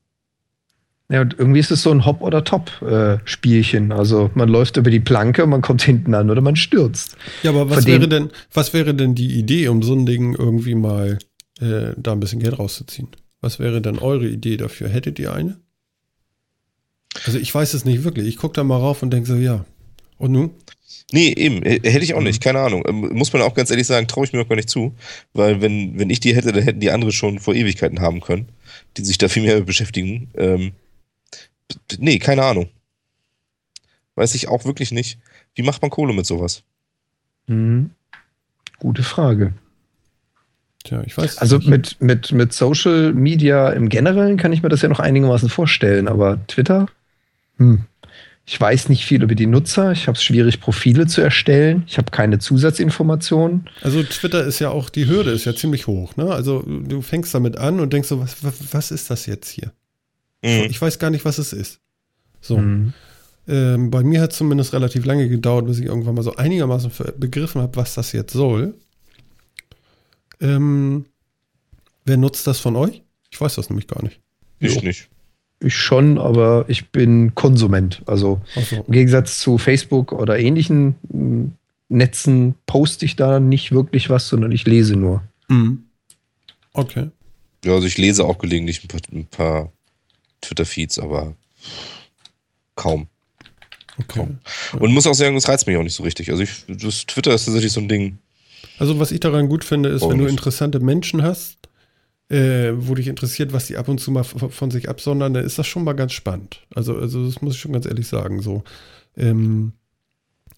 Ja, 1.08 1.20
und 1.20 1.38
irgendwie 1.38 1.60
ist 1.60 1.70
es 1.70 1.82
so 1.82 1.92
ein 1.92 2.04
Hop- 2.04 2.20
oder 2.20 2.42
Top-Spielchen. 2.42 3.92
also 3.92 4.30
man 4.34 4.48
läuft 4.48 4.76
über 4.76 4.90
die 4.90 5.00
Planke 5.00 5.44
und 5.44 5.50
man 5.50 5.62
kommt 5.62 5.82
hinten 5.84 6.14
an 6.14 6.30
oder 6.30 6.40
man 6.40 6.56
stürzt. 6.56 7.16
Ja, 7.42 7.50
aber 7.50 7.70
was 7.70 7.86
wäre 7.86 8.08
denn, 8.08 8.30
was 8.52 8.72
wäre 8.74 8.94
denn 8.94 9.14
die 9.14 9.38
Idee, 9.38 9.68
um 9.68 9.82
so 9.82 9.94
ein 9.94 10.06
Ding 10.06 10.34
irgendwie 10.34 10.74
mal 10.74 11.18
äh, 11.60 11.92
da 11.96 12.12
ein 12.12 12.20
bisschen 12.20 12.40
Geld 12.40 12.58
rauszuziehen? 12.58 13.08
Was 13.40 13.60
wäre 13.60 13.80
denn 13.80 13.98
eure 13.98 14.26
Idee 14.26 14.56
dafür? 14.56 14.88
Hättet 14.88 15.18
ihr 15.18 15.32
eine? 15.32 15.56
Also 17.24 17.38
ich 17.38 17.54
weiß 17.54 17.74
es 17.74 17.84
nicht 17.84 18.02
wirklich. 18.02 18.26
Ich 18.26 18.36
gucke 18.36 18.54
da 18.54 18.64
mal 18.64 18.78
rauf 18.78 19.02
und 19.02 19.10
denke 19.10 19.28
so, 19.28 19.36
ja. 19.36 19.64
Und 20.18 20.32
nun? 20.32 20.50
Nee, 21.12 21.32
eben, 21.36 21.62
hätte 21.62 22.00
ich 22.00 22.14
auch 22.14 22.20
nicht, 22.20 22.42
keine 22.42 22.58
Ahnung. 22.58 22.82
Ähm, 22.88 23.10
muss 23.12 23.32
man 23.32 23.42
auch 23.42 23.54
ganz 23.54 23.70
ehrlich 23.70 23.86
sagen, 23.86 24.08
traue 24.08 24.24
ich 24.24 24.32
mir 24.32 24.40
auch 24.40 24.48
gar 24.48 24.56
nicht 24.56 24.68
zu. 24.70 24.94
Weil 25.34 25.60
wenn, 25.60 25.98
wenn 25.98 26.10
ich 26.10 26.18
die 26.18 26.34
hätte, 26.34 26.52
dann 26.52 26.64
hätten 26.64 26.80
die 26.80 26.90
andere 26.90 27.12
schon 27.12 27.38
vor 27.38 27.54
Ewigkeiten 27.54 28.00
haben 28.00 28.20
können, 28.20 28.48
die 28.96 29.04
sich 29.04 29.18
da 29.18 29.28
viel 29.28 29.44
mehr 29.44 29.60
beschäftigen. 29.60 30.30
Ähm, 30.36 30.72
nee, 31.98 32.18
keine 32.18 32.44
Ahnung. 32.44 32.68
Weiß 34.14 34.34
ich 34.34 34.48
auch 34.48 34.64
wirklich 34.64 34.92
nicht. 34.92 35.18
Wie 35.54 35.62
macht 35.62 35.82
man 35.82 35.90
Kohle 35.90 36.12
mit 36.12 36.26
sowas? 36.26 36.62
Mhm. 37.46 37.90
Gute 38.78 39.02
Frage. 39.02 39.52
Tja, 40.84 41.02
ich 41.04 41.16
weiß. 41.16 41.38
Also 41.38 41.58
mit, 41.58 42.00
mit, 42.00 42.32
mit 42.32 42.52
Social 42.52 43.12
Media 43.12 43.70
im 43.70 43.88
Generellen 43.88 44.36
kann 44.36 44.52
ich 44.52 44.62
mir 44.62 44.68
das 44.68 44.82
ja 44.82 44.88
noch 44.88 45.00
einigermaßen 45.00 45.48
vorstellen, 45.48 46.08
aber 46.08 46.46
Twitter? 46.46 46.86
Hm. 47.58 47.84
Ich 48.48 48.60
weiß 48.60 48.88
nicht 48.90 49.04
viel 49.04 49.24
über 49.24 49.34
die 49.34 49.46
Nutzer. 49.46 49.90
Ich 49.90 50.06
habe 50.06 50.16
es 50.16 50.22
schwierig, 50.22 50.60
Profile 50.60 51.08
zu 51.08 51.20
erstellen. 51.20 51.82
Ich 51.88 51.98
habe 51.98 52.12
keine 52.12 52.38
Zusatzinformationen. 52.38 53.68
Also 53.82 54.04
Twitter 54.04 54.44
ist 54.44 54.60
ja 54.60 54.70
auch, 54.70 54.88
die 54.88 55.08
Hürde 55.08 55.32
ist 55.32 55.46
ja 55.46 55.54
ziemlich 55.56 55.88
hoch. 55.88 56.16
Ne? 56.16 56.30
Also 56.30 56.62
du 56.62 57.02
fängst 57.02 57.34
damit 57.34 57.56
an 57.56 57.80
und 57.80 57.92
denkst 57.92 58.08
so, 58.08 58.20
was, 58.20 58.44
was, 58.44 58.72
was 58.72 58.90
ist 58.92 59.10
das 59.10 59.26
jetzt 59.26 59.50
hier? 59.50 59.72
Mhm. 60.42 60.66
Ich 60.70 60.80
weiß 60.80 60.98
gar 60.98 61.10
nicht, 61.10 61.24
was 61.24 61.38
es 61.38 61.52
ist. 61.52 61.80
So. 62.40 62.58
Mhm. 62.58 62.92
Ähm, 63.48 63.90
bei 63.90 64.02
mir 64.02 64.20
hat 64.20 64.32
es 64.32 64.38
zumindest 64.38 64.72
relativ 64.72 65.04
lange 65.04 65.28
gedauert, 65.28 65.66
bis 65.66 65.78
ich 65.78 65.86
irgendwann 65.86 66.16
mal 66.16 66.22
so 66.22 66.34
einigermaßen 66.34 66.90
begriffen 67.16 67.60
habe, 67.62 67.76
was 67.76 67.94
das 67.94 68.12
jetzt 68.12 68.32
soll. 68.32 68.74
Ähm, 70.40 71.06
wer 72.04 72.16
nutzt 72.16 72.46
das 72.46 72.58
von 72.58 72.76
euch? 72.76 73.02
Ich 73.30 73.40
weiß 73.40 73.54
das 73.54 73.70
nämlich 73.70 73.86
gar 73.86 74.02
nicht. 74.02 74.20
Ich 74.58 74.74
jo. 74.74 74.80
nicht. 74.82 75.08
Ich 75.60 75.74
schon, 75.74 76.18
aber 76.18 76.64
ich 76.68 76.90
bin 76.90 77.34
Konsument. 77.34 78.02
Also 78.06 78.40
so. 78.54 78.84
im 78.86 78.92
Gegensatz 78.92 79.38
zu 79.38 79.58
Facebook 79.58 80.12
oder 80.12 80.38
ähnlichen 80.38 80.96
hm, 81.10 81.52
Netzen 81.88 82.56
poste 82.66 83.04
ich 83.04 83.14
da 83.14 83.38
nicht 83.38 83.70
wirklich 83.70 84.10
was, 84.10 84.28
sondern 84.28 84.50
ich 84.50 84.66
lese 84.66 84.96
nur. 84.96 85.22
Mhm. 85.48 85.84
Okay. 86.72 87.10
Ja, 87.64 87.74
also 87.74 87.86
ich 87.86 87.96
lese 87.96 88.24
auch 88.24 88.38
gelegentlich 88.38 88.82
ein 88.82 88.88
paar, 88.88 89.00
ein 89.12 89.26
paar 89.26 89.72
Twitter-Feeds, 90.46 90.98
aber 90.98 91.34
kaum. 92.74 93.08
Okay. 93.98 94.06
Kaum. 94.20 94.38
Und 94.80 94.92
muss 94.92 95.06
auch 95.06 95.14
sagen, 95.14 95.34
das 95.34 95.48
reizt 95.48 95.66
mich 95.66 95.76
auch 95.76 95.82
nicht 95.82 95.94
so 95.94 96.02
richtig. 96.02 96.30
Also 96.30 96.42
ich, 96.42 96.64
das 96.68 97.06
Twitter 97.06 97.34
ist 97.34 97.46
tatsächlich 97.46 97.72
so 97.72 97.80
ein 97.80 97.88
Ding. 97.88 98.18
Also 98.78 98.98
was 98.98 99.10
ich 99.10 99.20
daran 99.20 99.48
gut 99.48 99.64
finde, 99.64 99.88
ist, 99.88 100.06
wenn 100.06 100.18
du 100.18 100.26
interessante 100.26 100.80
Menschen 100.80 101.22
hast, 101.22 101.56
äh, 102.28 102.72
wo 102.76 102.94
dich 102.94 103.06
interessiert, 103.06 103.52
was 103.52 103.66
die 103.66 103.76
ab 103.76 103.88
und 103.88 103.98
zu 103.98 104.10
mal 104.10 104.24
von 104.24 104.70
sich 104.70 104.88
absondern, 104.88 105.32
dann 105.32 105.44
ist 105.44 105.58
das 105.58 105.66
schon 105.66 105.84
mal 105.84 105.94
ganz 105.94 106.12
spannend. 106.12 106.62
Also, 106.74 106.96
also 106.96 107.24
das 107.24 107.40
muss 107.40 107.54
ich 107.54 107.60
schon 107.60 107.72
ganz 107.72 107.86
ehrlich 107.86 108.06
sagen. 108.06 108.42
So, 108.42 108.64
ähm, 109.16 109.72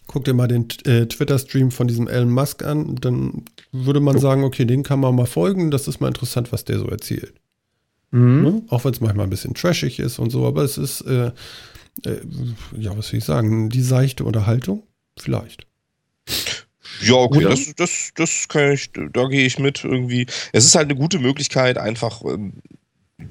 guck 0.06 0.24
dir 0.24 0.34
mal 0.34 0.48
den 0.48 0.66
äh, 0.84 1.06
Twitter-Stream 1.06 1.70
von 1.70 1.86
diesem 1.86 2.08
Elon 2.08 2.30
Musk 2.30 2.64
an, 2.64 2.96
dann 2.96 3.44
würde 3.70 4.00
man 4.00 4.18
sagen, 4.18 4.42
okay, 4.42 4.64
den 4.64 4.82
kann 4.82 4.98
man 5.00 5.14
mal 5.14 5.26
folgen, 5.26 5.70
das 5.70 5.86
ist 5.86 6.00
mal 6.00 6.08
interessant, 6.08 6.50
was 6.50 6.64
der 6.64 6.78
so 6.78 6.86
erzählt. 6.86 7.34
Mhm. 8.10 8.42
Ne? 8.42 8.62
Auch 8.68 8.84
wenn 8.84 8.92
es 8.92 9.00
manchmal 9.00 9.26
ein 9.26 9.30
bisschen 9.30 9.54
trashig 9.54 9.98
ist 9.98 10.18
und 10.18 10.30
so, 10.30 10.46
aber 10.46 10.62
es 10.62 10.78
ist, 10.78 11.02
äh, 11.02 11.32
äh, 12.04 12.20
ja, 12.76 12.96
was 12.96 13.12
will 13.12 13.18
ich 13.18 13.24
sagen, 13.24 13.70
die 13.70 13.82
seichte 13.82 14.24
Unterhaltung, 14.24 14.82
vielleicht. 15.18 15.66
Ja, 17.02 17.14
okay, 17.14 17.44
das, 17.44 17.74
das, 17.76 18.10
das 18.14 18.48
kann 18.48 18.72
ich, 18.72 18.90
da 18.92 19.28
gehe 19.28 19.46
ich 19.46 19.58
mit 19.58 19.84
irgendwie. 19.84 20.26
Es 20.52 20.64
ist 20.64 20.74
halt 20.74 20.86
eine 20.90 20.98
gute 20.98 21.18
Möglichkeit, 21.18 21.78
einfach 21.78 22.22
ähm, 22.24 22.54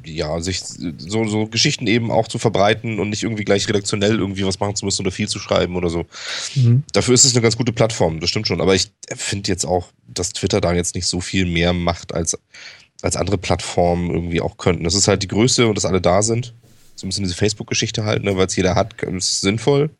ja, 0.05 0.39
sich 0.41 0.61
so, 0.61 1.25
so 1.27 1.47
Geschichten 1.47 1.87
eben 1.87 2.11
auch 2.11 2.27
zu 2.27 2.39
verbreiten 2.39 2.99
und 2.99 3.09
nicht 3.09 3.23
irgendwie 3.23 3.45
gleich 3.45 3.67
redaktionell 3.67 4.19
irgendwie 4.19 4.45
was 4.45 4.59
machen 4.59 4.75
zu 4.75 4.85
müssen 4.85 5.01
oder 5.01 5.11
viel 5.11 5.29
zu 5.29 5.39
schreiben 5.39 5.75
oder 5.75 5.89
so. 5.89 6.05
Mhm. 6.55 6.83
Dafür 6.91 7.13
ist 7.13 7.23
es 7.23 7.33
eine 7.33 7.41
ganz 7.41 7.57
gute 7.57 7.71
Plattform, 7.71 8.19
das 8.19 8.29
stimmt 8.29 8.47
schon. 8.47 8.61
Aber 8.61 8.75
ich 8.75 8.91
finde 9.15 9.49
jetzt 9.49 9.65
auch, 9.65 9.89
dass 10.07 10.33
Twitter 10.33 10.61
da 10.61 10.73
jetzt 10.73 10.95
nicht 10.95 11.07
so 11.07 11.21
viel 11.21 11.45
mehr 11.45 11.73
macht, 11.73 12.13
als, 12.13 12.37
als 13.01 13.15
andere 13.15 13.37
Plattformen 13.37 14.09
irgendwie 14.11 14.41
auch 14.41 14.57
könnten. 14.57 14.83
Das 14.83 14.95
ist 14.95 15.07
halt 15.07 15.23
die 15.23 15.27
Größe 15.27 15.67
und 15.67 15.75
dass 15.75 15.85
alle 15.85 16.01
da 16.01 16.21
sind. 16.21 16.53
So 16.95 17.05
ein 17.05 17.09
bisschen 17.09 17.23
diese 17.23 17.35
Facebook-Geschichte 17.35 18.05
halt, 18.05 18.23
ne, 18.23 18.35
weil 18.37 18.47
es 18.47 18.55
jeder 18.55 18.75
hat, 18.75 19.01
ist 19.03 19.41
sinnvoll. 19.41 19.91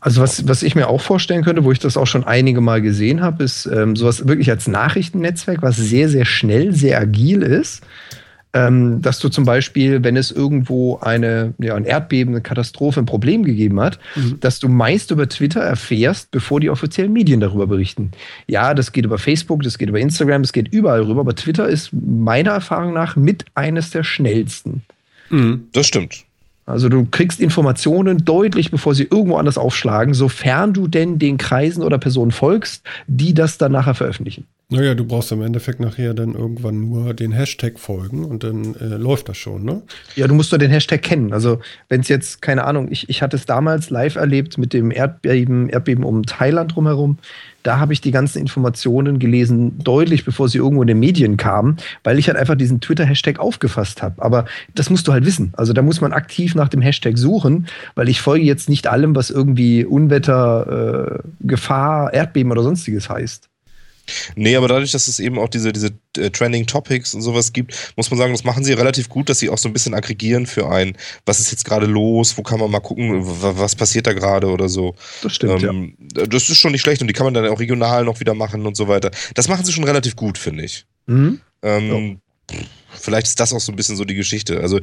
Also 0.00 0.20
was, 0.20 0.48
was 0.48 0.64
ich 0.64 0.74
mir 0.74 0.88
auch 0.88 1.00
vorstellen 1.00 1.44
könnte, 1.44 1.62
wo 1.62 1.70
ich 1.70 1.78
das 1.78 1.96
auch 1.96 2.08
schon 2.08 2.24
einige 2.24 2.60
Mal 2.60 2.82
gesehen 2.82 3.20
habe, 3.20 3.44
ist 3.44 3.66
ähm, 3.66 3.94
sowas 3.94 4.26
wirklich 4.26 4.50
als 4.50 4.66
Nachrichtennetzwerk, 4.66 5.62
was 5.62 5.76
sehr, 5.76 6.08
sehr 6.08 6.24
schnell, 6.24 6.74
sehr 6.74 7.00
agil 7.00 7.42
ist. 7.42 7.82
Ähm, 8.54 9.00
dass 9.00 9.18
du 9.18 9.30
zum 9.30 9.46
Beispiel, 9.46 10.04
wenn 10.04 10.14
es 10.14 10.30
irgendwo 10.30 10.98
eine, 10.98 11.54
ja, 11.58 11.74
ein 11.74 11.86
Erdbeben, 11.86 12.34
eine 12.34 12.42
Katastrophe, 12.42 13.00
ein 13.00 13.06
Problem 13.06 13.44
gegeben 13.44 13.80
hat, 13.80 13.98
mhm. 14.14 14.40
dass 14.40 14.60
du 14.60 14.68
meist 14.68 15.10
über 15.10 15.26
Twitter 15.26 15.60
erfährst, 15.60 16.30
bevor 16.30 16.60
die 16.60 16.68
offiziellen 16.68 17.14
Medien 17.14 17.40
darüber 17.40 17.66
berichten. 17.66 18.10
Ja, 18.46 18.74
das 18.74 18.92
geht 18.92 19.06
über 19.06 19.16
Facebook, 19.16 19.62
das 19.62 19.78
geht 19.78 19.88
über 19.88 20.00
Instagram, 20.00 20.42
das 20.42 20.52
geht 20.52 20.68
überall 20.68 21.02
rüber, 21.02 21.20
aber 21.20 21.34
Twitter 21.34 21.66
ist 21.66 21.92
meiner 21.92 22.50
Erfahrung 22.50 22.92
nach 22.92 23.16
mit 23.16 23.46
eines 23.54 23.90
der 23.90 24.04
schnellsten. 24.04 24.82
Mhm, 25.30 25.68
das 25.72 25.86
stimmt. 25.86 26.24
Also 26.66 26.88
du 26.88 27.06
kriegst 27.10 27.40
Informationen 27.40 28.24
deutlich, 28.24 28.70
bevor 28.70 28.94
sie 28.94 29.04
irgendwo 29.04 29.36
anders 29.36 29.58
aufschlagen, 29.58 30.14
sofern 30.14 30.72
du 30.72 30.86
denn 30.86 31.18
den 31.18 31.36
Kreisen 31.36 31.82
oder 31.82 31.98
Personen 31.98 32.30
folgst, 32.30 32.84
die 33.06 33.34
das 33.34 33.58
dann 33.58 33.72
nachher 33.72 33.94
veröffentlichen. 33.94 34.46
Naja, 34.72 34.94
du 34.94 35.04
brauchst 35.04 35.30
im 35.32 35.42
Endeffekt 35.42 35.80
nachher 35.80 36.14
dann 36.14 36.34
irgendwann 36.34 36.80
nur 36.80 37.14
den 37.14 37.32
Hashtag 37.32 37.78
folgen 37.78 38.24
und 38.24 38.42
dann 38.42 38.74
äh, 38.76 38.96
läuft 38.96 39.28
das 39.28 39.36
schon, 39.36 39.64
ne? 39.64 39.82
Ja, 40.16 40.26
du 40.26 40.34
musst 40.34 40.50
nur 40.50 40.58
den 40.58 40.70
Hashtag 40.70 41.02
kennen. 41.02 41.32
Also 41.32 41.60
wenn 41.88 42.00
es 42.00 42.08
jetzt, 42.08 42.40
keine 42.40 42.64
Ahnung, 42.64 42.88
ich, 42.90 43.08
ich 43.08 43.22
hatte 43.22 43.36
es 43.36 43.44
damals 43.44 43.90
live 43.90 44.16
erlebt 44.16 44.56
mit 44.56 44.72
dem 44.72 44.90
Erdbeben, 44.90 45.68
Erdbeben 45.68 46.04
um 46.04 46.24
Thailand 46.24 46.74
drumherum. 46.74 47.18
Da 47.62 47.78
habe 47.78 47.92
ich 47.92 48.00
die 48.00 48.10
ganzen 48.10 48.38
Informationen 48.38 49.18
gelesen, 49.18 49.78
deutlich 49.78 50.24
bevor 50.24 50.48
sie 50.48 50.58
irgendwo 50.58 50.82
in 50.82 50.88
den 50.88 50.98
Medien 50.98 51.36
kamen, 51.36 51.76
weil 52.02 52.18
ich 52.18 52.26
halt 52.26 52.36
einfach 52.36 52.56
diesen 52.56 52.80
Twitter-Hashtag 52.80 53.38
aufgefasst 53.38 54.02
habe. 54.02 54.20
Aber 54.22 54.46
das 54.74 54.90
musst 54.90 55.06
du 55.06 55.12
halt 55.12 55.24
wissen. 55.24 55.52
Also 55.56 55.72
da 55.72 55.82
muss 55.82 56.00
man 56.00 56.12
aktiv 56.12 56.54
nach 56.54 56.68
dem 56.68 56.80
Hashtag 56.80 57.18
suchen, 57.18 57.66
weil 57.94 58.08
ich 58.08 58.20
folge 58.20 58.44
jetzt 58.44 58.68
nicht 58.68 58.88
allem, 58.88 59.14
was 59.14 59.30
irgendwie 59.30 59.84
Unwetter, 59.84 61.20
äh, 61.22 61.28
Gefahr, 61.40 62.12
Erdbeben 62.12 62.50
oder 62.50 62.62
sonstiges 62.62 63.08
heißt. 63.08 63.51
Nee, 64.34 64.56
aber 64.56 64.68
dadurch, 64.68 64.92
dass 64.92 65.08
es 65.08 65.20
eben 65.20 65.38
auch 65.38 65.48
diese, 65.48 65.72
diese 65.72 65.90
äh, 66.16 66.30
Trending 66.30 66.66
Topics 66.66 67.14
und 67.14 67.22
sowas 67.22 67.52
gibt, 67.52 67.94
muss 67.96 68.10
man 68.10 68.18
sagen, 68.18 68.32
das 68.32 68.44
machen 68.44 68.64
sie 68.64 68.72
relativ 68.72 69.08
gut, 69.08 69.28
dass 69.28 69.38
sie 69.38 69.48
auch 69.48 69.58
so 69.58 69.68
ein 69.68 69.72
bisschen 69.72 69.94
aggregieren 69.94 70.46
für 70.46 70.70
einen. 70.70 70.96
Was 71.24 71.40
ist 71.40 71.50
jetzt 71.50 71.64
gerade 71.64 71.86
los? 71.86 72.36
Wo 72.36 72.42
kann 72.42 72.60
man 72.60 72.70
mal 72.70 72.80
gucken, 72.80 73.22
was 73.24 73.76
passiert 73.76 74.06
da 74.06 74.12
gerade 74.12 74.48
oder 74.48 74.68
so? 74.68 74.94
Das 75.22 75.34
stimmt. 75.34 75.62
Ähm, 75.62 75.96
ja. 76.16 76.26
Das 76.26 76.48
ist 76.48 76.58
schon 76.58 76.72
nicht 76.72 76.82
schlecht 76.82 77.00
und 77.00 77.08
die 77.08 77.14
kann 77.14 77.24
man 77.24 77.34
dann 77.34 77.46
auch 77.48 77.60
regional 77.60 78.04
noch 78.04 78.20
wieder 78.20 78.34
machen 78.34 78.66
und 78.66 78.76
so 78.76 78.88
weiter. 78.88 79.10
Das 79.34 79.48
machen 79.48 79.64
sie 79.64 79.72
schon 79.72 79.84
relativ 79.84 80.16
gut, 80.16 80.38
finde 80.38 80.64
ich. 80.64 80.84
Mhm. 81.06 81.40
Ähm, 81.62 82.20
ja. 82.50 82.58
Vielleicht 82.90 83.26
ist 83.26 83.40
das 83.40 83.52
auch 83.52 83.60
so 83.60 83.72
ein 83.72 83.76
bisschen 83.76 83.96
so 83.96 84.04
die 84.04 84.14
Geschichte. 84.14 84.60
Also 84.60 84.80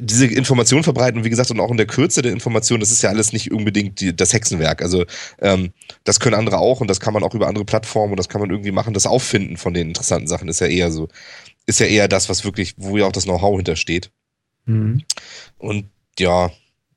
diese 0.00 0.26
Information 0.26 0.82
verbreiten 0.82 1.18
und 1.18 1.24
wie 1.24 1.30
gesagt 1.30 1.50
und 1.50 1.60
auch 1.60 1.70
in 1.70 1.76
der 1.76 1.86
Kürze 1.86 2.22
der 2.22 2.32
Information, 2.32 2.80
das 2.80 2.90
ist 2.90 3.02
ja 3.02 3.10
alles 3.10 3.32
nicht 3.32 3.50
unbedingt 3.50 4.00
die, 4.00 4.14
das 4.14 4.32
Hexenwerk. 4.32 4.82
Also 4.82 5.04
ähm, 5.40 5.70
das 6.04 6.20
können 6.20 6.34
andere 6.34 6.58
auch 6.58 6.80
und 6.80 6.88
das 6.88 7.00
kann 7.00 7.14
man 7.14 7.22
auch 7.22 7.34
über 7.34 7.48
andere 7.48 7.64
Plattformen 7.64 8.12
und 8.12 8.18
das 8.18 8.28
kann 8.28 8.40
man 8.40 8.50
irgendwie 8.50 8.72
machen. 8.72 8.94
Das 8.94 9.06
Auffinden 9.06 9.56
von 9.56 9.74
den 9.74 9.88
interessanten 9.88 10.28
Sachen 10.28 10.48
ist 10.48 10.60
ja 10.60 10.66
eher 10.66 10.90
so, 10.90 11.08
ist 11.66 11.80
ja 11.80 11.86
eher 11.86 12.08
das, 12.08 12.28
was 12.28 12.44
wirklich, 12.44 12.74
wo 12.76 12.98
ja 12.98 13.06
auch 13.06 13.12
das 13.12 13.24
Know-how 13.24 13.56
hintersteht. 13.56 14.10
Mhm. 14.66 15.02
Und 15.58 15.86
ja, 16.18 16.50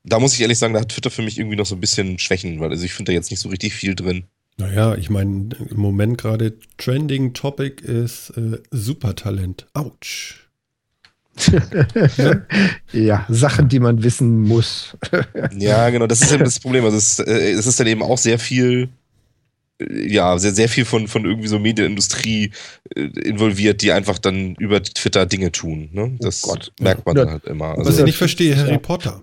da 0.04 0.20
muss 0.20 0.34
ich 0.34 0.40
ehrlich 0.42 0.58
sagen, 0.58 0.74
da 0.74 0.80
hat 0.80 0.90
Twitter 0.90 1.10
für 1.10 1.22
mich 1.22 1.38
irgendwie 1.38 1.56
noch 1.56 1.66
so 1.66 1.74
ein 1.74 1.80
bisschen 1.80 2.18
Schwächen, 2.18 2.60
weil 2.60 2.70
also 2.70 2.84
ich 2.84 2.92
finde 2.92 3.12
da 3.12 3.14
jetzt 3.14 3.30
nicht 3.30 3.40
so 3.40 3.48
richtig 3.48 3.74
viel 3.74 3.94
drin. 3.94 4.24
Naja, 4.58 4.94
ich 4.94 5.10
meine, 5.10 5.50
im 5.70 5.76
Moment 5.76 6.18
gerade 6.18 6.54
Trending 6.78 7.34
Topic 7.34 7.82
ist 7.82 8.30
äh, 8.30 8.58
Supertalent. 8.70 9.66
Autsch 9.74 10.45
ja, 12.92 13.26
Sachen, 13.28 13.68
die 13.68 13.80
man 13.80 14.02
wissen 14.02 14.42
muss. 14.42 14.96
ja, 15.58 15.90
genau, 15.90 16.06
das 16.06 16.22
ist 16.22 16.32
eben 16.32 16.44
das 16.44 16.60
Problem. 16.60 16.84
Also 16.84 16.96
es, 16.96 17.18
äh, 17.18 17.52
es 17.52 17.66
ist 17.66 17.78
dann 17.78 17.86
eben 17.86 18.02
auch 18.02 18.18
sehr 18.18 18.38
viel, 18.38 18.88
äh, 19.80 20.12
ja, 20.12 20.38
sehr, 20.38 20.52
sehr 20.52 20.68
viel 20.68 20.84
von, 20.84 21.08
von 21.08 21.24
irgendwie 21.24 21.48
so 21.48 21.58
Medienindustrie 21.58 22.52
äh, 22.94 23.00
involviert, 23.00 23.82
die 23.82 23.92
einfach 23.92 24.18
dann 24.18 24.54
über 24.56 24.82
Twitter 24.82 25.26
Dinge 25.26 25.52
tun. 25.52 25.90
Ne? 25.92 26.12
Oh 26.14 26.16
das 26.20 26.44
oh 26.44 26.52
Gott. 26.52 26.72
merkt 26.80 27.06
man 27.06 27.16
dann 27.16 27.30
halt 27.30 27.44
immer. 27.44 27.76
Also, 27.78 27.90
Was 27.90 27.98
ich 27.98 28.04
nicht 28.04 28.18
verstehe, 28.18 28.56
Harry 28.56 28.72
ja. 28.72 28.78
Potter. 28.78 29.22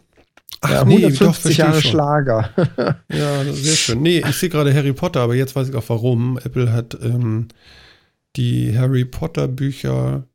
Ach 0.62 0.72
ja, 0.72 0.86
nee, 0.86 0.98
150 0.98 1.58
doch, 1.58 1.66
Jahre 1.66 1.82
schon. 1.82 1.92
Schlager. 1.92 2.50
ja, 3.12 3.44
sehr 3.44 3.76
schön. 3.76 4.02
Nee, 4.02 4.24
ich 4.28 4.36
sehe 4.38 4.50
gerade 4.50 4.74
Harry 4.74 4.94
Potter, 4.94 5.20
aber 5.20 5.36
jetzt 5.36 5.56
weiß 5.56 5.70
ich 5.70 5.76
auch 5.76 5.84
warum. 5.88 6.40
Apple 6.44 6.72
hat 6.72 6.98
ähm, 7.02 7.50
die 8.38 8.78
Harry 8.78 9.04
Potter 9.04 9.48
Bücher 9.48 10.26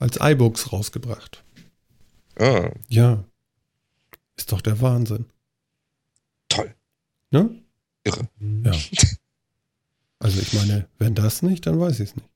als 0.00 0.18
iBooks 0.20 0.72
rausgebracht. 0.72 1.44
Ah. 2.38 2.70
Ja. 2.88 3.22
Ist 4.36 4.50
doch 4.50 4.62
der 4.62 4.80
Wahnsinn. 4.80 5.26
Toll. 6.48 6.74
Ne? 7.30 7.50
Irre. 8.04 8.28
Ja. 8.64 8.72
Also 10.18 10.40
ich 10.40 10.52
meine, 10.52 10.86
wenn 10.98 11.14
das 11.14 11.42
nicht, 11.42 11.66
dann 11.66 11.78
weiß 11.80 12.00
ich 12.00 12.10
es 12.10 12.16
nicht. 12.16 12.28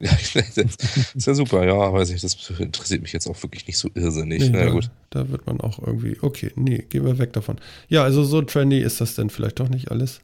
Ja, 0.00 0.12
das 0.12 0.76
ist 1.14 1.26
ja 1.26 1.34
super, 1.34 1.66
ja, 1.66 1.92
weiß 1.92 2.10
ich, 2.10 2.20
das 2.20 2.36
interessiert 2.60 3.02
mich 3.02 3.12
jetzt 3.12 3.26
auch 3.26 3.42
wirklich 3.42 3.66
nicht 3.66 3.78
so 3.78 3.90
irrsinnig. 3.94 4.40
Nee, 4.40 4.50
Na, 4.50 4.70
gut. 4.70 4.90
Da 5.10 5.28
wird 5.28 5.46
man 5.46 5.60
auch 5.60 5.80
irgendwie, 5.80 6.16
okay, 6.20 6.52
nee, 6.54 6.86
gehen 6.88 7.04
wir 7.04 7.18
weg 7.18 7.32
davon. 7.32 7.58
Ja, 7.88 8.04
also 8.04 8.22
so 8.22 8.40
trendy 8.42 8.80
ist 8.80 9.00
das 9.00 9.16
denn 9.16 9.30
vielleicht 9.30 9.58
doch 9.58 9.68
nicht 9.68 9.90
alles. 9.90 10.20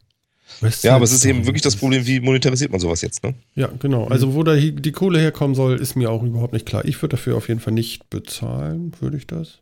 Ja, 0.82 0.94
aber 0.94 1.04
es 1.04 1.12
ist 1.12 1.24
eben 1.24 1.46
wirklich 1.46 1.62
das 1.62 1.76
Problem, 1.76 2.06
wie 2.06 2.20
monetarisiert 2.20 2.70
man 2.70 2.80
sowas 2.80 3.00
jetzt, 3.02 3.22
ne? 3.22 3.34
Ja, 3.54 3.70
genau. 3.78 4.06
Also 4.06 4.34
wo 4.34 4.42
da 4.42 4.54
die 4.56 4.92
Kohle 4.92 5.18
herkommen 5.18 5.54
soll, 5.54 5.80
ist 5.80 5.96
mir 5.96 6.10
auch 6.10 6.22
überhaupt 6.22 6.52
nicht 6.52 6.66
klar. 6.66 6.84
Ich 6.84 7.00
würde 7.02 7.16
dafür 7.16 7.36
auf 7.36 7.48
jeden 7.48 7.60
Fall 7.60 7.72
nicht 7.72 8.08
bezahlen, 8.10 8.92
würde 9.00 9.16
ich 9.16 9.26
das? 9.26 9.60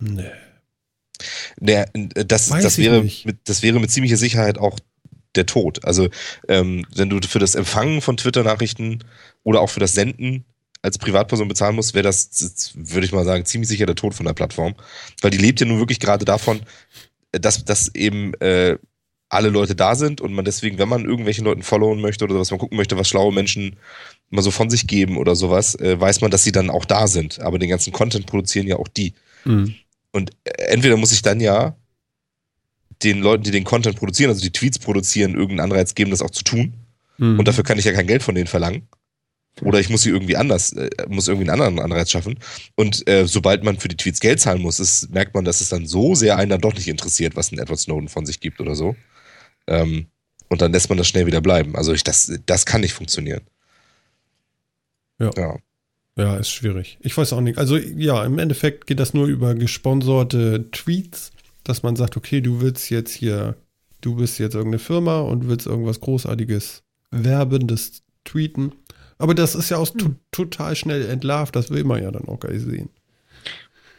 Nee. 0.00 0.30
Der, 1.58 1.88
das, 1.94 2.48
das, 2.48 2.78
wäre 2.78 3.02
mit, 3.02 3.36
das 3.44 3.62
wäre 3.62 3.78
mit 3.78 3.90
ziemlicher 3.90 4.16
Sicherheit 4.16 4.58
auch 4.58 4.78
der 5.36 5.46
Tod. 5.46 5.84
Also 5.84 6.08
ähm, 6.48 6.86
wenn 6.94 7.10
du 7.10 7.20
für 7.26 7.38
das 7.38 7.54
Empfangen 7.54 8.00
von 8.00 8.16
Twitter-Nachrichten 8.16 9.04
oder 9.42 9.60
auch 9.60 9.70
für 9.70 9.80
das 9.80 9.94
Senden 9.94 10.44
als 10.82 10.98
Privatperson 10.98 11.48
bezahlen 11.48 11.76
musst, 11.76 11.94
wäre 11.94 12.02
das, 12.02 12.72
würde 12.74 13.06
ich 13.06 13.12
mal 13.12 13.24
sagen, 13.24 13.44
ziemlich 13.44 13.68
sicher 13.68 13.86
der 13.86 13.94
Tod 13.94 14.14
von 14.14 14.26
der 14.26 14.34
Plattform. 14.34 14.74
Weil 15.22 15.30
die 15.30 15.38
lebt 15.38 15.60
ja 15.60 15.66
nun 15.66 15.78
wirklich 15.78 16.00
gerade 16.00 16.24
davon, 16.24 16.60
dass, 17.32 17.64
dass 17.64 17.94
eben 17.94 18.34
äh, 18.34 18.76
alle 19.34 19.50
Leute 19.50 19.74
da 19.74 19.94
sind 19.94 20.20
und 20.20 20.32
man 20.32 20.44
deswegen, 20.44 20.78
wenn 20.78 20.88
man 20.88 21.04
irgendwelchen 21.04 21.44
Leuten 21.44 21.62
followen 21.62 22.00
möchte 22.00 22.24
oder 22.24 22.38
was 22.38 22.50
man 22.50 22.60
gucken 22.60 22.76
möchte, 22.76 22.96
was 22.96 23.08
schlaue 23.08 23.32
Menschen 23.32 23.76
mal 24.30 24.42
so 24.42 24.50
von 24.50 24.70
sich 24.70 24.86
geben 24.86 25.16
oder 25.16 25.36
sowas, 25.36 25.74
äh, 25.76 26.00
weiß 26.00 26.20
man, 26.20 26.30
dass 26.30 26.44
sie 26.44 26.52
dann 26.52 26.70
auch 26.70 26.84
da 26.84 27.06
sind. 27.06 27.40
Aber 27.40 27.58
den 27.58 27.68
ganzen 27.68 27.92
Content 27.92 28.26
produzieren 28.26 28.66
ja 28.66 28.76
auch 28.76 28.88
die. 28.88 29.14
Mhm. 29.44 29.74
Und 30.12 30.30
äh, 30.44 30.50
entweder 30.68 30.96
muss 30.96 31.12
ich 31.12 31.22
dann 31.22 31.40
ja 31.40 31.76
den 33.02 33.20
Leuten, 33.20 33.44
die 33.44 33.50
den 33.50 33.64
Content 33.64 33.96
produzieren, 33.96 34.30
also 34.30 34.42
die 34.42 34.52
Tweets 34.52 34.78
produzieren, 34.78 35.34
irgendeinen 35.34 35.72
Anreiz 35.72 35.94
geben, 35.94 36.10
das 36.10 36.22
auch 36.22 36.30
zu 36.30 36.44
tun. 36.44 36.74
Mhm. 37.18 37.38
Und 37.38 37.48
dafür 37.48 37.64
kann 37.64 37.78
ich 37.78 37.84
ja 37.84 37.92
kein 37.92 38.06
Geld 38.06 38.22
von 38.22 38.34
denen 38.34 38.46
verlangen. 38.46 38.88
Oder 39.62 39.78
ich 39.78 39.88
muss 39.88 40.02
sie 40.02 40.10
irgendwie 40.10 40.36
anders, 40.36 40.72
äh, 40.72 40.90
muss 41.08 41.28
irgendwie 41.28 41.48
einen 41.48 41.60
anderen 41.60 41.78
Anreiz 41.78 42.10
schaffen. 42.10 42.38
Und 42.74 43.08
äh, 43.08 43.26
sobald 43.26 43.62
man 43.62 43.78
für 43.78 43.88
die 43.88 43.96
Tweets 43.96 44.20
Geld 44.20 44.40
zahlen 44.40 44.62
muss, 44.62 44.80
ist, 44.80 45.10
merkt 45.10 45.34
man, 45.34 45.44
dass 45.44 45.60
es 45.60 45.68
dann 45.68 45.86
so 45.86 46.14
sehr 46.14 46.36
einen 46.36 46.50
dann 46.50 46.60
doch 46.60 46.74
nicht 46.74 46.88
interessiert, 46.88 47.36
was 47.36 47.52
ein 47.52 47.58
Edward 47.58 47.78
Snowden 47.78 48.08
von 48.08 48.26
sich 48.26 48.40
gibt 48.40 48.60
oder 48.60 48.74
so. 48.74 48.96
Ähm, 49.66 50.06
und 50.48 50.62
dann 50.62 50.72
lässt 50.72 50.88
man 50.88 50.98
das 50.98 51.08
schnell 51.08 51.26
wieder 51.26 51.40
bleiben. 51.40 51.76
Also 51.76 51.92
ich, 51.92 52.04
das, 52.04 52.32
das 52.46 52.66
kann 52.66 52.82
nicht 52.82 52.92
funktionieren. 52.92 53.42
Ja. 55.18 55.30
ja. 55.36 55.56
Ja, 56.16 56.36
ist 56.36 56.50
schwierig. 56.50 56.96
Ich 57.00 57.16
weiß 57.16 57.32
auch 57.32 57.40
nicht. 57.40 57.58
Also 57.58 57.76
ja, 57.76 58.24
im 58.24 58.38
Endeffekt 58.38 58.86
geht 58.86 59.00
das 59.00 59.14
nur 59.14 59.26
über 59.26 59.56
gesponserte 59.56 60.70
Tweets, 60.70 61.32
dass 61.64 61.82
man 61.82 61.96
sagt, 61.96 62.16
okay, 62.16 62.40
du 62.40 62.60
willst 62.60 62.88
jetzt 62.90 63.12
hier, 63.12 63.56
du 64.00 64.14
bist 64.14 64.38
jetzt 64.38 64.54
irgendeine 64.54 64.78
Firma 64.78 65.20
und 65.20 65.48
willst 65.48 65.66
irgendwas 65.66 66.00
Großartiges, 66.00 66.84
Werbendes 67.10 68.02
tweeten 68.22 68.72
aber 69.18 69.34
das 69.34 69.54
ist 69.54 69.70
ja 69.70 69.78
auch 69.78 69.88
hm. 69.94 70.16
total 70.30 70.76
schnell 70.76 71.06
entlarvt, 71.06 71.54
das 71.56 71.70
will 71.70 71.84
man 71.84 72.02
ja 72.02 72.10
dann 72.10 72.28
auch 72.28 72.40
gar 72.40 72.52
nicht 72.52 72.64
sehen. 72.64 72.90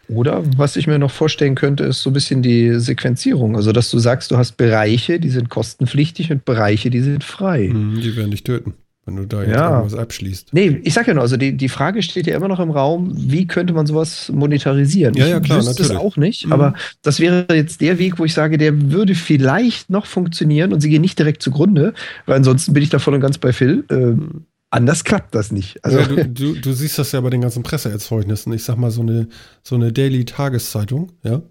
Oder 0.08 0.44
was 0.58 0.76
ich 0.76 0.88
mir 0.88 1.00
noch 1.00 1.12
vorstellen 1.12 1.56
könnte, 1.56 1.84
ist 1.84 2.02
so 2.02 2.10
ein 2.10 2.14
bisschen 2.14 2.42
die 2.42 2.80
Sequenzierung. 2.80 3.56
Also, 3.56 3.72
dass 3.72 3.90
du 3.90 4.00
sagst, 4.00 4.32
du 4.32 4.38
hast 4.38 4.54
Bereiche, 4.58 5.20
die 5.20 5.30
sind 5.30 5.50
kostenpflichtig 5.50 6.32
und 6.32 6.46
Bereiche, 6.46 6.90
die 6.90 7.02
sind 7.02 7.24
frei. 7.24 7.70
Mhm, 7.74 8.02
die 8.02 8.16
werden 8.16 8.32
dich 8.32 8.44
töten, 8.44 8.74
wenn 9.06 9.16
du 9.16 9.26
da 9.26 9.42
jetzt 9.42 9.56
ja. 9.56 9.78
irgendwas 9.78 10.00
abschließt. 10.00 10.54
Nee, 10.54 10.80
ich 10.84 10.94
sag 10.94 11.08
ja 11.08 11.14
nur, 11.14 11.24
also 11.24 11.38
die, 11.38 11.58
die 11.58 11.70
Frage 11.70 12.04
steht 12.04 12.28
ja 12.28 12.36
immer 12.36 12.48
noch 12.48 12.60
im 12.60 12.72
Raum, 12.72 13.14
wie 13.16 13.48
könnte 13.48 13.74
man 13.74 13.88
sowas 13.88 14.32
monetarisieren? 14.34 15.16
Ja, 15.16 15.28
ja, 15.28 15.40
klar, 15.40 15.60
ich 15.60 15.66
natürlich. 15.66 15.92
es 15.92 15.98
auch 15.98 16.18
nicht, 16.18 16.46
mhm. 16.46 16.54
aber 16.54 16.74
das 17.02 17.20
wäre 17.20 17.48
jetzt 17.54 17.82
der 17.82 17.98
Weg, 17.98 18.20
wo 18.20 18.26
ich 18.26 18.34
sage, 18.34 18.58
der 18.58 18.92
würde 18.92 19.16
vielleicht 19.16 19.90
noch 19.90 20.06
funktionieren 20.06 20.74
und 20.74 20.82
sie 20.82 20.90
gehen 20.90 21.02
nicht 21.02 21.18
direkt 21.18 21.42
zugrunde, 21.42 21.94
weil 22.26 22.38
ansonsten 22.38 22.74
bin 22.74 22.84
ich 22.84 22.90
da 22.90 23.00
voll 23.00 23.16
und 23.16 23.22
ganz 23.22 23.38
bei 23.38 23.54
Phil. 23.54 23.86
Äh, 23.90 23.96
mhm 23.96 24.46
anders 24.70 25.04
klappt 25.04 25.36
das 25.36 25.52
nicht. 25.52 25.84
Also 25.84 26.00
ja, 26.00 26.06
du, 26.06 26.28
du, 26.28 26.54
du, 26.54 26.74
siehst 26.74 26.98
das 26.98 27.12
ja 27.12 27.22
bei 27.22 27.30
den 27.30 27.42
ganzen 27.42 27.64
Presseerzeugnissen. 27.64 28.54
Ich 28.54 28.64
sag 28.64 28.78
mal, 28.78 28.92
so 28.92 29.02
eine, 29.02 29.28
so 29.64 29.76
eine 29.76 29.92
Daily-Tageszeitung, 29.92 31.12
ja, 31.24 31.38
mhm. 31.38 31.44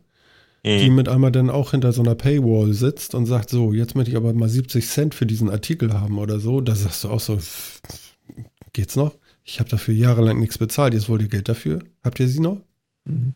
die 0.62 0.90
mit 0.90 1.08
einmal 1.08 1.32
dann 1.32 1.50
auch 1.50 1.72
hinter 1.72 1.92
so 1.92 2.02
einer 2.02 2.14
Paywall 2.14 2.72
sitzt 2.74 3.14
und 3.14 3.26
sagt, 3.26 3.50
so, 3.50 3.72
jetzt 3.72 3.94
möchte 3.94 4.10
ich 4.10 4.16
aber 4.16 4.32
mal 4.32 4.48
70 4.48 4.86
Cent 4.86 5.14
für 5.14 5.26
diesen 5.26 5.50
Artikel 5.50 5.92
haben 5.92 6.18
oder 6.18 6.40
so. 6.40 6.60
Da 6.60 6.74
sagst 6.74 7.04
du 7.04 7.10
auch 7.10 7.20
so, 7.20 7.38
geht's 8.72 8.96
noch? 8.96 9.16
Ich 9.44 9.60
habe 9.60 9.68
dafür 9.68 9.94
jahrelang 9.94 10.38
nichts 10.38 10.58
bezahlt, 10.58 10.94
jetzt 10.94 11.08
wollt 11.08 11.22
ihr 11.22 11.28
Geld 11.28 11.48
dafür? 11.48 11.80
Habt 12.02 12.18
ihr 12.20 12.28
sie 12.28 12.40
noch? 12.40 12.60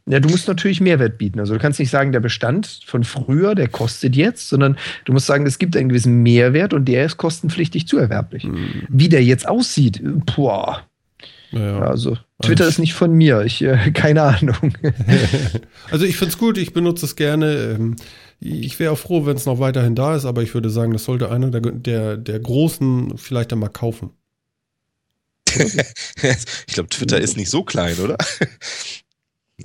Ja, 0.06 0.18
du 0.18 0.30
musst 0.30 0.48
natürlich 0.48 0.80
Mehrwert 0.80 1.18
bieten. 1.18 1.40
Also 1.40 1.52
du 1.52 1.60
kannst 1.60 1.78
nicht 1.78 1.90
sagen, 1.90 2.12
der 2.12 2.20
Bestand 2.20 2.80
von 2.86 3.04
früher, 3.04 3.54
der 3.54 3.68
kostet 3.68 4.16
jetzt, 4.16 4.48
sondern 4.48 4.78
du 5.04 5.12
musst 5.12 5.26
sagen, 5.26 5.46
es 5.46 5.58
gibt 5.58 5.76
einen 5.76 5.90
gewissen 5.90 6.22
Mehrwert 6.22 6.72
und 6.72 6.86
der 6.86 7.04
ist 7.04 7.18
kostenpflichtig 7.18 7.86
zuerwerblich. 7.86 8.44
Mhm. 8.44 8.84
Wie 8.88 9.10
der 9.10 9.22
jetzt 9.22 9.46
aussieht, 9.46 10.00
boah. 10.34 10.86
Ja, 11.50 11.80
also 11.80 12.16
Twitter 12.42 12.66
ist 12.66 12.78
nicht 12.78 12.94
von 12.94 13.12
mir, 13.12 13.42
ich 13.42 13.62
äh, 13.62 13.90
keine 13.94 14.22
Ahnung. 14.22 14.72
also 15.90 16.04
ich 16.04 16.16
finde 16.16 16.32
es 16.32 16.38
gut, 16.38 16.56
ich 16.56 16.72
benutze 16.72 17.04
es 17.04 17.16
gerne. 17.16 17.76
Ähm, 17.76 17.96
ich 18.40 18.78
wäre 18.78 18.92
auch 18.92 18.98
froh, 18.98 19.26
wenn 19.26 19.36
es 19.36 19.46
noch 19.46 19.58
weiterhin 19.58 19.94
da 19.94 20.14
ist, 20.14 20.24
aber 20.24 20.42
ich 20.42 20.54
würde 20.54 20.70
sagen, 20.70 20.92
das 20.92 21.04
sollte 21.04 21.30
einer 21.30 21.50
der, 21.50 21.60
der, 21.60 22.16
der 22.16 22.38
Großen 22.38 23.18
vielleicht 23.18 23.52
einmal 23.52 23.70
kaufen. 23.70 24.10
ich 25.48 26.74
glaube, 26.74 26.88
Twitter 26.90 27.20
ist 27.20 27.36
nicht 27.36 27.50
so 27.50 27.64
klein, 27.64 27.98
oder? 27.98 28.16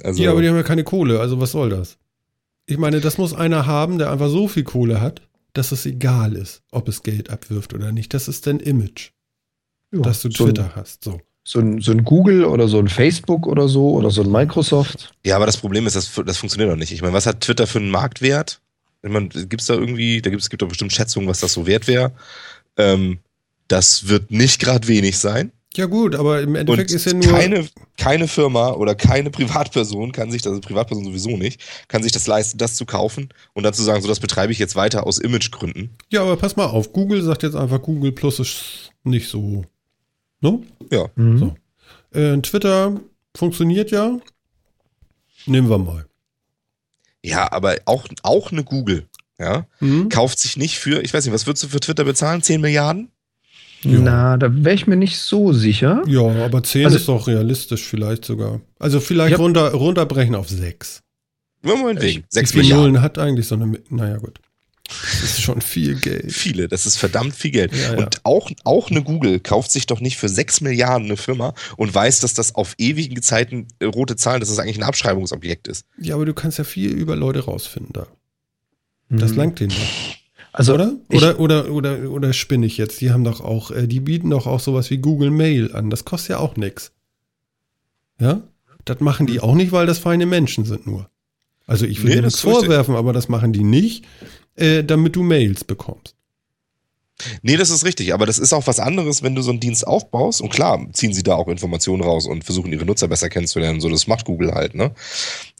Also, 0.02 0.24
ja, 0.24 0.32
aber 0.32 0.41
die 0.41 0.50
haben 0.50 0.56
ja 0.56 0.64
keine 0.64 0.84
Kohle, 0.84 1.20
also 1.20 1.39
was 1.39 1.52
soll 1.52 1.70
das? 1.70 1.98
Ich 2.66 2.78
meine, 2.78 3.02
das 3.02 3.18
muss 3.18 3.34
einer 3.34 3.66
haben, 3.66 3.98
der 3.98 4.12
einfach 4.12 4.30
so 4.30 4.48
viel 4.48 4.64
Kohle 4.64 5.02
hat, 5.02 5.22
dass 5.54 5.72
es 5.72 5.86
egal 5.86 6.36
ist, 6.36 6.64
ob 6.72 6.88
es 6.88 7.04
Geld 7.04 7.30
abwirft 7.30 7.74
oder 7.74 7.91
nicht. 7.91 8.14
Das 8.14 8.28
ist 8.28 8.48
dein 8.48 8.60
Image, 8.60 9.12
ja, 9.91 10.00
dass 10.00 10.22
du 10.22 10.30
Twitter 10.30 10.72
so 10.74 10.76
hast. 10.76 11.04
So. 11.04 11.22
So 11.46 11.60
ein, 11.60 11.82
so 11.82 11.91
ein, 11.91 12.06
Google 12.06 12.46
oder 12.46 12.70
so 12.70 12.80
ein 12.80 12.88
Facebook 12.88 13.48
oder 13.48 13.68
so 13.68 13.89
oder 13.96 14.10
so 14.12 14.22
ein 14.22 14.32
Microsoft. 14.32 15.14
Ja, 15.26 15.36
aber 15.36 15.46
das 15.46 15.58
Problem 15.58 15.86
ist, 15.86 15.98
das, 15.98 16.10
das 16.26 16.38
funktioniert 16.38 16.72
doch 16.72 16.78
nicht. 16.78 16.94
Ich 16.94 17.02
meine, 17.02 17.14
was 17.14 17.26
hat 17.26 17.41
Twitter 17.41 17.68
für 17.68 17.80
einen 17.80 17.91
Marktwert? 17.91 18.62
Ich 19.02 19.12
meine, 19.12 19.28
gibt 19.28 19.60
es 19.60 19.68
da 19.68 19.74
irgendwie, 19.74 20.22
da 20.22 20.30
gibt 20.30 20.41
es 20.41 20.50
gibt 20.50 20.62
doch 20.62 20.70
bestimmt 20.70 20.94
Schätzungen, 20.94 21.28
was 21.28 21.41
das 21.41 21.52
so 21.52 21.68
wert 21.68 21.88
wäre. 21.88 22.14
Ähm, 22.78 23.20
das 23.68 24.08
wird 24.08 24.32
nicht 24.32 24.62
gerade 24.62 24.88
wenig 24.88 25.18
sein. 25.18 25.52
Ja 25.76 25.88
gut, 25.88 26.14
aber 26.14 26.42
im 26.42 26.56
Endeffekt 26.56 26.92
und 26.92 26.96
ist 26.96 27.06
ja 27.06 27.14
nur... 27.14 27.24
Keine, 27.24 27.68
keine 27.98 28.28
Firma 28.28 28.72
oder 28.74 28.94
keine 28.94 29.32
Privatperson 29.32 30.12
kann 30.12 30.30
sich, 30.30 30.46
also 30.46 30.62
Privatperson 30.62 31.04
sowieso 31.04 31.36
nicht, 31.36 31.62
kann 31.88 32.04
sich 32.04 32.12
das 32.12 32.28
leisten, 32.28 32.60
das 32.60 32.76
zu 32.76 32.86
kaufen 32.86 33.30
und 33.54 33.64
dann 33.64 33.74
zu 33.74 33.82
sagen, 33.82 34.02
so 34.02 34.08
das 34.08 34.20
betreibe 34.20 34.52
ich 34.52 34.60
jetzt 34.60 34.76
weiter 34.76 35.08
aus 35.08 35.18
Imagegründen. 35.18 35.90
Ja, 36.12 36.22
aber 36.22 36.38
pass 36.38 36.56
mal 36.56 36.68
auf, 36.68 36.94
Google 36.94 37.24
sagt 37.24 37.44
jetzt 37.44 37.56
einfach, 37.56 37.82
Google 37.82 38.12
Plus 38.12 38.40
ist 38.40 38.92
nicht 39.04 39.30
so... 39.30 39.66
No? 40.42 40.64
Ja. 40.92 41.08
Mhm. 41.16 41.38
So. 41.40 42.20
Äh, 42.20 42.40
Twitter 42.42 43.00
funktioniert 43.36 43.90
ja. 43.90 44.20
Nehmen 45.46 45.70
wir 45.70 45.80
mal. 45.80 46.06
Ja, 47.24 47.52
aber 47.52 47.78
auch, 47.86 48.06
auch 48.22 48.52
eine 48.52 48.64
Google, 48.64 49.08
ja, 49.40 49.66
mhm. 49.80 50.10
kauft 50.10 50.40
sich 50.40 50.58
nicht 50.58 50.78
für, 50.78 51.02
ich 51.02 51.14
weiß 51.14 51.26
nicht, 51.26 51.34
was 51.34 51.48
würdest 51.48 51.64
du 51.64 51.70
für 51.70 51.80
Twitter 51.80 52.04
bezahlen? 52.04 52.44
10 52.44 52.62
Milliarden? 52.62 53.10
Ja. 53.84 54.00
Na, 54.00 54.38
da 54.38 54.50
wäre 54.64 54.76
ich 54.76 54.88
mir 54.88 54.96
nicht 54.96 55.18
so 55.18 55.54
sicher. 55.54 56.04
Ja, 56.08 56.22
aber 56.22 56.64
10 56.64 56.86
also, 56.86 56.98
ist 56.98 57.08
doch 57.08 57.28
realistisch 57.28 57.84
vielleicht 57.84 58.26
sogar. 58.26 58.62
Also 58.80 59.00
vielleicht 59.00 59.38
runter, 59.38 59.72
runterbrechen 59.74 60.36
auf 60.36 60.50
6. 60.50 61.02
Moment 61.62 62.02
wegen. 62.02 62.24
6 62.30 62.56
Millionen 62.56 63.02
hat 63.02 63.18
eigentlich 63.18 63.48
so 63.48 63.56
eine. 63.56 63.80
Naja, 63.90 64.18
gut. 64.18 64.40
Das 64.88 65.24
ist 65.24 65.42
schon 65.42 65.62
viel 65.62 65.96
Geld. 65.96 66.32
Viele, 66.32 66.68
das 66.68 66.86
ist 66.86 66.98
verdammt 66.98 67.36
viel 67.36 67.52
Geld. 67.52 67.74
Ja, 67.74 67.94
ja. 67.94 67.98
Und 68.00 68.20
auch, 68.26 68.52
auch 68.66 68.92
eine 68.92 69.02
Google 69.02 69.40
kauft 69.40 69.72
sich 69.72 69.86
doch 69.86 70.02
nicht 70.02 70.18
für 70.18 70.28
6 70.28 70.62
Milliarden 70.62 71.06
eine 71.06 71.18
Firma 71.18 71.54
und 71.78 71.94
weiß, 71.94 72.20
dass 72.20 72.34
das 72.34 72.56
auf 72.56 72.76
ewigen 72.78 73.22
Zeiten 73.22 73.68
äh, 73.80 73.86
rote 73.86 74.18
Zahlen, 74.18 74.42
dass 74.42 74.50
das 74.50 74.60
eigentlich 74.60 74.78
ein 74.78 74.84
Abschreibungsobjekt 74.84 75.68
ist. 75.68 75.86
Ja, 75.98 76.16
aber 76.16 76.26
du 76.26 76.34
kannst 76.34 76.58
ja 76.58 76.66
viel 76.66 76.92
über 76.92 77.16
Leute 77.16 77.46
rausfinden 77.46 77.94
da. 77.94 78.08
Das 79.10 79.32
mhm. 79.32 79.38
langt 79.38 79.60
denen 79.60 79.72
doch. 79.72 80.18
Also, 80.54 80.76
oder? 80.76 80.93
Oder, 81.12 81.39
oder, 81.39 81.72
oder, 81.72 82.12
oder 82.12 82.32
spinne 82.32 82.68
ich 82.68 82.78
jetzt? 82.78 83.01
Die 83.01 83.12
haben 83.12 83.24
doch 83.24 83.41
auch, 83.41 83.72
äh, 83.72 83.88
die 83.88 83.99
bieten 83.99 84.30
doch 84.30 84.45
auch 84.45 84.60
sowas 84.60 84.89
wie 84.91 84.97
Google 84.97 85.32
Mail 85.32 85.74
an. 85.74 85.89
Das 85.89 86.06
kostet 86.06 86.30
ja 86.30 86.38
auch 86.38 86.56
nichts. 86.56 86.91
Ja? 88.20 88.43
Das 88.86 88.99
machen 88.99 89.26
die 89.26 89.39
auch 89.39 89.56
nicht, 89.56 89.72
weil 89.72 89.88
das 89.88 89.97
feine 89.97 90.28
Menschen 90.28 90.64
sind 90.66 90.86
nur. 90.86 91.10
Also 91.66 91.86
ich 91.86 92.04
will 92.04 92.10
nee, 92.10 92.16
dir 92.18 92.22
nichts 92.24 92.41
vorwerfen, 92.41 92.95
aber 92.95 93.14
das 93.14 93.30
machen 93.30 93.51
die 93.51 93.64
nicht, 93.64 94.06
äh, 94.56 94.84
damit 94.84 95.16
du 95.16 95.24
Mails 95.24 95.64
bekommst. 95.64 96.16
Nee, 97.41 97.58
das 97.58 97.70
ist 97.70 97.86
richtig, 97.86 98.14
aber 98.14 98.26
das 98.26 98.38
ist 98.38 98.54
auch 98.54 98.68
was 98.68 98.80
anderes, 98.80 99.24
wenn 99.24 99.36
du 99.36 99.41
so 99.41 99.51
einen 99.51 99.60
Dienst 99.60 99.88
aufbaust. 99.88 100.41
Und 100.41 100.49
klar, 100.49 100.86
ziehen 100.93 101.14
sie 101.14 101.24
da 101.24 101.36
auch 101.36 101.47
Informationen 101.47 102.04
raus 102.04 102.28
und 102.28 102.43
versuchen 102.43 102.72
ihre 102.74 102.86
Nutzer 102.86 103.08
besser 103.08 103.30
kennenzulernen. 103.30 103.82
So, 103.82 103.89
das 103.89 104.08
macht 104.08 104.26
Google 104.26 104.51
halt, 104.54 104.76
ne? 104.76 104.91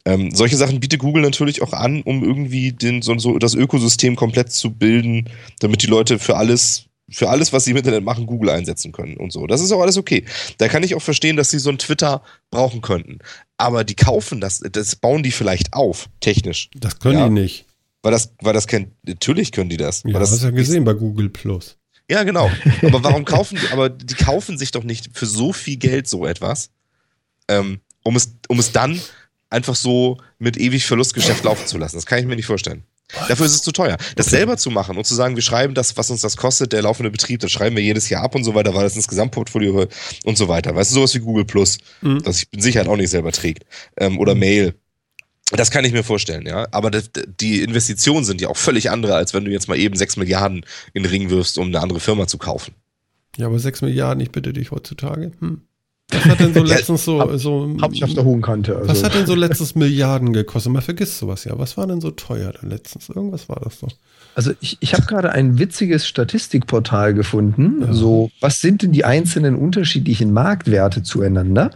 Ähm, 0.06 0.32
solche 0.36 0.58
Sachen 0.58 0.80
bietet 0.80 1.00
Google 1.00 1.22
natürlich 1.24 1.62
auch 1.62 1.74
an, 1.74 2.02
um 2.02 2.24
irgendwie 2.24 2.74
den, 2.74 3.02
so, 3.02 3.18
so 3.18 3.38
das 3.38 3.56
Ökosystem 3.56 4.16
komplett 4.16 4.52
zu 4.52 4.72
bilden, 4.72 5.30
damit 5.60 5.82
die 5.82 5.88
Leute 5.88 6.20
für 6.20 6.36
alles, 6.36 6.86
für 7.10 7.30
alles, 7.30 7.54
was 7.54 7.66
sie 7.66 7.72
im 7.72 7.78
Internet 7.78 8.04
machen, 8.04 8.26
Google 8.26 8.50
einsetzen 8.50 8.92
können 8.92 9.16
und 9.16 9.32
so. 9.32 9.48
Das 9.48 9.62
ist 9.62 9.72
auch 9.72 9.82
alles 9.82 9.98
okay. 9.98 10.26
Da 10.58 10.68
kann 10.68 10.84
ich 10.84 10.96
auch 10.96 11.02
verstehen, 11.02 11.38
dass 11.38 11.52
sie 11.52 11.60
so 11.60 11.70
ein 11.70 11.78
Twitter 11.78 12.22
brauchen 12.52 12.82
könnten. 12.82 13.20
Aber 13.58 13.86
die 13.86 13.96
kaufen 13.96 14.42
das, 14.42 14.60
das 14.60 14.98
bauen 14.98 15.24
die 15.24 15.32
vielleicht 15.32 15.74
auf, 15.74 16.10
technisch. 16.20 16.70
Das 16.76 17.00
können 17.00 17.20
ja? 17.20 17.28
die 17.28 17.34
nicht. 17.34 17.66
Weil 18.02 18.12
das, 18.12 18.34
weil 18.42 18.54
das 18.54 18.68
kein, 18.68 18.92
natürlich 19.04 19.54
können 19.54 19.70
die 19.70 19.78
das. 19.78 20.04
Ja, 20.06 20.20
das 20.20 20.32
hast 20.32 20.42
du 20.42 20.48
ja 20.48 20.52
gesehen 20.52 20.84
bei 20.84 20.94
Google 20.94 21.30
Plus. 21.30 21.78
Ja, 22.10 22.24
genau. 22.24 22.52
Aber 22.82 23.04
warum 23.04 23.24
kaufen 23.24 23.58
die, 23.62 23.72
aber 23.72 23.88
die 23.90 24.16
kaufen 24.16 24.58
sich 24.58 24.72
doch 24.72 24.84
nicht 24.84 25.12
für 25.14 25.26
so 25.26 25.54
viel 25.54 25.78
Geld 25.78 26.10
so 26.10 26.26
etwas, 26.26 26.72
ähm, 27.48 27.80
um 28.04 28.18
es, 28.18 28.36
um 28.50 28.60
es 28.60 28.74
dann 28.74 29.00
einfach 29.54 29.76
so 29.76 30.18
mit 30.40 30.58
ewig 30.58 30.86
Verlustgeschäft 30.86 31.44
laufen 31.44 31.66
zu 31.68 31.78
lassen. 31.78 31.96
Das 31.96 32.06
kann 32.06 32.20
ich 32.20 32.26
mir 32.26 32.36
nicht 32.36 32.46
vorstellen. 32.46 32.84
Dafür 33.28 33.46
ist 33.46 33.54
es 33.54 33.62
zu 33.62 33.72
teuer. 33.72 33.98
Das 34.16 34.28
okay. 34.28 34.38
selber 34.38 34.58
zu 34.58 34.72
machen 34.72 34.98
und 34.98 35.06
zu 35.06 35.14
sagen, 35.14 35.36
wir 35.36 35.44
schreiben 35.44 35.76
das, 35.76 35.98
was 35.98 36.10
uns 36.10 36.22
das 36.22 36.36
kostet, 36.36 36.74
der 36.74 36.82
laufende 36.82 37.12
Betrieb, 37.12 37.42
das 37.42 37.52
schreiben 37.52 37.76
wir 37.76 37.84
jedes 37.84 38.10
Jahr 38.10 38.24
ab 38.24 38.34
und 38.34 38.44
so 38.44 38.56
weiter, 38.56 38.74
weil 38.74 38.84
das 38.84 38.96
ins 38.96 39.08
Gesamtportfolio 39.08 39.88
und 40.24 40.38
so 40.38 40.48
weiter. 40.48 40.76
Weißt 40.76 40.92
du, 40.92 40.96
sowas 40.96 41.14
wie 41.14 41.20
Google 41.20 41.46
Plus, 41.46 41.78
mhm. 42.02 42.24
das 42.24 42.40
ich 42.40 42.48
mit 42.52 42.64
Sicherheit 42.64 42.88
auch 42.88 42.98
nicht 42.98 43.10
selber 43.10 43.32
trägt. 43.32 43.66
Ähm, 43.98 44.20
oder. 44.20 44.34
Mail. 44.34 44.74
Das 45.52 45.70
kann 45.70 45.86
ich 45.86 45.94
mir 45.94 46.04
vorstellen, 46.04 46.48
ja. 46.48 46.68
Aber 46.72 46.90
die 46.90 47.62
Investitionen 47.62 48.26
sind 48.26 48.42
ja 48.42 48.48
auch 48.48 48.58
völlig 48.58 48.90
andere, 48.90 49.16
als 49.16 49.34
wenn 49.34 49.46
du 49.46 49.52
jetzt 49.52 49.68
mal 49.68 49.78
eben 49.78 49.96
sechs 49.96 50.18
Milliarden 50.18 50.66
in 50.94 51.04
den 51.04 51.10
Ring 51.12 51.30
wirfst, 51.30 51.60
um 51.60 51.68
eine 51.68 51.82
andere 51.82 52.00
Firma 52.00 52.26
zu 52.26 52.40
kaufen. 52.40 52.74
Ja, 53.38 53.48
aber 53.48 53.60
sechs 53.60 53.82
Milliarden, 53.82 54.22
ich 54.22 54.32
bitte 54.32 54.54
dich 54.54 54.72
heutzutage. 54.72 55.32
Hm. 55.40 55.62
Was 56.12 56.26
hat 56.26 56.40
denn 56.40 56.54
so 56.54 56.64
letztens 56.64 57.06
so, 57.06 57.20
hab- 57.20 57.38
so 57.38 57.76
Hab 57.82 57.94
ich 57.94 58.04
auf 58.04 58.14
der 58.14 58.24
hohen 58.24 58.42
Kante. 58.42 58.76
Also. 58.76 58.88
was 58.90 59.04
hat 59.04 59.16
denn 59.16 59.26
so 59.26 59.36
letztens 59.36 59.76
Milliarden 59.76 60.34
gekostet? 60.34 60.72
Man 60.72 60.82
vergisst 60.82 61.18
sowas 61.18 61.44
ja. 61.46 61.58
Was 61.58 61.78
war 61.78 61.88
denn 61.88 62.02
so 62.02 62.12
teuer 62.12 62.52
da 62.52 62.68
letztens? 62.68 63.10
Irgendwas 63.10 63.50
war 63.50 63.60
das 63.64 63.80
doch. 63.80 63.90
Also 64.36 64.52
ich, 64.62 64.78
ich 64.80 64.94
habe 64.94 65.06
gerade 65.06 65.32
ein 65.32 65.60
witziges 65.60 66.08
Statistikportal 66.08 67.14
gefunden. 67.14 67.82
Ja. 67.82 67.94
So, 67.94 68.32
was 68.42 68.62
sind 68.62 68.82
denn 68.82 68.92
die 68.92 69.06
einzelnen 69.06 69.56
unterschiedlichen 69.56 70.34
Marktwerte 70.34 71.04
zueinander? 71.04 71.72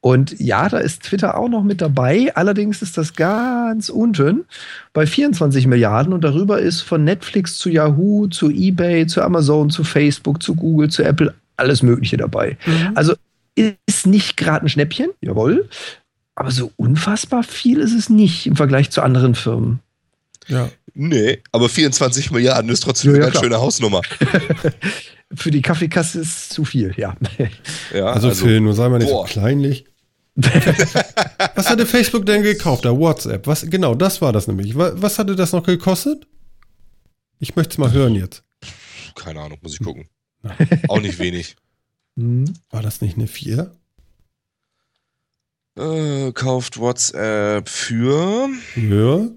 Und 0.00 0.38
ja, 0.38 0.68
da 0.68 0.78
ist 0.78 1.02
Twitter 1.04 1.38
auch 1.38 1.48
noch 1.48 1.62
mit 1.64 1.80
dabei. 1.80 2.30
Allerdings 2.36 2.82
ist 2.82 2.98
das 2.98 3.14
ganz 3.14 3.88
unten 3.88 4.44
bei 4.92 5.06
24 5.06 5.66
Milliarden 5.66 6.12
und 6.12 6.22
darüber 6.24 6.58
ist 6.58 6.82
von 6.82 7.04
Netflix 7.04 7.56
zu 7.56 7.70
Yahoo, 7.70 8.26
zu 8.26 8.50
eBay, 8.50 9.06
zu 9.06 9.22
Amazon, 9.22 9.70
zu 9.70 9.82
Facebook, 9.82 10.42
zu 10.42 10.54
Google, 10.54 10.90
zu 10.90 11.02
Apple 11.02 11.34
alles 11.56 11.82
Mögliche 11.82 12.16
dabei. 12.16 12.58
Also 12.96 13.14
ist 13.86 14.06
nicht 14.06 14.36
gerade 14.36 14.66
ein 14.66 14.68
Schnäppchen, 14.68 15.10
jawohl. 15.20 15.68
Aber 16.34 16.50
so 16.50 16.72
unfassbar 16.76 17.42
viel 17.44 17.78
ist 17.80 17.92
es 17.94 18.08
nicht 18.10 18.46
im 18.46 18.56
Vergleich 18.56 18.90
zu 18.90 19.02
anderen 19.02 19.34
Firmen. 19.34 19.80
Ja. 20.48 20.68
Nee, 20.94 21.42
aber 21.52 21.68
24 21.68 22.30
Milliarden 22.30 22.70
ist 22.70 22.80
trotzdem 22.80 23.10
Ja, 23.10 23.14
eine 23.16 23.20
ja, 23.20 23.24
ganz 23.26 23.32
klar. 23.34 23.44
schöne 23.44 23.60
Hausnummer. 23.60 24.02
Für 25.34 25.50
die 25.50 25.62
Kaffeekasse 25.62 26.20
ist 26.20 26.28
es 26.36 26.48
zu 26.50 26.64
viel, 26.64 26.92
ja. 26.96 27.16
Ja, 27.92 28.06
Also, 28.06 28.30
Phil, 28.30 28.60
nur 28.60 28.74
sei 28.74 28.88
mal 28.88 28.98
nicht 28.98 29.08
boah. 29.10 29.26
so 29.26 29.32
kleinlich. 29.32 29.86
was 30.36 31.70
hatte 31.70 31.86
Facebook 31.86 32.26
denn 32.26 32.42
gekauft? 32.42 32.84
Da 32.84 32.96
WhatsApp. 32.96 33.46
Was, 33.46 33.68
genau, 33.70 33.94
das 33.94 34.20
war 34.20 34.32
das 34.32 34.46
nämlich. 34.48 34.76
Was, 34.76 34.92
was 34.96 35.18
hatte 35.18 35.36
das 35.36 35.52
noch 35.52 35.64
gekostet? 35.64 36.26
Ich 37.38 37.54
möchte 37.56 37.72
es 37.72 37.78
mal 37.78 37.92
hören 37.92 38.14
jetzt. 38.14 38.42
keine 39.14 39.40
Ahnung, 39.40 39.58
muss 39.62 39.74
ich 39.74 39.80
gucken. 39.84 40.08
Auch 40.88 41.00
nicht 41.00 41.18
wenig. 41.18 41.56
Hm. 42.16 42.44
War 42.70 42.82
das 42.82 43.00
nicht 43.00 43.16
eine 43.16 43.26
4? 43.26 43.70
Äh, 45.76 46.32
kauft 46.32 46.78
WhatsApp 46.78 47.68
für 47.68 48.48
Ja, 48.76 49.28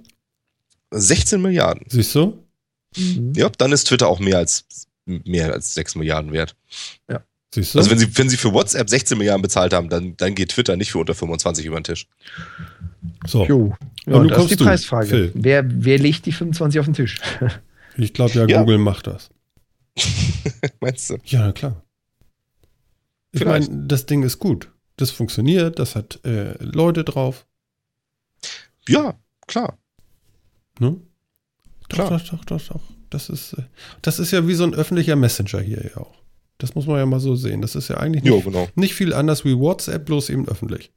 16 0.91 1.41
Milliarden. 1.41 1.86
siehst 1.89 2.13
du? 2.13 2.43
Mhm. 2.95 3.34
Ja, 3.36 3.49
dann 3.49 3.71
ist 3.71 3.86
Twitter 3.86 4.07
auch 4.07 4.19
mehr 4.19 4.38
als 4.38 4.65
mehr 5.05 5.53
als 5.53 5.73
6 5.73 5.95
Milliarden 5.95 6.32
wert. 6.34 6.55
Siehst 7.55 7.73
du? 7.73 7.80
Also 7.80 7.89
wenn 7.89 7.97
sie, 7.97 8.17
wenn 8.17 8.30
sie 8.30 8.36
für 8.38 8.53
WhatsApp 8.53 8.89
16 8.89 9.17
Milliarden 9.17 9.41
bezahlt 9.41 9.73
haben, 9.73 9.89
dann, 9.89 10.15
dann 10.17 10.36
geht 10.36 10.49
Twitter 10.49 10.75
nicht 10.75 10.91
für 10.91 10.99
unter 10.99 11.15
25 11.15 11.65
über 11.65 11.80
den 11.80 11.86
Tisch. 11.86 12.07
so, 13.25 13.45
Jo. 13.45 13.75
Und 14.05 14.13
Ja, 14.30 14.36
das 14.36 14.43
ist 14.43 14.51
die 14.51 14.55
du, 14.57 14.65
Preisfrage. 14.65 15.07
Phil. 15.07 15.32
Wer, 15.34 15.63
wer 15.65 15.97
legt 15.97 16.25
die 16.25 16.34
25 16.34 16.80
auf 16.80 16.86
den 16.86 16.93
Tisch? 16.93 17.19
ich 17.97 18.13
glaube 18.13 18.34
ja, 18.34 18.45
Ja. 18.45 18.59
Google 18.59 18.78
macht 18.80 19.07
das. 19.07 19.30
Meinst 20.82 21.09
du? 21.09 21.17
Ja, 21.25 21.51
klar. 21.53 21.82
Ich 23.41 23.45
meine, 23.45 23.85
das 23.88 24.05
Ding 24.05 24.23
ist 24.23 24.39
gut. 24.39 24.71
Das 24.97 25.11
funktioniert, 25.11 25.79
das 25.79 25.95
hat 25.95 26.19
äh, 26.25 26.53
Leute 26.63 27.03
drauf. 27.03 27.45
Ja, 28.88 29.19
klar. 29.47 29.77
Ne? 30.79 30.97
Doch, 31.89 31.95
Klar. 31.95 32.09
doch, 32.09 32.23
doch, 32.23 32.45
doch, 32.45 32.67
doch. 32.67 32.81
Das 33.09 33.29
ist, 33.29 33.53
äh, 33.53 33.63
das 34.01 34.19
ist 34.19 34.31
ja 34.31 34.47
wie 34.47 34.53
so 34.53 34.63
ein 34.63 34.73
öffentlicher 34.73 35.15
Messenger 35.15 35.61
hier 35.61 35.83
ja 35.83 36.01
auch. 36.01 36.15
Das 36.57 36.75
muss 36.75 36.88
man 36.88 36.97
ja 36.97 37.05
mal 37.05 37.19
so 37.19 37.35
sehen. 37.35 37.61
Das 37.61 37.75
ist 37.75 37.88
ja 37.88 37.97
eigentlich 37.97 38.23
nicht, 38.23 38.43
genau. 38.43 38.67
nicht 38.75 38.95
viel 38.95 39.13
anders 39.13 39.45
wie 39.45 39.57
WhatsApp, 39.57 40.05
bloß 40.05 40.29
eben 40.29 40.47
öffentlich. 40.47 40.91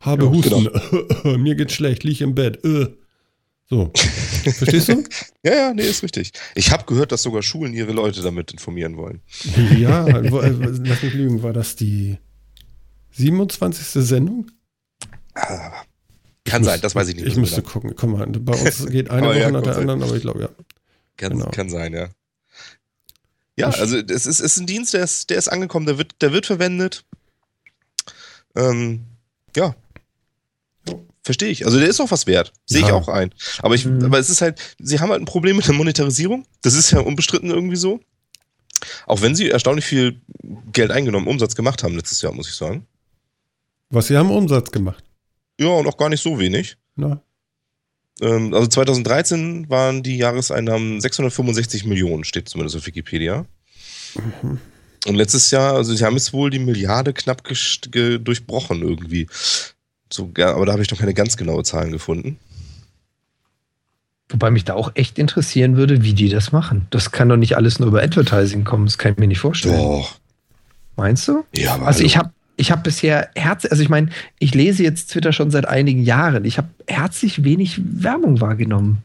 Habe 0.00 0.24
Ja, 0.26 0.30
Husten. 0.30 0.68
Mir 1.42 1.54
geht's 1.54 1.74
schlecht, 1.74 2.04
lieg 2.04 2.20
im 2.20 2.34
Bett. 2.34 2.64
Äh. 2.64 2.88
So. 3.68 3.90
Verstehst 3.94 4.88
du? 4.88 5.02
Ja, 5.42 5.54
ja, 5.54 5.74
nee, 5.74 5.82
ist 5.82 6.02
richtig. 6.02 6.32
Ich 6.56 6.72
habe 6.72 6.84
gehört, 6.86 7.12
dass 7.12 7.22
sogar 7.22 7.42
Schulen 7.42 7.72
ihre 7.72 7.92
Leute 7.92 8.20
damit 8.22 8.52
informieren 8.52 8.96
wollen. 8.96 9.20
ja, 9.76 10.04
wo, 10.30 10.40
äh, 10.40 10.48
lass 10.50 11.02
mich 11.02 11.14
lügen. 11.14 11.42
War 11.42 11.52
das 11.52 11.76
die 11.76 12.18
27. 13.12 13.86
Sendung? 14.04 14.50
Ah, 15.34 15.82
Kann 16.44 16.62
Ich 16.62 16.66
sein, 16.66 16.74
muss- 16.76 16.80
das 16.80 16.94
weiß 16.96 17.08
ich 17.08 17.16
nicht. 17.16 17.26
Ich 17.26 17.36
müsste 17.36 17.60
genau. 17.62 17.72
gucken. 17.72 17.94
Komm 17.96 18.12
mal, 18.12 18.26
bei 18.26 18.54
uns 18.54 18.86
geht 18.90 19.10
eine 19.10 19.28
Woche 19.28 19.38
ja, 19.40 19.50
nach 19.50 19.62
der 19.62 19.76
anderen, 19.76 20.02
aber 20.02 20.16
ich 20.16 20.22
glaube 20.22 20.40
ja. 20.42 20.48
Kann, 21.16 21.32
genau. 21.32 21.50
kann 21.50 21.70
sein, 21.70 21.92
ja. 21.92 22.08
Ja, 23.58 23.68
also 23.70 23.96
es 23.96 24.26
ist, 24.26 24.40
ist 24.40 24.56
ein 24.58 24.66
Dienst, 24.66 24.92
der 24.94 25.02
ist, 25.04 25.30
der 25.30 25.38
ist 25.38 25.48
angekommen, 25.48 25.86
der 25.86 25.96
wird, 25.96 26.20
der 26.20 26.32
wird 26.32 26.44
verwendet. 26.46 27.04
Ähm, 28.54 29.04
ja. 29.56 29.74
Verstehe 31.26 31.48
ich. 31.48 31.64
Also 31.66 31.80
der 31.80 31.88
ist 31.88 32.00
auch 32.00 32.12
was 32.12 32.28
wert. 32.28 32.52
Sehe 32.66 32.82
ich 32.82 32.86
Ja. 32.86 32.94
auch 32.94 33.08
ein. 33.08 33.34
Aber, 33.58 33.74
ich, 33.74 33.84
Mhm. 33.84 34.04
aber 34.04 34.20
es 34.20 34.30
ist 34.30 34.42
halt, 34.42 34.60
sie 34.78 35.00
haben 35.00 35.10
halt 35.10 35.20
ein 35.20 35.24
Problem 35.26 35.56
mit 35.56 35.66
der 35.66 35.74
Monetarisierung. 35.74 36.46
Das 36.62 36.74
ist 36.74 36.92
ja 36.92 37.00
unbestritten 37.00 37.50
irgendwie 37.50 37.74
so. 37.74 37.98
Auch 39.08 39.22
wenn 39.22 39.34
sie 39.34 39.50
erstaunlich 39.50 39.84
viel 39.84 40.20
Geld 40.72 40.92
eingenommen, 40.92 41.26
Umsatz 41.26 41.56
gemacht 41.56 41.82
haben 41.82 41.96
letztes 41.96 42.22
Jahr, 42.22 42.32
muss 42.32 42.48
ich 42.48 42.54
sagen. 42.54 42.86
Was, 43.90 44.06
sie 44.06 44.16
haben 44.16 44.30
Umsatz 44.30 44.70
gemacht? 44.70 45.02
Ja, 45.58 45.66
und 45.68 45.88
auch 45.88 45.96
gar 45.96 46.10
nicht 46.10 46.22
so 46.22 46.38
wenig. 46.38 46.76
Na, 46.94 47.20
Ähm, 48.22 48.54
also 48.54 48.68
2013 48.68 49.68
waren 49.68 50.02
die 50.04 50.16
Jahreseinnahmen 50.18 51.00
665 51.00 51.84
Millionen, 51.86 52.22
steht 52.22 52.48
zumindest 52.48 52.76
auf 52.76 52.86
Wikipedia. 52.86 53.46
Mhm. 54.14 54.60
Und 55.06 55.14
letztes 55.16 55.50
Jahr, 55.50 55.74
also 55.74 55.92
sie 55.94 56.04
haben 56.04 56.14
jetzt 56.14 56.32
wohl 56.32 56.50
die 56.50 56.58
Milliarde 56.60 57.12
knapp 57.12 57.42
durchbrochen 57.44 58.82
irgendwie. 58.82 59.26
So, 60.12 60.30
ja, 60.36 60.54
aber 60.54 60.66
da 60.66 60.72
habe 60.72 60.82
ich 60.82 60.90
noch 60.90 60.98
keine 60.98 61.14
ganz 61.14 61.36
genaue 61.36 61.62
Zahlen 61.64 61.92
gefunden. 61.92 62.38
Wobei 64.28 64.50
mich 64.50 64.64
da 64.64 64.74
auch 64.74 64.90
echt 64.94 65.18
interessieren 65.18 65.76
würde, 65.76 66.02
wie 66.02 66.12
die 66.12 66.28
das 66.28 66.50
machen. 66.52 66.86
Das 66.90 67.12
kann 67.12 67.28
doch 67.28 67.36
nicht 67.36 67.56
alles 67.56 67.78
nur 67.78 67.88
über 67.88 68.02
Advertising 68.02 68.64
kommen. 68.64 68.86
Das 68.86 68.98
kann 68.98 69.12
ich 69.12 69.18
mir 69.18 69.28
nicht 69.28 69.38
vorstellen. 69.38 69.76
Doch. 69.78 70.16
Meinst 70.96 71.28
du? 71.28 71.44
Ja, 71.54 71.74
aber 71.74 71.86
Also 71.86 71.98
hallo. 71.98 72.06
ich 72.06 72.16
habe 72.16 72.30
ich 72.56 72.70
hab 72.72 72.82
bisher 72.82 73.30
Herz, 73.36 73.66
also 73.70 73.82
ich 73.82 73.88
meine, 73.88 74.08
ich 74.38 74.54
lese 74.54 74.82
jetzt 74.82 75.10
Twitter 75.12 75.32
schon 75.32 75.50
seit 75.50 75.66
einigen 75.66 76.02
Jahren. 76.02 76.44
Ich 76.44 76.56
habe 76.58 76.68
herzlich 76.88 77.44
wenig 77.44 77.80
Werbung 77.84 78.40
wahrgenommen. 78.40 79.02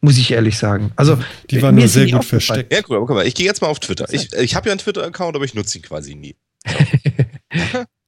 Muss 0.00 0.18
ich 0.18 0.32
ehrlich 0.32 0.58
sagen. 0.58 0.90
Also 0.96 1.18
die 1.50 1.62
war 1.62 1.70
mir 1.70 1.80
nur 1.80 1.88
sehr 1.88 2.10
gut 2.10 2.24
versteckt. 2.24 2.72
Ja, 2.72 2.80
cool, 2.88 2.96
aber 2.96 3.06
guck 3.06 3.16
mal, 3.16 3.26
ich 3.26 3.36
gehe 3.36 3.46
jetzt 3.46 3.62
mal 3.62 3.68
auf 3.68 3.78
Twitter. 3.78 4.06
Ich, 4.12 4.32
ich 4.32 4.56
habe 4.56 4.68
ja 4.68 4.72
einen 4.72 4.80
Twitter-Account, 4.80 5.36
aber 5.36 5.44
ich 5.44 5.54
nutze 5.54 5.78
ihn 5.78 5.82
quasi 5.82 6.16
nie. 6.16 6.34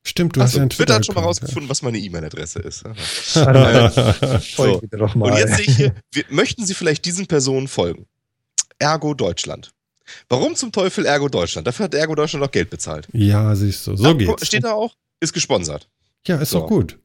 Stimmt, 0.07 0.37
du 0.37 0.41
hast 0.43 0.51
Achso, 0.51 0.59
ja 0.59 0.63
einen 0.63 0.71
Twitter 0.71 0.95
hat 0.97 1.07
schon 1.07 1.15
mal 1.15 1.23
rausgefunden, 1.23 1.69
was 1.71 1.81
meine 1.83 1.99
E-Mail-Adresse 1.99 2.59
ist. 2.61 2.85
Ja. 3.35 3.89
bitte 4.81 4.97
doch 4.99 5.15
mal. 5.15 5.31
Und 5.33 5.39
jetzt 5.39 5.57
sehe 5.57 5.65
ich 5.67 5.77
hier, 5.77 5.95
möchten 6.29 6.67
Sie 6.67 6.75
vielleicht 6.75 7.05
diesen 7.07 7.27
Personen 7.27 7.69
folgen? 7.69 8.07
Ergo 8.79 9.15
Deutschland. 9.15 9.73
Warum 10.29 10.55
zum 10.55 10.73
Teufel 10.73 11.07
Ergo 11.07 11.29
Deutschland? 11.29 11.67
Dafür 11.67 11.85
hat 11.85 11.95
Ergo 11.95 12.15
Deutschland 12.15 12.45
auch 12.45 12.51
Geld 12.51 12.69
bezahlt. 12.69 13.09
ja, 13.13 13.55
siehst 13.57 13.87
du. 13.87 13.97
So 13.97 14.05
Da, 14.05 14.13
geht's. 14.13 14.47
Steht 14.47 14.65
da 14.65 14.73
auch, 14.73 14.95
ist 15.21 15.33
gesponsert. 15.33 15.89
Ja, 16.27 16.37
ist 16.37 16.51
So. 16.51 16.61
doch 16.61 16.67
gut. 16.69 16.99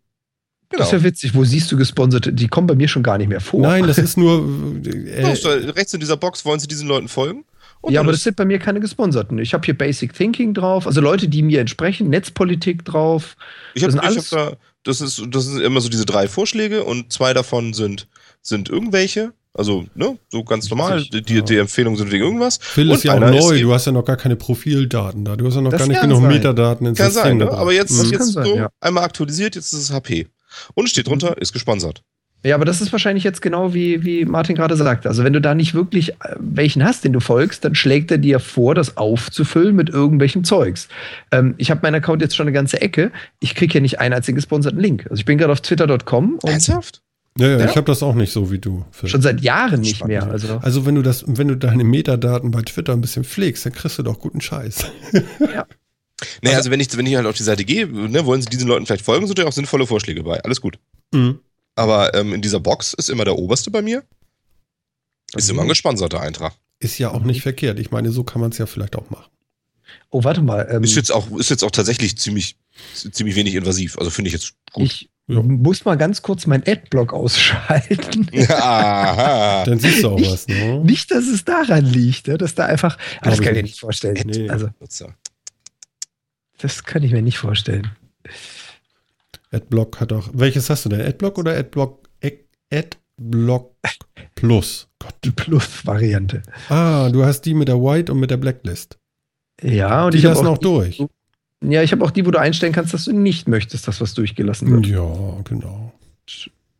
Genau. 0.70 0.84
Das 0.84 0.89
ist 0.89 1.00
ja 1.00 1.04
witzig. 1.04 1.34
Wo 1.34 1.43
siehst 1.45 1.72
du 1.72 1.78
gesponserte? 1.78 2.32
Die 2.32 2.47
kommen 2.47 2.68
bei 2.68 2.76
mir 2.76 2.88
schon 2.88 3.02
gar 3.02 3.18
nicht 3.18 3.30
mehr 3.30 3.41
vor. 3.41 3.62
Nein, 3.62 3.88
das 3.88 3.97
ist 3.97 4.18
nur. 4.18 4.45
Äh, 4.86 5.22
Ja, 5.24 5.34
da 5.34 5.72
rechts 5.72 5.93
in 5.93 6.00
dieser 6.00 6.18
Box 6.18 6.45
wollen 6.45 6.60
Sie 6.60 6.68
diesen 6.68 6.88
Leuten 6.88 7.08
folgen? 7.08 7.43
Und 7.82 7.93
ja, 7.93 8.01
aber 8.01 8.11
das 8.11 8.23
sind 8.23 8.36
bei 8.36 8.45
mir 8.45 8.59
keine 8.59 8.80
gesponserten. 8.82 9.39
Ich 9.39 9.53
habe 9.53 9.63
hier 9.65 9.77
Basic 9.77 10.13
Thinking 10.13 10.53
drauf, 10.53 10.86
also 10.86 10.99
Leute, 11.01 11.27
die 11.30 11.41
mir 11.41 11.61
entsprechen, 11.61 12.09
Netzpolitik 12.09 12.84
drauf. 12.84 13.38
ich 13.73 13.84
habe 13.84 13.93
das 13.93 14.13
sind 14.13 14.17
ich 14.25 14.32
hab 14.34 14.51
da, 14.51 14.57
das 14.84 15.01
ist, 15.01 15.21
das 15.30 15.45
sind 15.45 15.61
immer 15.61 15.80
so 15.82 15.89
diese 15.89 16.05
drei 16.05 16.27
Vorschläge 16.27 16.84
und 16.84 17.11
zwei 17.13 17.34
davon 17.34 17.73
sind, 17.73 18.07
sind 18.41 18.69
irgendwelche. 18.69 19.34
Also, 19.53 19.88
ne, 19.95 20.17
so 20.30 20.43
ganz 20.43 20.69
normal. 20.69 21.03
Die, 21.03 21.34
ja. 21.36 21.41
die 21.41 21.57
Empfehlungen 21.57 21.97
sind 21.97 22.11
wegen 22.11 22.23
irgendwas. 22.23 22.59
Phil 22.61 22.89
Und 22.89 22.95
ist 22.97 23.03
ja 23.03 23.15
auch 23.15 23.19
neu. 23.19 23.59
du 23.59 23.73
hast 23.73 23.86
ja 23.86 23.91
noch 23.91 24.05
gar 24.05 24.15
keine 24.15 24.36
Profildaten 24.36 25.25
da. 25.25 25.36
Du 25.36 25.47
hast 25.47 25.55
ja 25.55 25.61
noch 25.61 25.71
Das 25.71 25.80
gar 25.80 25.88
nicht 25.88 26.01
genug 26.01 26.19
sein. 26.19 26.27
Metadaten 26.27 26.86
ins 26.88 26.97
Kann 26.97 27.11
sein, 27.11 27.24
System 27.24 27.37
ne? 27.39 27.45
gebracht. 27.45 27.59
aber 27.62 27.74
jetzt, 27.74 27.91
Mhm. 28.05 28.12
jetzt 28.12 28.33
sein, 28.33 28.45
so 28.45 28.55
ja. 28.55 28.70
einmal 28.79 29.04
aktualisiert, 29.04 29.55
jetzt 29.55 29.74
ist 29.74 29.79
es 29.79 29.91
HP. 29.91 30.28
Und 30.75 30.87
steht 30.89 31.08
drunter, 31.08 31.37
ist 31.41 31.51
gesponsert. 31.51 32.04
Ja, 32.43 32.55
aber 32.55 32.63
das 32.63 32.79
ist 32.79 32.91
wahrscheinlich 32.93 33.25
jetzt 33.25 33.41
genau 33.41 33.74
wie, 33.74 34.05
wie 34.05 34.24
Martin 34.24 34.55
gerade 34.55 34.78
sagte. 34.78 35.09
Also 35.09 35.25
wenn 35.25 35.33
du 35.33 35.41
da 35.41 35.53
nicht 35.55 35.74
wirklich 35.74 36.11
äh, 36.11 36.36
welchen 36.39 36.83
hast, 36.86 37.03
den 37.03 37.11
du 37.11 37.20
folgst, 37.20 37.66
dann 37.66 37.75
schlägt 37.75 38.11
er 38.11 38.17
dir 38.17 38.39
vor, 38.39 38.75
das 38.75 38.95
aufzufüllen 38.95 39.75
mit 39.75 39.89
irgendwelchem 39.89 40.43
Zeugs. 40.45 40.87
Ähm, 41.32 41.55
ich 41.57 41.70
habe 41.70 41.82
meinen 41.83 41.95
Account 41.95 42.21
jetzt 42.21 42.36
schon 42.37 42.45
eine 42.45 42.53
ganze 42.53 42.82
Ecke. 42.82 43.11
Ich 43.41 43.55
kriege 43.55 43.74
hier 43.74 43.82
nicht 43.82 43.99
einen 43.99 44.13
einzigen 44.13 44.37
gesponserten 44.37 44.79
Link. 44.79 45.05
Also 45.09 45.20
ich 45.20 45.25
bin 45.25 45.37
gerade 45.37 45.51
auf 45.51 45.59
twitter.com 45.61 46.36
und 46.41 46.49
Ernsthaft? 46.49 47.01
Ja, 47.37 47.47
ja, 47.47 47.57
Ja. 47.59 47.66
ich 47.70 47.75
habe 47.75 47.86
das 47.86 48.01
auch 48.03 48.16
nicht 48.16 48.32
so 48.32 48.49
wie 48.51 48.59
du. 48.59 48.86
Phil. 48.91 49.09
schon 49.09 49.21
seit 49.21 49.41
Jahren 49.41 49.82
nicht 49.82 49.97
Spannend. 49.97 50.24
mehr. 50.25 50.32
Also 50.32 50.59
Also 50.61 50.86
wenn 50.86 50.95
du 50.95 51.01
das, 51.01 51.25
wenn 51.28 51.49
du 51.49 51.55
deine 51.57 51.83
Metadaten 51.83 52.51
bei 52.51 52.61
Twitter 52.61 52.93
ein 52.93 53.01
bisschen 53.01 53.25
pflegst, 53.25 53.66
dann 53.66 53.74
kriegst 53.74 53.99
du 53.99 54.03
doch 54.03 54.17
guten 54.20 54.39
Scheiß. 54.41 54.86
Naja, 56.41 56.57
also 56.57 56.70
wenn 56.70 56.79
ich, 56.82 56.95
wenn 56.97 57.05
ich 57.05 57.16
halt 57.16 57.25
auf 57.25 57.36
die 57.37 57.43
Seite 57.43 57.63
gehe, 57.63 57.87
ne, 57.87 58.25
wollen 58.25 58.41
Sie 58.41 58.49
diesen 58.49 58.67
Leuten 58.67 58.86
vielleicht 58.86 59.05
folgen, 59.05 59.25
sind 59.25 59.39
ja 59.39 59.45
auch 59.45 59.53
sinnvolle 59.53 59.87
Vorschläge 59.87 60.21
bei. 60.24 60.43
Alles 60.43 60.59
gut. 60.59 60.78
Mhm. 61.13 61.39
Aber 61.80 62.14
ähm, 62.14 62.34
in 62.34 62.42
dieser 62.42 62.60
Box 62.60 62.93
ist 62.93 63.10
immer 63.10 63.24
der 63.26 63.38
oberste 63.38 63.72
bei 63.72 63.82
mir. 63.82 64.04
Ist 65.34 65.50
immer 65.50 65.62
ein 65.62 65.68
gesponserter 65.70 66.20
Eintrag. 66.22 66.54
Ist 66.80 66.97
ja 66.97 67.12
auch 67.12 67.24
nicht 67.24 67.42
verkehrt. 67.42 67.80
Ich 67.80 67.92
meine, 67.92 68.12
so 68.12 68.24
kann 68.24 68.42
man 68.42 68.51
es 68.51 68.58
ja 68.58 68.66
vielleicht 68.66 68.96
auch 68.96 69.10
machen. 69.10 69.30
oh, 70.10 70.24
warte 70.24 70.42
mal. 70.42 70.68
Ähm, 70.72 70.84
Ist 70.84 70.96
jetzt 70.96 71.12
auch, 71.12 71.32
ist 71.38 71.50
jetzt 71.50 71.64
auch 71.64 71.72
tatsächlich 71.72 72.18
ziemlich, 72.18 72.58
ziemlich 72.93 73.36
wenig 73.36 73.56
invasiv. 73.56 73.97
Also 73.97 74.10
finde 74.12 74.28
ich 74.30 74.34
jetzt 74.34 74.54
gut. 74.74 74.86
ich 74.86 75.10
Ja. 75.28 75.42
muss 75.42 75.86
mal 75.86 75.96
ganz 75.97 76.22
kurz 76.22 76.47
meinen 76.47 76.64
Adblock 76.68 77.14
ausschalten. 77.14 78.28
Aha. 78.50 79.64
Dann 79.66 79.80
siehst 79.80 80.04
du 80.04 80.10
auch 80.10 80.20
Nicht- 80.20 80.32
was, 80.32 80.47
ne? 80.47 80.80
Nicht, 80.80 81.12
dass 81.12 81.26
es 81.28 81.46
daran 81.46 81.86
liegt, 81.86 82.28
ne? 82.28 82.38
dass 82.38 82.56
da 82.56 82.66
einfach. 82.66 82.97
Ah, 83.22 83.30
das 83.30 83.36
ich 83.39 83.46
kann 83.46 83.54
ich 83.54 83.60
dir 83.60 83.64
nicht. 83.64 83.80
vorstellen. 83.80 84.22
Nee. 84.26 84.50
Also. 84.50 84.70
Das 86.58 86.84
kann 86.84 87.04
ich 87.04 87.12
mir 87.12 87.22
nicht 87.22 87.38
vorstellen. 87.38 87.92
Adblock 89.51 90.00
hat 90.00 90.13
auch. 90.13 90.30
Welches 90.34 90.70
hast 90.70 90.86
du 90.86 90.89
denn? 90.89 91.01
Adblock 91.01 91.38
oder 91.38 91.58
Adblock? 91.58 92.08
Adblock 92.71 93.76
Plus. 94.36 94.88
Gott. 95.00 95.16
Die 95.24 95.32
Plus-Variante. 95.32 96.43
Ah, 96.70 97.09
du 97.09 97.26
hast 97.26 97.42
die 97.42 97.54
mit 97.54 97.67
der 97.67 97.82
White 97.82 98.12
und 98.12 98.20
mit 98.20 98.32
der 98.32 98.38
Blacklist. 98.38 98.97
Ja, 99.62 100.05
und 100.05 100.13
die 100.13 100.20
ich 100.20 100.24
lassen 100.24 100.46
habe 100.46 100.55
auch, 100.55 100.58
durch. 100.58 101.04
Ja, 101.62 101.84
ich 101.84 101.92
habe 101.92 102.04
auch 102.05 102.12
die, 102.12 102.26
wo 102.26 102.32
du 102.32 102.39
einstellen 102.39 102.71
kannst, 102.71 102.93
dass 102.93 103.05
du 103.05 103.12
nicht 103.12 103.47
möchtest, 103.47 103.88
dass 103.88 104.00
was 104.00 104.13
durchgelassen 104.13 104.71
wird. 104.71 104.88
Ja, 104.88 105.42
genau. 105.43 105.93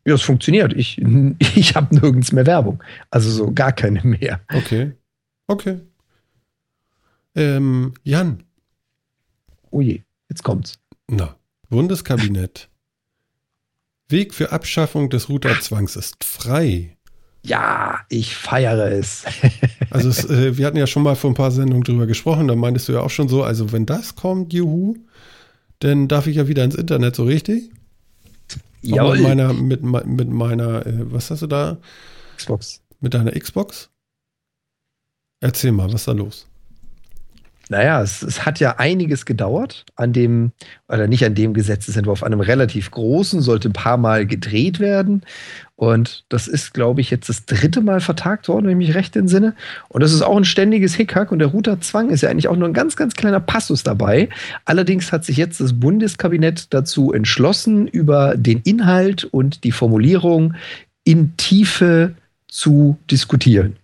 Ja, 0.06 0.14
es 0.14 0.22
funktioniert. 0.22 0.74
Ich, 0.74 1.02
ich 1.56 1.76
habe 1.76 1.94
nirgends 1.94 2.32
mehr 2.32 2.46
Werbung. 2.46 2.82
Also 3.10 3.30
so 3.30 3.52
gar 3.52 3.72
keine 3.74 4.02
mehr. 4.04 4.40
Okay. 4.54 4.94
Okay. 5.48 5.80
Ähm, 7.36 7.94
Jan. 8.04 8.44
Oh 9.72 9.82
je, 9.82 10.02
jetzt 10.30 10.44
kommt's. 10.44 10.80
Na, 11.08 11.36
Bundeskabinett. 11.70 12.70
Weg 14.08 14.34
für 14.34 14.52
Abschaffung 14.52 15.10
des 15.10 15.30
Routerzwangs 15.30 15.96
ist 15.96 16.24
frei. 16.24 16.98
Ja, 17.44 18.02
ich 18.10 18.36
feiere 18.36 18.92
es. 18.92 19.24
also 19.92 20.10
es, 20.10 20.26
äh, 20.26 20.58
wir 20.58 20.66
hatten 20.66 20.78
ja 20.78 20.88
schon 20.88 21.04
mal 21.04 21.16
vor 21.16 21.32
ein 21.32 21.36
paar 21.36 21.52
Sendungen 21.52 21.84
drüber 21.84 22.08
gesprochen, 22.08 22.48
da 22.48 22.56
meintest 22.56 22.90
du 22.90 22.94
ja 22.94 23.02
auch 23.02 23.10
schon 23.10 23.30
so, 23.30 23.44
also 23.44 23.72
wenn 23.72 23.86
das 23.86 24.16
kommt, 24.16 24.52
juhu, 24.52 24.98
dann 25.80 26.08
darf 26.08 26.28
ich 26.28 26.38
ja 26.38 26.48
wieder 26.48 26.64
ins 26.64 26.76
Internet, 26.76 27.16
so 27.16 27.24
richtig? 27.24 27.72
Ja. 28.82 29.10
Mit 29.12 29.22
meiner, 29.22 29.54
mit, 29.54 29.84
mit 29.84 30.30
meiner, 30.30 30.86
äh, 30.86 31.12
was 31.12 31.30
hast 31.32 31.42
du 31.44 31.48
da? 31.48 31.78
Xbox. 32.36 32.82
Mit 33.00 33.14
deiner 33.14 33.32
Xbox? 33.32 33.90
Erzähl 35.40 35.72
mal, 35.72 35.88
was 35.88 36.02
ist 36.02 36.08
da 36.08 36.14
los? 36.14 36.49
Naja, 37.72 38.02
es, 38.02 38.24
es, 38.24 38.48
hat 38.48 38.60
ja 38.60 38.78
einiges 38.80 39.28
gedauert 39.28 39.86
an 39.96 40.12
dem, 40.12 40.52
oder 40.88 41.06
nicht 41.06 41.24
an 41.24 41.36
dem 41.36 41.54
Gesetzesentwurf, 41.54 42.24
an 42.24 42.34
einem 42.34 42.42
relativ 42.42 42.90
großen, 42.90 43.42
sollte 43.42 43.70
ein 43.70 43.74
paar 43.74 43.98
Mal 43.98 44.26
gedreht 44.26 44.80
werden. 44.80 45.22
Und 45.76 46.26
das 46.30 46.48
ist, 46.48 46.74
glaube 46.74 47.00
ich, 47.00 47.12
jetzt 47.12 47.30
das 47.30 47.46
dritte 47.46 47.82
Mal 47.82 48.02
vertagt 48.02 48.48
worden, 48.48 48.66
wenn 48.66 48.82
ich 48.82 48.88
mich 48.88 48.96
recht 48.96 49.16
entsinne. 49.16 49.54
Und 49.88 50.02
das 50.02 50.14
ist 50.14 50.24
auch 50.24 50.36
ein 50.36 50.46
ständiges 50.46 50.96
Hickhack. 50.96 51.32
Und 51.32 51.40
der 51.40 51.50
Routerzwang 51.50 52.10
ist 52.10 52.22
ja 52.22 52.30
eigentlich 52.30 52.48
auch 52.48 52.56
nur 52.56 52.68
ein 52.68 52.74
ganz, 52.74 52.96
ganz 52.96 53.14
kleiner 53.14 53.40
Passus 53.40 53.84
dabei. 53.84 54.30
Allerdings 54.66 55.12
hat 55.12 55.24
sich 55.24 55.38
jetzt 55.38 55.62
das 55.62 55.80
Bundeskabinett 55.80 56.74
dazu 56.74 57.14
entschlossen, 57.14 57.88
über 57.88 58.36
den 58.36 58.62
Inhalt 58.64 59.26
und 59.26 59.64
die 59.64 59.72
Formulierung 59.72 60.56
in 61.04 61.38
Tiefe 61.38 62.16
zu 62.48 62.98
diskutieren. 63.12 63.76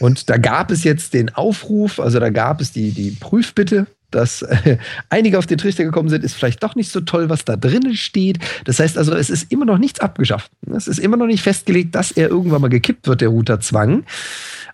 Und 0.00 0.30
da 0.30 0.36
gab 0.36 0.70
es 0.70 0.84
jetzt 0.84 1.14
den 1.14 1.34
Aufruf, 1.34 2.00
also 2.00 2.20
da 2.20 2.30
gab 2.30 2.60
es 2.60 2.72
die, 2.72 2.92
die 2.92 3.10
Prüfbitte, 3.12 3.86
dass 4.14 4.42
äh, 4.42 4.78
einige 5.10 5.38
auf 5.38 5.46
den 5.46 5.58
Trichter 5.58 5.84
gekommen 5.84 6.08
sind, 6.08 6.24
ist 6.24 6.34
vielleicht 6.34 6.62
doch 6.62 6.74
nicht 6.74 6.90
so 6.90 7.00
toll, 7.00 7.28
was 7.28 7.44
da 7.44 7.56
drinnen 7.56 7.96
steht. 7.96 8.38
Das 8.64 8.78
heißt 8.78 8.96
also, 8.96 9.14
es 9.14 9.30
ist 9.30 9.50
immer 9.50 9.64
noch 9.64 9.78
nichts 9.78 10.00
abgeschafft. 10.00 10.50
Es 10.74 10.86
ist 10.86 10.98
immer 10.98 11.16
noch 11.16 11.26
nicht 11.26 11.42
festgelegt, 11.42 11.94
dass 11.94 12.12
er 12.12 12.28
irgendwann 12.28 12.60
mal 12.60 12.68
gekippt 12.68 13.06
wird, 13.06 13.20
der 13.20 13.28
Routerzwang. 13.28 14.04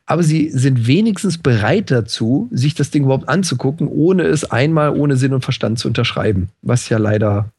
Aber 0.06 0.22
sie 0.22 0.50
sind 0.50 0.86
wenigstens 0.86 1.38
bereit 1.38 1.90
dazu, 1.90 2.48
sich 2.50 2.74
das 2.74 2.90
Ding 2.90 3.04
überhaupt 3.04 3.28
anzugucken, 3.28 3.88
ohne 3.88 4.24
es 4.24 4.44
einmal 4.44 4.90
ohne 4.90 5.16
Sinn 5.16 5.32
und 5.32 5.42
Verstand 5.42 5.78
zu 5.78 5.88
unterschreiben, 5.88 6.48
was 6.62 6.88
ja 6.88 6.98
leider 6.98 7.50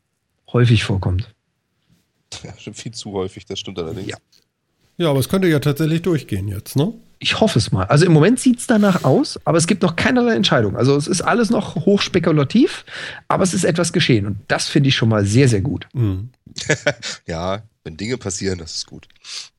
häufig 0.51 0.83
vorkommt. 0.83 1.29
Ja, 2.43 2.53
schon 2.57 2.73
viel 2.73 2.91
zu 2.91 3.13
häufig, 3.13 3.45
das 3.45 3.59
stimmt 3.59 3.79
allerdings. 3.79 4.09
Ja. 4.09 4.17
Ja, 4.97 5.09
aber 5.09 5.19
es 5.19 5.29
könnte 5.29 5.47
ja 5.47 5.59
tatsächlich 5.59 6.01
durchgehen 6.01 6.47
jetzt, 6.47 6.75
ne? 6.75 6.93
Ich 7.23 7.39
hoffe 7.39 7.59
es 7.59 7.71
mal. 7.71 7.85
Also 7.85 8.05
im 8.05 8.13
Moment 8.13 8.39
sieht 8.39 8.59
es 8.59 8.67
danach 8.67 9.03
aus, 9.03 9.39
aber 9.45 9.59
es 9.59 9.67
gibt 9.67 9.83
noch 9.83 9.95
keinerlei 9.95 10.33
Entscheidung. 10.33 10.75
Also 10.75 10.95
es 10.95 11.05
ist 11.05 11.21
alles 11.21 11.51
noch 11.51 11.75
hochspekulativ, 11.75 12.83
aber 13.27 13.43
es 13.43 13.53
ist 13.53 13.63
etwas 13.63 13.93
geschehen 13.93 14.25
und 14.25 14.37
das 14.47 14.67
finde 14.67 14.89
ich 14.89 14.95
schon 14.95 15.09
mal 15.09 15.23
sehr, 15.23 15.47
sehr 15.47 15.61
gut. 15.61 15.87
Mhm. 15.93 16.29
ja, 17.27 17.61
wenn 17.83 17.97
Dinge 17.97 18.17
passieren, 18.17 18.57
das 18.57 18.73
ist 18.75 18.87
gut. 18.87 19.07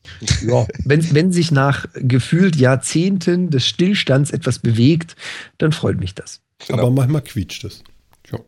ja, 0.43 0.67
wenn, 0.85 1.15
wenn 1.15 1.33
sich 1.33 1.53
nach 1.53 1.87
gefühlt 1.95 2.57
Jahrzehnten 2.57 3.51
des 3.51 3.67
Stillstands 3.67 4.33
etwas 4.33 4.59
bewegt, 4.59 5.15
dann 5.59 5.73
freut 5.73 5.99
mich 5.99 6.15
das. 6.15 6.41
Genau. 6.67 6.83
Aber 6.83 6.91
manchmal 6.91 7.23
quietscht 7.23 7.65
es. 7.65 7.83
Ja. 8.31 8.39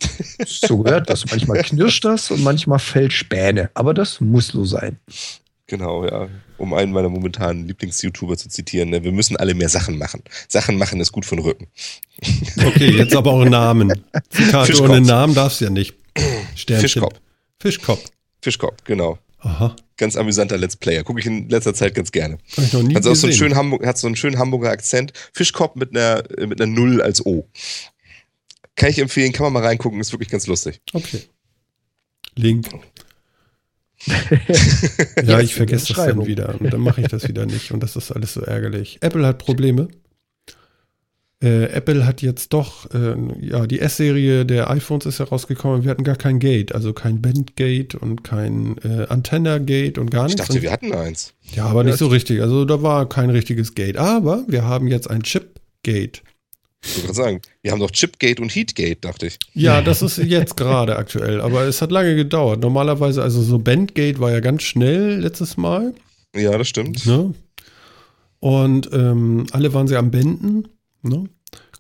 So 0.47 0.79
gehört 0.79 1.11
das. 1.11 1.25
Manchmal 1.31 1.63
knirscht 1.63 2.05
das 2.05 2.31
und 2.31 2.43
manchmal 2.43 2.79
fällt 2.79 3.13
Späne. 3.13 3.71
Aber 3.75 3.95
das 3.95 4.21
muss 4.21 4.49
so 4.49 4.65
sein. 4.65 4.99
Genau, 5.67 6.05
ja. 6.05 6.29
Um 6.59 6.75
einen 6.75 6.93
meiner 6.93 7.09
momentanen 7.09 7.67
Lieblings-YouTuber 7.67 8.37
zu 8.37 8.49
zitieren, 8.49 8.91
ne? 8.91 9.03
wir 9.03 9.13
müssen 9.13 9.37
alle 9.37 9.55
mehr 9.55 9.71
Sachen 9.71 9.97
machen. 9.97 10.23
Sachen 10.47 10.77
machen 10.77 11.01
ist 11.01 11.13
gut 11.13 11.25
für 11.25 11.37
den 11.37 11.45
Rücken. 11.45 11.69
Okay, 12.65 12.91
jetzt 12.91 13.15
aber 13.15 13.33
auch 13.33 13.45
Namen. 13.45 13.93
Zitate 14.31 14.81
ohne 14.83 15.01
Namen 15.01 15.35
darfst 15.35 15.61
du 15.61 15.65
ja 15.65 15.71
nicht. 15.71 15.95
Sternchen. 16.55 16.89
Fischkopf. 16.89 17.21
Fischkopf. 17.61 18.05
Fischkopf, 18.41 18.85
genau. 18.85 19.19
Aha. 19.41 19.75
Ganz 19.97 20.17
amüsanter 20.17 20.57
Let's 20.57 20.77
Player. 20.77 21.03
Gucke 21.03 21.21
ich 21.21 21.27
in 21.27 21.49
letzter 21.49 21.75
Zeit 21.75 21.95
ganz 21.95 22.13
gerne. 22.13 22.39
Hab 22.57 22.65
ich 22.65 22.73
noch 22.73 22.83
nie 22.83 22.95
hat, 22.95 23.05
so 23.05 23.11
einen 23.11 23.33
schönen 23.33 23.55
Hamburg, 23.55 23.87
hat 23.87 23.99
so 23.99 24.07
einen 24.07 24.17
schönen 24.17 24.39
Hamburger 24.39 24.71
Akzent. 24.71 25.13
Fischkopf 25.33 25.75
mit 25.77 25.91
einer, 25.97 26.23
mit 26.47 26.61
einer 26.61 26.73
Null 26.73 27.03
als 27.03 27.25
O. 27.25 27.47
Kann 28.77 28.91
ich 28.91 28.99
empfehlen, 28.99 29.33
kann 29.33 29.45
man 29.45 29.53
mal 29.53 29.65
reingucken, 29.65 30.01
ist 30.01 30.13
wirklich 30.13 30.31
ganz 30.31 30.47
lustig. 30.47 30.81
Okay. 30.93 31.23
Link. 32.37 32.69
ja, 35.25 35.41
ich 35.41 35.55
vergesse 35.55 35.95
das 35.95 36.07
dann 36.07 36.27
wieder 36.27 36.61
und 36.61 36.73
dann 36.73 36.81
mache 36.81 37.01
ich 37.01 37.09
das 37.09 37.29
wieder 37.29 37.47
nicht 37.47 37.73
und 37.73 37.83
das 37.83 37.97
ist 37.97 38.13
alles 38.13 38.35
so 38.35 38.43
ärgerlich. 38.43 38.99
Apple 39.01 39.27
hat 39.27 39.39
Probleme. 39.39 39.89
Äh, 41.43 41.65
Apple 41.73 42.07
hat 42.07 42.23
jetzt 42.23 42.55
doch, 42.55 42.89
äh, 42.95 43.17
ja, 43.41 43.67
die 43.67 43.81
S-Serie 43.81 44.47
der 44.47 44.71
iPhones 44.71 45.05
ist 45.05 45.19
herausgekommen. 45.19 45.85
Wir 45.85 45.91
hatten 45.91 46.05
gar 46.05 46.17
kein 46.17 46.39
Gate, 46.39 46.75
also 46.75 46.95
kein 46.95 47.21
Bandgate 47.21 47.97
und 47.99 48.25
kein 48.25 48.79
äh, 48.79 49.07
Antenna-Gate 49.09 49.99
und 49.99 50.11
gar 50.11 50.25
nichts. 50.25 50.41
Ich 50.41 50.47
dachte, 50.47 50.63
wir 50.63 50.73
hatten 50.73 50.95
eins. 50.95 51.35
Ja, 51.53 51.67
aber 51.67 51.85
nicht 51.85 51.99
so 51.99 52.07
richtig. 52.07 52.41
Also 52.41 52.65
da 52.65 52.83
war 52.83 53.09
kein 53.09 53.29
richtiges 53.29 53.75
Gate. 53.75 53.99
Aber 53.99 54.45
wir 54.49 54.65
haben 54.65 54.89
jetzt 54.89 55.11
ein 55.11 55.23
Chip-Gate. 55.23 56.23
Ich 56.85 56.97
wollte 56.97 57.07
gerade 57.07 57.15
sagen, 57.15 57.41
wir 57.63 57.73
haben 57.73 57.81
doch 57.81 57.91
Chipgate 57.91 58.41
und 58.41 58.55
Heatgate, 58.55 59.01
dachte 59.01 59.27
ich. 59.27 59.39
Ja, 59.55 59.81
das 59.81 60.03
ist 60.03 60.19
jetzt 60.19 60.57
gerade 60.57 60.97
aktuell, 60.97 61.41
aber 61.41 61.63
es 61.63 61.81
hat 61.81 61.91
lange 61.91 62.15
gedauert. 62.15 62.61
Normalerweise, 62.61 63.23
also 63.23 63.43
so 63.43 63.59
Bandgate 63.59 64.21
war 64.21 64.31
ja 64.31 64.41
ganz 64.41 64.63
schnell 64.63 65.21
letztes 65.21 65.57
Mal. 65.57 65.95
Ja, 66.37 66.57
das 66.59 66.69
stimmt. 66.69 67.07
Ne? 67.07 67.35
Und 68.41 68.91
ähm, 68.93 69.47
alle 69.53 69.73
waren 69.73 69.89
sie 69.89 69.97
am 69.97 70.11
Benden. 70.11 70.69
Ne? 71.03 71.25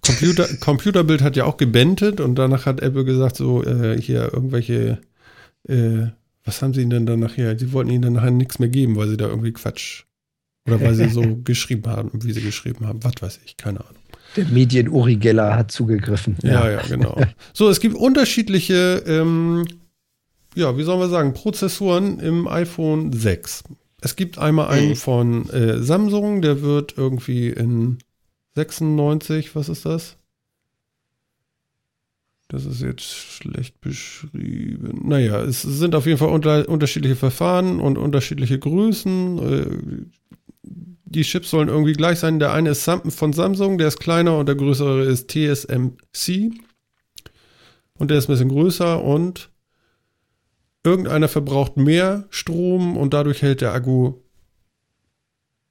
Computer, 0.00 0.48
Computerbild 0.60 1.20
hat 1.20 1.36
ja 1.36 1.44
auch 1.44 1.58
gebendet 1.58 2.20
und 2.20 2.36
danach 2.36 2.64
hat 2.64 2.80
Apple 2.80 3.04
gesagt, 3.04 3.36
so 3.36 3.62
äh, 3.62 4.00
hier 4.00 4.32
irgendwelche, 4.32 5.00
äh, 5.68 6.06
was 6.44 6.62
haben 6.62 6.72
sie 6.72 6.80
ihnen 6.80 6.90
denn 6.90 7.06
dann 7.06 7.20
nachher? 7.20 7.58
Sie 7.58 7.72
wollten 7.72 7.90
ihnen 7.90 8.02
dann 8.02 8.12
nachher 8.14 8.30
nichts 8.30 8.58
mehr 8.58 8.70
geben, 8.70 8.96
weil 8.96 9.08
sie 9.08 9.16
da 9.18 9.28
irgendwie 9.28 9.52
Quatsch 9.52 10.04
oder 10.66 10.80
weil 10.80 10.94
sie 10.94 11.08
so 11.08 11.22
geschrieben 11.44 11.86
haben, 11.90 12.10
wie 12.14 12.32
sie 12.32 12.42
geschrieben 12.42 12.86
haben. 12.86 13.02
Was 13.02 13.14
weiß 13.20 13.40
ich, 13.44 13.58
keine 13.58 13.80
Ahnung. 13.80 14.03
Der 14.36 14.46
Medien-Uri 14.46 15.16
Geller 15.16 15.56
hat 15.56 15.70
zugegriffen. 15.70 16.36
Ja, 16.42 16.68
ja, 16.68 16.70
ja 16.70 16.82
genau. 16.82 17.16
so, 17.52 17.68
es 17.68 17.80
gibt 17.80 17.94
unterschiedliche, 17.94 19.02
ähm, 19.06 19.64
ja, 20.54 20.76
wie 20.76 20.82
sollen 20.82 21.00
wir 21.00 21.08
sagen, 21.08 21.34
Prozessoren 21.34 22.18
im 22.20 22.48
iPhone 22.48 23.12
6. 23.12 23.64
Es 24.00 24.16
gibt 24.16 24.38
einmal 24.38 24.68
einen 24.68 24.96
von 24.96 25.48
äh, 25.50 25.78
Samsung, 25.78 26.42
der 26.42 26.62
wird 26.62 26.94
irgendwie 26.96 27.48
in 27.48 27.98
96, 28.54 29.56
was 29.56 29.68
ist 29.68 29.86
das? 29.86 30.16
Das 32.48 32.66
ist 32.66 32.82
jetzt 32.82 33.04
schlecht 33.04 33.80
beschrieben. 33.80 35.08
Naja, 35.08 35.40
es 35.42 35.62
sind 35.62 35.94
auf 35.94 36.06
jeden 36.06 36.18
Fall 36.18 36.28
unter, 36.28 36.68
unterschiedliche 36.68 37.16
Verfahren 37.16 37.80
und 37.80 37.96
unterschiedliche 37.96 38.58
Größen. 38.58 40.10
Die 41.06 41.22
Chips 41.22 41.50
sollen 41.50 41.68
irgendwie 41.68 41.92
gleich 41.92 42.18
sein. 42.18 42.38
Der 42.38 42.52
eine 42.52 42.70
ist 42.70 42.90
von 43.08 43.32
Samsung, 43.32 43.78
der 43.78 43.88
ist 43.88 44.00
kleiner 44.00 44.38
und 44.38 44.46
der 44.46 44.56
größere 44.56 45.04
ist 45.04 45.28
TSMC. 45.28 46.52
Und 47.98 48.10
der 48.10 48.18
ist 48.18 48.28
ein 48.28 48.32
bisschen 48.32 48.48
größer 48.48 49.02
und 49.02 49.50
irgendeiner 50.82 51.28
verbraucht 51.28 51.76
mehr 51.76 52.24
Strom 52.30 52.96
und 52.96 53.14
dadurch 53.14 53.42
hält 53.42 53.60
der 53.60 53.72
Akku 53.72 54.14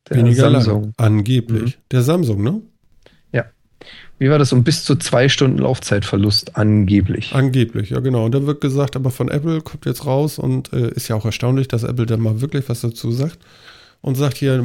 der 0.09 0.17
weniger 0.17 0.51
Samsung. 0.51 0.83
lang. 0.83 0.93
Angeblich. 0.97 1.77
Mhm. 1.77 1.81
Der 1.91 2.01
Samsung, 2.03 2.43
ne? 2.43 2.61
Ja. 3.31 3.45
Wie 4.19 4.29
war 4.29 4.39
das? 4.39 4.53
Um 4.53 4.63
bis 4.63 4.85
zu 4.85 4.95
zwei 4.95 5.29
Stunden 5.29 5.57
Laufzeitverlust 5.57 6.55
angeblich. 6.55 7.33
Angeblich, 7.33 7.89
ja 7.89 7.99
genau. 7.99 8.25
Und 8.25 8.33
da 8.33 8.45
wird 8.45 8.61
gesagt, 8.61 8.95
aber 8.95 9.11
von 9.11 9.29
Apple 9.29 9.61
kommt 9.61 9.85
jetzt 9.85 10.05
raus 10.05 10.39
und 10.39 10.71
äh, 10.73 10.91
ist 10.91 11.07
ja 11.07 11.15
auch 11.15 11.25
erstaunlich, 11.25 11.67
dass 11.67 11.83
Apple 11.83 12.05
da 12.05 12.17
mal 12.17 12.41
wirklich 12.41 12.67
was 12.69 12.81
dazu 12.81 13.11
sagt 13.11 13.39
und 14.03 14.15
sagt 14.15 14.37
hier, 14.37 14.63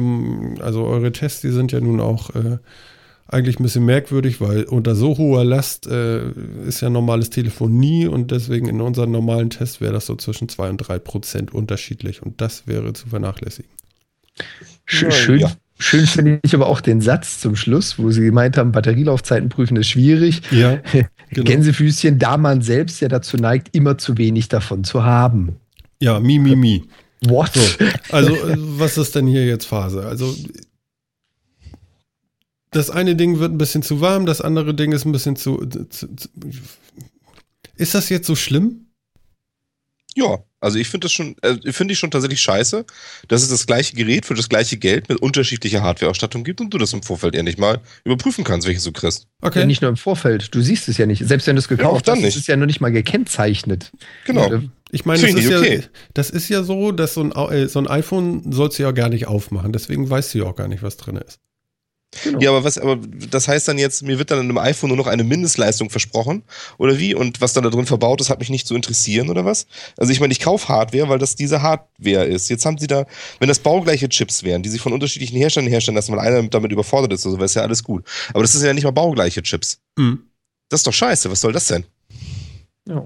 also 0.59 0.85
eure 0.85 1.11
Tests, 1.13 1.41
die 1.41 1.49
sind 1.49 1.71
ja 1.71 1.79
nun 1.79 2.01
auch 2.01 2.35
äh, 2.35 2.57
eigentlich 3.25 3.57
ein 3.59 3.63
bisschen 3.63 3.85
merkwürdig, 3.85 4.41
weil 4.41 4.63
unter 4.63 4.95
so 4.95 5.17
hoher 5.17 5.45
Last 5.45 5.87
äh, 5.87 6.29
ist 6.67 6.81
ja 6.81 6.89
normales 6.89 7.29
Telefon 7.29 7.77
nie 7.77 8.05
und 8.05 8.31
deswegen 8.31 8.67
in 8.67 8.81
unseren 8.81 9.11
normalen 9.11 9.49
Tests 9.49 9.79
wäre 9.79 9.93
das 9.93 10.07
so 10.07 10.15
zwischen 10.15 10.49
2 10.49 10.71
und 10.71 10.77
3 10.77 10.99
Prozent 10.99 11.53
unterschiedlich 11.53 12.21
und 12.21 12.41
das 12.41 12.67
wäre 12.67 12.91
zu 12.91 13.07
vernachlässigen. 13.07 13.71
Schön, 14.85 15.11
schön, 15.11 15.39
ja. 15.39 15.51
schön 15.79 16.05
finde 16.05 16.39
ich 16.43 16.53
aber 16.53 16.67
auch 16.67 16.81
den 16.81 16.99
Satz 16.99 17.39
zum 17.39 17.55
Schluss, 17.55 17.97
wo 17.97 18.11
Sie 18.11 18.21
gemeint 18.21 18.57
haben, 18.57 18.73
Batterielaufzeiten 18.73 19.47
prüfen 19.47 19.77
ist 19.77 19.87
schwierig. 19.87 20.41
Ja. 20.51 20.81
genau. 21.29 21.45
Gänsefüßchen, 21.45 22.19
da 22.19 22.35
man 22.35 22.61
selbst 22.61 22.99
ja 22.99 23.07
dazu 23.07 23.37
neigt, 23.37 23.73
immer 23.73 23.97
zu 23.97 24.17
wenig 24.17 24.49
davon 24.49 24.83
zu 24.83 25.05
haben. 25.05 25.55
Ja, 26.01 26.19
mi, 26.19 26.39
mi, 26.39 26.57
mi. 26.57 26.83
What? 27.25 27.53
So, 27.53 27.85
also, 28.09 28.31
was 28.79 28.97
ist 28.97 29.15
denn 29.15 29.27
hier 29.27 29.45
jetzt 29.45 29.65
Phase? 29.65 30.05
Also, 30.05 30.35
das 32.71 32.89
eine 32.89 33.15
Ding 33.15 33.39
wird 33.39 33.51
ein 33.51 33.57
bisschen 33.57 33.83
zu 33.83 33.99
warm, 34.01 34.25
das 34.25 34.41
andere 34.41 34.73
Ding 34.73 34.91
ist 34.91 35.05
ein 35.05 35.11
bisschen 35.11 35.35
zu, 35.35 35.65
zu, 35.65 36.15
zu 36.15 36.29
ist 37.75 37.95
das 37.95 38.09
jetzt 38.09 38.27
so 38.27 38.35
schlimm? 38.35 38.87
Ja, 40.15 40.43
also 40.61 40.77
ich 40.77 40.89
finde 40.89 41.05
das 41.05 41.11
schon, 41.11 41.35
äh, 41.41 41.71
finde 41.71 41.93
ich 41.93 41.99
schon 41.99 42.11
tatsächlich 42.11 42.41
scheiße, 42.41 42.85
dass 43.27 43.43
es 43.43 43.49
das 43.49 43.65
gleiche 43.65 43.95
Gerät 43.95 44.25
für 44.25 44.33
das 44.33 44.49
gleiche 44.49 44.77
Geld 44.77 45.09
mit 45.09 45.21
unterschiedlicher 45.21 45.81
Hardware-Ausstattung 45.81 46.43
gibt 46.43 46.61
und 46.61 46.73
du 46.73 46.77
das 46.77 46.93
im 46.93 47.03
Vorfeld 47.03 47.35
ja 47.35 47.43
nicht 47.43 47.59
mal 47.59 47.79
überprüfen 48.03 48.43
kannst, 48.43 48.67
welches 48.67 48.83
du 48.83 48.91
kriegst. 48.91 49.27
Okay. 49.41 49.59
Ja, 49.59 49.65
nicht 49.65 49.81
nur 49.81 49.89
im 49.89 49.97
Vorfeld, 49.97 50.53
du 50.53 50.61
siehst 50.61 50.89
es 50.89 50.97
ja 50.97 51.05
nicht. 51.05 51.25
Selbst 51.25 51.47
wenn 51.47 51.55
du 51.55 51.59
es 51.59 51.67
gekauft 51.67 52.07
ja, 52.07 52.13
hast, 52.13 52.21
nicht. 52.21 52.35
ist 52.35 52.41
es 52.41 52.47
ja 52.47 52.57
noch 52.57 52.65
nicht 52.65 52.81
mal 52.81 52.91
gekennzeichnet. 52.91 53.91
Genau. 54.25 54.61
Ich 54.91 55.05
meine, 55.05 55.21
das 55.21 55.33
ist, 55.33 55.51
okay. 55.51 55.79
ja, 55.81 55.87
das 56.13 56.29
ist 56.31 56.49
ja 56.49 56.63
so, 56.63 56.91
dass 56.91 57.13
so 57.13 57.21
ein, 57.21 57.31
äh, 57.31 57.67
so 57.67 57.79
ein 57.79 57.87
iPhone 57.87 58.51
sollst 58.51 58.79
du 58.79 58.83
ja 58.83 58.91
gar 58.91 59.09
nicht 59.09 59.27
aufmachen. 59.27 59.71
Deswegen 59.71 60.09
weißt 60.09 60.33
du 60.33 60.39
ja 60.39 60.45
auch 60.45 60.55
gar 60.55 60.67
nicht, 60.67 60.81
was 60.81 60.97
drin 60.97 61.17
ist. 61.17 61.39
Genau. 62.23 62.39
Ja, 62.39 62.49
aber 62.49 62.63
was, 62.63 62.77
aber 62.77 62.97
das 63.29 63.47
heißt 63.47 63.67
dann 63.67 63.77
jetzt, 63.77 64.01
mir 64.01 64.17
wird 64.17 64.31
dann 64.31 64.39
in 64.39 64.45
einem 64.45 64.57
iPhone 64.57 64.89
nur 64.89 64.97
noch 64.97 65.07
eine 65.07 65.23
Mindestleistung 65.23 65.89
versprochen 65.89 66.43
oder 66.77 66.97
wie? 66.97 67.13
Und 67.13 67.39
was 67.39 67.53
dann 67.53 67.63
da 67.63 67.69
drin 67.69 67.85
verbaut 67.85 68.19
ist, 68.19 68.29
hat 68.29 68.39
mich 68.39 68.49
nicht 68.49 68.65
zu 68.65 68.75
interessieren 68.75 69.29
oder 69.29 69.45
was? 69.45 69.67
Also 69.95 70.11
ich 70.11 70.19
meine, 70.19 70.31
ich 70.31 70.39
kaufe 70.39 70.67
Hardware, 70.67 71.07
weil 71.07 71.19
das 71.19 71.35
diese 71.35 71.61
Hardware 71.61 72.25
ist. 72.25 72.49
Jetzt 72.49 72.65
haben 72.65 72.79
sie 72.79 72.87
da, 72.87 73.05
wenn 73.39 73.47
das 73.47 73.59
baugleiche 73.59 74.09
Chips 74.09 74.43
wären, 74.43 74.63
die 74.63 74.69
sich 74.69 74.81
von 74.81 74.91
unterschiedlichen 74.91 75.37
Herstellern 75.37 75.69
herstellen 75.69 75.95
lassen, 75.95 76.11
weil 76.11 76.19
einer 76.19 76.47
damit 76.47 76.71
überfordert 76.71 77.13
ist, 77.13 77.25
also 77.25 77.37
ist 77.37 77.55
ja 77.55 77.61
alles 77.61 77.83
gut. 77.83 78.03
Aber 78.33 78.41
das 78.41 78.53
sind 78.53 78.65
ja 78.65 78.73
nicht 78.73 78.85
mal 78.85 78.91
baugleiche 78.91 79.43
Chips. 79.43 79.79
Mhm. 79.95 80.23
Das 80.69 80.79
ist 80.79 80.87
doch 80.87 80.93
scheiße. 80.93 81.29
Was 81.29 81.41
soll 81.41 81.53
das 81.53 81.67
denn? 81.67 81.85
Ja. 82.87 83.05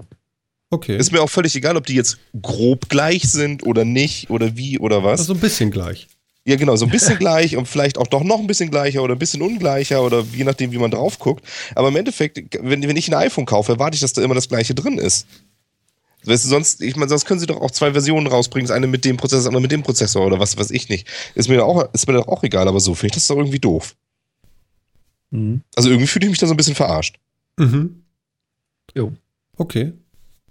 Okay. 0.70 0.96
Ist 0.96 1.12
mir 1.12 1.22
auch 1.22 1.30
völlig 1.30 1.54
egal, 1.54 1.76
ob 1.76 1.86
die 1.86 1.94
jetzt 1.94 2.18
grob 2.40 2.88
gleich 2.88 3.30
sind 3.30 3.64
oder 3.64 3.84
nicht 3.84 4.30
oder 4.30 4.56
wie 4.56 4.78
oder 4.78 5.04
was. 5.04 5.20
Also 5.20 5.34
ein 5.34 5.40
bisschen 5.40 5.70
gleich. 5.70 6.08
Ja, 6.46 6.56
genau, 6.56 6.76
so 6.76 6.84
ein 6.84 6.90
bisschen 6.90 7.18
gleich 7.18 7.56
und 7.56 7.66
vielleicht 7.66 7.96
auch 7.96 8.06
doch 8.06 8.22
noch 8.22 8.38
ein 8.38 8.46
bisschen 8.46 8.70
gleicher 8.70 9.02
oder 9.02 9.14
ein 9.14 9.18
bisschen 9.18 9.40
ungleicher 9.40 10.02
oder 10.02 10.24
je 10.32 10.44
nachdem, 10.44 10.72
wie 10.72 10.78
man 10.78 10.90
drauf 10.90 11.18
guckt. 11.18 11.44
Aber 11.74 11.88
im 11.88 11.96
Endeffekt, 11.96 12.38
wenn, 12.60 12.82
wenn 12.86 12.96
ich 12.96 13.08
ein 13.08 13.14
iPhone 13.14 13.46
kaufe, 13.46 13.72
erwarte 13.72 13.94
ich, 13.94 14.00
dass 14.00 14.12
da 14.12 14.22
immer 14.22 14.34
das 14.34 14.48
gleiche 14.48 14.74
drin 14.74 14.98
ist. 14.98 15.26
Weißt 16.24 16.44
du, 16.44 16.48
sonst, 16.48 16.82
ich 16.82 16.96
meine, 16.96 17.08
sonst 17.08 17.24
können 17.24 17.40
sie 17.40 17.46
doch 17.46 17.60
auch 17.60 17.70
zwei 17.70 17.92
Versionen 17.92 18.26
rausbringen, 18.26 18.66
das 18.66 18.76
eine 18.76 18.86
mit 18.86 19.04
dem 19.04 19.16
Prozessor, 19.16 19.40
das 19.40 19.46
andere 19.46 19.62
mit 19.62 19.72
dem 19.72 19.82
Prozessor 19.82 20.26
oder 20.26 20.38
was 20.38 20.56
weiß 20.56 20.70
ich 20.70 20.88
nicht. 20.88 21.08
Ist 21.34 21.48
mir 21.48 21.64
auch, 21.64 21.92
ist 21.92 22.06
mir 22.06 22.14
doch 22.14 22.28
auch 22.28 22.42
egal, 22.42 22.68
aber 22.68 22.80
so 22.80 22.94
finde 22.94 23.08
ich 23.08 23.14
das 23.14 23.26
doch 23.26 23.36
irgendwie 23.36 23.58
doof. 23.58 23.94
Mhm. 25.30 25.62
Also 25.74 25.88
irgendwie 25.88 26.06
fühle 26.06 26.26
ich 26.26 26.30
mich 26.30 26.38
da 26.38 26.46
so 26.46 26.54
ein 26.54 26.58
bisschen 26.58 26.74
verarscht. 26.74 27.18
Mhm. 27.58 28.04
Jo. 28.94 29.12
Okay 29.56 29.94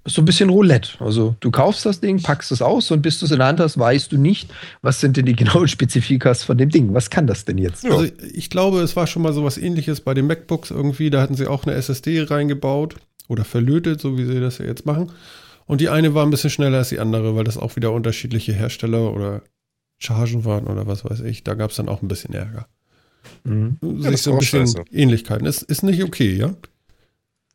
so 0.06 0.22
ein 0.22 0.26
bisschen 0.26 0.50
Roulette. 0.50 0.92
Also 1.00 1.36
du 1.40 1.50
kaufst 1.50 1.86
das 1.86 2.02
Ding, 2.02 2.22
packst 2.22 2.52
es 2.52 2.62
aus 2.62 2.92
und 2.92 3.02
bis 3.02 3.20
du 3.20 3.26
es 3.26 3.32
in 3.32 3.38
der 3.38 3.48
Hand 3.48 3.60
hast, 3.60 3.80
weißt 3.80 4.12
du 4.12 4.18
nicht, 4.18 4.54
was 4.82 5.00
sind 5.00 5.16
denn 5.16 5.26
die 5.26 5.36
genauen 5.36 5.68
Spezifikas 5.68 6.44
von 6.44 6.58
dem 6.58 6.70
Ding. 6.70 6.94
Was 6.94 7.10
kann 7.10 7.28
das 7.28 7.46
denn 7.46 7.58
jetzt? 7.58 7.86
Also 7.86 8.08
ich 8.34 8.50
glaube, 8.50 8.82
es 8.82 8.96
war 8.96 9.08
schon 9.08 9.22
mal 9.22 9.34
so 9.34 9.44
was 9.44 9.58
ähnliches 9.58 10.02
bei 10.02 10.14
den 10.14 10.28
MacBooks 10.28 10.72
irgendwie. 10.72 11.10
Da 11.10 11.22
hatten 11.22 11.36
sie 11.36 11.48
auch 11.48 11.66
eine 11.66 11.76
SSD 11.76 12.24
reingebaut 12.24 12.96
oder 13.28 13.46
verlötet, 13.46 14.02
so 14.02 14.18
wie 14.18 14.26
sie 14.26 14.40
das 14.40 14.58
ja 14.58 14.66
jetzt 14.66 14.86
machen. 14.86 15.12
Und 15.66 15.80
die 15.80 15.90
eine 15.90 16.14
war 16.14 16.26
ein 16.26 16.30
bisschen 16.30 16.50
schneller 16.50 16.80
als 16.80 16.90
die 16.90 17.00
andere, 17.00 17.36
weil 17.36 17.46
das 17.46 17.58
auch 17.58 17.78
wieder 17.78 17.94
unterschiedliche 17.94 18.52
Hersteller 18.52 19.14
oder 19.14 19.42
Chargen 19.98 20.44
waren 20.44 20.68
oder 20.68 20.86
was 20.86 21.06
weiß 21.06 21.22
ich. 21.22 21.46
Da 21.46 21.54
gab 21.54 21.72
es 21.72 21.78
dann 21.78 21.88
auch 21.88 22.02
ein 22.02 22.10
bisschen 22.10 22.34
Ärger. 22.34 22.68
Mhm. 23.46 23.78
Ja, 23.82 24.12
Sich 24.12 24.22
so 24.22 24.34
ein 24.34 24.40
bisschen. 24.40 24.68
Ähnlichkeiten. 24.92 25.48
Ist, 25.48 25.62
ist 25.62 25.84
nicht 25.84 26.04
okay, 26.04 26.36
ja? 26.36 26.54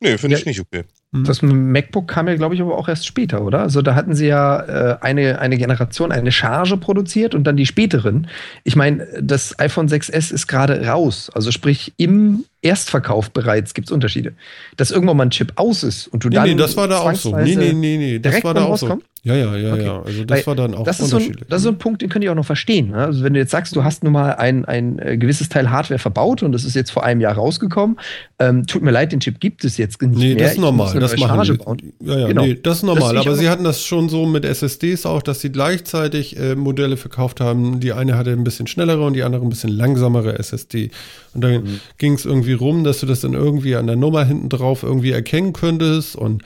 Nee, 0.01 0.17
finde 0.17 0.37
ja. 0.37 0.41
ich 0.41 0.47
nicht 0.47 0.61
okay. 0.61 0.85
Mhm. 1.11 1.25
Das 1.25 1.41
MacBook 1.41 2.07
kam 2.07 2.29
ja, 2.29 2.35
glaube 2.35 2.55
ich, 2.55 2.61
aber 2.61 2.77
auch 2.77 2.89
erst 2.89 3.07
später, 3.07 3.43
oder? 3.43 3.61
Also 3.61 3.81
da 3.81 3.95
hatten 3.95 4.15
sie 4.15 4.27
ja 4.27 4.61
äh, 4.61 4.99
eine, 5.01 5.39
eine 5.39 5.57
Generation, 5.57 6.13
eine 6.13 6.33
Charge 6.33 6.77
produziert 6.77 7.35
und 7.35 7.45
dann 7.45 7.57
die 7.57 7.65
späteren. 7.65 8.27
Ich 8.63 8.77
meine, 8.77 9.07
das 9.21 9.59
iPhone 9.59 9.89
6S 9.89 10.33
ist 10.33 10.47
gerade 10.49 10.87
raus. 10.87 11.31
Also 11.33 11.51
sprich, 11.51 11.95
im 11.97 12.45
Erstverkauf 12.61 13.31
bereits 13.31 13.73
gibt 13.73 13.89
es 13.89 13.93
Unterschiede. 13.93 14.35
Dass 14.77 14.91
irgendwann 14.91 15.17
mal 15.17 15.27
ein 15.27 15.31
Chip 15.31 15.53
aus 15.57 15.83
ist 15.83 16.09
und 16.09 16.25
du 16.25 16.29
nee, 16.29 16.35
dann. 16.35 16.45
Nee, 16.45 16.55
das 16.57 16.77
war 16.77 16.89
da 16.89 16.99
auch 16.99 17.15
so. 17.15 17.35
Nee, 17.35 17.57
nee, 17.57 17.73
nee, 17.73 17.97
nee. 17.97 18.19
Das 18.19 18.45
war 18.45 18.53
da 18.53 18.65
auch 18.65 18.77
so. 18.77 18.99
Ja, 19.25 19.35
ja, 19.35 19.57
ja, 19.57 19.73
okay. 19.73 19.85
ja. 19.85 20.03
Also 20.03 20.25
das 20.25 20.39
Weil 20.39 20.47
war 20.47 20.55
dann 20.55 20.75
auch 20.75 20.85
das 20.85 21.01
ist, 21.01 21.09
so 21.09 21.17
ein, 21.17 21.37
das 21.49 21.59
ist 21.59 21.65
so 21.65 21.71
ein 21.71 21.79
Punkt, 21.79 22.03
den 22.03 22.09
könnte 22.09 22.27
ich 22.27 22.31
auch 22.31 22.37
noch 22.37 22.47
verstehen. 22.47 22.91
Ne? 22.91 22.99
Also 22.99 23.25
wenn 23.25 23.35
du 23.35 23.41
jetzt 23.41 23.51
sagst, 23.51 23.75
du 23.75 23.83
hast 23.83 24.05
nun 24.05 24.13
mal 24.13 24.33
ein, 24.33 24.65
ein 24.65 24.99
äh, 25.01 25.19
gewisses 25.19 25.49
Teil 25.49 25.71
Hardware 25.71 25.99
verbaut 25.99 26.43
und 26.43 26.53
das 26.53 26.65
ist 26.65 26.77
jetzt 26.77 26.91
vor 26.91 27.05
einem 27.05 27.21
Jahr 27.21 27.35
rausgekommen, 27.35 27.99
ähm, 28.39 28.67
tut 28.67 28.83
mir 28.83 28.93
leid, 28.93 29.11
den 29.11 29.19
Chip 29.19 29.41
gibt 29.41 29.65
es 29.65 29.77
jetzt 29.77 30.01
nicht 30.01 30.17
nee, 30.17 30.35
mehr. 30.35 30.45
das 30.45 30.53
ist 30.53 30.61
normal. 30.61 30.99
Das 31.01 31.17
machen 31.17 31.43
die. 31.43 32.07
Ja, 32.07 32.19
ja, 32.19 32.29
genau. 32.29 32.43
nee, 32.43 32.55
das 32.55 32.79
ist 32.79 32.83
normal. 32.85 33.15
Das 33.17 33.27
aber 33.27 33.35
sie 33.35 33.49
hatten 33.49 33.65
das 33.65 33.85
schon 33.85 34.09
so 34.09 34.25
mit 34.25 34.45
SSDs 34.45 35.05
auch, 35.05 35.23
dass 35.23 35.41
sie 35.41 35.51
gleichzeitig 35.51 36.39
äh, 36.39 36.55
Modelle 36.55 36.97
verkauft 36.97 37.41
haben. 37.41 37.81
Die 37.81 37.93
eine 37.93 38.17
hatte 38.17 38.31
ein 38.31 38.45
bisschen 38.45 38.69
schnellere 38.69 39.05
und 39.05 39.15
die 39.15 39.25
andere 39.25 39.43
ein 39.43 39.49
bisschen 39.49 39.71
langsamere 39.71 40.39
SSD. 40.39 40.91
Und 41.35 41.43
dann 41.43 41.53
mhm. 41.65 41.81
ging 41.99 42.15
es 42.15 42.25
irgendwie 42.25 42.53
rum, 42.53 42.85
dass 42.85 43.01
du 43.01 43.07
das 43.07 43.21
dann 43.21 43.35
irgendwie 43.35 43.75
an 43.75 43.89
der 43.89 43.97
Nummer 43.97 44.25
hinten 44.25 44.49
drauf 44.49 44.85
irgendwie 44.85 45.11
erkennen 45.11 45.53
könntest 45.53 46.15
und 46.15 46.43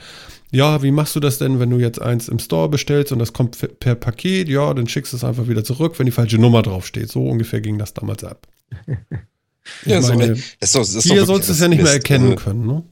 ja, 0.53 0.83
wie 0.83 0.91
machst 0.91 1.15
du 1.15 1.19
das 1.19 1.39
denn, 1.39 1.59
wenn 1.59 1.71
du 1.71 1.79
jetzt 1.79 1.99
eins 1.99 2.27
im 2.27 2.37
Store 2.37 2.69
bestellst 2.69 3.11
und 3.11 3.17
das 3.17 3.33
kommt 3.33 3.57
per 3.79 3.95
Paket? 3.95 4.47
Ja, 4.47 4.71
dann 4.75 4.87
schickst 4.87 5.11
du 5.11 5.17
es 5.17 5.23
einfach 5.23 5.47
wieder 5.47 5.63
zurück, 5.63 5.97
wenn 5.97 6.05
die 6.05 6.11
falsche 6.11 6.37
Nummer 6.37 6.61
draufsteht. 6.61 7.09
So 7.09 7.27
ungefähr 7.27 7.59
ging 7.59 7.79
das 7.79 7.95
damals 7.95 8.23
ab. 8.23 8.47
ja, 9.85 9.99
meine, 10.01 10.29
das 10.29 10.39
ist 10.61 10.75
doch, 10.75 10.81
das 10.81 10.93
ist 10.93 11.03
hier 11.05 11.25
sollst 11.25 11.49
du 11.49 11.53
es 11.53 11.59
ja 11.59 11.67
nicht 11.67 11.79
Mist. 11.79 11.87
mehr 11.87 11.93
erkennen 11.93 12.31
also, 12.31 12.43
können, 12.43 12.67
ne? 12.67 12.83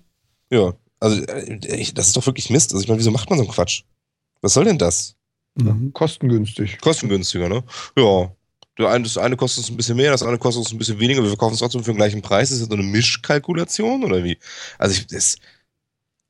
Ja, 0.49 0.73
also 0.99 1.21
äh, 1.21 1.91
das 1.93 2.07
ist 2.07 2.17
doch 2.17 2.25
wirklich 2.25 2.49
Mist. 2.49 2.73
Also 2.73 2.81
ich 2.81 2.87
meine, 2.87 2.99
wieso 2.99 3.11
macht 3.11 3.29
man 3.29 3.37
so 3.37 3.45
einen 3.45 3.53
Quatsch? 3.53 3.83
Was 4.41 4.53
soll 4.53 4.65
denn 4.65 4.79
das? 4.79 5.15
Mhm. 5.53 5.93
Kostengünstig. 5.93 6.79
Kostengünstiger, 6.79 7.47
ne? 7.47 7.63
Ja. 7.95 8.31
Das 8.77 9.17
eine 9.19 9.37
kostet 9.37 9.59
uns 9.59 9.69
ein 9.69 9.77
bisschen 9.77 9.97
mehr, 9.97 10.11
das 10.11 10.23
andere 10.23 10.39
kostet 10.39 10.63
uns 10.63 10.71
ein 10.71 10.79
bisschen 10.79 10.99
weniger. 10.99 11.21
Wir 11.21 11.29
verkaufen 11.29 11.53
es 11.53 11.59
trotzdem 11.59 11.83
für 11.83 11.91
den 11.91 11.97
gleichen 11.97 12.23
Preis. 12.23 12.49
Ist 12.49 12.61
das 12.61 12.69
so 12.69 12.73
eine 12.73 12.81
Mischkalkulation 12.81 14.03
oder 14.03 14.23
wie? 14.23 14.39
Also 14.79 14.95
ich, 14.95 15.05
das, 15.05 15.35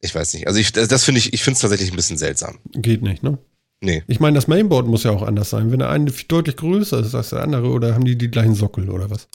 ich 0.02 0.14
weiß 0.14 0.34
nicht. 0.34 0.48
Also 0.48 0.60
ich, 0.60 0.72
das 0.72 1.04
finde 1.04 1.20
ich, 1.20 1.34
ich 1.34 1.44
finde 1.44 1.56
es 1.56 1.62
tatsächlich 1.62 1.92
ein 1.92 1.96
bisschen 1.96 2.18
seltsam. 2.18 2.58
Geht 2.72 3.02
nicht, 3.02 3.24
ne? 3.24 3.38
Nee. 3.82 4.04
Ich 4.08 4.20
meine, 4.20 4.36
das 4.36 4.48
Mainboard 4.48 4.88
muss 4.88 5.04
ja 5.04 5.12
auch 5.12 5.24
anders 5.24 5.50
sein. 5.50 5.72
Wenn 5.72 5.80
der 5.80 5.90
eine 5.90 6.12
deutlich 6.12 6.56
größer 6.56 7.00
ist 7.00 7.16
als 7.16 7.30
der 7.30 7.42
andere, 7.42 7.70
oder 7.70 7.96
haben 7.96 8.06
die 8.06 8.18
die 8.18 8.30
gleichen 8.30 8.54
Sockel 8.54 8.90
oder 8.90 9.10
was? 9.10 9.28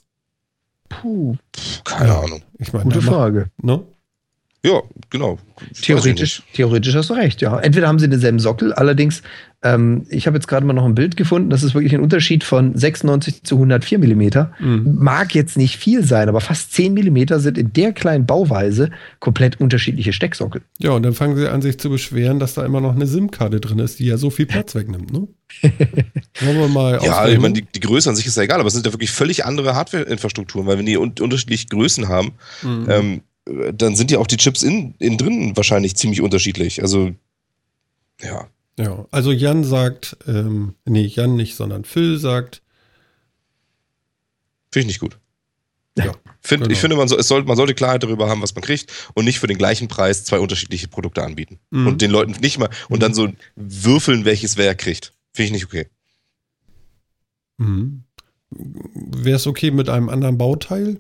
Puh, 0.89 1.37
keine 1.85 2.11
ja, 2.11 2.21
Ahnung. 2.21 2.43
Ich 2.59 2.73
meine, 2.73 2.85
Gute 2.85 3.03
Frage. 3.03 3.51
Ne? 3.61 3.85
Ja, 4.67 4.83
genau. 5.11 5.39
Theoretisch, 5.81 6.43
theoretisch 6.53 6.95
hast 6.97 7.11
du 7.11 7.15
recht, 7.15 7.41
ja. 7.41 7.59
Entweder 7.61 7.87
haben 7.87 8.01
sie 8.01 8.09
denselben 8.09 8.41
Sockel, 8.41 8.73
allerdings 8.73 9.23
ähm, 9.63 10.07
ich 10.11 10.27
habe 10.27 10.37
jetzt 10.37 10.49
gerade 10.49 10.67
mal 10.67 10.73
noch 10.73 10.85
ein 10.85 10.95
Bild 10.95 11.17
gefunden. 11.17 11.51
Das 11.51 11.63
ist 11.63 11.75
wirklich 11.75 11.95
ein 11.95 12.01
Unterschied 12.01 12.45
von 12.45 12.77
96 12.77 13.43
zu 13.43 13.55
104 13.55 13.99
Millimeter. 13.99 14.53
Mhm. 14.59 14.97
Mag 14.99 15.35
jetzt 15.35 15.57
nicht 15.57 15.77
viel 15.77 16.05
sein, 16.05 16.29
aber 16.29 16.41
fast 16.41 16.73
10 16.73 16.95
Millimeter 16.95 17.41
sind 17.41 17.57
in 17.57 17.73
der 17.73 17.93
kleinen 17.93 18.27
Bauweise 18.27 18.91
komplett 19.19 19.61
unterschiedliche 19.61 20.13
Stecksockel. 20.13 20.63
Ja, 20.79 20.91
und 20.91 21.05
dann 21.05 21.15
fangen 21.15 21.37
sie 21.37 21.49
an, 21.49 21.63
sich 21.63 21.79
zu 21.79 21.89
beschweren, 21.89 22.39
dass 22.39 22.55
da 22.55 22.67
immer 22.67 22.81
noch 22.81 22.95
eine 22.95 23.07
SIM-Karte 23.07 23.61
drin 23.61 23.79
ist, 23.79 23.99
die 23.99 24.07
ja 24.07 24.19
so 24.19 24.31
viel 24.31 24.47
Platz 24.47 24.75
wegnimmt. 24.75 25.13
Ne? 25.13 25.29
Wollen 26.41 26.59
wir 26.59 26.69
mal 26.69 27.01
Ja, 27.03 27.27
ich 27.29 27.39
meine, 27.39 27.55
die, 27.55 27.63
die, 27.63 27.81
Größe 27.81 28.11
an 28.11 28.17
sich 28.17 28.27
ist 28.27 28.37
ja 28.37 28.43
egal, 28.43 28.61
aber 28.61 28.67
es 28.67 28.75
sind 28.75 28.85
ja 28.85 28.93
wirklich 28.93 29.11
völlig 29.11 29.45
andere 29.45 29.75
Hardware-Infrastrukturen, 29.75 30.67
weil 30.67 30.79
wenn 30.79 30.87
die 30.87 30.97
un 30.97 31.15
unterschiedliche 31.21 31.67
Größen 31.69 32.09
haben, 32.09 32.33
mhm. 32.63 32.87
ähm, 32.89 33.21
dann 33.47 33.95
sind 33.95 34.11
ja 34.11 34.19
auch 34.19 34.27
die 34.27 34.37
Chips 34.37 34.63
innen 34.63 34.95
in 34.99 35.19
drin 35.19 35.57
wahrscheinlich 35.57 35.97
ziemlich 35.97 36.21
unterschiedlich. 36.21 36.83
Also, 36.83 37.13
ja. 38.21 38.49
Ja, 38.79 39.07
also 39.11 39.33
Jan 39.33 39.65
sagt, 39.65 40.19
ähm, 40.27 40.75
nee, 40.85 41.07
Jan 41.07 41.35
nicht, 41.35 41.55
sondern 41.55 41.85
Phil 41.85 42.19
sagt. 42.19 42.63
Finde 44.71 44.81
ich 44.83 44.87
nicht 44.87 45.01
gut. 45.01 45.19
Ja. 45.97 46.13
Find, 46.43 46.63
genau. 46.63 46.73
Ich 46.73 46.79
finde, 46.79 46.97
man, 46.97 47.09
so, 47.09 47.19
soll, 47.23 47.45
man 47.45 47.57
sollte 47.57 47.75
Klarheit 47.75 48.03
darüber 48.03 48.29
haben, 48.29 48.43
was 48.43 48.55
man 48.55 48.63
kriegt 48.63 48.93
und 49.15 49.25
nicht 49.25 49.39
für 49.39 49.47
den 49.47 49.57
gleichen 49.57 49.89
Preis 49.89 50.25
zwei 50.25 50.39
unterschiedliche 50.39 50.89
Produkte 50.89 51.23
anbieten. 51.23 51.59
Mhm. 51.71 51.87
Und 51.87 52.03
den 52.03 52.11
Leuten 52.11 52.33
nicht 52.33 52.59
mal 52.59 52.69
und 52.91 53.03
dann 53.03 53.15
so 53.15 53.33
würfeln, 53.55 54.27
welches 54.27 54.59
wer 54.59 54.75
kriegt. 54.75 55.15
Finde 55.33 55.47
ich 55.47 55.53
nicht 55.53 55.65
okay. 55.65 55.87
Mhm. 57.57 58.05
Wäre 58.51 59.37
es 59.37 59.47
okay 59.47 59.71
mit 59.71 59.89
einem 59.89 60.11
anderen 60.11 60.37
Bauteil? 60.37 60.99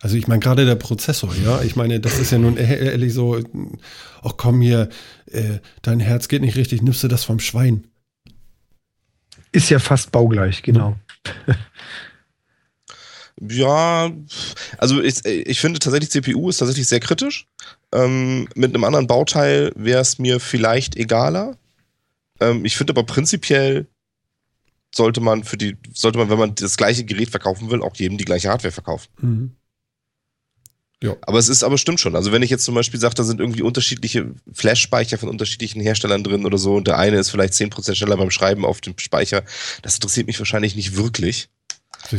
Also 0.00 0.16
ich 0.16 0.28
meine 0.28 0.40
gerade 0.40 0.64
der 0.64 0.76
Prozessor, 0.76 1.34
ja. 1.44 1.62
Ich 1.62 1.74
meine, 1.74 2.00
das 2.00 2.18
ist 2.18 2.30
ja 2.30 2.38
nun 2.38 2.56
ehrlich 2.56 3.12
so, 3.12 3.40
ach 4.22 4.34
komm 4.36 4.60
hier, 4.60 4.88
äh, 5.26 5.58
dein 5.82 6.00
Herz 6.00 6.28
geht 6.28 6.42
nicht 6.42 6.56
richtig, 6.56 6.82
nimmst 6.82 7.02
du 7.02 7.08
das 7.08 7.24
vom 7.24 7.40
Schwein? 7.40 7.86
Ist 9.50 9.70
ja 9.70 9.78
fast 9.78 10.12
baugleich, 10.12 10.62
genau. 10.62 10.96
Ja, 13.40 14.10
also 14.78 15.00
ich, 15.00 15.24
ich 15.24 15.60
finde 15.60 15.78
tatsächlich 15.78 16.10
CPU 16.10 16.48
ist 16.48 16.58
tatsächlich 16.58 16.88
sehr 16.88 17.00
kritisch. 17.00 17.46
Ähm, 17.92 18.48
mit 18.54 18.74
einem 18.74 18.84
anderen 18.84 19.06
Bauteil 19.06 19.72
wäre 19.76 20.00
es 20.00 20.18
mir 20.18 20.40
vielleicht 20.40 20.96
egaler. 20.96 21.56
Ähm, 22.40 22.64
ich 22.64 22.76
finde 22.76 22.92
aber 22.92 23.04
prinzipiell 23.04 23.86
sollte 24.94 25.20
man 25.20 25.44
für 25.44 25.56
die, 25.56 25.76
sollte 25.92 26.18
man, 26.18 26.30
wenn 26.30 26.38
man 26.38 26.54
das 26.54 26.76
gleiche 26.76 27.04
Gerät 27.04 27.30
verkaufen 27.30 27.70
will, 27.70 27.82
auch 27.82 27.94
jedem 27.96 28.18
die 28.18 28.24
gleiche 28.24 28.48
Hardware 28.48 28.72
verkaufen. 28.72 29.08
Mhm. 29.20 29.52
Ja. 31.02 31.16
Aber 31.22 31.38
es 31.38 31.48
ist 31.48 31.62
aber 31.62 31.78
stimmt 31.78 32.00
schon. 32.00 32.16
Also 32.16 32.32
wenn 32.32 32.42
ich 32.42 32.50
jetzt 32.50 32.64
zum 32.64 32.74
Beispiel 32.74 32.98
sage, 32.98 33.14
da 33.14 33.22
sind 33.22 33.40
irgendwie 33.40 33.62
unterschiedliche 33.62 34.34
Flash-Speicher 34.52 35.16
von 35.16 35.28
unterschiedlichen 35.28 35.80
Herstellern 35.80 36.24
drin 36.24 36.44
oder 36.44 36.58
so 36.58 36.74
und 36.74 36.88
der 36.88 36.98
eine 36.98 37.18
ist 37.18 37.30
vielleicht 37.30 37.54
10% 37.54 37.94
schneller 37.94 38.16
beim 38.16 38.30
Schreiben 38.30 38.64
auf 38.64 38.80
dem 38.80 38.98
Speicher, 38.98 39.44
das 39.82 39.94
interessiert 39.94 40.26
mich 40.26 40.38
wahrscheinlich 40.40 40.74
nicht 40.74 40.96
wirklich. 40.96 41.48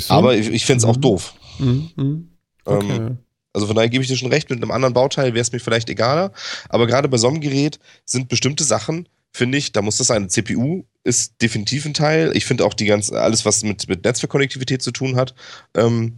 Aber 0.07 0.35
ich, 0.35 0.49
ich 0.49 0.65
finde 0.65 0.77
es 0.80 0.85
mhm. 0.85 0.91
auch 0.91 0.97
doof. 0.97 1.34
Mhm. 1.60 1.91
mhm. 1.95 2.30
Okay. 2.65 2.95
Ähm, 2.95 3.18
also 3.51 3.68
von 3.68 3.76
daher 3.76 3.89
gebe 3.89 4.03
ich 4.03 4.10
dir 4.10 4.15
schon 4.15 4.31
recht, 4.31 4.49
mit 4.49 4.61
einem 4.61 4.72
anderen 4.72 4.93
Bauteil 4.93 5.34
wäre 5.34 5.41
es 5.41 5.51
mir 5.51 5.60
vielleicht 5.60 5.89
egaler. 5.89 6.31
Aber 6.69 6.88
gerade 6.88 7.10
bei 7.10 7.18
so 7.18 7.27
einem 7.27 7.41
Gerät 7.41 7.80
sind 8.06 8.30
bestimmte 8.30 8.64
Sachen, 8.64 9.10
finde 9.34 9.57
ich, 9.57 9.72
da 9.72 9.81
muss 9.81 9.97
das 9.97 10.07
sein. 10.07 10.30
CPU 10.30 10.85
ist 11.03 11.41
definitiv 11.41 11.85
ein 11.85 11.93
Teil. 11.93 12.31
Ich 12.35 12.45
finde 12.45 12.65
auch 12.65 12.73
die 12.73 12.85
ganze, 12.85 13.19
alles, 13.19 13.45
was 13.45 13.64
mit, 13.64 13.88
mit 13.89 14.03
Netzwerkkonnektivität 14.03 14.81
zu 14.81 14.91
tun 14.91 15.15
hat, 15.15 15.34
ähm, 15.76 16.15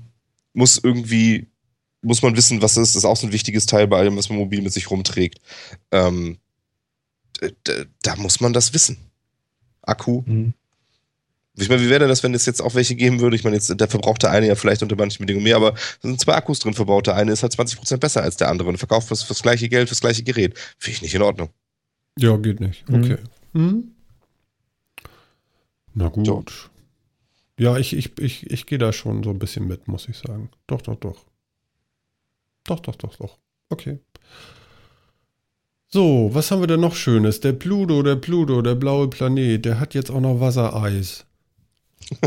muss 0.54 0.80
irgendwie 0.84 1.48
muss 2.02 2.22
man 2.22 2.36
wissen, 2.36 2.62
was 2.62 2.78
ist. 2.78 2.96
Das 2.96 3.04
ist 3.04 3.06
auch 3.06 3.18
so 3.18 3.28
ein 3.28 3.34
wichtiges 3.34 3.66
Teil 3.66 3.88
bei 3.88 3.98
allem, 3.98 4.18
was 4.18 4.30
man 4.30 4.40
mobil 4.40 4.62
mit 4.62 4.74
sich 4.74 4.90
rumträgt. 4.90 5.40
Ähm, 5.92 6.38
da, 8.04 8.16
muss 8.18 8.40
man 8.40 8.54
das 8.54 8.74
wissen. 8.74 8.98
Akku. 9.82 10.24
Mhm. 10.26 10.54
Ich 11.58 11.70
meine, 11.70 11.82
wie 11.82 11.90
wäre 11.90 12.08
das, 12.08 12.24
wenn 12.24 12.34
es 12.34 12.46
jetzt 12.46 12.62
auch 12.62 12.76
welche 12.76 12.96
geben 12.96 13.20
würde? 13.20 13.36
Ich 13.36 13.44
meine, 13.44 13.56
jetzt 13.56 13.80
der 13.80 13.88
verbraucht 13.88 14.24
der 14.24 14.32
eine 14.32 14.48
ja 14.48 14.56
vielleicht 14.56 14.84
unter 14.84 14.96
manchen 14.96 15.20
Bedingungen 15.20 15.44
mehr, 15.44 15.58
aber 15.58 15.72
da 15.72 16.08
sind 16.08 16.20
zwei 16.20 16.34
Akkus 16.36 16.60
drin 16.60 16.74
verbaut. 16.74 17.08
Der 17.08 17.16
eine 17.16 17.32
ist 17.32 17.44
halt 17.44 17.54
20% 17.54 17.98
besser 17.98 18.24
als 18.24 18.38
der 18.38 18.48
andere 18.48 18.70
und 18.70 18.78
verkauft 18.78 19.08
fürs, 19.10 19.24
fürs 19.24 19.42
gleiche 19.42 19.68
Geld, 19.68 19.90
fürs 19.90 20.00
gleiche 20.00 20.24
Gerät. 20.24 20.58
Finde 20.78 20.96
ich 20.96 21.02
nicht 21.02 21.14
in 21.14 21.22
Ordnung. 21.22 21.50
Ja, 22.18 22.38
geht 22.38 22.62
nicht. 22.62 22.88
Mhm. 22.90 23.04
Okay. 23.04 23.18
Mhm. 23.54 23.64
Mhm. 23.64 23.92
Na 25.94 26.08
gut. 26.08 26.26
So. 26.26 26.44
Ja, 27.60 27.78
ich, 27.78 27.94
ich, 27.94 28.18
ich, 28.18 28.50
ich 28.50 28.66
gehe 28.66 28.78
da 28.78 28.94
schon 28.94 29.24
so 29.24 29.30
ein 29.30 29.40
bisschen 29.40 29.68
mit, 29.68 29.88
muss 29.88 30.08
ich 30.08 30.18
sagen. 30.18 30.50
Doch, 30.68 30.82
doch, 30.82 30.96
doch. 30.96 31.26
Doch, 32.66 32.80
doch, 32.80 32.96
doch, 32.96 33.16
doch. 33.16 33.38
Okay. 33.70 34.00
So, 35.88 36.30
was 36.32 36.52
haben 36.52 36.62
wir 36.62 36.68
denn 36.68 36.80
noch 36.80 36.96
Schönes? 36.96 37.42
Der 37.42 37.52
Pluto, 37.52 38.02
der 38.02 38.16
Pluto, 38.16 38.62
der 38.62 38.76
blaue 38.76 39.10
Planet, 39.10 39.66
der 39.66 39.80
hat 39.80 39.94
jetzt 39.94 40.10
auch 40.10 40.22
noch 40.22 40.40
Wassereis. 40.40 41.26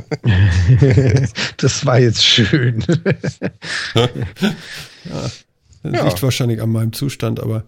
das 1.56 1.86
war 1.86 1.98
jetzt 1.98 2.24
schön. 2.24 2.84
ja, 3.94 4.08
das 5.04 5.44
ja. 5.82 6.04
liegt 6.04 6.22
wahrscheinlich 6.22 6.60
an 6.60 6.70
meinem 6.70 6.92
Zustand, 6.92 7.40
aber. 7.40 7.64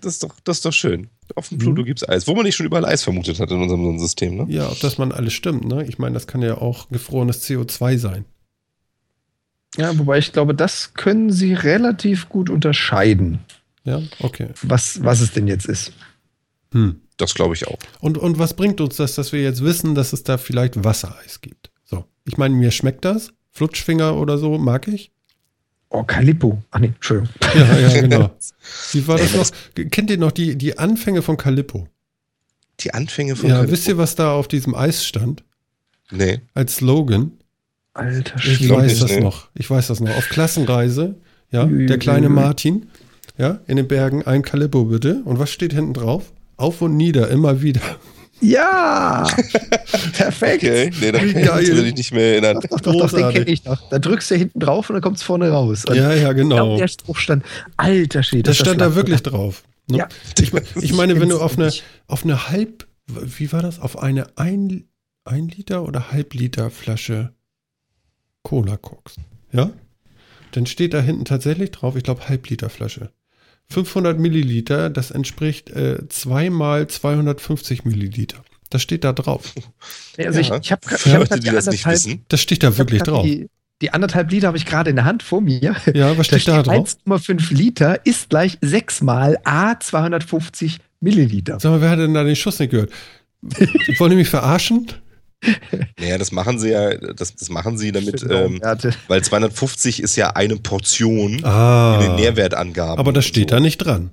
Das 0.00 0.14
ist 0.14 0.22
doch, 0.22 0.34
das 0.44 0.58
ist 0.58 0.64
doch 0.64 0.72
schön. 0.72 1.08
Auf 1.34 1.50
dem 1.50 1.58
Pluto 1.58 1.82
mhm. 1.82 1.86
gibt 1.86 2.02
es 2.02 2.08
Eis. 2.08 2.26
Wo 2.26 2.34
man 2.34 2.44
nicht 2.44 2.56
schon 2.56 2.66
überall 2.66 2.86
Eis 2.86 3.02
vermutet 3.02 3.38
hat 3.40 3.50
in 3.50 3.60
unserem 3.60 3.98
System, 3.98 4.36
ne? 4.36 4.46
Ja, 4.48 4.70
ob 4.70 4.80
das 4.80 4.96
man 4.96 5.12
alles 5.12 5.34
stimmt, 5.34 5.66
ne? 5.66 5.84
Ich 5.86 5.98
meine, 5.98 6.14
das 6.14 6.26
kann 6.26 6.40
ja 6.40 6.56
auch 6.58 6.88
gefrorenes 6.88 7.46
CO2 7.46 7.98
sein. 7.98 8.24
Ja, 9.76 9.96
wobei 9.98 10.18
ich 10.18 10.32
glaube, 10.32 10.54
das 10.54 10.94
können 10.94 11.30
sie 11.30 11.54
relativ 11.54 12.28
gut 12.28 12.50
unterscheiden. 12.50 13.40
Ja, 13.84 14.02
okay. 14.20 14.48
Was, 14.62 15.02
was 15.04 15.20
es 15.20 15.32
denn 15.32 15.46
jetzt 15.46 15.66
ist. 15.66 15.92
Hm. 16.72 17.00
Das 17.16 17.34
glaube 17.34 17.54
ich 17.54 17.66
auch. 17.66 17.78
Und, 18.00 18.18
und 18.18 18.38
was 18.38 18.54
bringt 18.54 18.80
uns 18.80 18.96
das, 18.96 19.14
dass 19.14 19.32
wir 19.32 19.40
jetzt 19.40 19.62
wissen, 19.62 19.94
dass 19.94 20.12
es 20.12 20.22
da 20.22 20.36
vielleicht 20.38 20.84
Wassereis 20.84 21.40
gibt? 21.40 21.70
So. 21.84 22.04
Ich 22.24 22.36
meine, 22.36 22.54
mir 22.54 22.70
schmeckt 22.70 23.04
das. 23.04 23.32
Flutschfinger 23.52 24.16
oder 24.16 24.36
so 24.36 24.58
mag 24.58 24.86
ich. 24.86 25.12
Oh, 25.88 26.02
Calippo. 26.02 26.62
Ach 26.70 26.78
nee, 26.78 26.88
Entschuldigung. 26.88 27.32
Ja, 27.54 27.78
ja, 27.78 28.00
genau. 28.00 28.30
Wie 28.92 29.06
war 29.06 29.16
das 29.16 29.34
noch? 29.34 29.48
Kennt 29.90 30.10
ihr 30.10 30.18
noch 30.18 30.32
die, 30.32 30.56
die 30.56 30.76
Anfänge 30.76 31.22
von 31.22 31.36
Calippo? 31.36 31.88
Die 32.80 32.92
Anfänge 32.92 33.36
von 33.36 33.48
ja, 33.48 33.56
Calippo? 33.56 33.70
Ja, 33.70 33.72
wisst 33.72 33.88
ihr, 33.88 33.96
was 33.96 34.14
da 34.14 34.32
auf 34.32 34.48
diesem 34.48 34.74
Eis 34.74 35.06
stand? 35.06 35.42
Nee. 36.10 36.40
Als 36.54 36.76
Slogan? 36.76 37.35
Alter 37.96 38.38
Schwede. 38.38 38.64
Ich 38.64 38.70
weiß 38.70 38.98
das 39.00 39.18
noch. 39.18 39.48
Ich 39.54 39.70
weiß 39.70 39.86
das 39.88 40.00
noch. 40.00 40.16
Auf 40.16 40.28
Klassenreise, 40.28 41.14
ja, 41.50 41.64
der 41.64 41.98
kleine 41.98 42.28
Martin, 42.28 42.86
ja, 43.38 43.60
in 43.66 43.76
den 43.76 43.88
Bergen, 43.88 44.22
ein 44.24 44.42
Calippo 44.42 44.84
bitte. 44.84 45.22
Und 45.24 45.38
was 45.38 45.50
steht 45.50 45.72
hinten 45.72 45.94
drauf? 45.94 46.32
Auf 46.56 46.82
und 46.82 46.96
nieder, 46.96 47.28
immer 47.28 47.62
wieder. 47.62 47.82
Ja! 48.40 49.26
Perfekt! 50.12 50.62
Okay, 50.62 50.90
nee, 51.00 51.12
da 51.12 51.18
kann 51.18 51.62
ich 51.62 51.94
nicht 51.94 52.12
mehr 52.12 52.32
erinnern. 52.32 52.60
Doch, 52.70 52.80
doch, 52.80 52.94
doch, 52.94 53.12
den 53.12 53.30
kenne 53.30 53.46
ich 53.46 53.64
noch. 53.64 53.88
Da 53.88 53.98
drückst 53.98 54.30
du 54.30 54.34
hinten 54.34 54.60
drauf 54.60 54.90
und 54.90 54.94
dann 54.94 55.02
kommt 55.02 55.16
es 55.16 55.22
vorne 55.22 55.50
raus. 55.50 55.84
Und 55.86 55.96
ja, 55.96 56.12
ja, 56.12 56.32
genau. 56.32 56.76
Der 56.76 56.88
Spruch 56.88 57.16
stand, 57.16 57.44
alter 57.76 58.22
Schwede. 58.22 58.44
Das, 58.44 58.58
das 58.58 58.66
stand 58.66 58.80
da 58.80 58.94
wirklich 58.94 59.22
drauf. 59.22 59.62
Ne? 59.88 59.98
Ja. 59.98 60.08
Ich, 60.38 60.52
ich 60.82 60.92
meine, 60.96 61.18
wenn 61.20 61.30
du 61.30 61.40
auf 61.40 61.58
eine, 61.58 61.72
auf 62.08 62.24
eine 62.24 62.48
halb, 62.50 62.86
wie 63.06 63.52
war 63.52 63.62
das? 63.62 63.80
Auf 63.80 64.02
eine 64.02 64.26
ein, 64.36 64.84
ein 65.24 65.48
Liter 65.48 65.84
oder 65.84 66.12
Halbliter 66.12 66.70
Flasche 66.70 67.32
Cola 68.46 68.78
guckst, 68.80 69.18
ja, 69.50 69.72
dann 70.52 70.66
steht 70.66 70.94
da 70.94 71.00
hinten 71.00 71.24
tatsächlich 71.24 71.72
drauf, 71.72 71.96
ich 71.96 72.04
glaube, 72.04 72.28
Halbliterflasche. 72.28 73.10
500 73.70 74.20
Milliliter, 74.20 74.88
das 74.88 75.10
entspricht 75.10 75.70
äh, 75.70 76.06
zweimal 76.08 76.86
250 76.86 77.84
Milliliter. 77.84 78.44
Das 78.70 78.82
steht 78.82 79.02
da 79.02 79.12
drauf. 79.12 79.52
Also 80.16 80.40
ja, 80.40 80.56
ich, 80.56 80.64
ich 80.64 80.70
habe 80.70 80.86
hab 80.88 81.06
Leute, 81.06 81.40
die 81.40 81.50
das 81.50 81.66
nicht 81.66 81.84
wissen. 81.86 82.24
Das 82.28 82.40
steht 82.40 82.62
da 82.62 82.78
wirklich 82.78 83.02
drauf. 83.02 83.24
Die, 83.24 83.48
die 83.82 83.92
anderthalb 83.92 84.30
Liter 84.30 84.46
habe 84.46 84.56
ich 84.56 84.64
gerade 84.64 84.90
in 84.90 84.96
der 84.96 85.04
Hand 85.04 85.24
vor 85.24 85.40
mir. 85.40 85.74
Ja, 85.92 86.16
was 86.16 86.28
steht 86.28 86.46
da, 86.46 86.62
da 86.62 86.74
drauf? 86.74 86.96
1,5 87.04 87.52
Liter 87.52 88.06
ist 88.06 88.30
gleich 88.30 88.58
6 88.60 89.02
mal 89.02 89.38
A 89.42 89.78
250 89.80 90.78
Milliliter. 91.00 91.58
Sag 91.58 91.70
mal, 91.72 91.80
wer 91.80 91.90
hat 91.90 91.98
denn 91.98 92.14
da 92.14 92.22
den 92.22 92.36
Schuss 92.36 92.60
nicht 92.60 92.70
gehört? 92.70 92.92
Wollen 93.98 94.10
die 94.10 94.16
mich 94.16 94.28
verarschen? 94.28 94.86
Naja, 95.98 96.18
das 96.18 96.32
machen 96.32 96.58
sie 96.58 96.70
ja, 96.70 96.96
das, 96.96 97.34
das 97.36 97.48
machen 97.50 97.78
sie 97.78 97.92
damit, 97.92 98.24
ähm, 98.28 98.60
weil 99.08 99.22
250 99.22 100.02
ist 100.02 100.16
ja 100.16 100.30
eine 100.30 100.56
Portion 100.56 101.44
ah, 101.44 102.00
in 102.00 102.06
den 102.06 102.16
Nährwertangaben. 102.16 102.98
Aber 102.98 103.12
das 103.12 103.26
steht 103.26 103.50
so. 103.50 103.56
da 103.56 103.60
nicht 103.60 103.78
dran. 103.78 104.10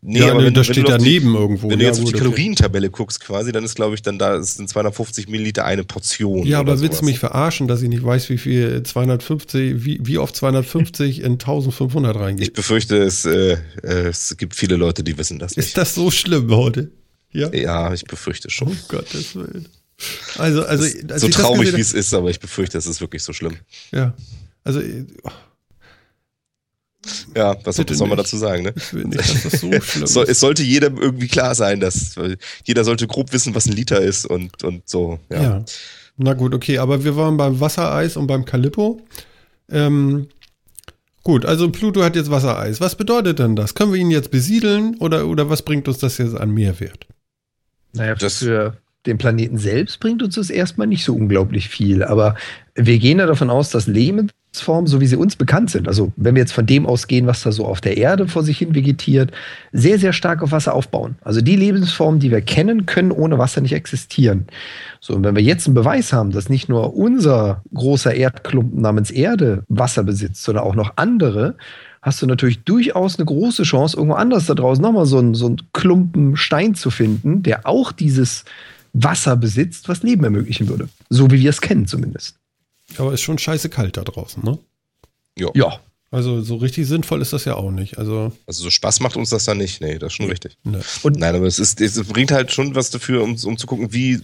Nee, 0.00 0.20
ja, 0.20 0.30
aber 0.30 0.40
nee, 0.40 0.46
wenn, 0.46 0.54
das 0.54 0.68
wenn 0.68 0.74
steht 0.74 0.88
daneben 0.88 1.32
die, 1.32 1.38
irgendwo. 1.38 1.68
Wenn 1.68 1.78
du 1.78 1.84
jetzt 1.84 2.00
auf 2.00 2.06
die 2.06 2.12
Kalorientabelle 2.12 2.88
guckst 2.88 3.20
quasi, 3.20 3.52
dann 3.52 3.62
ist 3.62 3.74
glaube 3.74 3.94
ich 3.94 4.00
dann 4.00 4.18
da 4.18 4.42
sind 4.42 4.70
250 4.70 5.28
Milliliter 5.28 5.66
eine 5.66 5.84
Portion. 5.84 6.46
Ja, 6.46 6.60
aber 6.60 6.80
willst 6.80 7.02
du 7.02 7.04
mich 7.04 7.18
verarschen, 7.18 7.68
dass 7.68 7.82
ich 7.82 7.90
nicht 7.90 8.02
weiß, 8.02 8.30
wie 8.30 8.38
viel 8.38 8.82
250, 8.82 9.84
wie, 9.84 10.00
wie 10.02 10.16
oft 10.16 10.34
250 10.34 11.20
in 11.20 11.32
1500 11.32 12.16
reingeht? 12.16 12.46
Ich 12.46 12.52
befürchte, 12.54 12.96
es, 12.96 13.26
äh, 13.26 13.58
es 13.82 14.34
gibt 14.38 14.54
viele 14.54 14.76
Leute, 14.76 15.04
die 15.04 15.18
wissen 15.18 15.38
das 15.38 15.56
nicht. 15.56 15.66
Ist 15.66 15.76
das 15.76 15.94
so 15.94 16.10
schlimm 16.10 16.50
heute? 16.54 16.90
Ja? 17.36 17.52
ja, 17.52 17.92
ich 17.92 18.04
befürchte 18.04 18.50
schon. 18.50 18.68
Oh 18.68 18.76
Gottes 18.88 19.34
Willen. 19.34 19.68
Also, 20.36 20.64
also, 20.64 20.84
als 21.08 21.22
so 21.22 21.28
traurig 21.28 21.74
wie 21.74 21.80
es 21.80 21.94
ist, 21.94 22.12
aber 22.12 22.28
ich 22.28 22.40
befürchte, 22.40 22.76
es 22.76 22.86
ist 22.86 23.00
wirklich 23.00 23.22
so 23.22 23.32
schlimm. 23.32 23.56
Ja. 23.92 24.14
Also. 24.64 24.80
Oh. 25.22 25.30
Ja, 27.34 27.56
was 27.64 27.76
Bitte 27.76 27.94
soll 27.94 28.08
man 28.08 28.18
dazu 28.18 28.36
sagen, 28.36 28.64
ne? 28.64 28.74
Ich 28.76 28.92
will 28.92 29.04
nicht, 29.04 29.20
dass 29.20 29.42
das 29.44 29.60
so 29.60 29.70
schlimm 29.80 30.06
so. 30.06 30.22
Es 30.22 30.40
sollte 30.40 30.62
jedem 30.62 30.98
irgendwie 30.98 31.28
klar 31.28 31.54
sein, 31.54 31.80
dass 31.80 32.16
jeder 32.64 32.84
sollte 32.84 33.06
grob 33.06 33.32
wissen, 33.32 33.54
was 33.54 33.66
ein 33.66 33.72
Liter 33.72 34.00
ist 34.00 34.26
und, 34.26 34.64
und 34.64 34.88
so. 34.88 35.18
Ja. 35.30 35.42
ja. 35.42 35.64
Na 36.16 36.34
gut, 36.34 36.54
okay, 36.54 36.78
aber 36.78 37.04
wir 37.04 37.16
waren 37.16 37.36
beim 37.36 37.60
Wassereis 37.60 38.16
und 38.16 38.26
beim 38.26 38.44
Calippo. 38.44 39.00
Ähm, 39.70 40.28
gut, 41.22 41.44
also 41.44 41.70
Pluto 41.70 42.02
hat 42.02 42.16
jetzt 42.16 42.30
Wassereis. 42.30 42.80
Was 42.80 42.96
bedeutet 42.96 43.38
denn 43.38 43.54
das? 43.54 43.74
Können 43.74 43.92
wir 43.92 44.00
ihn 44.00 44.10
jetzt 44.10 44.30
besiedeln 44.30 44.96
oder, 44.98 45.26
oder 45.26 45.48
was 45.48 45.62
bringt 45.62 45.88
uns 45.88 45.98
das 45.98 46.18
jetzt 46.18 46.34
an 46.34 46.50
Mehrwert? 46.50 47.05
Naja, 47.92 48.14
das 48.14 48.38
für 48.38 48.76
den 49.06 49.18
Planeten 49.18 49.56
selbst 49.56 50.00
bringt 50.00 50.22
uns 50.22 50.34
das 50.34 50.50
erstmal 50.50 50.86
nicht 50.86 51.04
so 51.04 51.14
unglaublich 51.14 51.68
viel. 51.68 52.02
Aber 52.02 52.34
wir 52.74 52.98
gehen 52.98 53.18
ja 53.18 53.26
davon 53.26 53.50
aus, 53.50 53.70
dass 53.70 53.86
Lebensformen, 53.86 54.86
so 54.86 55.00
wie 55.00 55.06
sie 55.06 55.16
uns 55.16 55.36
bekannt 55.36 55.70
sind, 55.70 55.88
also 55.88 56.12
wenn 56.16 56.34
wir 56.34 56.42
jetzt 56.42 56.52
von 56.52 56.66
dem 56.66 56.86
ausgehen, 56.86 57.26
was 57.26 57.42
da 57.42 57.52
so 57.52 57.64
auf 57.64 57.80
der 57.80 57.96
Erde 57.96 58.28
vor 58.28 58.42
sich 58.42 58.58
hin 58.58 58.74
vegetiert, 58.74 59.32
sehr, 59.72 59.98
sehr 59.98 60.12
stark 60.12 60.42
auf 60.42 60.52
Wasser 60.52 60.74
aufbauen. 60.74 61.16
Also 61.22 61.40
die 61.40 61.56
Lebensformen, 61.56 62.20
die 62.20 62.30
wir 62.30 62.42
kennen, 62.42 62.86
können 62.86 63.12
ohne 63.12 63.38
Wasser 63.38 63.60
nicht 63.60 63.72
existieren. 63.72 64.46
So, 65.00 65.14
und 65.14 65.24
wenn 65.24 65.36
wir 65.36 65.42
jetzt 65.42 65.66
einen 65.66 65.74
Beweis 65.74 66.12
haben, 66.12 66.32
dass 66.32 66.48
nicht 66.48 66.68
nur 66.68 66.94
unser 66.96 67.62
großer 67.72 68.14
Erdklumpen 68.14 68.80
namens 68.80 69.10
Erde 69.10 69.64
Wasser 69.68 70.02
besitzt, 70.02 70.42
sondern 70.42 70.64
auch 70.64 70.74
noch 70.74 70.94
andere, 70.96 71.54
hast 72.06 72.22
du 72.22 72.26
natürlich 72.26 72.60
durchaus 72.60 73.16
eine 73.18 73.26
große 73.26 73.64
Chance, 73.64 73.96
irgendwo 73.96 74.14
anders 74.14 74.46
da 74.46 74.54
draußen 74.54 74.80
nochmal 74.80 75.06
so 75.06 75.18
einen, 75.18 75.34
so 75.34 75.46
einen 75.46 75.60
Klumpen 75.72 76.36
Stein 76.36 76.76
zu 76.76 76.90
finden, 76.90 77.42
der 77.42 77.66
auch 77.66 77.90
dieses 77.90 78.44
Wasser 78.92 79.36
besitzt, 79.36 79.88
was 79.88 80.04
Leben 80.04 80.22
ermöglichen 80.22 80.68
würde. 80.68 80.88
So 81.10 81.32
wie 81.32 81.40
wir 81.40 81.50
es 81.50 81.60
kennen 81.60 81.86
zumindest. 81.86 82.36
Aber 82.96 83.12
ist 83.12 83.22
schon 83.22 83.38
scheiße 83.38 83.68
kalt 83.70 83.96
da 83.96 84.04
draußen, 84.04 84.42
ne? 84.44 84.56
Jo. 85.36 85.50
Ja. 85.54 85.80
Also 86.12 86.40
so 86.40 86.56
richtig 86.56 86.86
sinnvoll 86.86 87.20
ist 87.20 87.32
das 87.32 87.44
ja 87.44 87.56
auch 87.56 87.72
nicht. 87.72 87.98
Also, 87.98 88.32
also 88.46 88.62
so 88.62 88.70
Spaß 88.70 89.00
macht 89.00 89.16
uns 89.16 89.30
das 89.30 89.44
dann 89.44 89.58
nicht. 89.58 89.80
Nee, 89.80 89.98
das 89.98 90.12
ist 90.12 90.16
schon 90.16 90.30
richtig. 90.30 90.56
Nee. 90.62 90.78
Und 91.02 91.18
Nein, 91.18 91.34
aber 91.34 91.46
es, 91.46 91.58
ist, 91.58 91.80
es 91.80 92.02
bringt 92.04 92.30
halt 92.30 92.52
schon 92.52 92.76
was 92.76 92.90
dafür, 92.90 93.24
um, 93.24 93.36
um 93.44 93.58
zu 93.58 93.66
gucken, 93.66 93.92
wie 93.92 94.20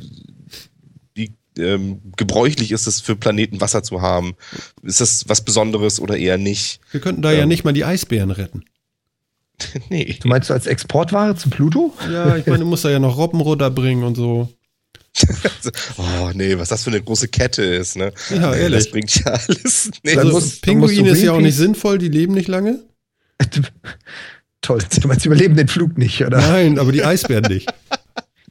ähm, 1.58 2.00
gebräuchlich 2.16 2.72
ist 2.72 2.86
es 2.86 3.00
für 3.00 3.16
Planeten 3.16 3.60
Wasser 3.60 3.82
zu 3.82 4.02
haben. 4.02 4.34
Ist 4.82 5.00
das 5.00 5.28
was 5.28 5.42
Besonderes 5.42 6.00
oder 6.00 6.16
eher 6.16 6.38
nicht? 6.38 6.80
Wir 6.90 7.00
könnten 7.00 7.22
da 7.22 7.32
ähm, 7.32 7.38
ja 7.38 7.46
nicht 7.46 7.64
mal 7.64 7.72
die 7.72 7.84
Eisbären 7.84 8.30
retten. 8.30 8.64
nee. 9.88 10.16
Du 10.20 10.28
meinst 10.28 10.50
du 10.50 10.54
als 10.54 10.66
Exportware 10.66 11.36
zu 11.36 11.50
Pluto? 11.50 11.92
Ja, 12.10 12.36
ich 12.36 12.46
meine, 12.46 12.60
du 12.60 12.66
musst 12.66 12.84
da 12.84 12.90
ja 12.90 12.98
noch 12.98 13.16
Robben 13.16 13.40
runterbringen 13.40 14.04
und 14.04 14.16
so. 14.16 14.48
oh 15.98 16.30
nee, 16.34 16.56
was 16.56 16.70
das 16.70 16.84
für 16.84 16.90
eine 16.90 17.02
große 17.02 17.28
Kette 17.28 17.62
ist, 17.62 17.96
ne? 17.96 18.12
Ja, 18.30 18.54
ehrlich. 18.54 18.84
Das 18.84 18.90
bringt 18.90 19.14
ja 19.14 19.32
alles 19.32 19.90
nichts. 20.02 20.18
Also, 20.18 20.32
musst 20.32 20.66
du 20.66 21.04
ist 21.04 21.22
ja 21.22 21.32
auch 21.32 21.40
nicht 21.40 21.56
sinnvoll, 21.56 21.98
die 21.98 22.08
leben 22.08 22.32
nicht 22.32 22.48
lange. 22.48 22.80
Toll, 24.62 24.80
du 25.00 25.08
meinst, 25.08 25.22
sie 25.22 25.28
überleben 25.28 25.56
den 25.56 25.68
Flug 25.68 25.98
nicht, 25.98 26.24
oder? 26.24 26.38
Nein, 26.38 26.78
aber 26.78 26.92
die 26.92 27.04
Eisbären 27.04 27.44
nicht. 27.52 27.68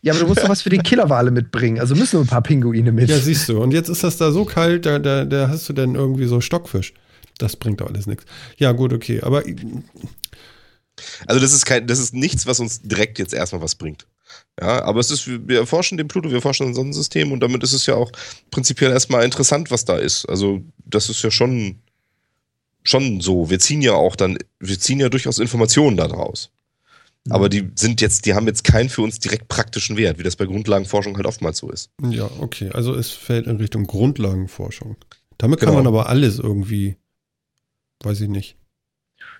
Ja, 0.01 0.13
aber 0.13 0.21
du 0.21 0.27
musst 0.27 0.41
doch 0.43 0.49
was 0.49 0.63
für 0.63 0.69
die 0.69 0.79
Killerwale 0.79 1.29
mitbringen. 1.31 1.79
Also 1.79 1.95
müssen 1.95 2.15
nur 2.15 2.25
ein 2.25 2.27
paar 2.27 2.41
Pinguine 2.41 2.91
mit. 2.91 3.09
Ja, 3.09 3.19
siehst 3.19 3.47
du. 3.49 3.61
Und 3.61 3.71
jetzt 3.71 3.87
ist 3.89 4.03
das 4.03 4.17
da 4.17 4.31
so 4.31 4.45
kalt, 4.45 4.85
da, 4.85 4.97
da, 4.97 5.25
da 5.25 5.47
hast 5.47 5.69
du 5.69 5.73
dann 5.73 5.95
irgendwie 5.95 6.25
so 6.25 6.41
Stockfisch. 6.41 6.93
Das 7.37 7.55
bringt 7.55 7.81
doch 7.81 7.87
alles 7.87 8.07
nichts. 8.07 8.25
Ja, 8.57 8.71
gut, 8.71 8.93
okay. 8.93 9.21
Aber 9.21 9.43
Also 11.25 11.39
das 11.39 11.53
ist 11.53 11.65
kein, 11.65 11.87
das 11.87 11.99
ist 11.99 12.13
nichts, 12.13 12.45
was 12.45 12.59
uns 12.59 12.81
direkt 12.81 13.19
jetzt 13.19 13.33
erstmal 13.33 13.61
was 13.61 13.75
bringt. 13.75 14.07
Ja, 14.59 14.83
aber 14.83 14.99
es 14.99 15.11
ist, 15.11 15.27
wir 15.27 15.59
erforschen 15.59 15.97
den 15.97 16.07
Pluto, 16.07 16.29
wir 16.29 16.35
erforschen 16.37 16.67
ein 16.67 16.73
Sonnensystem 16.73 17.31
und 17.31 17.41
damit 17.41 17.63
ist 17.63 17.73
es 17.73 17.85
ja 17.85 17.95
auch 17.95 18.11
prinzipiell 18.49 18.91
erstmal 18.91 19.23
interessant, 19.25 19.71
was 19.71 19.85
da 19.85 19.97
ist. 19.97 20.25
Also 20.27 20.61
das 20.85 21.09
ist 21.09 21.21
ja 21.21 21.31
schon, 21.31 21.79
schon 22.83 23.21
so. 23.21 23.49
Wir 23.49 23.59
ziehen 23.59 23.81
ja 23.81 23.93
auch 23.93 24.15
dann, 24.15 24.37
wir 24.59 24.79
ziehen 24.79 24.99
ja 24.99 25.09
durchaus 25.09 25.39
Informationen 25.39 25.97
daraus. 25.97 26.51
Aber 27.29 27.49
die 27.49 27.69
sind 27.75 28.01
jetzt, 28.01 28.25
die 28.25 28.33
haben 28.33 28.47
jetzt 28.47 28.63
keinen 28.63 28.89
für 28.89 29.01
uns 29.03 29.19
direkt 29.19 29.47
praktischen 29.47 29.95
Wert, 29.95 30.17
wie 30.17 30.23
das 30.23 30.35
bei 30.35 30.45
Grundlagenforschung 30.45 31.15
halt 31.17 31.27
oftmals 31.27 31.57
so 31.59 31.69
ist. 31.69 31.91
ja, 32.09 32.27
okay. 32.39 32.69
Also 32.73 32.95
es 32.95 33.11
fällt 33.11 33.45
in 33.47 33.57
Richtung 33.57 33.85
Grundlagenforschung. 33.85 34.95
Damit 35.37 35.59
kann 35.59 35.69
Genau. 35.69 35.79
man 35.83 35.87
aber 35.87 36.09
alles 36.09 36.39
irgendwie, 36.39 36.97
weiß 38.03 38.21
ich 38.21 38.29
nicht. 38.29 38.57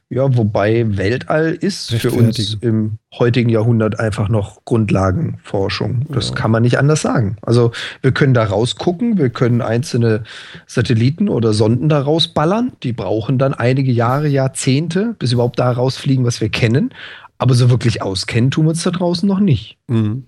Ja, 0.09 0.35
wobei 0.35 0.97
Weltall 0.97 1.53
ist 1.59 1.93
für 1.93 2.11
uns 2.11 2.57
im 2.59 2.97
heutigen 3.17 3.49
Jahrhundert 3.49 3.97
einfach 3.97 4.27
noch 4.27 4.65
Grundlagenforschung. 4.65 6.05
Das 6.09 6.29
Ja. 6.29 6.35
kann 6.35 6.51
man 6.51 6.63
nicht 6.63 6.77
anders 6.77 7.01
sagen. 7.01 7.37
Also 7.41 7.71
wir 8.01 8.11
können 8.11 8.33
da 8.33 8.43
rausgucken, 8.43 9.17
wir 9.17 9.29
können 9.29 9.61
einzelne 9.61 10.23
Satelliten 10.67 11.29
oder 11.29 11.53
Sonden 11.53 11.87
da 11.87 12.01
rausballern. 12.01 12.73
Die 12.83 12.91
brauchen 12.91 13.37
dann 13.37 13.53
einige 13.53 13.91
Jahre, 13.93 14.27
Jahrzehnte, 14.27 15.15
bis 15.17 15.31
überhaupt 15.31 15.59
da 15.59 15.71
rausfliegen, 15.71 16.25
was 16.25 16.41
wir 16.41 16.49
kennen. 16.49 16.93
Aber 17.41 17.55
so 17.55 17.71
wirklich 17.71 18.03
auskennen 18.03 18.51
tun 18.51 18.65
wir 18.65 18.69
uns 18.69 18.83
da 18.83 18.91
draußen 18.91 19.27
noch 19.27 19.39
nicht. 19.39 19.77
Mhm. 19.87 20.27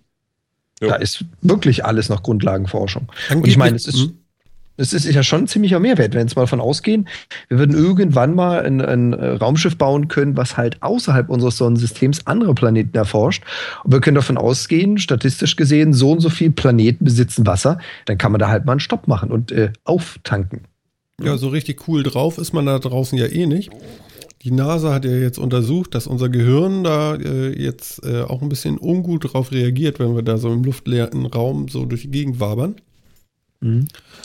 Da 0.79 0.95
ist 0.95 1.23
wirklich 1.41 1.85
alles 1.85 2.09
noch 2.09 2.23
Grundlagenforschung. 2.23 3.07
Angeblich, 3.29 3.53
ich 3.53 3.57
meine, 3.57 3.75
es 3.75 3.85
ist- 3.87 4.07
Mhm. 4.07 4.17
Es 4.75 4.91
ist 4.91 5.05
ja 5.05 5.21
schon 5.21 5.41
ein 5.43 5.47
ziemlicher 5.47 5.79
Mehrwert, 5.79 6.13
wenn 6.13 6.21
wir 6.21 6.21
jetzt 6.21 6.35
mal 6.35 6.41
davon 6.41 6.59
ausgehen, 6.59 7.07
wir 7.47 7.59
würden 7.59 7.75
irgendwann 7.75 8.33
mal 8.33 8.65
ein, 8.65 8.81
ein 8.81 9.13
äh, 9.13 9.27
Raumschiff 9.33 9.77
bauen 9.77 10.07
können, 10.07 10.35
was 10.35 10.57
halt 10.57 10.81
außerhalb 10.81 11.29
unseres 11.29 11.57
Sonnensystems 11.57 12.25
andere 12.25 12.55
Planeten 12.55 12.97
erforscht. 12.97 13.43
Und 13.83 13.93
wir 13.93 14.01
können 14.01 14.15
davon 14.15 14.35
ausgehen, 14.39 14.97
statistisch 14.97 15.57
gesehen, 15.57 15.93
so 15.93 16.11
und 16.13 16.21
so 16.21 16.31
viele 16.31 16.49
Planeten 16.49 17.05
besitzen 17.05 17.45
Wasser. 17.45 17.77
Dann 18.05 18.17
kann 18.17 18.31
man 18.31 18.39
da 18.39 18.47
halt 18.49 18.65
mal 18.65 18.71
einen 18.71 18.79
Stopp 18.79 19.07
machen 19.07 19.29
und 19.29 19.51
äh, 19.51 19.71
auftanken. 19.83 20.61
Ja, 21.21 21.37
so 21.37 21.49
richtig 21.49 21.87
cool 21.87 22.01
drauf 22.01 22.39
ist 22.39 22.51
man 22.53 22.65
da 22.65 22.79
draußen 22.79 23.15
ja 23.19 23.27
eh 23.27 23.45
nicht. 23.45 23.69
Die 24.43 24.51
NASA 24.51 24.93
hat 24.93 25.05
ja 25.05 25.11
jetzt 25.11 25.39
untersucht, 25.39 25.95
dass 25.95 26.05
unser 26.05 26.27
Gehirn 26.27 26.83
da 26.83 27.15
äh, 27.15 27.57
jetzt 27.57 28.05
äh, 28.05 28.23
auch 28.23 28.41
ein 28.41 28.49
bisschen 28.49 28.77
ungut 28.77 29.33
drauf 29.33 29.53
reagiert, 29.53 29.99
wenn 29.99 30.15
wir 30.15 30.21
da 30.23 30.37
so 30.37 30.51
im 30.51 30.63
luftleeren 30.63 31.25
Raum 31.25 31.69
so 31.69 31.85
durch 31.85 32.01
die 32.01 32.11
Gegend 32.11 32.41
wabern. 32.41 32.75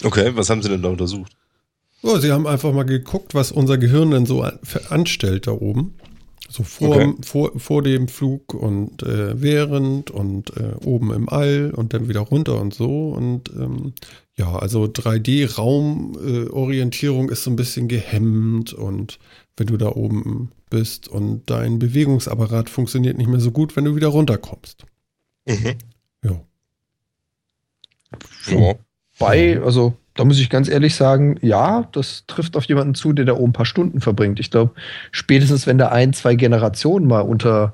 Okay, 0.03 0.33
was 0.35 0.51
haben 0.51 0.63
sie 0.63 0.69
denn 0.69 0.83
da 0.83 0.89
untersucht? 0.89 1.31
Oh, 2.03 2.19
sie 2.19 2.33
haben 2.33 2.49
einfach 2.49 2.73
mal 2.73 2.83
geguckt, 2.85 3.35
was 3.35 3.53
unser 3.53 3.79
Gehirn 3.79 4.11
denn 4.11 4.27
so 4.27 4.43
an, 4.43 4.59
anstellt 4.89 5.47
da 5.47 5.53
oben. 5.53 5.95
So 6.49 6.63
vor, 6.63 6.97
Okay. 6.97 7.13
vor, 7.23 7.53
vor 7.59 7.83
dem 7.83 8.09
Flug 8.09 8.55
und 8.55 9.03
äh, 9.03 9.39
während 9.41 10.11
und 10.11 10.57
äh, 10.57 10.75
oben 10.85 11.13
im 11.13 11.29
All 11.29 11.73
und 11.77 11.93
dann 11.93 12.09
wieder 12.09 12.21
runter 12.21 12.59
und 12.61 12.75
so. 12.75 13.11
Und 13.11 13.51
ähm, 13.51 13.93
ja, 14.37 14.57
also 14.57 14.85
3D-Raumorientierung 14.85 17.29
äh, 17.29 17.33
ist 17.33 17.45
so 17.45 17.51
ein 17.51 17.57
bisschen 17.57 17.87
gehemmt 17.87 18.73
und 18.73 19.19
wenn 19.59 19.67
du 19.67 19.77
da 19.77 19.89
oben 19.89 20.51
bist 20.71 21.09
und 21.09 21.49
dein 21.51 21.79
Bewegungsapparat 21.79 22.69
funktioniert 22.71 23.17
nicht 23.19 23.29
mehr 23.29 23.41
so 23.41 23.51
gut, 23.51 23.77
wenn 23.77 23.85
du 23.85 23.97
wieder 23.97 24.09
runterkommst. 24.09 24.85
Mhm. 25.47 25.75
Ja. 26.25 26.41
Ja. 28.47 28.75
Bei, 29.19 29.61
also 29.63 29.95
da 30.15 30.25
muss 30.25 30.39
ich 30.39 30.51
ganz 30.51 30.69
ehrlich 30.69 30.95
sagen, 30.95 31.37
ja, 31.43 31.89
das 31.93 32.25
trifft 32.27 32.57
auf 32.57 32.65
jemanden 32.65 32.95
zu, 32.95 33.13
der 33.13 33.25
da 33.25 33.35
oben 33.35 33.51
ein 33.51 33.53
paar 33.53 33.67
Stunden 33.67 34.01
verbringt. 34.01 34.41
Ich 34.41 34.51
glaube, 34.51 34.73
spätestens 35.11 35.67
wenn 35.67 35.79
da 35.79 35.89
ein, 35.89 36.13
zwei 36.13 36.35
Generationen 36.35 37.07
mal 37.07 37.21
unter 37.21 37.73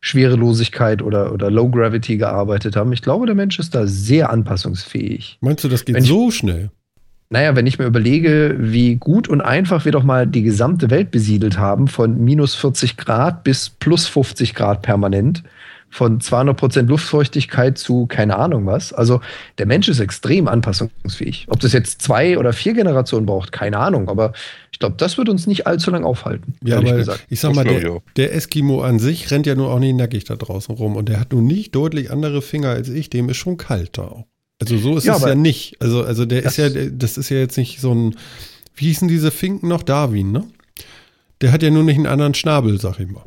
Schwerelosigkeit 0.00 1.00
oder, 1.02 1.32
oder 1.32 1.50
Low 1.50 1.68
Gravity 1.70 2.16
gearbeitet 2.16 2.76
haben, 2.76 2.92
ich 2.92 3.02
glaube, 3.02 3.26
der 3.26 3.34
Mensch 3.34 3.58
ist 3.58 3.74
da 3.74 3.86
sehr 3.86 4.30
anpassungsfähig. 4.30 5.38
Meinst 5.40 5.64
du, 5.64 5.68
das 5.68 5.84
geht 5.84 5.94
Wenn 5.94 6.02
ich- 6.04 6.08
so 6.08 6.30
schnell? 6.30 6.70
Naja, 7.32 7.56
wenn 7.56 7.66
ich 7.66 7.78
mir 7.78 7.86
überlege, 7.86 8.56
wie 8.58 8.96
gut 8.96 9.26
und 9.26 9.40
einfach 9.40 9.86
wir 9.86 9.92
doch 9.92 10.02
mal 10.02 10.26
die 10.26 10.42
gesamte 10.42 10.90
Welt 10.90 11.10
besiedelt 11.10 11.56
haben, 11.56 11.88
von 11.88 12.22
minus 12.22 12.54
40 12.54 12.98
Grad 12.98 13.42
bis 13.42 13.70
plus 13.70 14.06
50 14.06 14.54
Grad 14.54 14.82
permanent, 14.82 15.42
von 15.88 16.20
200 16.20 16.54
Prozent 16.54 16.90
Luftfeuchtigkeit 16.90 17.78
zu 17.78 18.06
keine 18.06 18.36
Ahnung 18.36 18.66
was. 18.66 18.92
Also 18.92 19.22
der 19.56 19.64
Mensch 19.64 19.88
ist 19.88 19.98
extrem 19.98 20.46
anpassungsfähig. 20.46 21.46
Ob 21.48 21.60
das 21.60 21.72
jetzt 21.72 22.02
zwei 22.02 22.36
oder 22.36 22.52
vier 22.52 22.74
Generationen 22.74 23.24
braucht, 23.24 23.50
keine 23.50 23.78
Ahnung. 23.78 24.10
Aber 24.10 24.34
ich 24.70 24.78
glaube, 24.78 24.96
das 24.98 25.16
wird 25.16 25.30
uns 25.30 25.46
nicht 25.46 25.66
allzu 25.66 25.90
lang 25.90 26.04
aufhalten, 26.04 26.54
Ja, 26.62 26.78
aber 26.78 26.92
gesagt. 26.92 27.24
ich 27.30 27.40
sag 27.40 27.54
mal, 27.54 27.64
der, 27.64 28.02
der 28.16 28.34
Eskimo 28.34 28.82
an 28.82 28.98
sich 28.98 29.30
rennt 29.30 29.46
ja 29.46 29.54
nur 29.54 29.70
auch 29.70 29.78
nicht 29.78 29.96
nackig 29.96 30.24
da 30.24 30.36
draußen 30.36 30.74
rum 30.74 30.96
und 30.96 31.08
der 31.08 31.18
hat 31.18 31.32
nun 31.32 31.46
nicht 31.46 31.74
deutlich 31.74 32.10
andere 32.10 32.42
Finger 32.42 32.68
als 32.68 32.90
ich, 32.90 33.08
dem 33.08 33.30
ist 33.30 33.38
schon 33.38 33.56
kalt 33.56 33.96
da 33.96 34.02
auch. 34.02 34.26
Also 34.60 34.78
so 34.78 34.96
ist 34.96 35.04
Ja, 35.04 35.16
es 35.16 35.22
ja 35.22 35.34
nicht. 35.34 35.76
Also, 35.80 36.04
also 36.04 36.24
der 36.24 36.44
ist 36.44 36.56
ja, 36.56 36.68
der- 36.68 36.90
das 36.90 37.18
ist 37.18 37.28
ja 37.30 37.38
jetzt 37.38 37.56
nicht 37.58 37.80
so 37.80 37.92
ein, 37.94 38.16
wie 38.76 38.86
hießen 38.86 39.08
diese 39.08 39.30
Finken 39.30 39.68
noch? 39.68 39.82
Darwin, 39.82 40.32
ne? 40.32 40.44
Der 41.40 41.50
hat 41.52 41.62
ja 41.62 41.70
nur 41.70 41.82
nicht 41.82 41.96
einen 41.96 42.06
anderen 42.06 42.34
Schnabel, 42.34 42.80
sag 42.80 43.00
ich 43.00 43.08
mal. 43.08 43.24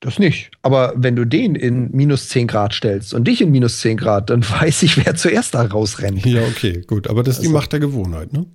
Das 0.00 0.18
nicht. 0.18 0.50
Aber 0.62 0.94
wenn 0.96 1.14
du 1.14 1.26
den 1.26 1.54
in 1.54 1.90
minus 1.92 2.30
10 2.30 2.46
Grad 2.46 2.72
stellst 2.72 3.12
und 3.12 3.28
dich 3.28 3.42
in 3.42 3.50
minus 3.50 3.80
10 3.80 3.98
Grad, 3.98 4.30
dann 4.30 4.42
weiß 4.48 4.82
ich, 4.84 5.04
wer 5.04 5.14
zuerst 5.14 5.52
da 5.54 5.62
rausrennt. 5.62 6.24
Ja, 6.24 6.40
okay, 6.42 6.80
gut. 6.86 7.08
Aber 7.08 7.22
das 7.22 7.36
ist 7.36 7.42
die 7.42 7.48
Also- 7.48 7.58
Macht 7.58 7.72
der 7.72 7.80
Gewohnheit, 7.80 8.32
ne? 8.32 8.46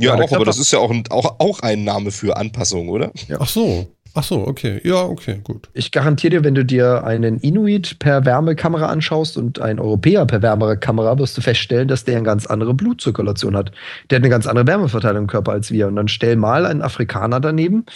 Ja, 0.00 0.14
Ja, 0.16 0.22
auch, 0.24 0.30
aber 0.32 0.44
das 0.44 0.58
ist 0.58 0.72
ja 0.72 0.78
auch 0.78 0.92
ein, 0.92 1.02
auch, 1.10 1.40
auch 1.40 1.58
ein 1.60 1.82
Name 1.82 2.12
für 2.12 2.36
Anpassung, 2.36 2.88
oder? 2.88 3.10
Ach 3.40 3.48
so. 3.48 3.88
Ach 4.14 4.22
so, 4.22 4.46
okay. 4.46 4.80
Ja, 4.84 5.02
okay, 5.02 5.40
gut. 5.42 5.68
Ich 5.74 5.92
garantiere 5.92 6.30
dir, 6.30 6.44
wenn 6.44 6.54
du 6.54 6.64
dir 6.64 7.04
einen 7.04 7.38
Inuit 7.38 7.98
per 7.98 8.24
Wärmekamera 8.24 8.86
anschaust 8.86 9.36
und 9.36 9.60
einen 9.60 9.78
Europäer 9.78 10.26
per 10.26 10.42
Wärmekamera, 10.42 11.18
wirst 11.18 11.36
du 11.36 11.40
feststellen, 11.40 11.88
dass 11.88 12.04
der 12.04 12.16
eine 12.16 12.24
ganz 12.24 12.46
andere 12.46 12.74
Blutzirkulation 12.74 13.56
hat. 13.56 13.72
Der 14.10 14.16
hat 14.16 14.24
eine 14.24 14.30
ganz 14.30 14.46
andere 14.46 14.66
Wärmeverteilung 14.66 15.24
im 15.24 15.28
Körper 15.28 15.52
als 15.52 15.70
wir. 15.70 15.86
Und 15.86 15.96
dann 15.96 16.08
stell 16.08 16.36
mal 16.36 16.66
einen 16.66 16.82
Afrikaner 16.82 17.40
daneben. 17.40 17.86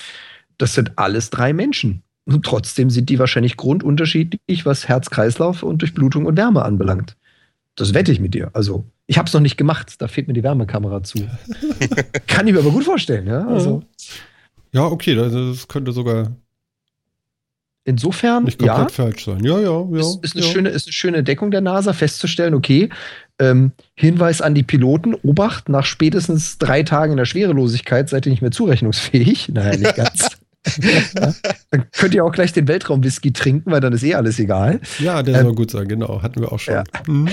Das 0.59 0.75
sind 0.75 0.93
alles 0.97 1.31
drei 1.31 1.53
Menschen. 1.53 2.03
Und 2.25 2.45
trotzdem 2.45 2.89
sind 2.91 3.09
die 3.09 3.19
wahrscheinlich 3.19 3.57
grundunterschiedlich, 3.57 4.65
was 4.65 4.89
Herz-Kreislauf 4.89 5.63
und 5.63 5.83
Durchblutung 5.83 6.27
und 6.27 6.37
Wärme 6.37 6.63
anbelangt. 6.65 7.17
Das 7.75 7.95
wette 7.95 8.13
ich 8.13 8.21
mit 8.21 8.35
dir. 8.35 8.51
Also, 8.53 8.85
ich 9.07 9.19
habe 9.19 9.27
es 9.27 9.35
noch 9.35 9.41
nicht 9.41 9.57
gemacht. 9.57 10.01
Da 10.01 10.07
fehlt 10.07 10.29
mir 10.29 10.35
die 10.35 10.43
Wärmekamera 10.43 11.03
zu. 11.03 11.19
Kann 12.27 12.47
ich 12.47 12.53
mir 12.53 12.61
aber 12.61 12.71
gut 12.71 12.85
vorstellen. 12.85 13.27
Ja? 13.27 13.47
Also, 13.49 13.83
Ja, 14.73 14.87
okay, 14.87 15.15
das, 15.15 15.69
könnte 15.69 15.93
sogar 15.93 16.33
insofern, 17.85 18.45
nicht 18.45 18.63
ja. 18.63 18.75
komplett 18.75 18.93
falsch 18.93 19.25
sein. 19.25 19.45
Ja, 19.45 19.59
ja, 19.59 19.87
ja. 19.91 20.01
ist, 20.01 20.25
ist, 20.25 20.37
eine 20.37 20.45
ja. 20.45 20.53
schöne, 20.53 20.69
ist 20.71 20.87
eine 20.87 20.93
schöne 20.93 21.23
Deckung 21.23 21.51
der 21.51 21.61
NASA, 21.61 21.93
festzustellen, 21.93 22.55
okay, 22.55 22.89
ähm, 23.39 23.73
Hinweis 23.95 24.41
an 24.41 24.55
die 24.55 24.63
Piloten, 24.63 25.15
Obacht, 25.15 25.69
nach 25.69 25.85
spätestens 25.85 26.59
drei 26.59 26.83
Tagen 26.83 27.13
in 27.13 27.19
der 27.19 27.25
Schwerelosigkeit 27.25 28.09
seid 28.09 28.27
ihr 28.27 28.31
nicht 28.31 28.43
mehr 28.43 28.51
zurechnungsfähig. 28.51 29.49
Naja, 29.53 29.77
nicht 29.77 29.97
ganz. 29.97 30.29
ja, 30.81 31.35
dann 31.71 31.87
könnt 31.93 32.15
ihr 32.15 32.25
auch 32.25 32.33
gleich 32.33 32.53
den 32.53 32.69
Weltraumwhisky 32.69 33.33
trinken, 33.33 33.71
weil 33.71 33.81
dann 33.81 33.93
ist 33.93 34.05
eh 34.05 34.15
alles 34.15 34.39
egal. 34.39 34.81
Ja, 34.99 35.23
der 35.23 35.41
Ähm, 35.41 35.43
soll 35.47 35.55
gut 35.55 35.71
sein, 35.71 35.89
genau. 35.89 36.23
Hatten 36.23 36.41
wir 36.41 36.53
auch 36.53 36.61
schon. 36.61 36.75
ja. 36.75 36.85
Mhm. 37.07 37.29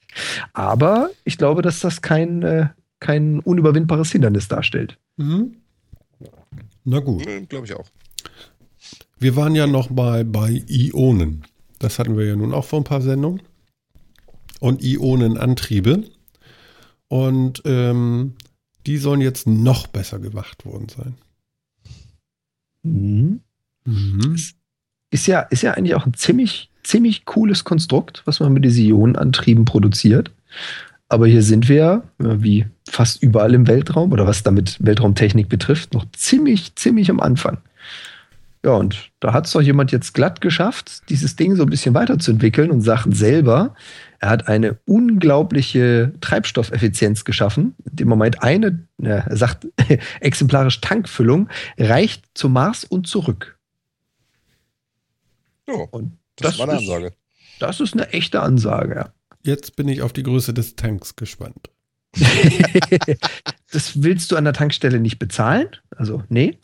Aber 0.54 1.10
ich 1.24 1.38
glaube, 1.38 1.62
dass 1.62 1.80
das 1.80 2.02
kein, 2.02 2.42
äh, 2.42 2.66
kein 2.98 3.38
unüberwindbares 3.40 4.10
Hindernis 4.10 4.48
darstellt. 4.48 4.96
Mhm. 5.16 5.56
Na 6.84 7.00
gut. 7.00 7.24
Glaube 7.48 7.66
ich 7.66 7.74
auch. 7.74 7.86
Wir 9.18 9.36
waren 9.36 9.54
ja 9.54 9.66
noch 9.66 9.90
mal 9.90 10.24
bei 10.24 10.64
Ionen. 10.68 11.44
Das 11.78 11.98
hatten 11.98 12.16
wir 12.16 12.26
ja 12.26 12.36
nun 12.36 12.54
auch 12.54 12.64
vor 12.64 12.80
ein 12.80 12.84
paar 12.84 13.02
Sendungen. 13.02 13.42
Und 14.60 14.82
Ionenantriebe. 14.82 16.04
Und 17.08 17.62
ähm, 17.64 18.34
die 18.86 18.98
sollen 18.98 19.20
jetzt 19.20 19.46
noch 19.46 19.86
besser 19.86 20.18
gemacht 20.18 20.64
worden 20.64 20.88
sein. 20.88 21.14
Mhm. 22.82 23.40
Mhm. 23.84 24.36
Ist 25.10 25.26
ja, 25.26 25.40
ist 25.40 25.62
ja 25.62 25.72
eigentlich 25.72 25.94
auch 25.94 26.06
ein 26.06 26.14
ziemlich, 26.14 26.70
ziemlich 26.82 27.24
cooles 27.24 27.64
Konstrukt, 27.64 28.22
was 28.26 28.40
man 28.40 28.52
mit 28.52 28.64
diesen 28.64 28.84
Ionenantrieben 28.84 29.64
produziert. 29.64 30.30
Aber 31.10 31.26
hier 31.26 31.42
sind 31.42 31.68
wir, 31.68 32.04
äh, 32.20 32.36
wie 32.38 32.66
fast 32.88 33.22
überall 33.22 33.52
im 33.52 33.66
Weltraum 33.66 34.12
oder 34.12 34.26
was 34.26 34.44
damit 34.44 34.76
Weltraumtechnik 34.80 35.48
betrifft, 35.48 35.92
noch 35.92 36.06
ziemlich, 36.12 36.76
ziemlich 36.76 37.10
am 37.10 37.20
Anfang. 37.20 37.58
Ja, 38.64 38.72
und 38.72 39.10
da 39.20 39.32
hat 39.32 39.46
es 39.46 39.52
doch 39.52 39.60
jemand 39.60 39.90
jetzt 39.90 40.14
glatt 40.14 40.40
geschafft, 40.40 41.08
dieses 41.08 41.34
Ding 41.34 41.56
so 41.56 41.64
ein 41.64 41.70
bisschen 41.70 41.94
weiterzuentwickeln 41.94 42.70
und 42.70 42.82
sagt 42.82 43.14
selber, 43.16 43.74
er 44.20 44.28
hat 44.28 44.48
eine 44.48 44.78
unglaubliche 44.84 46.12
Treibstoffeffizienz 46.20 47.24
geschaffen. 47.24 47.74
Im 47.98 48.08
Moment 48.08 48.42
eine, 48.42 48.86
er 49.02 49.36
sagt 49.36 49.66
exemplarisch 50.20 50.80
Tankfüllung, 50.80 51.48
reicht 51.76 52.24
zum 52.34 52.52
Mars 52.52 52.84
und 52.84 53.08
zurück. 53.08 53.58
Ja, 55.66 55.74
und 55.90 56.18
das, 56.36 56.52
das 56.52 56.58
war 56.58 56.68
eine 56.68 56.78
Ansage. 56.78 57.06
Ist, 57.06 57.16
das 57.58 57.80
ist 57.80 57.94
eine 57.94 58.10
echte 58.10 58.42
Ansage, 58.42 58.94
ja. 58.94 59.12
Jetzt 59.42 59.76
bin 59.76 59.88
ich 59.88 60.02
auf 60.02 60.12
die 60.12 60.22
Größe 60.22 60.52
des 60.52 60.76
Tanks 60.76 61.16
gespannt. 61.16 61.70
das 63.70 64.02
willst 64.02 64.32
du 64.32 64.36
an 64.36 64.44
der 64.44 64.52
Tankstelle 64.52 65.00
nicht 65.00 65.18
bezahlen? 65.18 65.68
Also, 65.96 66.22
nee. 66.28 66.58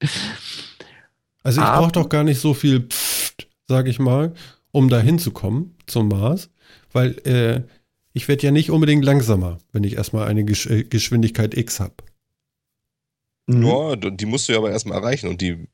also, 1.42 1.60
ich 1.60 1.66
brauche 1.66 1.92
doch 1.92 2.08
gar 2.08 2.24
nicht 2.24 2.40
so 2.40 2.54
viel, 2.54 2.80
Pfft, 2.80 3.48
sag 3.66 3.88
ich 3.88 3.98
mal, 3.98 4.34
um 4.70 4.88
da 4.88 5.00
hinzukommen 5.00 5.74
zum 5.86 6.08
Mars, 6.08 6.50
weil 6.92 7.18
äh, 7.26 7.62
ich 8.12 8.28
werde 8.28 8.44
ja 8.44 8.50
nicht 8.50 8.70
unbedingt 8.70 9.04
langsamer, 9.04 9.58
wenn 9.72 9.84
ich 9.84 9.96
erstmal 9.96 10.28
eine 10.28 10.44
Gesch 10.44 10.66
äh, 10.66 10.84
Geschwindigkeit 10.84 11.56
X 11.56 11.80
habe. 11.80 11.96
Mhm. 13.46 13.66
Ja, 13.66 13.96
die 13.96 14.26
musst 14.26 14.48
du 14.48 14.52
ja 14.52 14.58
aber 14.58 14.70
erstmal 14.70 14.98
erreichen 14.98 15.28
und 15.28 15.40
die, 15.40 15.68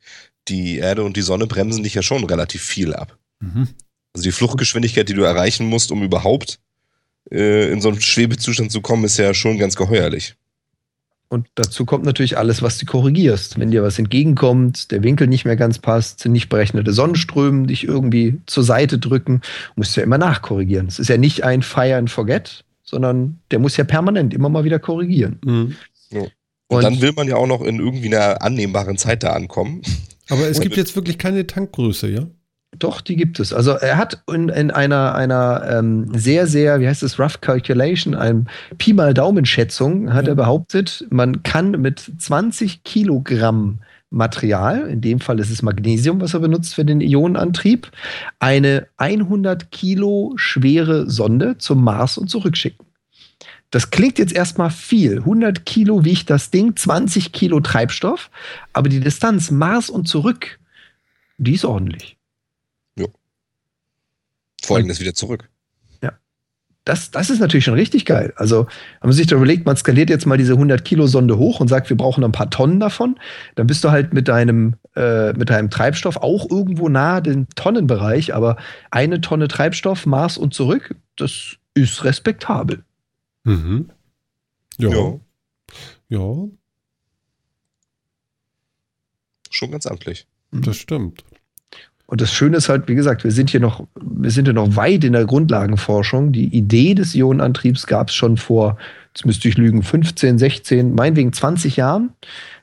die 0.48 0.78
Erde 0.78 1.04
und 1.04 1.16
die 1.16 1.22
Sonne 1.22 1.46
bremsen 1.46 1.82
dich 1.82 1.94
ja 1.94 2.02
schon 2.02 2.24
relativ 2.24 2.62
viel 2.62 2.94
ab. 2.94 3.18
Mhm. 3.40 3.68
Also 4.14 4.24
die 4.24 4.32
Fluchtgeschwindigkeit, 4.32 5.08
die 5.08 5.14
du 5.14 5.22
erreichen 5.22 5.66
musst, 5.66 5.90
um 5.90 6.02
überhaupt 6.02 6.58
äh, 7.30 7.70
in 7.70 7.80
so 7.80 7.88
einen 7.88 8.00
Schwebezustand 8.00 8.70
zu 8.70 8.80
kommen, 8.80 9.04
ist 9.04 9.18
ja 9.18 9.32
schon 9.34 9.58
ganz 9.58 9.76
geheuerlich. 9.76 10.34
Und 11.32 11.48
dazu 11.54 11.86
kommt 11.86 12.04
natürlich 12.04 12.36
alles, 12.36 12.60
was 12.60 12.76
du 12.76 12.84
korrigierst. 12.84 13.58
Wenn 13.58 13.70
dir 13.70 13.82
was 13.82 13.98
entgegenkommt, 13.98 14.90
der 14.90 15.02
Winkel 15.02 15.26
nicht 15.28 15.46
mehr 15.46 15.56
ganz 15.56 15.78
passt, 15.78 16.26
nicht 16.26 16.50
berechnete 16.50 16.92
Sonnenströme 16.92 17.68
dich 17.68 17.88
irgendwie 17.88 18.38
zur 18.44 18.64
Seite 18.64 18.98
drücken, 18.98 19.40
musst 19.74 19.96
du 19.96 20.00
ja 20.00 20.04
immer 20.04 20.18
nachkorrigieren. 20.18 20.88
Es 20.88 20.98
ist 20.98 21.08
ja 21.08 21.16
nicht 21.16 21.42
ein 21.42 21.62
Fire 21.62 21.96
and 21.96 22.10
Forget, 22.10 22.66
sondern 22.82 23.38
der 23.50 23.60
muss 23.60 23.78
ja 23.78 23.84
permanent 23.84 24.34
immer 24.34 24.50
mal 24.50 24.64
wieder 24.64 24.78
korrigieren. 24.78 25.38
Mhm. 25.42 25.76
Ja. 26.10 26.20
Und, 26.20 26.30
und, 26.68 26.82
dann 26.82 27.00
will 27.00 27.12
man 27.12 27.28
ja 27.28 27.36
auch 27.36 27.46
noch 27.46 27.62
in 27.62 27.78
irgendwie 27.78 28.14
einer 28.14 28.42
annehmbaren 28.42 28.98
Zeit 28.98 29.22
da 29.22 29.32
ankommen. 29.32 29.80
Aber 30.28 30.46
es 30.48 30.60
gibt 30.60 30.76
jetzt 30.76 30.96
wirklich 30.96 31.16
keine 31.16 31.46
Tankgröße, 31.46 32.10
ja? 32.10 32.26
Doch, 32.78 33.00
die 33.02 33.16
gibt 33.16 33.38
es. 33.38 33.52
Also 33.52 33.72
er 33.72 33.98
hat 33.98 34.22
in, 34.32 34.48
in 34.48 34.70
einer, 34.70 35.14
einer 35.14 35.62
ähm, 35.68 36.06
sehr, 36.14 36.46
sehr, 36.46 36.80
wie 36.80 36.88
heißt 36.88 37.02
es, 37.02 37.18
Rough 37.18 37.40
Calculation, 37.40 38.14
einem 38.14 38.46
Pi 38.78 38.94
mal 38.94 39.12
Daumenschätzung, 39.12 40.12
hat 40.14 40.24
ja. 40.24 40.32
er 40.32 40.36
behauptet, 40.36 41.06
man 41.10 41.42
kann 41.42 41.72
mit 41.72 42.00
20 42.18 42.82
Kilogramm 42.82 43.80
Material, 44.08 44.88
in 44.88 45.00
dem 45.00 45.20
Fall 45.20 45.38
ist 45.38 45.50
es 45.50 45.62
Magnesium, 45.62 46.20
was 46.20 46.34
er 46.34 46.40
benutzt 46.40 46.74
für 46.74 46.84
den 46.84 47.00
Ionenantrieb, 47.00 47.90
eine 48.38 48.86
100 48.96 49.70
Kilo 49.70 50.32
schwere 50.36 51.08
Sonde 51.10 51.58
zum 51.58 51.82
Mars 51.82 52.18
und 52.18 52.28
zurückschicken. 52.28 52.86
Das 53.70 53.90
klingt 53.90 54.18
jetzt 54.18 54.34
erstmal 54.34 54.70
viel. 54.70 55.18
100 55.18 55.64
Kilo 55.64 56.04
wiegt 56.04 56.28
das 56.28 56.50
Ding, 56.50 56.76
20 56.76 57.32
Kilo 57.32 57.60
Treibstoff, 57.60 58.30
aber 58.74 58.90
die 58.90 59.00
Distanz 59.00 59.50
Mars 59.50 59.88
und 59.88 60.06
zurück, 60.06 60.58
die 61.38 61.54
ist 61.54 61.64
ordentlich. 61.64 62.18
Folgendes 64.62 65.00
wieder 65.00 65.14
zurück. 65.14 65.48
Ja. 66.02 66.12
Das, 66.84 67.10
das 67.10 67.30
ist 67.30 67.40
natürlich 67.40 67.64
schon 67.64 67.74
richtig 67.74 68.04
geil. 68.04 68.32
Also, 68.36 68.66
wenn 69.00 69.08
man 69.08 69.12
sich 69.12 69.26
da 69.26 69.36
überlegt, 69.36 69.66
man 69.66 69.76
skaliert 69.76 70.10
jetzt 70.10 70.26
mal 70.26 70.38
diese 70.38 70.54
100 70.54 70.84
Kilo 70.84 71.06
Sonde 71.06 71.38
hoch 71.38 71.60
und 71.60 71.68
sagt, 71.68 71.88
wir 71.90 71.96
brauchen 71.96 72.24
ein 72.24 72.32
paar 72.32 72.50
Tonnen 72.50 72.80
davon, 72.80 73.18
dann 73.54 73.66
bist 73.66 73.84
du 73.84 73.90
halt 73.90 74.12
mit 74.12 74.28
deinem, 74.28 74.76
äh, 74.96 75.32
mit 75.32 75.50
deinem 75.50 75.70
Treibstoff 75.70 76.16
auch 76.16 76.50
irgendwo 76.50 76.88
nahe 76.88 77.22
dem 77.22 77.48
Tonnenbereich, 77.54 78.34
aber 78.34 78.56
eine 78.90 79.20
Tonne 79.20 79.48
Treibstoff, 79.48 80.06
Mars 80.06 80.38
und 80.38 80.54
zurück, 80.54 80.96
das 81.16 81.56
ist 81.74 82.04
respektabel. 82.04 82.84
Mhm. 83.44 83.90
Ja. 84.78 84.90
ja. 84.90 85.20
Ja. 86.08 86.48
Schon 89.50 89.70
ganz 89.70 89.86
amtlich. 89.86 90.26
Das 90.50 90.76
stimmt. 90.76 91.24
Und 92.12 92.20
das 92.20 92.30
Schöne 92.30 92.58
ist 92.58 92.68
halt, 92.68 92.88
wie 92.88 92.94
gesagt, 92.94 93.24
wir 93.24 93.30
sind 93.30 93.48
hier 93.48 93.60
noch, 93.60 93.86
wir 93.98 94.30
sind 94.30 94.44
hier 94.44 94.52
noch 94.52 94.76
weit 94.76 95.02
in 95.02 95.14
der 95.14 95.24
Grundlagenforschung. 95.24 96.30
Die 96.30 96.54
Idee 96.54 96.94
des 96.94 97.14
Ionenantriebs 97.14 97.86
gab 97.86 98.10
es 98.10 98.14
schon 98.14 98.36
vor, 98.36 98.76
jetzt 99.14 99.24
müsste 99.24 99.48
ich 99.48 99.56
lügen, 99.56 99.82
15, 99.82 100.36
16, 100.36 100.94
meinetwegen 100.94 101.32
20 101.32 101.78
Jahren. 101.78 102.10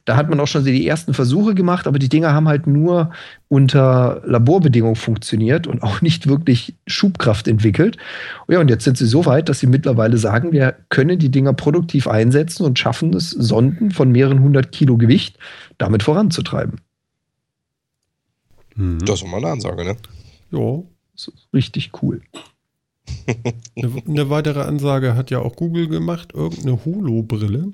Da 0.06 0.18
hat 0.18 0.30
man 0.30 0.40
auch 0.40 0.46
schon 0.46 0.66
die 0.66 0.88
ersten 0.88 1.16
Versuche 1.16 1.56
gemacht, 1.56 1.88
aber 1.88 1.98
die 1.98 2.10
Dinger 2.10 2.32
haben 2.32 2.48
halt 2.48 2.68
nur 2.68 3.10
unter 3.48 4.22
Laborbedingungen 4.24 4.96
funktioniert 4.96 5.66
und 5.66 5.82
auch 5.82 6.02
nicht 6.04 6.28
wirklich 6.28 6.76
Schubkraft 6.86 7.48
entwickelt. 7.48 7.98
Ja, 8.50 8.60
und 8.60 8.70
jetzt 8.70 8.84
sind 8.84 9.00
sie 9.00 9.08
so 9.08 9.26
weit, 9.26 9.50
dass 9.50 9.62
sie 9.62 9.68
mittlerweile 9.68 10.18
sagen, 10.18 10.52
wir 10.52 10.76
können 10.90 11.18
die 11.18 11.32
Dinger 11.32 11.54
produktiv 11.54 12.08
einsetzen 12.08 12.66
und 12.66 12.78
schaffen 12.78 13.16
es, 13.16 13.32
Sonden 13.32 13.90
von 13.90 14.12
mehreren 14.12 14.42
hundert 14.42 14.72
Kilo 14.72 14.96
Gewicht 14.96 15.40
damit 15.80 16.04
voranzutreiben. 16.04 16.82
Mhm. 18.80 19.00
Das 19.00 19.22
ist 19.22 19.28
mal 19.28 19.38
eine 19.38 19.50
Ansage, 19.50 19.84
ne? 19.84 19.98
Ja. 20.52 20.82
Das 21.14 21.28
ist 21.28 21.50
richtig 21.54 21.92
cool. 22.02 22.22
eine, 23.76 24.04
eine, 24.08 24.30
weitere 24.30 24.62
Ansage 24.62 25.16
hat 25.16 25.32
ja 25.32 25.40
auch 25.40 25.56
Google 25.58 25.90
gemacht, 25.90 26.32
irgendeine 26.34 26.86
Holo-Brille. 26.86 27.74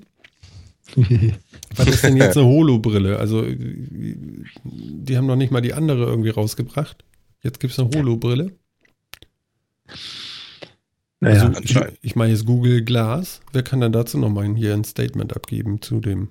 Was 1.76 1.86
ist 1.86 2.02
denn 2.04 2.16
jetzt 2.16 2.36
eine 2.36 2.46
Holo-Brille? 2.46 3.18
Also, 3.18 3.44
die 3.44 5.16
haben 5.16 5.26
noch 5.26 5.36
nicht 5.36 5.52
mal 5.52 5.60
die 5.60 5.74
andere 5.74 6.06
irgendwie 6.06 6.30
rausgebracht. 6.30 7.04
Jetzt 7.42 7.60
gibt 7.60 7.72
es 7.72 7.78
eine 7.78 7.90
Holo-Brille. 7.94 8.52
Naja, 11.20 11.48
also, 11.48 11.60
ich, 11.60 11.78
ich 12.02 12.16
meine 12.16 12.32
jetzt 12.32 12.46
Google 12.46 12.82
Glass. 12.84 13.42
Wer 13.52 13.62
kann 13.62 13.80
dann 13.80 13.92
dazu 13.92 14.18
nochmal 14.18 14.52
hier 14.56 14.74
ein 14.74 14.84
Statement 14.84 15.36
abgeben 15.36 15.80
zu 15.82 16.00
dem 16.00 16.30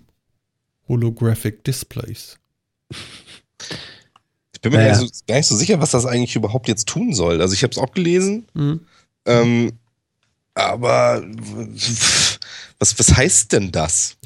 Holographic 0.89 1.63
Displays? 1.63 2.39
bin 4.65 4.73
mir 4.73 4.77
naja. 4.79 4.93
gar, 4.93 5.01
nicht 5.01 5.15
so, 5.15 5.23
gar, 5.27 5.37
nicht 5.37 5.47
so, 5.47 5.55
sicher, 5.55 5.79
was 5.79 5.91
das 5.91 6.05
eigentlich 6.05 6.35
überhaupt 6.35 6.67
jetzt 6.67 6.87
tun 6.87 7.13
soll. 7.13 7.41
Also 7.41 7.53
ich 7.53 7.63
habe 7.63 7.71
es 7.71 7.77
auch 7.77 7.91
gelesen, 7.91 8.47
mhm. 8.53 8.81
ähm, 9.25 9.73
aber 10.55 11.23
was, 12.79 12.97
was 12.97 13.15
heißt 13.15 13.53
denn 13.53 13.71
das? 13.71 14.17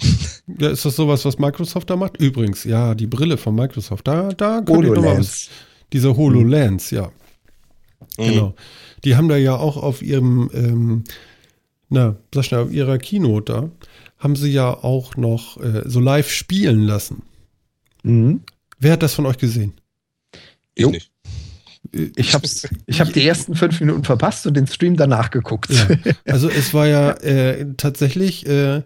Ja, 0.59 0.69
ist 0.69 0.85
das 0.85 0.95
sowas, 0.95 1.25
was 1.25 1.37
Microsoft 1.37 1.89
da 1.89 1.95
macht? 1.95 2.17
Übrigens, 2.17 2.63
ja, 2.63 2.95
die 2.95 3.07
Brille 3.07 3.37
von 3.37 3.53
Microsoft, 3.53 4.07
da, 4.07 4.29
da 4.29 4.61
könnte 4.61 4.87
ich 4.87 4.93
nochmal 4.93 5.19
was. 5.19 5.49
Diese 5.93 6.15
HoloLens, 6.15 6.91
mhm. 6.91 6.97
ja. 6.97 7.11
Mhm. 8.17 8.23
Genau. 8.23 8.55
Die 9.03 9.15
haben 9.15 9.29
da 9.29 9.37
ja 9.37 9.55
auch 9.55 9.77
auf 9.77 10.01
ihrem, 10.01 10.49
ähm, 10.53 11.03
na, 11.89 12.15
sag 12.33 12.45
schnell, 12.45 12.61
auf 12.61 12.71
ihrer 12.71 12.97
Keynote 12.97 13.53
da, 13.53 13.69
haben 14.17 14.35
sie 14.35 14.51
ja 14.51 14.71
auch 14.71 15.15
noch 15.15 15.57
äh, 15.61 15.83
so 15.85 15.99
live 15.99 16.29
spielen 16.29 16.81
lassen. 16.81 17.23
Mhm. 18.03 18.41
Wer 18.79 18.93
hat 18.93 19.03
das 19.03 19.13
von 19.13 19.25
euch 19.25 19.37
gesehen? 19.37 19.73
Ich 20.79 20.83
jo. 20.83 20.91
nicht. 20.91 21.11
Ich 22.15 22.33
habe 22.33 22.47
ich 22.85 23.01
hab 23.01 23.13
die 23.13 23.25
ersten 23.25 23.55
fünf 23.55 23.79
Minuten 23.79 24.03
verpasst 24.03 24.45
und 24.45 24.55
den 24.55 24.67
Stream 24.67 24.95
danach 24.95 25.31
geguckt. 25.31 25.69
Ja. 25.71 25.87
Also 26.25 26.49
es 26.49 26.73
war 26.73 26.87
ja 26.87 27.11
äh, 27.11 27.65
tatsächlich 27.77 28.45
äh, 28.45 28.83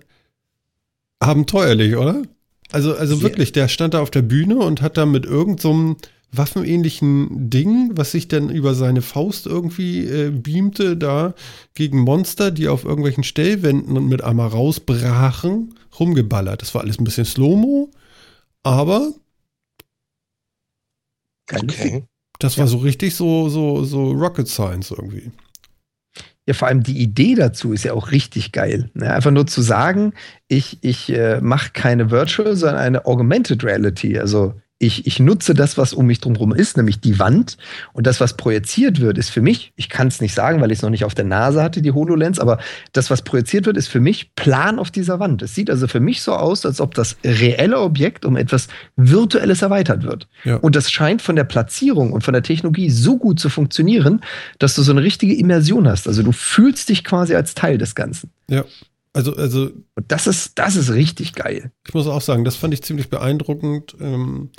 abenteuerlich, 1.19 1.95
oder? 1.95 2.23
Also, 2.71 2.95
also 2.95 3.21
wirklich, 3.21 3.51
der 3.51 3.67
stand 3.67 3.93
da 3.93 3.99
auf 3.99 4.09
der 4.09 4.21
Bühne 4.21 4.57
und 4.57 4.81
hat 4.81 4.97
da 4.97 5.05
mit 5.05 5.25
irgendeinem 5.25 5.97
so 5.97 6.07
waffenähnlichen 6.31 7.49
Ding, 7.49 7.91
was 7.93 8.11
sich 8.11 8.27
dann 8.27 8.49
über 8.49 8.73
seine 8.73 9.01
Faust 9.01 9.45
irgendwie 9.45 10.05
äh, 10.05 10.31
beamte, 10.31 10.97
da 10.97 11.35
gegen 11.75 11.99
Monster, 11.99 12.49
die 12.49 12.67
auf 12.67 12.85
irgendwelchen 12.85 13.23
Stellwänden 13.23 13.95
und 13.97 14.07
mit 14.07 14.23
einmal 14.23 14.47
rausbrachen, 14.47 15.75
rumgeballert. 15.99 16.61
Das 16.61 16.73
war 16.73 16.81
alles 16.81 16.99
ein 16.99 17.03
bisschen 17.03 17.25
Slow-Mo, 17.25 17.91
aber 18.63 19.13
Okay. 21.55 22.03
Das 22.39 22.57
war 22.57 22.65
ja. 22.65 22.71
so 22.71 22.77
richtig 22.77 23.15
so, 23.15 23.49
so, 23.49 23.83
so 23.83 24.11
Rocket 24.11 24.47
Science 24.47 24.91
irgendwie. 24.91 25.31
Ja, 26.45 26.53
vor 26.53 26.67
allem 26.67 26.83
die 26.83 26.97
Idee 26.97 27.35
dazu 27.35 27.71
ist 27.71 27.85
ja 27.85 27.93
auch 27.93 28.11
richtig 28.11 28.51
geil. 28.51 28.89
Ne? 28.93 29.13
Einfach 29.13 29.31
nur 29.31 29.47
zu 29.47 29.61
sagen, 29.61 30.13
ich, 30.49 30.77
ich 30.81 31.09
äh, 31.09 31.39
mache 31.39 31.71
keine 31.71 32.11
Virtual, 32.11 32.55
sondern 32.57 32.81
eine 32.81 33.05
Augmented 33.05 33.63
Reality. 33.63 34.19
Also 34.19 34.53
ich, 34.83 35.07
ich 35.07 35.19
nutze 35.19 35.53
das, 35.53 35.77
was 35.77 35.93
um 35.93 36.07
mich 36.07 36.19
drumherum 36.19 36.53
ist, 36.53 36.75
nämlich 36.77 36.99
die 36.99 37.17
Wand. 37.17 37.57
Und 37.93 38.05
das, 38.05 38.19
was 38.19 38.35
projiziert 38.35 38.99
wird, 38.99 39.17
ist 39.17 39.29
für 39.29 39.41
mich, 39.41 39.71
ich 39.75 39.89
kann 39.89 40.07
es 40.07 40.19
nicht 40.19 40.33
sagen, 40.33 40.61
weil 40.61 40.71
ich 40.71 40.79
es 40.79 40.81
noch 40.81 40.89
nicht 40.89 41.05
auf 41.05 41.15
der 41.15 41.25
Nase 41.25 41.63
hatte, 41.63 41.81
die 41.81 41.91
HoloLens, 41.91 42.39
aber 42.39 42.59
das, 42.91 43.09
was 43.09 43.21
projiziert 43.21 43.65
wird, 43.65 43.77
ist 43.77 43.87
für 43.87 44.01
mich 44.01 44.35
Plan 44.35 44.79
auf 44.79 44.91
dieser 44.91 45.19
Wand. 45.19 45.41
Es 45.41 45.55
sieht 45.55 45.69
also 45.69 45.87
für 45.87 46.01
mich 46.01 46.21
so 46.21 46.33
aus, 46.33 46.65
als 46.65 46.81
ob 46.81 46.95
das 46.95 47.15
reelle 47.23 47.79
Objekt 47.79 48.25
um 48.25 48.35
etwas 48.35 48.67
Virtuelles 48.95 49.61
erweitert 49.61 50.03
wird. 50.03 50.27
Ja. 50.43 50.57
Und 50.57 50.75
das 50.75 50.91
scheint 50.91 51.21
von 51.21 51.35
der 51.35 51.45
Platzierung 51.45 52.11
und 52.11 52.23
von 52.23 52.33
der 52.33 52.43
Technologie 52.43 52.89
so 52.89 53.17
gut 53.17 53.39
zu 53.39 53.49
funktionieren, 53.49 54.21
dass 54.59 54.75
du 54.75 54.81
so 54.81 54.91
eine 54.91 55.03
richtige 55.03 55.35
Immersion 55.35 55.87
hast. 55.87 56.07
Also 56.07 56.23
du 56.23 56.33
fühlst 56.33 56.89
dich 56.89 57.03
quasi 57.03 57.35
als 57.35 57.55
Teil 57.55 57.77
des 57.77 57.95
Ganzen. 57.95 58.31
Ja. 58.49 58.65
Also, 59.13 59.35
also. 59.35 59.69
Und 59.95 60.11
das 60.11 60.25
ist, 60.27 60.57
das 60.57 60.75
ist 60.75 60.91
richtig 60.91 61.35
geil. 61.35 61.71
Ich 61.87 61.93
muss 61.93 62.07
auch 62.07 62.21
sagen, 62.21 62.43
das 62.43 62.55
fand 62.55 62.73
ich 62.73 62.81
ziemlich 62.81 63.09
beeindruckend. 63.09 63.95
Ähm 64.01 64.49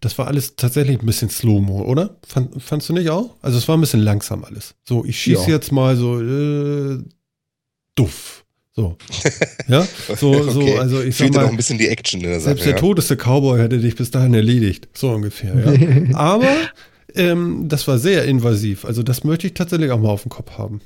Das 0.00 0.16
war 0.16 0.26
alles 0.28 0.56
tatsächlich 0.56 0.98
ein 1.00 1.06
bisschen 1.06 1.28
Slow-Mo, 1.28 1.82
oder? 1.82 2.16
Fand, 2.26 2.62
fandst 2.62 2.88
du 2.88 2.94
nicht 2.94 3.10
auch? 3.10 3.36
Also 3.42 3.58
es 3.58 3.68
war 3.68 3.76
ein 3.76 3.80
bisschen 3.80 4.00
langsam 4.00 4.44
alles. 4.44 4.74
So, 4.88 5.04
ich 5.04 5.20
schieße 5.20 5.42
Ja. 5.42 5.48
jetzt 5.56 5.72
mal 5.72 5.94
so 5.96 6.20
äh, 6.20 6.98
duff. 7.94 8.44
So. 8.72 8.96
Ja, 9.68 9.86
so, 10.16 10.42
so, 10.50 10.60
Okay. 10.60 10.78
also 10.78 11.02
ich 11.02 11.16
sag 11.16 11.24
Fehlte 11.26 11.38
noch 11.38 11.44
mal, 11.46 11.50
ein 11.50 11.56
bisschen 11.56 11.76
die 11.76 11.88
Action 11.88 12.20
in 12.20 12.28
der 12.30 12.40
Sache. 12.40 12.50
selbst 12.50 12.64
der 12.64 12.72
ja. 12.72 12.78
todeste 12.78 13.16
Cowboy 13.16 13.58
hätte 13.60 13.78
dich 13.78 13.94
bis 13.96 14.10
dahin 14.10 14.32
erledigt. 14.32 14.88
So 14.94 15.10
ungefähr, 15.10 15.54
ja. 15.54 16.14
Aber 16.16 16.48
ähm, 17.14 17.68
das 17.68 17.86
war 17.86 17.98
sehr 17.98 18.24
invasiv. 18.24 18.84
Also 18.86 19.02
das 19.02 19.24
möchte 19.24 19.48
ich 19.48 19.54
tatsächlich 19.54 19.90
auch 19.90 19.98
mal 20.00 20.08
auf 20.10 20.22
dem 20.22 20.30
Kopf 20.30 20.56
haben. 20.56 20.80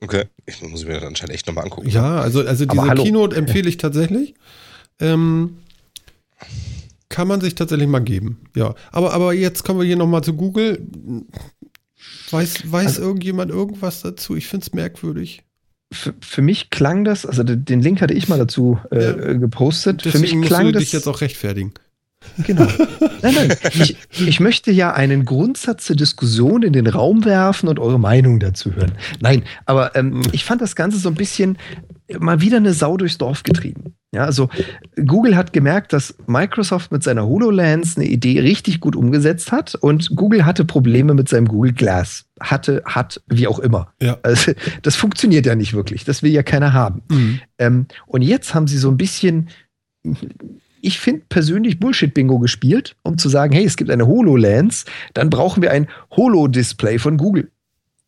Okay, 0.00 0.24
ich 0.44 0.60
muss 0.62 0.84
mir 0.84 0.94
das 0.94 1.04
anscheinend 1.04 1.34
echt 1.34 1.46
nochmal 1.46 1.64
angucken. 1.64 1.88
Ja, 1.88 2.16
also, 2.20 2.40
also 2.44 2.64
diese. 2.66 2.94
Keynote 2.94 3.36
empfehle 3.36 3.68
ich 3.68 3.76
tatsächlich. 3.76 4.34
Ähm, 4.98 5.58
kann 7.16 7.28
man 7.28 7.40
sich 7.40 7.54
tatsächlich 7.54 7.88
mal 7.88 8.00
geben. 8.00 8.40
Ja, 8.54 8.74
aber, 8.92 9.14
aber 9.14 9.32
jetzt 9.32 9.64
kommen 9.64 9.80
wir 9.80 9.86
hier 9.86 9.96
nochmal 9.96 10.20
zu 10.22 10.34
Google. 10.34 10.86
Weiß, 12.30 12.70
weiß 12.70 12.86
Also- 12.88 13.02
irgendjemand 13.02 13.50
irgendwas 13.50 14.02
dazu? 14.02 14.36
Ich 14.36 14.46
finde 14.48 14.66
es 14.66 14.74
merkwürdig. 14.74 15.42
Für, 15.90 16.12
für 16.20 16.42
mich 16.42 16.68
klang 16.68 17.04
das, 17.04 17.24
also 17.24 17.42
den 17.42 17.80
Link 17.80 18.02
hatte 18.02 18.12
ich 18.12 18.28
mal 18.28 18.36
dazu 18.38 18.78
äh, 18.90 19.02
Ja. 19.02 19.32
gepostet. 19.32 20.02
Für 20.02 20.10
Deswegen 20.10 20.24
mich 20.24 20.34
musst 20.40 20.48
klang 20.48 20.66
du 20.66 20.72
das. 20.72 20.82
dich 20.82 20.92
jetzt 20.92 21.08
auch 21.08 21.22
rechtfertigen. 21.22 21.72
Genau. 22.44 22.66
Nein, 23.22 23.34
nein. 23.34 23.56
Ich, 23.72 23.96
ich 24.10 24.40
möchte 24.40 24.70
ja 24.70 24.92
einen 24.92 25.24
Grundsatz 25.24 25.86
zur 25.86 25.96
Diskussion 25.96 26.64
in 26.64 26.74
den 26.74 26.86
Raum 26.86 27.24
werfen 27.24 27.66
und 27.68 27.78
eure 27.78 27.98
Meinung 28.00 28.40
dazu 28.40 28.74
hören. 28.74 28.92
Nein, 29.20 29.42
aber 29.64 29.96
ähm, 29.96 30.20
ich 30.32 30.44
fand 30.44 30.60
das 30.60 30.76
Ganze 30.76 30.98
so 30.98 31.08
ein 31.08 31.14
bisschen 31.14 31.56
mal 32.18 32.42
wieder 32.42 32.58
eine 32.58 32.74
Sau 32.74 32.96
durchs 32.98 33.16
Dorf 33.16 33.42
getrieben. 33.42 33.94
Ja, 34.16 34.24
also 34.24 34.48
Google 35.04 35.36
hat 35.36 35.52
gemerkt, 35.52 35.92
dass 35.92 36.14
Microsoft 36.26 36.90
mit 36.90 37.02
seiner 37.02 37.26
HoloLens 37.26 37.98
eine 37.98 38.06
Idee 38.06 38.40
richtig 38.40 38.80
gut 38.80 38.96
umgesetzt 38.96 39.52
hat 39.52 39.74
und 39.74 40.16
Google 40.16 40.46
hatte 40.46 40.64
Probleme 40.64 41.12
mit 41.12 41.28
seinem 41.28 41.46
Google 41.46 41.74
Glass. 41.74 42.24
Hatte, 42.40 42.82
hat, 42.86 43.20
wie 43.26 43.46
auch 43.46 43.58
immer. 43.58 43.92
Ja. 44.00 44.16
Also, 44.22 44.52
das 44.80 44.96
funktioniert 44.96 45.44
ja 45.44 45.54
nicht 45.54 45.74
wirklich. 45.74 46.04
Das 46.04 46.22
will 46.22 46.32
ja 46.32 46.42
keiner 46.42 46.72
haben. 46.72 47.02
Mhm. 47.10 47.40
Ähm, 47.58 47.86
und 48.06 48.22
jetzt 48.22 48.54
haben 48.54 48.66
sie 48.66 48.78
so 48.78 48.90
ein 48.90 48.96
bisschen, 48.96 49.50
ich 50.80 50.98
finde 50.98 51.24
persönlich 51.28 51.78
Bullshit-Bingo 51.78 52.38
gespielt, 52.38 52.96
um 53.02 53.18
zu 53.18 53.28
sagen, 53.28 53.52
hey, 53.52 53.66
es 53.66 53.76
gibt 53.76 53.90
eine 53.90 54.06
HoloLens, 54.06 54.86
dann 55.12 55.28
brauchen 55.28 55.62
wir 55.62 55.72
ein 55.72 55.88
Holo-Display 56.16 56.98
von 56.98 57.18
Google. 57.18 57.50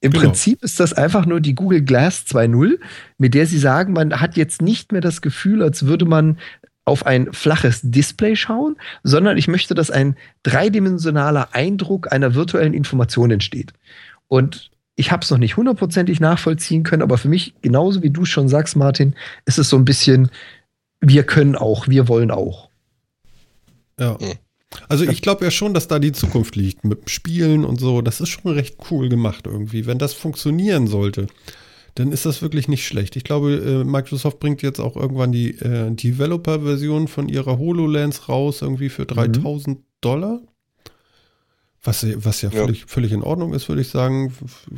Im 0.01 0.13
Genau. 0.13 0.25
Prinzip 0.27 0.63
ist 0.63 0.79
das 0.79 0.93
einfach 0.93 1.27
nur 1.27 1.41
die 1.41 1.55
Google 1.55 1.83
Glass 1.83 2.25
2.0, 2.27 2.79
mit 3.19 3.35
der 3.35 3.47
sie 3.47 3.59
sagen, 3.59 3.93
man 3.93 4.21
hat 4.21 4.37
jetzt 4.37 4.63
nicht 4.63 4.93
mehr 4.93 5.01
das 5.01 5.23
Gefühl, 5.23 5.63
als 5.63 5.87
würde 5.87 6.05
man 6.05 6.39
auf 6.85 7.05
ein 7.05 7.33
flaches 7.33 7.81
Display 7.83 8.35
schauen, 8.37 8.77
sondern 9.03 9.37
ich 9.37 9.49
möchte, 9.49 9.75
dass 9.75 9.91
ein 9.91 10.17
dreidimensionaler 10.43 11.49
Eindruck 11.53 12.11
einer 12.13 12.35
virtuellen 12.35 12.75
Information 12.75 13.31
entsteht. 13.31 13.73
Und 14.29 14.71
ich 14.95 15.13
habe 15.13 15.23
es 15.23 15.31
noch 15.31 15.39
nicht 15.39 15.57
hundertprozentig 15.57 16.19
nachvollziehen 16.19 16.83
können, 16.85 17.03
aber 17.03 17.19
für 17.19 17.29
mich, 17.29 17.55
genauso 17.61 18.03
wie 18.03 18.11
du 18.11 18.25
schon 18.25 18.49
sagst, 18.49 18.75
Martin, 18.77 19.15
ist 19.45 19.59
es 19.59 19.69
so 19.69 19.77
ein 19.77 19.85
bisschen, 19.85 20.31
wir 21.01 21.25
können 21.25 21.57
auch, 21.57 21.89
wir 21.89 22.09
wollen 22.09 22.31
auch. 22.31 22.71
Ja. 23.99 24.17
Mhm. 24.21 24.35
Also 24.89 25.05
ich 25.05 25.23
glaube 25.23 25.45
ja 25.45 25.51
schon, 25.51 25.75
dass 25.75 25.89
da 25.89 25.99
die 25.99 26.13
Zukunft 26.13 26.57
liegt 26.57 26.85
mit 26.85 27.11
Spielen 27.11 27.65
und 27.65 27.81
so. 27.81 28.03
Das 28.03 28.21
ist 28.21 28.29
schon 28.29 28.53
recht 28.53 28.77
cool 28.91 29.09
gemacht 29.09 29.47
irgendwie. 29.47 29.87
Wenn 29.87 29.99
das 29.99 30.13
funktionieren 30.13 30.87
sollte, 30.87 31.27
dann 31.95 32.13
ist 32.13 32.27
das 32.27 32.43
wirklich 32.43 32.69
nicht 32.69 32.87
schlecht. 32.87 33.17
Ich 33.17 33.25
glaube, 33.25 33.55
äh, 33.57 33.85
Microsoft 33.85 34.39
bringt 34.41 34.63
jetzt 34.63 34.79
auch 34.79 34.97
irgendwann 34.97 35.33
die 35.33 35.59
äh, 35.59 35.91
Developer-Version 35.91 37.09
von 37.09 37.29
ihrer 37.29 37.59
HoloLens 37.59 38.29
raus, 38.29 38.63
irgendwie 38.63 38.89
für 38.89 39.07
3000 39.07 39.81
Dollar. 40.01 40.41
Was, 41.83 42.07
was 42.25 42.43
ja, 42.43 42.51
Ja. 42.51 42.61
Völlig, 42.61 42.85
völlig 42.87 43.13
in 43.13 43.23
Ordnung 43.23 43.55
ist, 43.55 43.69
würde 43.69 43.83
ich 43.83 43.89
sagen. 43.89 44.33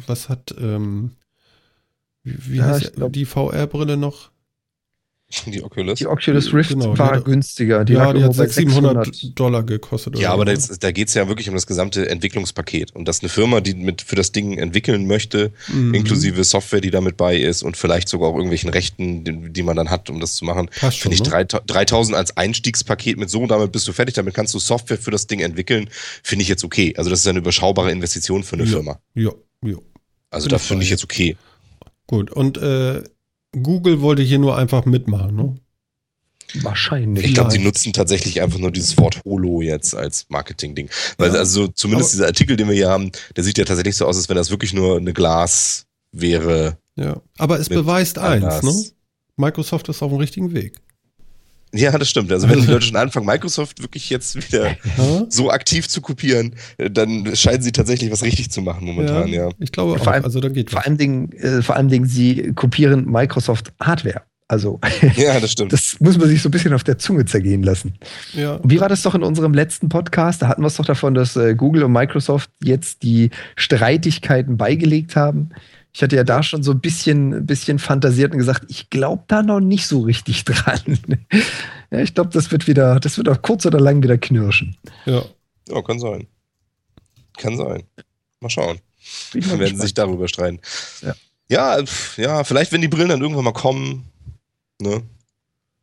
Was 0.06 0.28
hat 0.28 0.54
ähm, 0.58 1.12
wie, 2.22 2.36
wie 2.52 2.56
Ja, 2.58 2.66
heißt 2.66 2.92
die 3.10 3.24
VR-Brille 3.24 3.96
noch? 3.96 4.29
Die 5.46 5.62
Oculus. 5.62 5.98
Die 5.98 6.06
Oculus 6.08 6.52
Rift 6.52 6.70
Genau, 6.70 6.92
die 6.92 6.98
war 6.98 7.12
hat- 7.16 7.24
günstiger. 7.24 7.84
Die 7.84 7.92
ja, 7.92 8.12
die 8.12 8.22
hat 8.24 8.36
bei 8.36 8.46
600 8.48 9.04
600. 9.06 9.38
Dollar 9.38 9.62
gekostet. 9.62 10.18
Ja, 10.18 10.32
aber 10.32 10.44
so. 10.46 10.68
das, 10.68 10.78
da 10.80 10.90
geht 10.90 11.06
es 11.08 11.14
ja 11.14 11.28
wirklich 11.28 11.48
um 11.48 11.54
das 11.54 11.66
gesamte 11.68 12.08
Entwicklungspaket. 12.08 12.94
Und 12.96 13.06
dass 13.06 13.20
eine 13.20 13.28
Firma, 13.28 13.60
die 13.60 13.74
mit 13.74 14.02
für 14.02 14.16
das 14.16 14.32
Ding 14.32 14.58
entwickeln 14.58 15.06
möchte, 15.06 15.52
Mhm. 15.68 15.94
inklusive 15.94 16.42
Software, 16.42 16.80
die 16.80 16.90
damit 16.90 17.16
bei 17.16 17.36
ist 17.36 17.62
und 17.62 17.76
vielleicht 17.76 18.08
sogar 18.08 18.28
auch 18.30 18.34
irgendwelchen 18.34 18.70
Rechten, 18.70 19.22
die, 19.24 19.52
die 19.52 19.62
man 19.62 19.76
dann 19.76 19.88
hat, 19.90 20.10
um 20.10 20.18
das 20.18 20.34
zu 20.34 20.44
machen, 20.44 20.68
finde 20.72 21.14
ich 21.14 21.22
ne? 21.22 21.28
3000 21.30 21.70
3000 21.70 22.16
als 22.16 22.36
Einstiegspaket 22.36 23.16
mit 23.16 23.30
so, 23.30 23.46
damit 23.46 23.70
bist 23.72 23.86
du 23.86 23.92
fertig, 23.92 24.14
damit 24.16 24.34
kannst 24.34 24.52
du 24.54 24.58
Software 24.58 24.98
für 24.98 25.10
das 25.12 25.26
Ding 25.28 25.40
entwickeln, 25.40 25.88
finde 26.24 26.42
ich 26.42 26.48
jetzt 26.48 26.64
okay. 26.64 26.92
Also 26.96 27.08
das 27.08 27.20
ist 27.20 27.26
eine 27.28 27.38
überschaubare 27.38 27.90
Investition 27.92 28.42
für 28.42 28.56
eine 28.56 28.64
Ja. 28.64 28.70
Firma. 28.70 28.98
Ja, 29.14 29.30
ja. 29.64 29.76
Also 30.30 30.46
Bin 30.46 30.50
da 30.50 30.56
ich 30.56 30.62
finde 30.62 30.84
ich 30.84 30.90
jetzt 30.90 31.04
okay. 31.04 31.36
Gut, 32.06 32.30
und 32.32 32.56
äh, 32.58 33.02
Google 33.52 34.00
wollte 34.00 34.22
hier 34.22 34.38
nur 34.38 34.56
einfach 34.56 34.84
mitmachen, 34.84 35.34
ne? 35.36 35.54
Wahrscheinlich. 36.62 37.26
Ich 37.26 37.34
glaube, 37.34 37.50
die 37.50 37.58
Vielleicht. 37.58 37.66
nutzen 37.76 37.92
tatsächlich 37.92 38.42
einfach 38.42 38.58
nur 38.58 38.72
dieses 38.72 38.96
Wort 38.98 39.20
Holo 39.24 39.62
jetzt 39.62 39.94
als 39.94 40.26
Marketing-Ding. 40.30 40.90
Weil 41.16 41.32
Ja. 41.32 41.38
also 41.38 41.68
zumindest 41.68 42.10
Aber- 42.10 42.16
dieser 42.16 42.26
Artikel, 42.26 42.56
den 42.56 42.66
wir 42.68 42.74
hier 42.74 42.88
haben, 42.90 43.12
der 43.36 43.44
sieht 43.44 43.56
ja 43.58 43.64
tatsächlich 43.64 43.96
so 43.96 44.06
aus, 44.06 44.16
als 44.16 44.28
wenn 44.28 44.36
das 44.36 44.50
wirklich 44.50 44.72
nur 44.72 44.96
eine 44.96 45.12
Glas 45.12 45.86
wäre. 46.10 46.76
Ja. 46.96 47.20
Aber 47.38 47.60
es 47.60 47.68
beweist 47.68 48.18
eins, 48.18 48.62
ne? 48.64 48.84
Microsoft 49.36 49.88
ist 49.88 50.02
auf 50.02 50.10
dem 50.10 50.18
richtigen 50.18 50.52
Weg. 50.52 50.78
Ja, 51.72 51.96
das 51.96 52.08
stimmt. 52.10 52.32
Also 52.32 52.48
wenn 52.48 52.60
die 52.60 52.66
Leute 52.66 52.82
schon 52.86 52.96
anfangen, 52.96 53.26
Microsoft 53.26 53.80
wirklich 53.80 54.10
jetzt 54.10 54.34
wieder 54.36 54.70
Ja? 54.98 55.26
so 55.28 55.50
aktiv 55.50 55.88
zu 55.88 56.00
kopieren, 56.00 56.54
äh, 56.78 56.90
dann 56.90 57.34
scheinen 57.36 57.62
sie 57.62 57.72
tatsächlich 57.72 58.10
was 58.10 58.22
richtig 58.24 58.50
zu 58.50 58.60
machen 58.62 58.86
momentan, 58.86 59.28
ja. 59.28 59.48
Ich 59.58 59.70
glaube 59.72 59.96
Vor 59.98 60.08
auch. 60.08 60.12
allem- 60.12 60.24
also 60.24 60.40
da 60.40 60.48
geht 60.48 60.70
Vor 60.70 60.78
was. 60.80 60.86
allen 60.86 60.98
Dingen, 60.98 61.32
äh, 61.32 61.62
vor 61.62 61.76
allen 61.76 61.88
Dingen, 61.88 62.06
sie 62.06 62.52
kopieren 62.54 63.04
Microsoft 63.10 63.72
Hardware. 63.80 64.22
Also, 64.48 64.80
Ja, 65.16 65.38
das 65.38 65.52
stimmt. 65.52 65.72
das 65.72 65.96
muss 66.00 66.18
man 66.18 66.26
sich 66.28 66.42
so 66.42 66.48
ein 66.48 66.50
bisschen 66.50 66.72
auf 66.72 66.82
der 66.82 66.98
Zunge 66.98 67.24
zergehen 67.24 67.62
lassen. 67.62 67.94
Ja. 68.34 68.54
Und 68.56 68.68
wie 68.68 68.80
war 68.80 68.88
das 68.88 69.02
doch 69.02 69.14
in 69.14 69.22
unserem 69.22 69.54
letzten 69.54 69.88
Podcast? 69.88 70.42
Da 70.42 70.48
hatten 70.48 70.62
wir 70.62 70.66
es 70.66 70.74
doch 70.74 70.84
davon, 70.86 71.14
dass 71.14 71.36
äh, 71.36 71.54
Google 71.54 71.84
und 71.84 71.92
Microsoft 71.92 72.50
jetzt 72.64 73.04
die 73.04 73.30
Streitigkeiten 73.54 74.56
beigelegt 74.56 75.14
haben. 75.14 75.50
Ich 75.92 76.02
hatte 76.02 76.16
ja 76.16 76.24
da 76.24 76.42
schon 76.42 76.62
so 76.62 76.70
ein 76.70 76.80
bisschen, 76.80 77.46
bisschen 77.46 77.78
fantasiert 77.78 78.32
und 78.32 78.38
gesagt, 78.38 78.64
ich 78.68 78.90
glaube 78.90 79.24
da 79.26 79.42
noch 79.42 79.60
nicht 79.60 79.86
so 79.86 80.00
richtig 80.00 80.44
dran. 80.44 80.98
ja, 81.90 81.98
ich 82.00 82.14
glaube, 82.14 82.30
das 82.30 82.50
wird 82.52 82.66
wieder, 82.66 83.00
das 83.00 83.16
wird 83.18 83.28
auf 83.28 83.42
kurz 83.42 83.66
oder 83.66 83.80
lang 83.80 84.02
wieder 84.02 84.18
knirschen. 84.18 84.76
ja. 85.06 85.24
Ja, 85.68 85.82
kann 85.82 86.00
sein. 86.00 86.26
Kann 87.38 87.56
sein. 87.56 87.84
Mal 88.40 88.50
schauen. 88.50 88.80
Dann 89.32 89.42
werden 89.42 89.50
sie 89.50 89.58
gespannt. 89.58 89.82
sich 89.82 89.94
darüber 89.94 90.26
streiten. 90.28 90.60
Ja. 91.02 91.14
Ja, 91.48 91.84
ja, 92.16 92.44
vielleicht, 92.44 92.72
wenn 92.72 92.80
die 92.80 92.88
Brillen 92.88 93.08
dann 93.08 93.20
irgendwann 93.20 93.44
mal 93.44 93.52
kommen, 93.52 94.08
ne? 94.80 95.02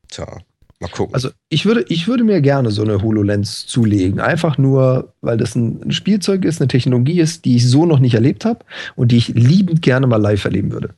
Tja, 0.09 0.39
mal 0.79 0.89
gucken. 0.89 1.13
Also 1.13 1.29
ich 1.49 1.65
würde, 1.65 1.85
ich 1.89 2.07
würde 2.07 2.23
mir 2.23 2.41
gerne 2.41 2.71
so 2.71 2.81
eine 2.81 3.01
HoloLens 3.01 3.65
zulegen. 3.65 4.19
Einfach 4.19 4.57
nur, 4.57 5.13
weil 5.21 5.37
das 5.37 5.55
ein 5.55 5.91
Spielzeug 5.91 6.45
ist, 6.45 6.61
eine 6.61 6.67
Technologie 6.67 7.19
ist, 7.19 7.45
die 7.45 7.55
ich 7.55 7.67
so 7.67 7.85
noch 7.85 7.99
nicht 7.99 8.13
erlebt 8.13 8.45
habe 8.45 8.65
und 8.95 9.11
die 9.11 9.17
ich 9.17 9.29
liebend 9.29 9.81
gerne 9.81 10.07
mal 10.07 10.21
live 10.21 10.45
erleben 10.45 10.71
würde. 10.71 10.93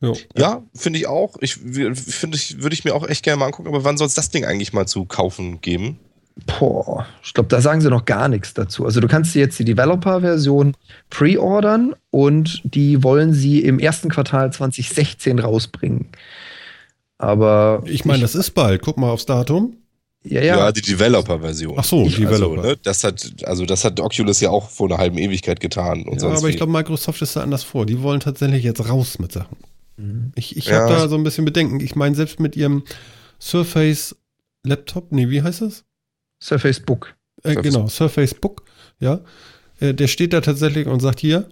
ja. 0.00 0.12
ja, 0.36 0.62
finde 0.74 0.98
ich 0.98 1.06
auch. 1.06 1.36
Ich 1.40 1.56
finde, 1.56 2.36
ich 2.36 2.62
würde 2.62 2.74
ich 2.74 2.84
mir 2.84 2.94
auch 2.94 3.08
echt 3.08 3.22
gerne 3.22 3.38
mal 3.38 3.46
angucken, 3.46 3.68
aber 3.68 3.84
wann 3.84 3.96
soll 3.96 4.06
es 4.06 4.14
das 4.14 4.30
Ding 4.30 4.44
eigentlich 4.44 4.72
mal 4.72 4.86
zu 4.86 5.04
kaufen 5.04 5.60
geben? 5.60 5.98
Boah, 6.46 7.06
ich 7.22 7.32
glaube, 7.32 7.48
da 7.48 7.60
sagen 7.60 7.80
sie 7.80 7.88
noch 7.88 8.06
gar 8.06 8.28
nichts 8.28 8.54
dazu. 8.54 8.84
Also 8.84 9.00
du 9.00 9.06
kannst 9.06 9.34
dir 9.34 9.38
jetzt 9.38 9.56
die 9.60 9.64
Developer-Version 9.64 10.76
pre-ordern 11.08 11.94
und 12.10 12.60
die 12.64 13.04
wollen 13.04 13.32
sie 13.32 13.60
im 13.60 13.78
ersten 13.78 14.08
Quartal 14.08 14.52
2016 14.52 15.38
rausbringen. 15.38 16.08
Aber 17.18 17.82
Ich 17.86 18.04
meine, 18.04 18.22
das 18.22 18.34
ist 18.34 18.50
bald. 18.52 18.82
Guck 18.82 18.96
mal 18.96 19.10
aufs 19.10 19.26
Datum. 19.26 19.76
ja, 20.24 20.40
Ja, 20.42 20.56
ja, 20.58 20.72
die 20.72 20.82
Developer-Version. 20.82 21.74
Ach 21.78 21.84
so, 21.84 22.02
Also, 22.04 22.16
Developer. 22.16 22.62
ne, 22.62 22.76
das 22.82 23.04
hat, 23.04 23.30
also 23.44 23.64
das 23.66 23.84
hat 23.84 24.00
Oculus 24.00 24.40
ja 24.40 24.50
auch 24.50 24.68
vor 24.70 24.88
einer 24.88 24.98
halben 24.98 25.18
Ewigkeit 25.18 25.60
getan 25.60 26.02
und 26.04 26.14
ja, 26.14 26.20
sonst 26.20 26.38
aber 26.38 26.48
ich 26.48 26.56
glaube, 26.56 26.72
Microsoft 26.72 27.22
ist 27.22 27.36
da 27.36 27.42
anders 27.42 27.62
vor. 27.62 27.86
Die 27.86 28.02
wollen 28.02 28.20
tatsächlich 28.20 28.64
jetzt 28.64 28.88
raus 28.88 29.18
mit 29.18 29.32
Sachen. 29.32 29.56
Mhm. 29.96 30.32
Ich, 30.34 30.56
ich 30.56 30.66
Ja. 30.66 30.80
habe 30.80 30.92
da 30.94 31.08
so 31.08 31.14
ein 31.16 31.24
bisschen 31.24 31.44
Bedenken. 31.44 31.80
Ich 31.80 31.94
meine, 31.94 32.14
selbst 32.16 32.40
mit 32.40 32.56
ihrem 32.56 32.82
Surface 33.40 34.16
Laptop, 34.64 35.12
nee, 35.12 35.28
wie 35.28 35.42
heißt 35.42 35.62
es? 35.62 35.84
Surface 36.42 36.80
Book. 36.80 37.14
Äh, 37.42 37.52
Surface 37.52 37.62
genau, 37.74 37.88
Surface 37.88 38.34
Book, 38.34 38.62
ja. 38.98 39.20
Äh, 39.80 39.92
der 39.94 40.08
steht 40.08 40.32
da 40.32 40.40
tatsächlich 40.40 40.86
und 40.86 41.00
sagt 41.00 41.20
hier, 41.20 41.48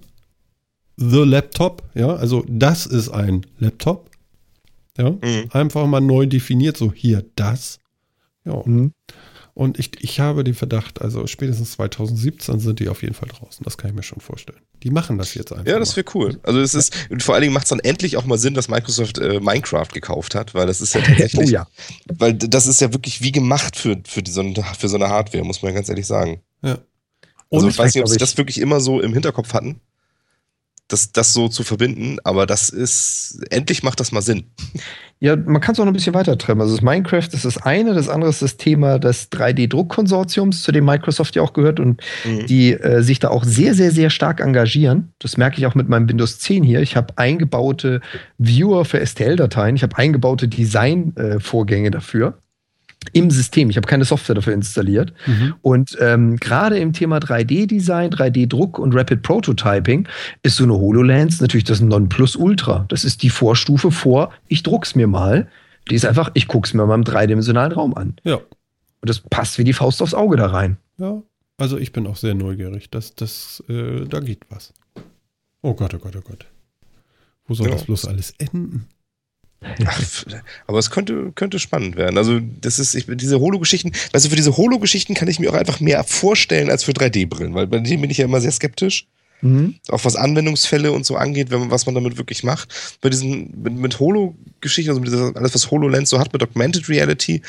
The 0.97 1.19
Laptop, 1.25 1.83
ja, 1.95 2.09
also 2.15 2.45
das 2.49 2.87
ist 2.87 3.09
ein 3.11 3.47
Laptop. 3.59 4.11
Ja, 4.99 5.11
Mhm. 5.11 5.49
einfach 5.51 5.87
mal 5.87 6.01
neu 6.01 6.27
definiert, 6.27 6.77
so 6.77 6.93
hier 6.93 7.25
das. 7.37 7.79
Ja, 8.45 8.63
Mhm. 8.65 8.93
Und 9.55 9.79
ich, 9.79 9.91
ich 10.03 10.19
habe 10.19 10.45
den 10.45 10.55
Verdacht, 10.55 11.03
also 11.03 11.27
spätestens 11.27 11.73
2017 11.73 12.59
sind 12.59 12.81
die 12.81 12.89
auf 12.89 13.03
jeden 13.03 13.13
Fall 13.13 13.29
draußen. 13.29 13.63
Das 13.65 13.77
kann 13.77 13.91
ich 13.91 13.95
mir 13.97 14.03
schon 14.03 14.21
vorstellen. 14.21 14.61
Die 14.83 14.89
machen 14.91 15.19
das 15.19 15.35
jetzt 15.35 15.53
einfach. 15.53 15.67
Ja, 15.67 15.79
das 15.79 15.95
wäre 15.95 16.07
cool. 16.15 16.41
Also 16.43 16.59
es 16.61 16.73
ist, 16.73 16.95
und 17.11 17.23
vor 17.23 17.35
allen 17.35 17.43
Dingen 17.43 17.53
macht 17.53 17.65
es 17.65 17.69
dann 17.69 17.81
endlich 17.81 18.17
auch 18.17 18.25
mal 18.25 18.39
Sinn, 18.39 18.55
dass 18.55 18.69
Microsoft 18.69 19.19
äh, 19.19 19.41
Minecraft 19.41 19.89
gekauft 19.93 20.35
hat, 20.35 20.55
weil 20.55 20.67
das 20.67 20.81
ist 20.81 20.95
ja 20.95 21.03
tatsächlich, 21.03 21.49
Oh 21.51 21.53
ja. 21.53 21.67
weil 22.15 22.33
das 22.33 22.67
ist 22.67 22.81
ja 22.81 22.95
wirklich 22.95 23.21
wie 23.21 23.31
gemacht 23.31 23.77
für, 23.77 24.01
für, 24.07 24.23
die, 24.23 24.31
so, 24.31 24.41
eine, 24.41 24.55
für 24.79 24.89
so 24.89 24.97
eine 24.97 25.11
Hardware, 25.11 25.45
muss 25.45 25.61
man 25.63 25.75
ganz 25.75 25.91
ehrlich 25.91 26.07
sagen. 26.07 26.41
Ja. 26.63 26.79
Also 27.51 27.67
Und 27.67 27.69
ich 27.73 27.77
weiß 27.79 27.95
nicht, 27.95 28.03
ob 28.03 28.09
sie 28.09 28.17
das 28.17 28.39
wirklich 28.39 28.57
immer 28.59 28.81
so 28.81 29.03
im 29.03 29.13
Hinterkopf 29.13 29.53
hatten, 29.53 29.81
das, 30.93 31.13
das 31.13 31.33
so 31.33 31.49
zu 31.49 31.63
verbinden, 31.63 32.19
aber 32.25 32.47
das 32.47 32.69
ist, 32.69 33.41
endlich 33.51 33.83
macht 33.83 34.01
das 34.01 34.13
mal 34.13 34.23
Sinn. 34.23 34.45
Ja, 35.21 35.37
man 35.37 35.61
kann 35.61 35.75
es 35.75 35.79
auch 35.79 35.85
noch 35.85 35.93
ein 35.93 35.95
bisschen 35.95 36.15
weiter 36.15 36.37
trennen. 36.37 36.61
Also 36.61 36.75
das 36.75 36.83
Minecraft 36.83 37.29
ist 37.33 37.45
das 37.45 37.57
eine, 37.57 37.95
das 37.95 38.09
andere 38.09 38.29
ist 38.31 38.43
das 38.43 38.57
Thema 38.57 38.99
des 38.99 39.31
3D-Druckkonsortiums, 39.31 40.63
zu 40.63 40.73
dem 40.73 40.85
Microsoft 40.85 41.37
ja 41.37 41.43
auch 41.43 41.53
gehört 41.53 41.79
und 41.79 42.03
Mhm. 42.25 42.47
die 42.47 42.73
äh, 42.73 43.03
sich 43.03 43.21
da 43.21 43.29
auch 43.29 43.45
sehr, 43.45 43.75
sehr, 43.75 43.93
sehr 43.93 44.11
stark 44.11 44.41
engagieren. 44.41 45.13
Das 45.21 45.37
merke 45.37 45.59
ich 45.59 45.67
auch 45.67 45.77
mit 45.77 45.89
meinem 45.89 46.09
Windows 46.09 46.41
10 46.41 46.65
hier. 46.65 46.81
Ich 46.81 46.97
habe 46.97 47.17
eingebaute 47.17 48.01
Viewer 48.39 48.85
für 48.85 49.05
STL-Dateien, 49.05 49.77
ich 49.77 49.83
habe 49.85 49.97
eingebaute 49.97 50.49
Design-Vorgänge 50.49 51.91
dafür 51.93 52.39
im 53.13 53.31
System. 53.31 53.71
Ich 53.71 53.77
habe 53.77 53.87
keine 53.87 54.05
Software 54.05 54.35
dafür 54.35 54.53
installiert. 54.55 55.13
Mhm. 55.27 55.55
Und 55.63 55.97
ähm, 56.01 56.37
gerade 56.37 56.79
im 56.79 56.93
Thema 56.93 57.19
3D-Design, 57.19 58.11
3D-Druck 58.11 58.79
und 58.79 58.95
Rapid 58.95 59.23
Prototyping 59.23 60.09
ist 60.43 60.57
so 60.57 60.65
eine 60.65 60.75
HoloLens 60.75 61.41
natürlich 61.41 61.65
das 61.65 61.81
Nonplusultra. 61.81 62.87
Das 62.89 63.05
ist 63.05 63.23
die 63.23 63.31
Vorstufe 63.31 63.91
vor, 63.91 64.33
ich 64.49 64.63
druck's 64.63 64.95
mir 64.95 65.07
mal. 65.07 65.49
Die 65.91 65.95
ist 65.97 66.05
einfach, 66.05 66.31
ich 66.35 66.47
guck's 66.49 66.75
mir 66.75 66.87
mal 66.87 66.95
im 66.95 67.05
dreidimensionalen 67.05 67.73
Raum 67.73 67.95
an. 67.95 68.15
Ja. 68.25 68.37
Und 68.37 69.09
das 69.09 69.19
passt 69.21 69.59
wie 69.59 69.65
die 69.65 69.73
Faust 69.73 70.01
aufs 70.01 70.15
Auge 70.15 70.37
da 70.37 70.47
rein. 70.47 70.77
Ja. 70.99 71.23
Also 71.59 71.77
ich 71.79 71.93
bin 71.93 72.07
auch 72.07 72.17
sehr 72.17 72.35
neugierig. 72.35 72.91
Das, 72.91 73.15
das, 73.15 73.63
äh, 73.69 74.05
da 74.07 74.21
geht 74.21 74.41
was. 74.49 74.73
Oh 75.61 75.75
Gott, 75.75 75.95
oh 75.95 75.99
Gott, 75.99 76.15
oh 76.17 76.21
Gott. 76.23 76.47
Wo 77.47 77.55
soll 77.55 77.67
Ja. 77.69 77.73
das 77.75 77.85
bloß 77.85 78.07
alles 78.07 78.35
enden? 78.39 78.87
Ach, 79.85 80.25
aber 80.67 80.79
es 80.79 80.91
könnte, 80.91 81.33
könnte 81.35 81.59
spannend 81.59 81.97
werden. 81.97 82.19
Also, 82.19 82.41
das 82.61 82.79
ist, 82.79 82.95
ich, 82.95 83.07
diese 83.09 83.41
Holo-Geschichten, 83.41 83.93
weißt 84.13 84.25
du, 84.25 84.31
für 84.31 84.37
diese 84.37 84.57
Holo-Geschichten 84.57 85.15
kann 85.15 85.29
ich 85.29 85.39
mir 85.39 85.51
auch 85.51 85.57
einfach 85.57 85.81
mehr 85.81 86.03
vorstellen 86.05 86.71
als 86.71 86.85
für 86.85 86.93
3D-Brillen, 86.93 87.55
weil 87.55 87.67
bei 87.67 87.79
denen 87.79 88.01
bin 88.01 88.11
ich 88.11 88.19
ja 88.19 88.25
immer 88.25 88.41
sehr 88.41 88.53
skeptisch. 88.53 89.07
Mhm. 89.41 89.75
Auch 89.89 90.05
was 90.05 90.17
Anwendungsfälle 90.17 90.93
und 90.93 91.05
so 91.05 91.17
angeht, 91.17 91.51
wenn 91.51 91.61
man, 91.61 91.71
was 91.71 91.87
man 91.87 91.95
damit 91.95 92.17
wirklich 92.17 92.45
macht. 92.45 92.99
Bei 93.01 93.11
diesen, 93.11 93.63
mit, 93.63 93.75
mit 93.75 94.01
Holo-Geschichten, 94.01 94.91
also 94.91 95.01
mit 95.01 95.11
dieser, 95.11 95.37
alles, 95.37 95.55
was 95.55 95.71
HoloLens 95.71 96.11
so 96.11 96.19
hat, 96.19 96.33
mit 96.33 96.43
Augmented 96.43 96.89
Reality, 96.89 97.43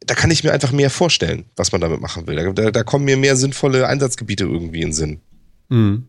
da 0.00 0.14
kann 0.14 0.30
ich 0.30 0.44
mir 0.44 0.52
einfach 0.52 0.72
mehr 0.72 0.90
vorstellen, 0.90 1.44
was 1.56 1.72
man 1.72 1.80
damit 1.80 2.00
machen 2.00 2.26
will. 2.26 2.36
Da, 2.36 2.52
da, 2.52 2.70
da 2.70 2.82
kommen 2.82 3.04
mir 3.04 3.16
mehr 3.16 3.36
sinnvolle 3.36 3.86
Einsatzgebiete 3.86 4.44
irgendwie 4.44 4.82
in 4.82 4.88
den 4.88 4.92
Sinn. 4.92 5.20
Mhm. 5.68 6.08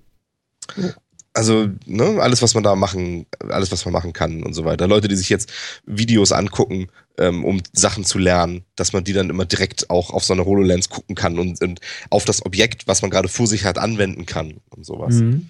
Also, 1.38 1.68
ne, 1.86 2.20
alles, 2.20 2.42
was 2.42 2.56
man 2.56 2.64
da 2.64 2.76
machen, 2.76 3.28
alles, 3.50 3.72
was 3.72 3.86
man 3.86 3.94
machen 3.94 4.12
kann 4.12 4.42
und 4.42 4.54
so 4.54 4.66
weiter. 4.66 4.88
Leute, 4.88 5.08
die 5.08 5.16
sich 5.16 5.30
jetzt 5.30 5.52
Videos 5.86 6.32
angucken, 6.32 6.88
ähm, 7.20 7.46
um 7.46 7.62
Sachen 7.74 8.06
zu 8.06 8.18
lernen, 8.18 8.64
dass 8.76 8.92
man 8.92 9.04
die 9.04 9.14
dann 9.14 9.30
immer 9.30 9.46
direkt 9.46 9.92
auch 9.92 10.10
auf 10.10 10.24
so 10.24 10.34
eine 10.34 10.46
HoloLens 10.46 10.90
gucken 10.90 11.16
kann 11.16 11.38
und, 11.38 11.62
und 11.62 11.80
auf 12.10 12.26
das 12.26 12.44
Objekt, 12.44 12.88
was 12.88 13.04
man 13.04 13.12
gerade 13.12 13.28
vor 13.28 13.46
sich 13.46 13.66
hat, 13.66 13.78
anwenden 13.78 14.26
kann 14.26 14.62
und 14.70 14.84
sowas. 14.84 15.14
Mhm. 15.14 15.50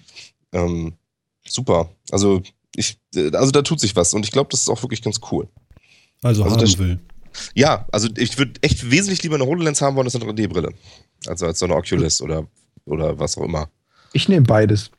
Ähm, 0.52 0.92
super. 1.48 1.88
Also, 2.10 2.42
ich, 2.76 2.98
äh, 3.14 3.34
also 3.34 3.50
da 3.50 3.62
tut 3.62 3.80
sich 3.80 3.96
was 3.96 4.12
und 4.12 4.26
ich 4.26 4.30
glaube, 4.30 4.50
das 4.50 4.60
ist 4.60 4.68
auch 4.68 4.82
wirklich 4.82 5.00
ganz 5.00 5.20
cool. 5.32 5.48
Also, 6.22 6.42
Also 6.42 6.54
haben 6.54 6.60
das- 6.60 6.78
will. 6.78 6.98
Ja, 7.54 7.86
also 7.92 8.08
ich 8.18 8.36
würde 8.36 8.54
echt 8.60 8.90
wesentlich 8.90 9.22
lieber 9.22 9.36
eine 9.36 9.46
HoloLens 9.46 9.80
haben 9.80 9.96
wollen 9.96 10.06
als 10.06 10.16
eine 10.16 10.24
3D-Brille. 10.26 10.74
Also 11.26 11.46
als 11.46 11.60
so 11.60 11.64
eine 11.64 11.76
Oculus 11.76 12.20
oder, 12.20 12.46
oder 12.84 13.18
was 13.18 13.38
auch 13.38 13.44
immer. 13.44 13.70
Ich 14.12 14.28
nehme 14.28 14.44
beides. 14.44 14.90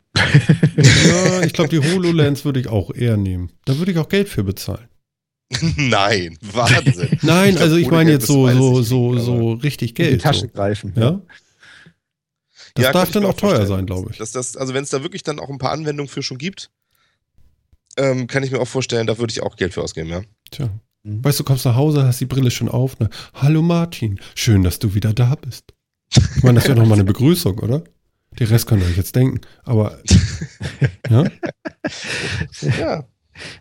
Ja, 0.78 1.42
ich 1.44 1.54
glaube, 1.54 1.70
die 1.70 1.80
HoloLens 1.80 2.46
würde 2.46 2.60
ich 2.60 2.68
auch 2.68 2.94
eher 2.94 3.18
nehmen. 3.18 3.52
Da 3.66 3.78
würde 3.78 3.92
ich 3.92 3.98
auch 3.98 4.10
Geld 4.10 4.30
für 4.30 4.44
bezahlen. 4.44 4.88
Nein, 5.78 6.38
Wahnsinn. 6.42 7.18
Nein, 7.22 7.50
Ich 7.50 7.56
glaub, 7.56 7.64
also 7.64 7.76
ich 7.78 7.90
meine 7.90 8.12
Geld 8.12 8.22
jetzt 8.22 8.28
so, 8.28 8.48
so, 8.52 8.82
so, 8.84 9.18
so 9.18 9.52
richtig 9.54 9.92
In 9.92 9.96
die 9.96 10.02
Geld. 10.04 10.22
Tasche 10.22 10.42
So. 10.42 10.48
greifen. 10.50 10.94
Ja? 10.96 11.22
Das 12.76 12.86
Ja, 12.86 12.92
darf 12.92 13.12
dann 13.12 13.26
auch 13.26 13.34
teuer 13.34 13.50
vorstellen. 13.56 13.68
sein, 13.68 13.86
glaube 13.88 14.10
ich. 14.12 14.18
Dass 14.18 14.32
das, 14.32 14.56
also 14.56 14.74
wenn 14.74 14.84
es 14.84 14.90
da 14.92 15.02
wirklich 15.02 15.24
dann 15.24 15.40
auch 15.40 15.50
ein 15.50 15.58
paar 15.58 15.72
Anwendungen 15.72 16.08
für 16.08 16.22
schon 16.22 16.38
gibt, 16.38 16.70
ähm, 17.98 18.28
kann 18.28 18.44
ich 18.44 18.52
mir 18.52 18.60
auch 18.60 18.68
vorstellen, 18.68 19.08
da 19.08 19.18
würde 19.18 19.32
ich 19.32 19.42
auch 19.42 19.56
Geld 19.56 19.74
für 19.74 19.82
ausgeben, 19.82 20.10
ja. 20.10 20.22
Tja. 20.52 20.70
Mhm. 21.04 21.24
Weißt 21.24 21.40
du, 21.40 21.44
kommst 21.44 21.66
nach 21.66 21.76
Hause, 21.76 22.06
hast 22.06 22.22
die 22.22 22.26
Brille 22.26 22.52
schon 22.52 22.70
auf. 22.70 23.00
Ne? 23.00 23.10
Hallo 23.34 23.62
Martin, 23.64 24.20
schön, 24.36 24.64
dass 24.64 24.78
du 24.80 24.94
wieder 24.94 25.14
da 25.14 25.36
bist. 25.36 25.74
Ich 26.38 26.44
meine, 26.44 26.60
das 26.60 26.68
wäre 26.68 26.76
doch 26.80 26.86
mal 26.86 26.94
eine 26.96 27.04
Begrüßung, 27.04 27.58
oder? 27.60 27.84
Den 28.40 28.48
Rest 28.48 28.68
könnt 28.68 28.82
ihr 28.84 28.90
euch 28.90 28.98
jetzt 28.98 29.16
denken. 29.16 29.42
Aber 29.64 30.00
ja, 31.10 31.26
Ja, 32.80 33.04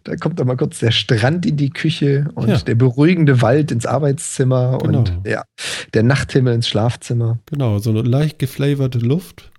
Da 0.04 0.16
kommt 0.16 0.38
dann 0.38 0.46
mal 0.46 0.56
kurz 0.56 0.78
der 0.78 0.90
Strand 0.90 1.46
in 1.46 1.56
die 1.56 1.70
Küche 1.70 2.30
und 2.34 2.48
Ja. 2.48 2.58
der 2.58 2.74
beruhigende 2.74 3.42
Wald 3.42 3.70
ins 3.72 3.86
Arbeitszimmer 3.86 4.78
Genau. 4.78 4.98
und 5.00 5.20
ja, 5.26 5.44
der 5.94 6.02
Nachthimmel 6.02 6.54
ins 6.54 6.68
Schlafzimmer. 6.68 7.38
genau, 7.46 7.78
so 7.78 7.90
eine 7.90 8.02
leicht 8.02 8.38
geflaverte 8.38 8.98
Luft. 8.98 9.50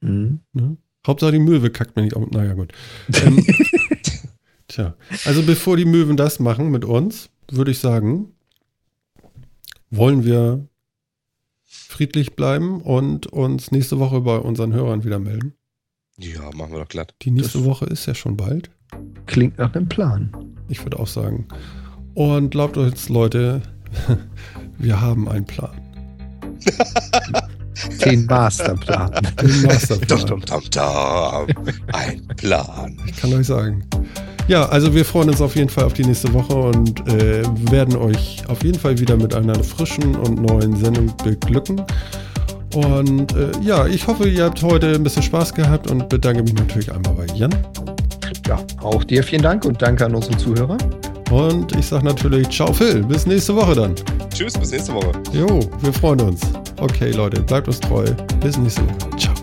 Mhm. 0.00 0.40
Ne? 0.52 0.76
Hauptsache 1.06 1.32
die 1.32 1.38
Möwe 1.38 1.70
kackt 1.70 1.96
mir 1.96 2.02
nicht 2.02 2.16
auf. 2.16 2.28
Naja, 2.30 2.54
gut. 2.54 2.72
Ähm, 3.22 3.44
tja, 4.68 4.94
also 5.24 5.42
bevor 5.42 5.76
die 5.76 5.84
Möwen 5.84 6.16
das 6.16 6.40
machen 6.40 6.70
mit 6.70 6.84
uns, 6.84 7.30
würde 7.50 7.70
ich 7.70 7.78
sagen, 7.78 8.32
wollen 9.90 10.24
wir 10.24 10.66
friedlich 11.66 12.36
bleiben 12.36 12.80
und 12.80 13.26
uns 13.26 13.70
nächste 13.72 13.98
Woche 13.98 14.20
bei 14.20 14.38
unseren 14.38 14.72
Hörern 14.72 15.04
wieder 15.04 15.18
melden. 15.18 15.54
ja, 16.18 16.50
machen 16.54 16.72
wir 16.72 16.78
doch 16.80 16.88
glatt. 16.88 17.14
Die 17.22 17.30
nächste 17.30 17.58
Das- 17.58 17.64
Woche 17.66 17.86
ist 17.86 18.06
ja 18.06 18.14
schon 18.14 18.36
bald. 18.36 18.70
Klingt 19.26 19.58
nach 19.58 19.74
einem 19.74 19.88
Plan. 19.88 20.30
Ich 20.68 20.82
würde 20.84 20.98
auch 20.98 21.06
sagen. 21.08 21.46
Und 22.14 22.50
glaubt 22.50 22.76
uns, 22.76 23.08
Leute, 23.08 23.60
wir 24.78 25.00
haben 25.00 25.28
einen 25.28 25.44
Plan. 25.46 25.76
Den 28.04 28.26
Masterplan. 28.26 29.10
Den 29.42 29.62
Masterplan. 29.62 30.26
Dum, 30.26 30.40
dum, 30.40 30.70
dum. 30.70 31.56
Ein 31.92 32.26
Plan. 32.36 32.98
Ich 33.06 33.16
kann 33.16 33.32
euch 33.32 33.46
sagen. 33.46 33.84
Ja, 34.48 34.66
also 34.68 34.94
wir 34.94 35.04
freuen 35.04 35.30
uns 35.30 35.40
auf 35.40 35.56
jeden 35.56 35.68
Fall 35.68 35.84
auf 35.84 35.94
die 35.94 36.04
nächste 36.04 36.32
Woche 36.32 36.54
und 36.54 37.00
äh, 37.08 37.42
werden 37.70 37.96
euch 37.96 38.44
auf 38.48 38.62
jeden 38.62 38.78
Fall 38.78 38.98
wieder 38.98 39.16
mit 39.16 39.34
einer 39.34 39.62
frischen 39.62 40.14
und 40.14 40.40
neuen 40.40 40.76
Sendung 40.76 41.12
beglücken. 41.24 41.82
Und 42.74 43.32
äh, 43.34 43.50
ja, 43.60 43.86
ich 43.86 44.06
hoffe, 44.06 44.28
ihr 44.28 44.44
habt 44.44 44.62
heute 44.62 44.94
ein 44.94 45.02
bisschen 45.02 45.22
Spaß 45.22 45.54
gehabt 45.54 45.90
und 45.90 46.08
bedanke 46.08 46.42
mich 46.42 46.54
natürlich 46.54 46.92
einmal 46.92 47.14
bei 47.14 47.26
Jan. 47.34 47.54
ja, 48.46 48.58
auch 48.82 49.02
dir 49.02 49.24
vielen 49.24 49.42
Dank 49.42 49.64
und 49.64 49.82
danke 49.82 50.04
an 50.04 50.14
unsere 50.14 50.36
Zuhörer. 50.36 50.78
Und 51.30 51.74
ich 51.76 51.86
sage 51.86 52.04
natürlich 52.04 52.48
Ciao 52.48 52.72
Phil, 52.72 53.02
bis 53.02 53.26
nächste 53.26 53.54
Woche 53.56 53.74
dann. 53.74 53.94
Tschüss, 54.32 54.54
bis 54.54 54.70
nächste 54.70 54.94
Woche. 54.94 55.12
Jo, 55.32 55.60
wir 55.80 55.92
freuen 55.92 56.20
uns. 56.20 56.40
Okay 56.78 57.10
Leute, 57.12 57.42
bleibt 57.42 57.68
uns 57.68 57.80
treu. 57.80 58.04
Bis 58.40 58.56
nächste 58.58 58.82
Woche. 58.82 59.16
Ciao. 59.18 59.35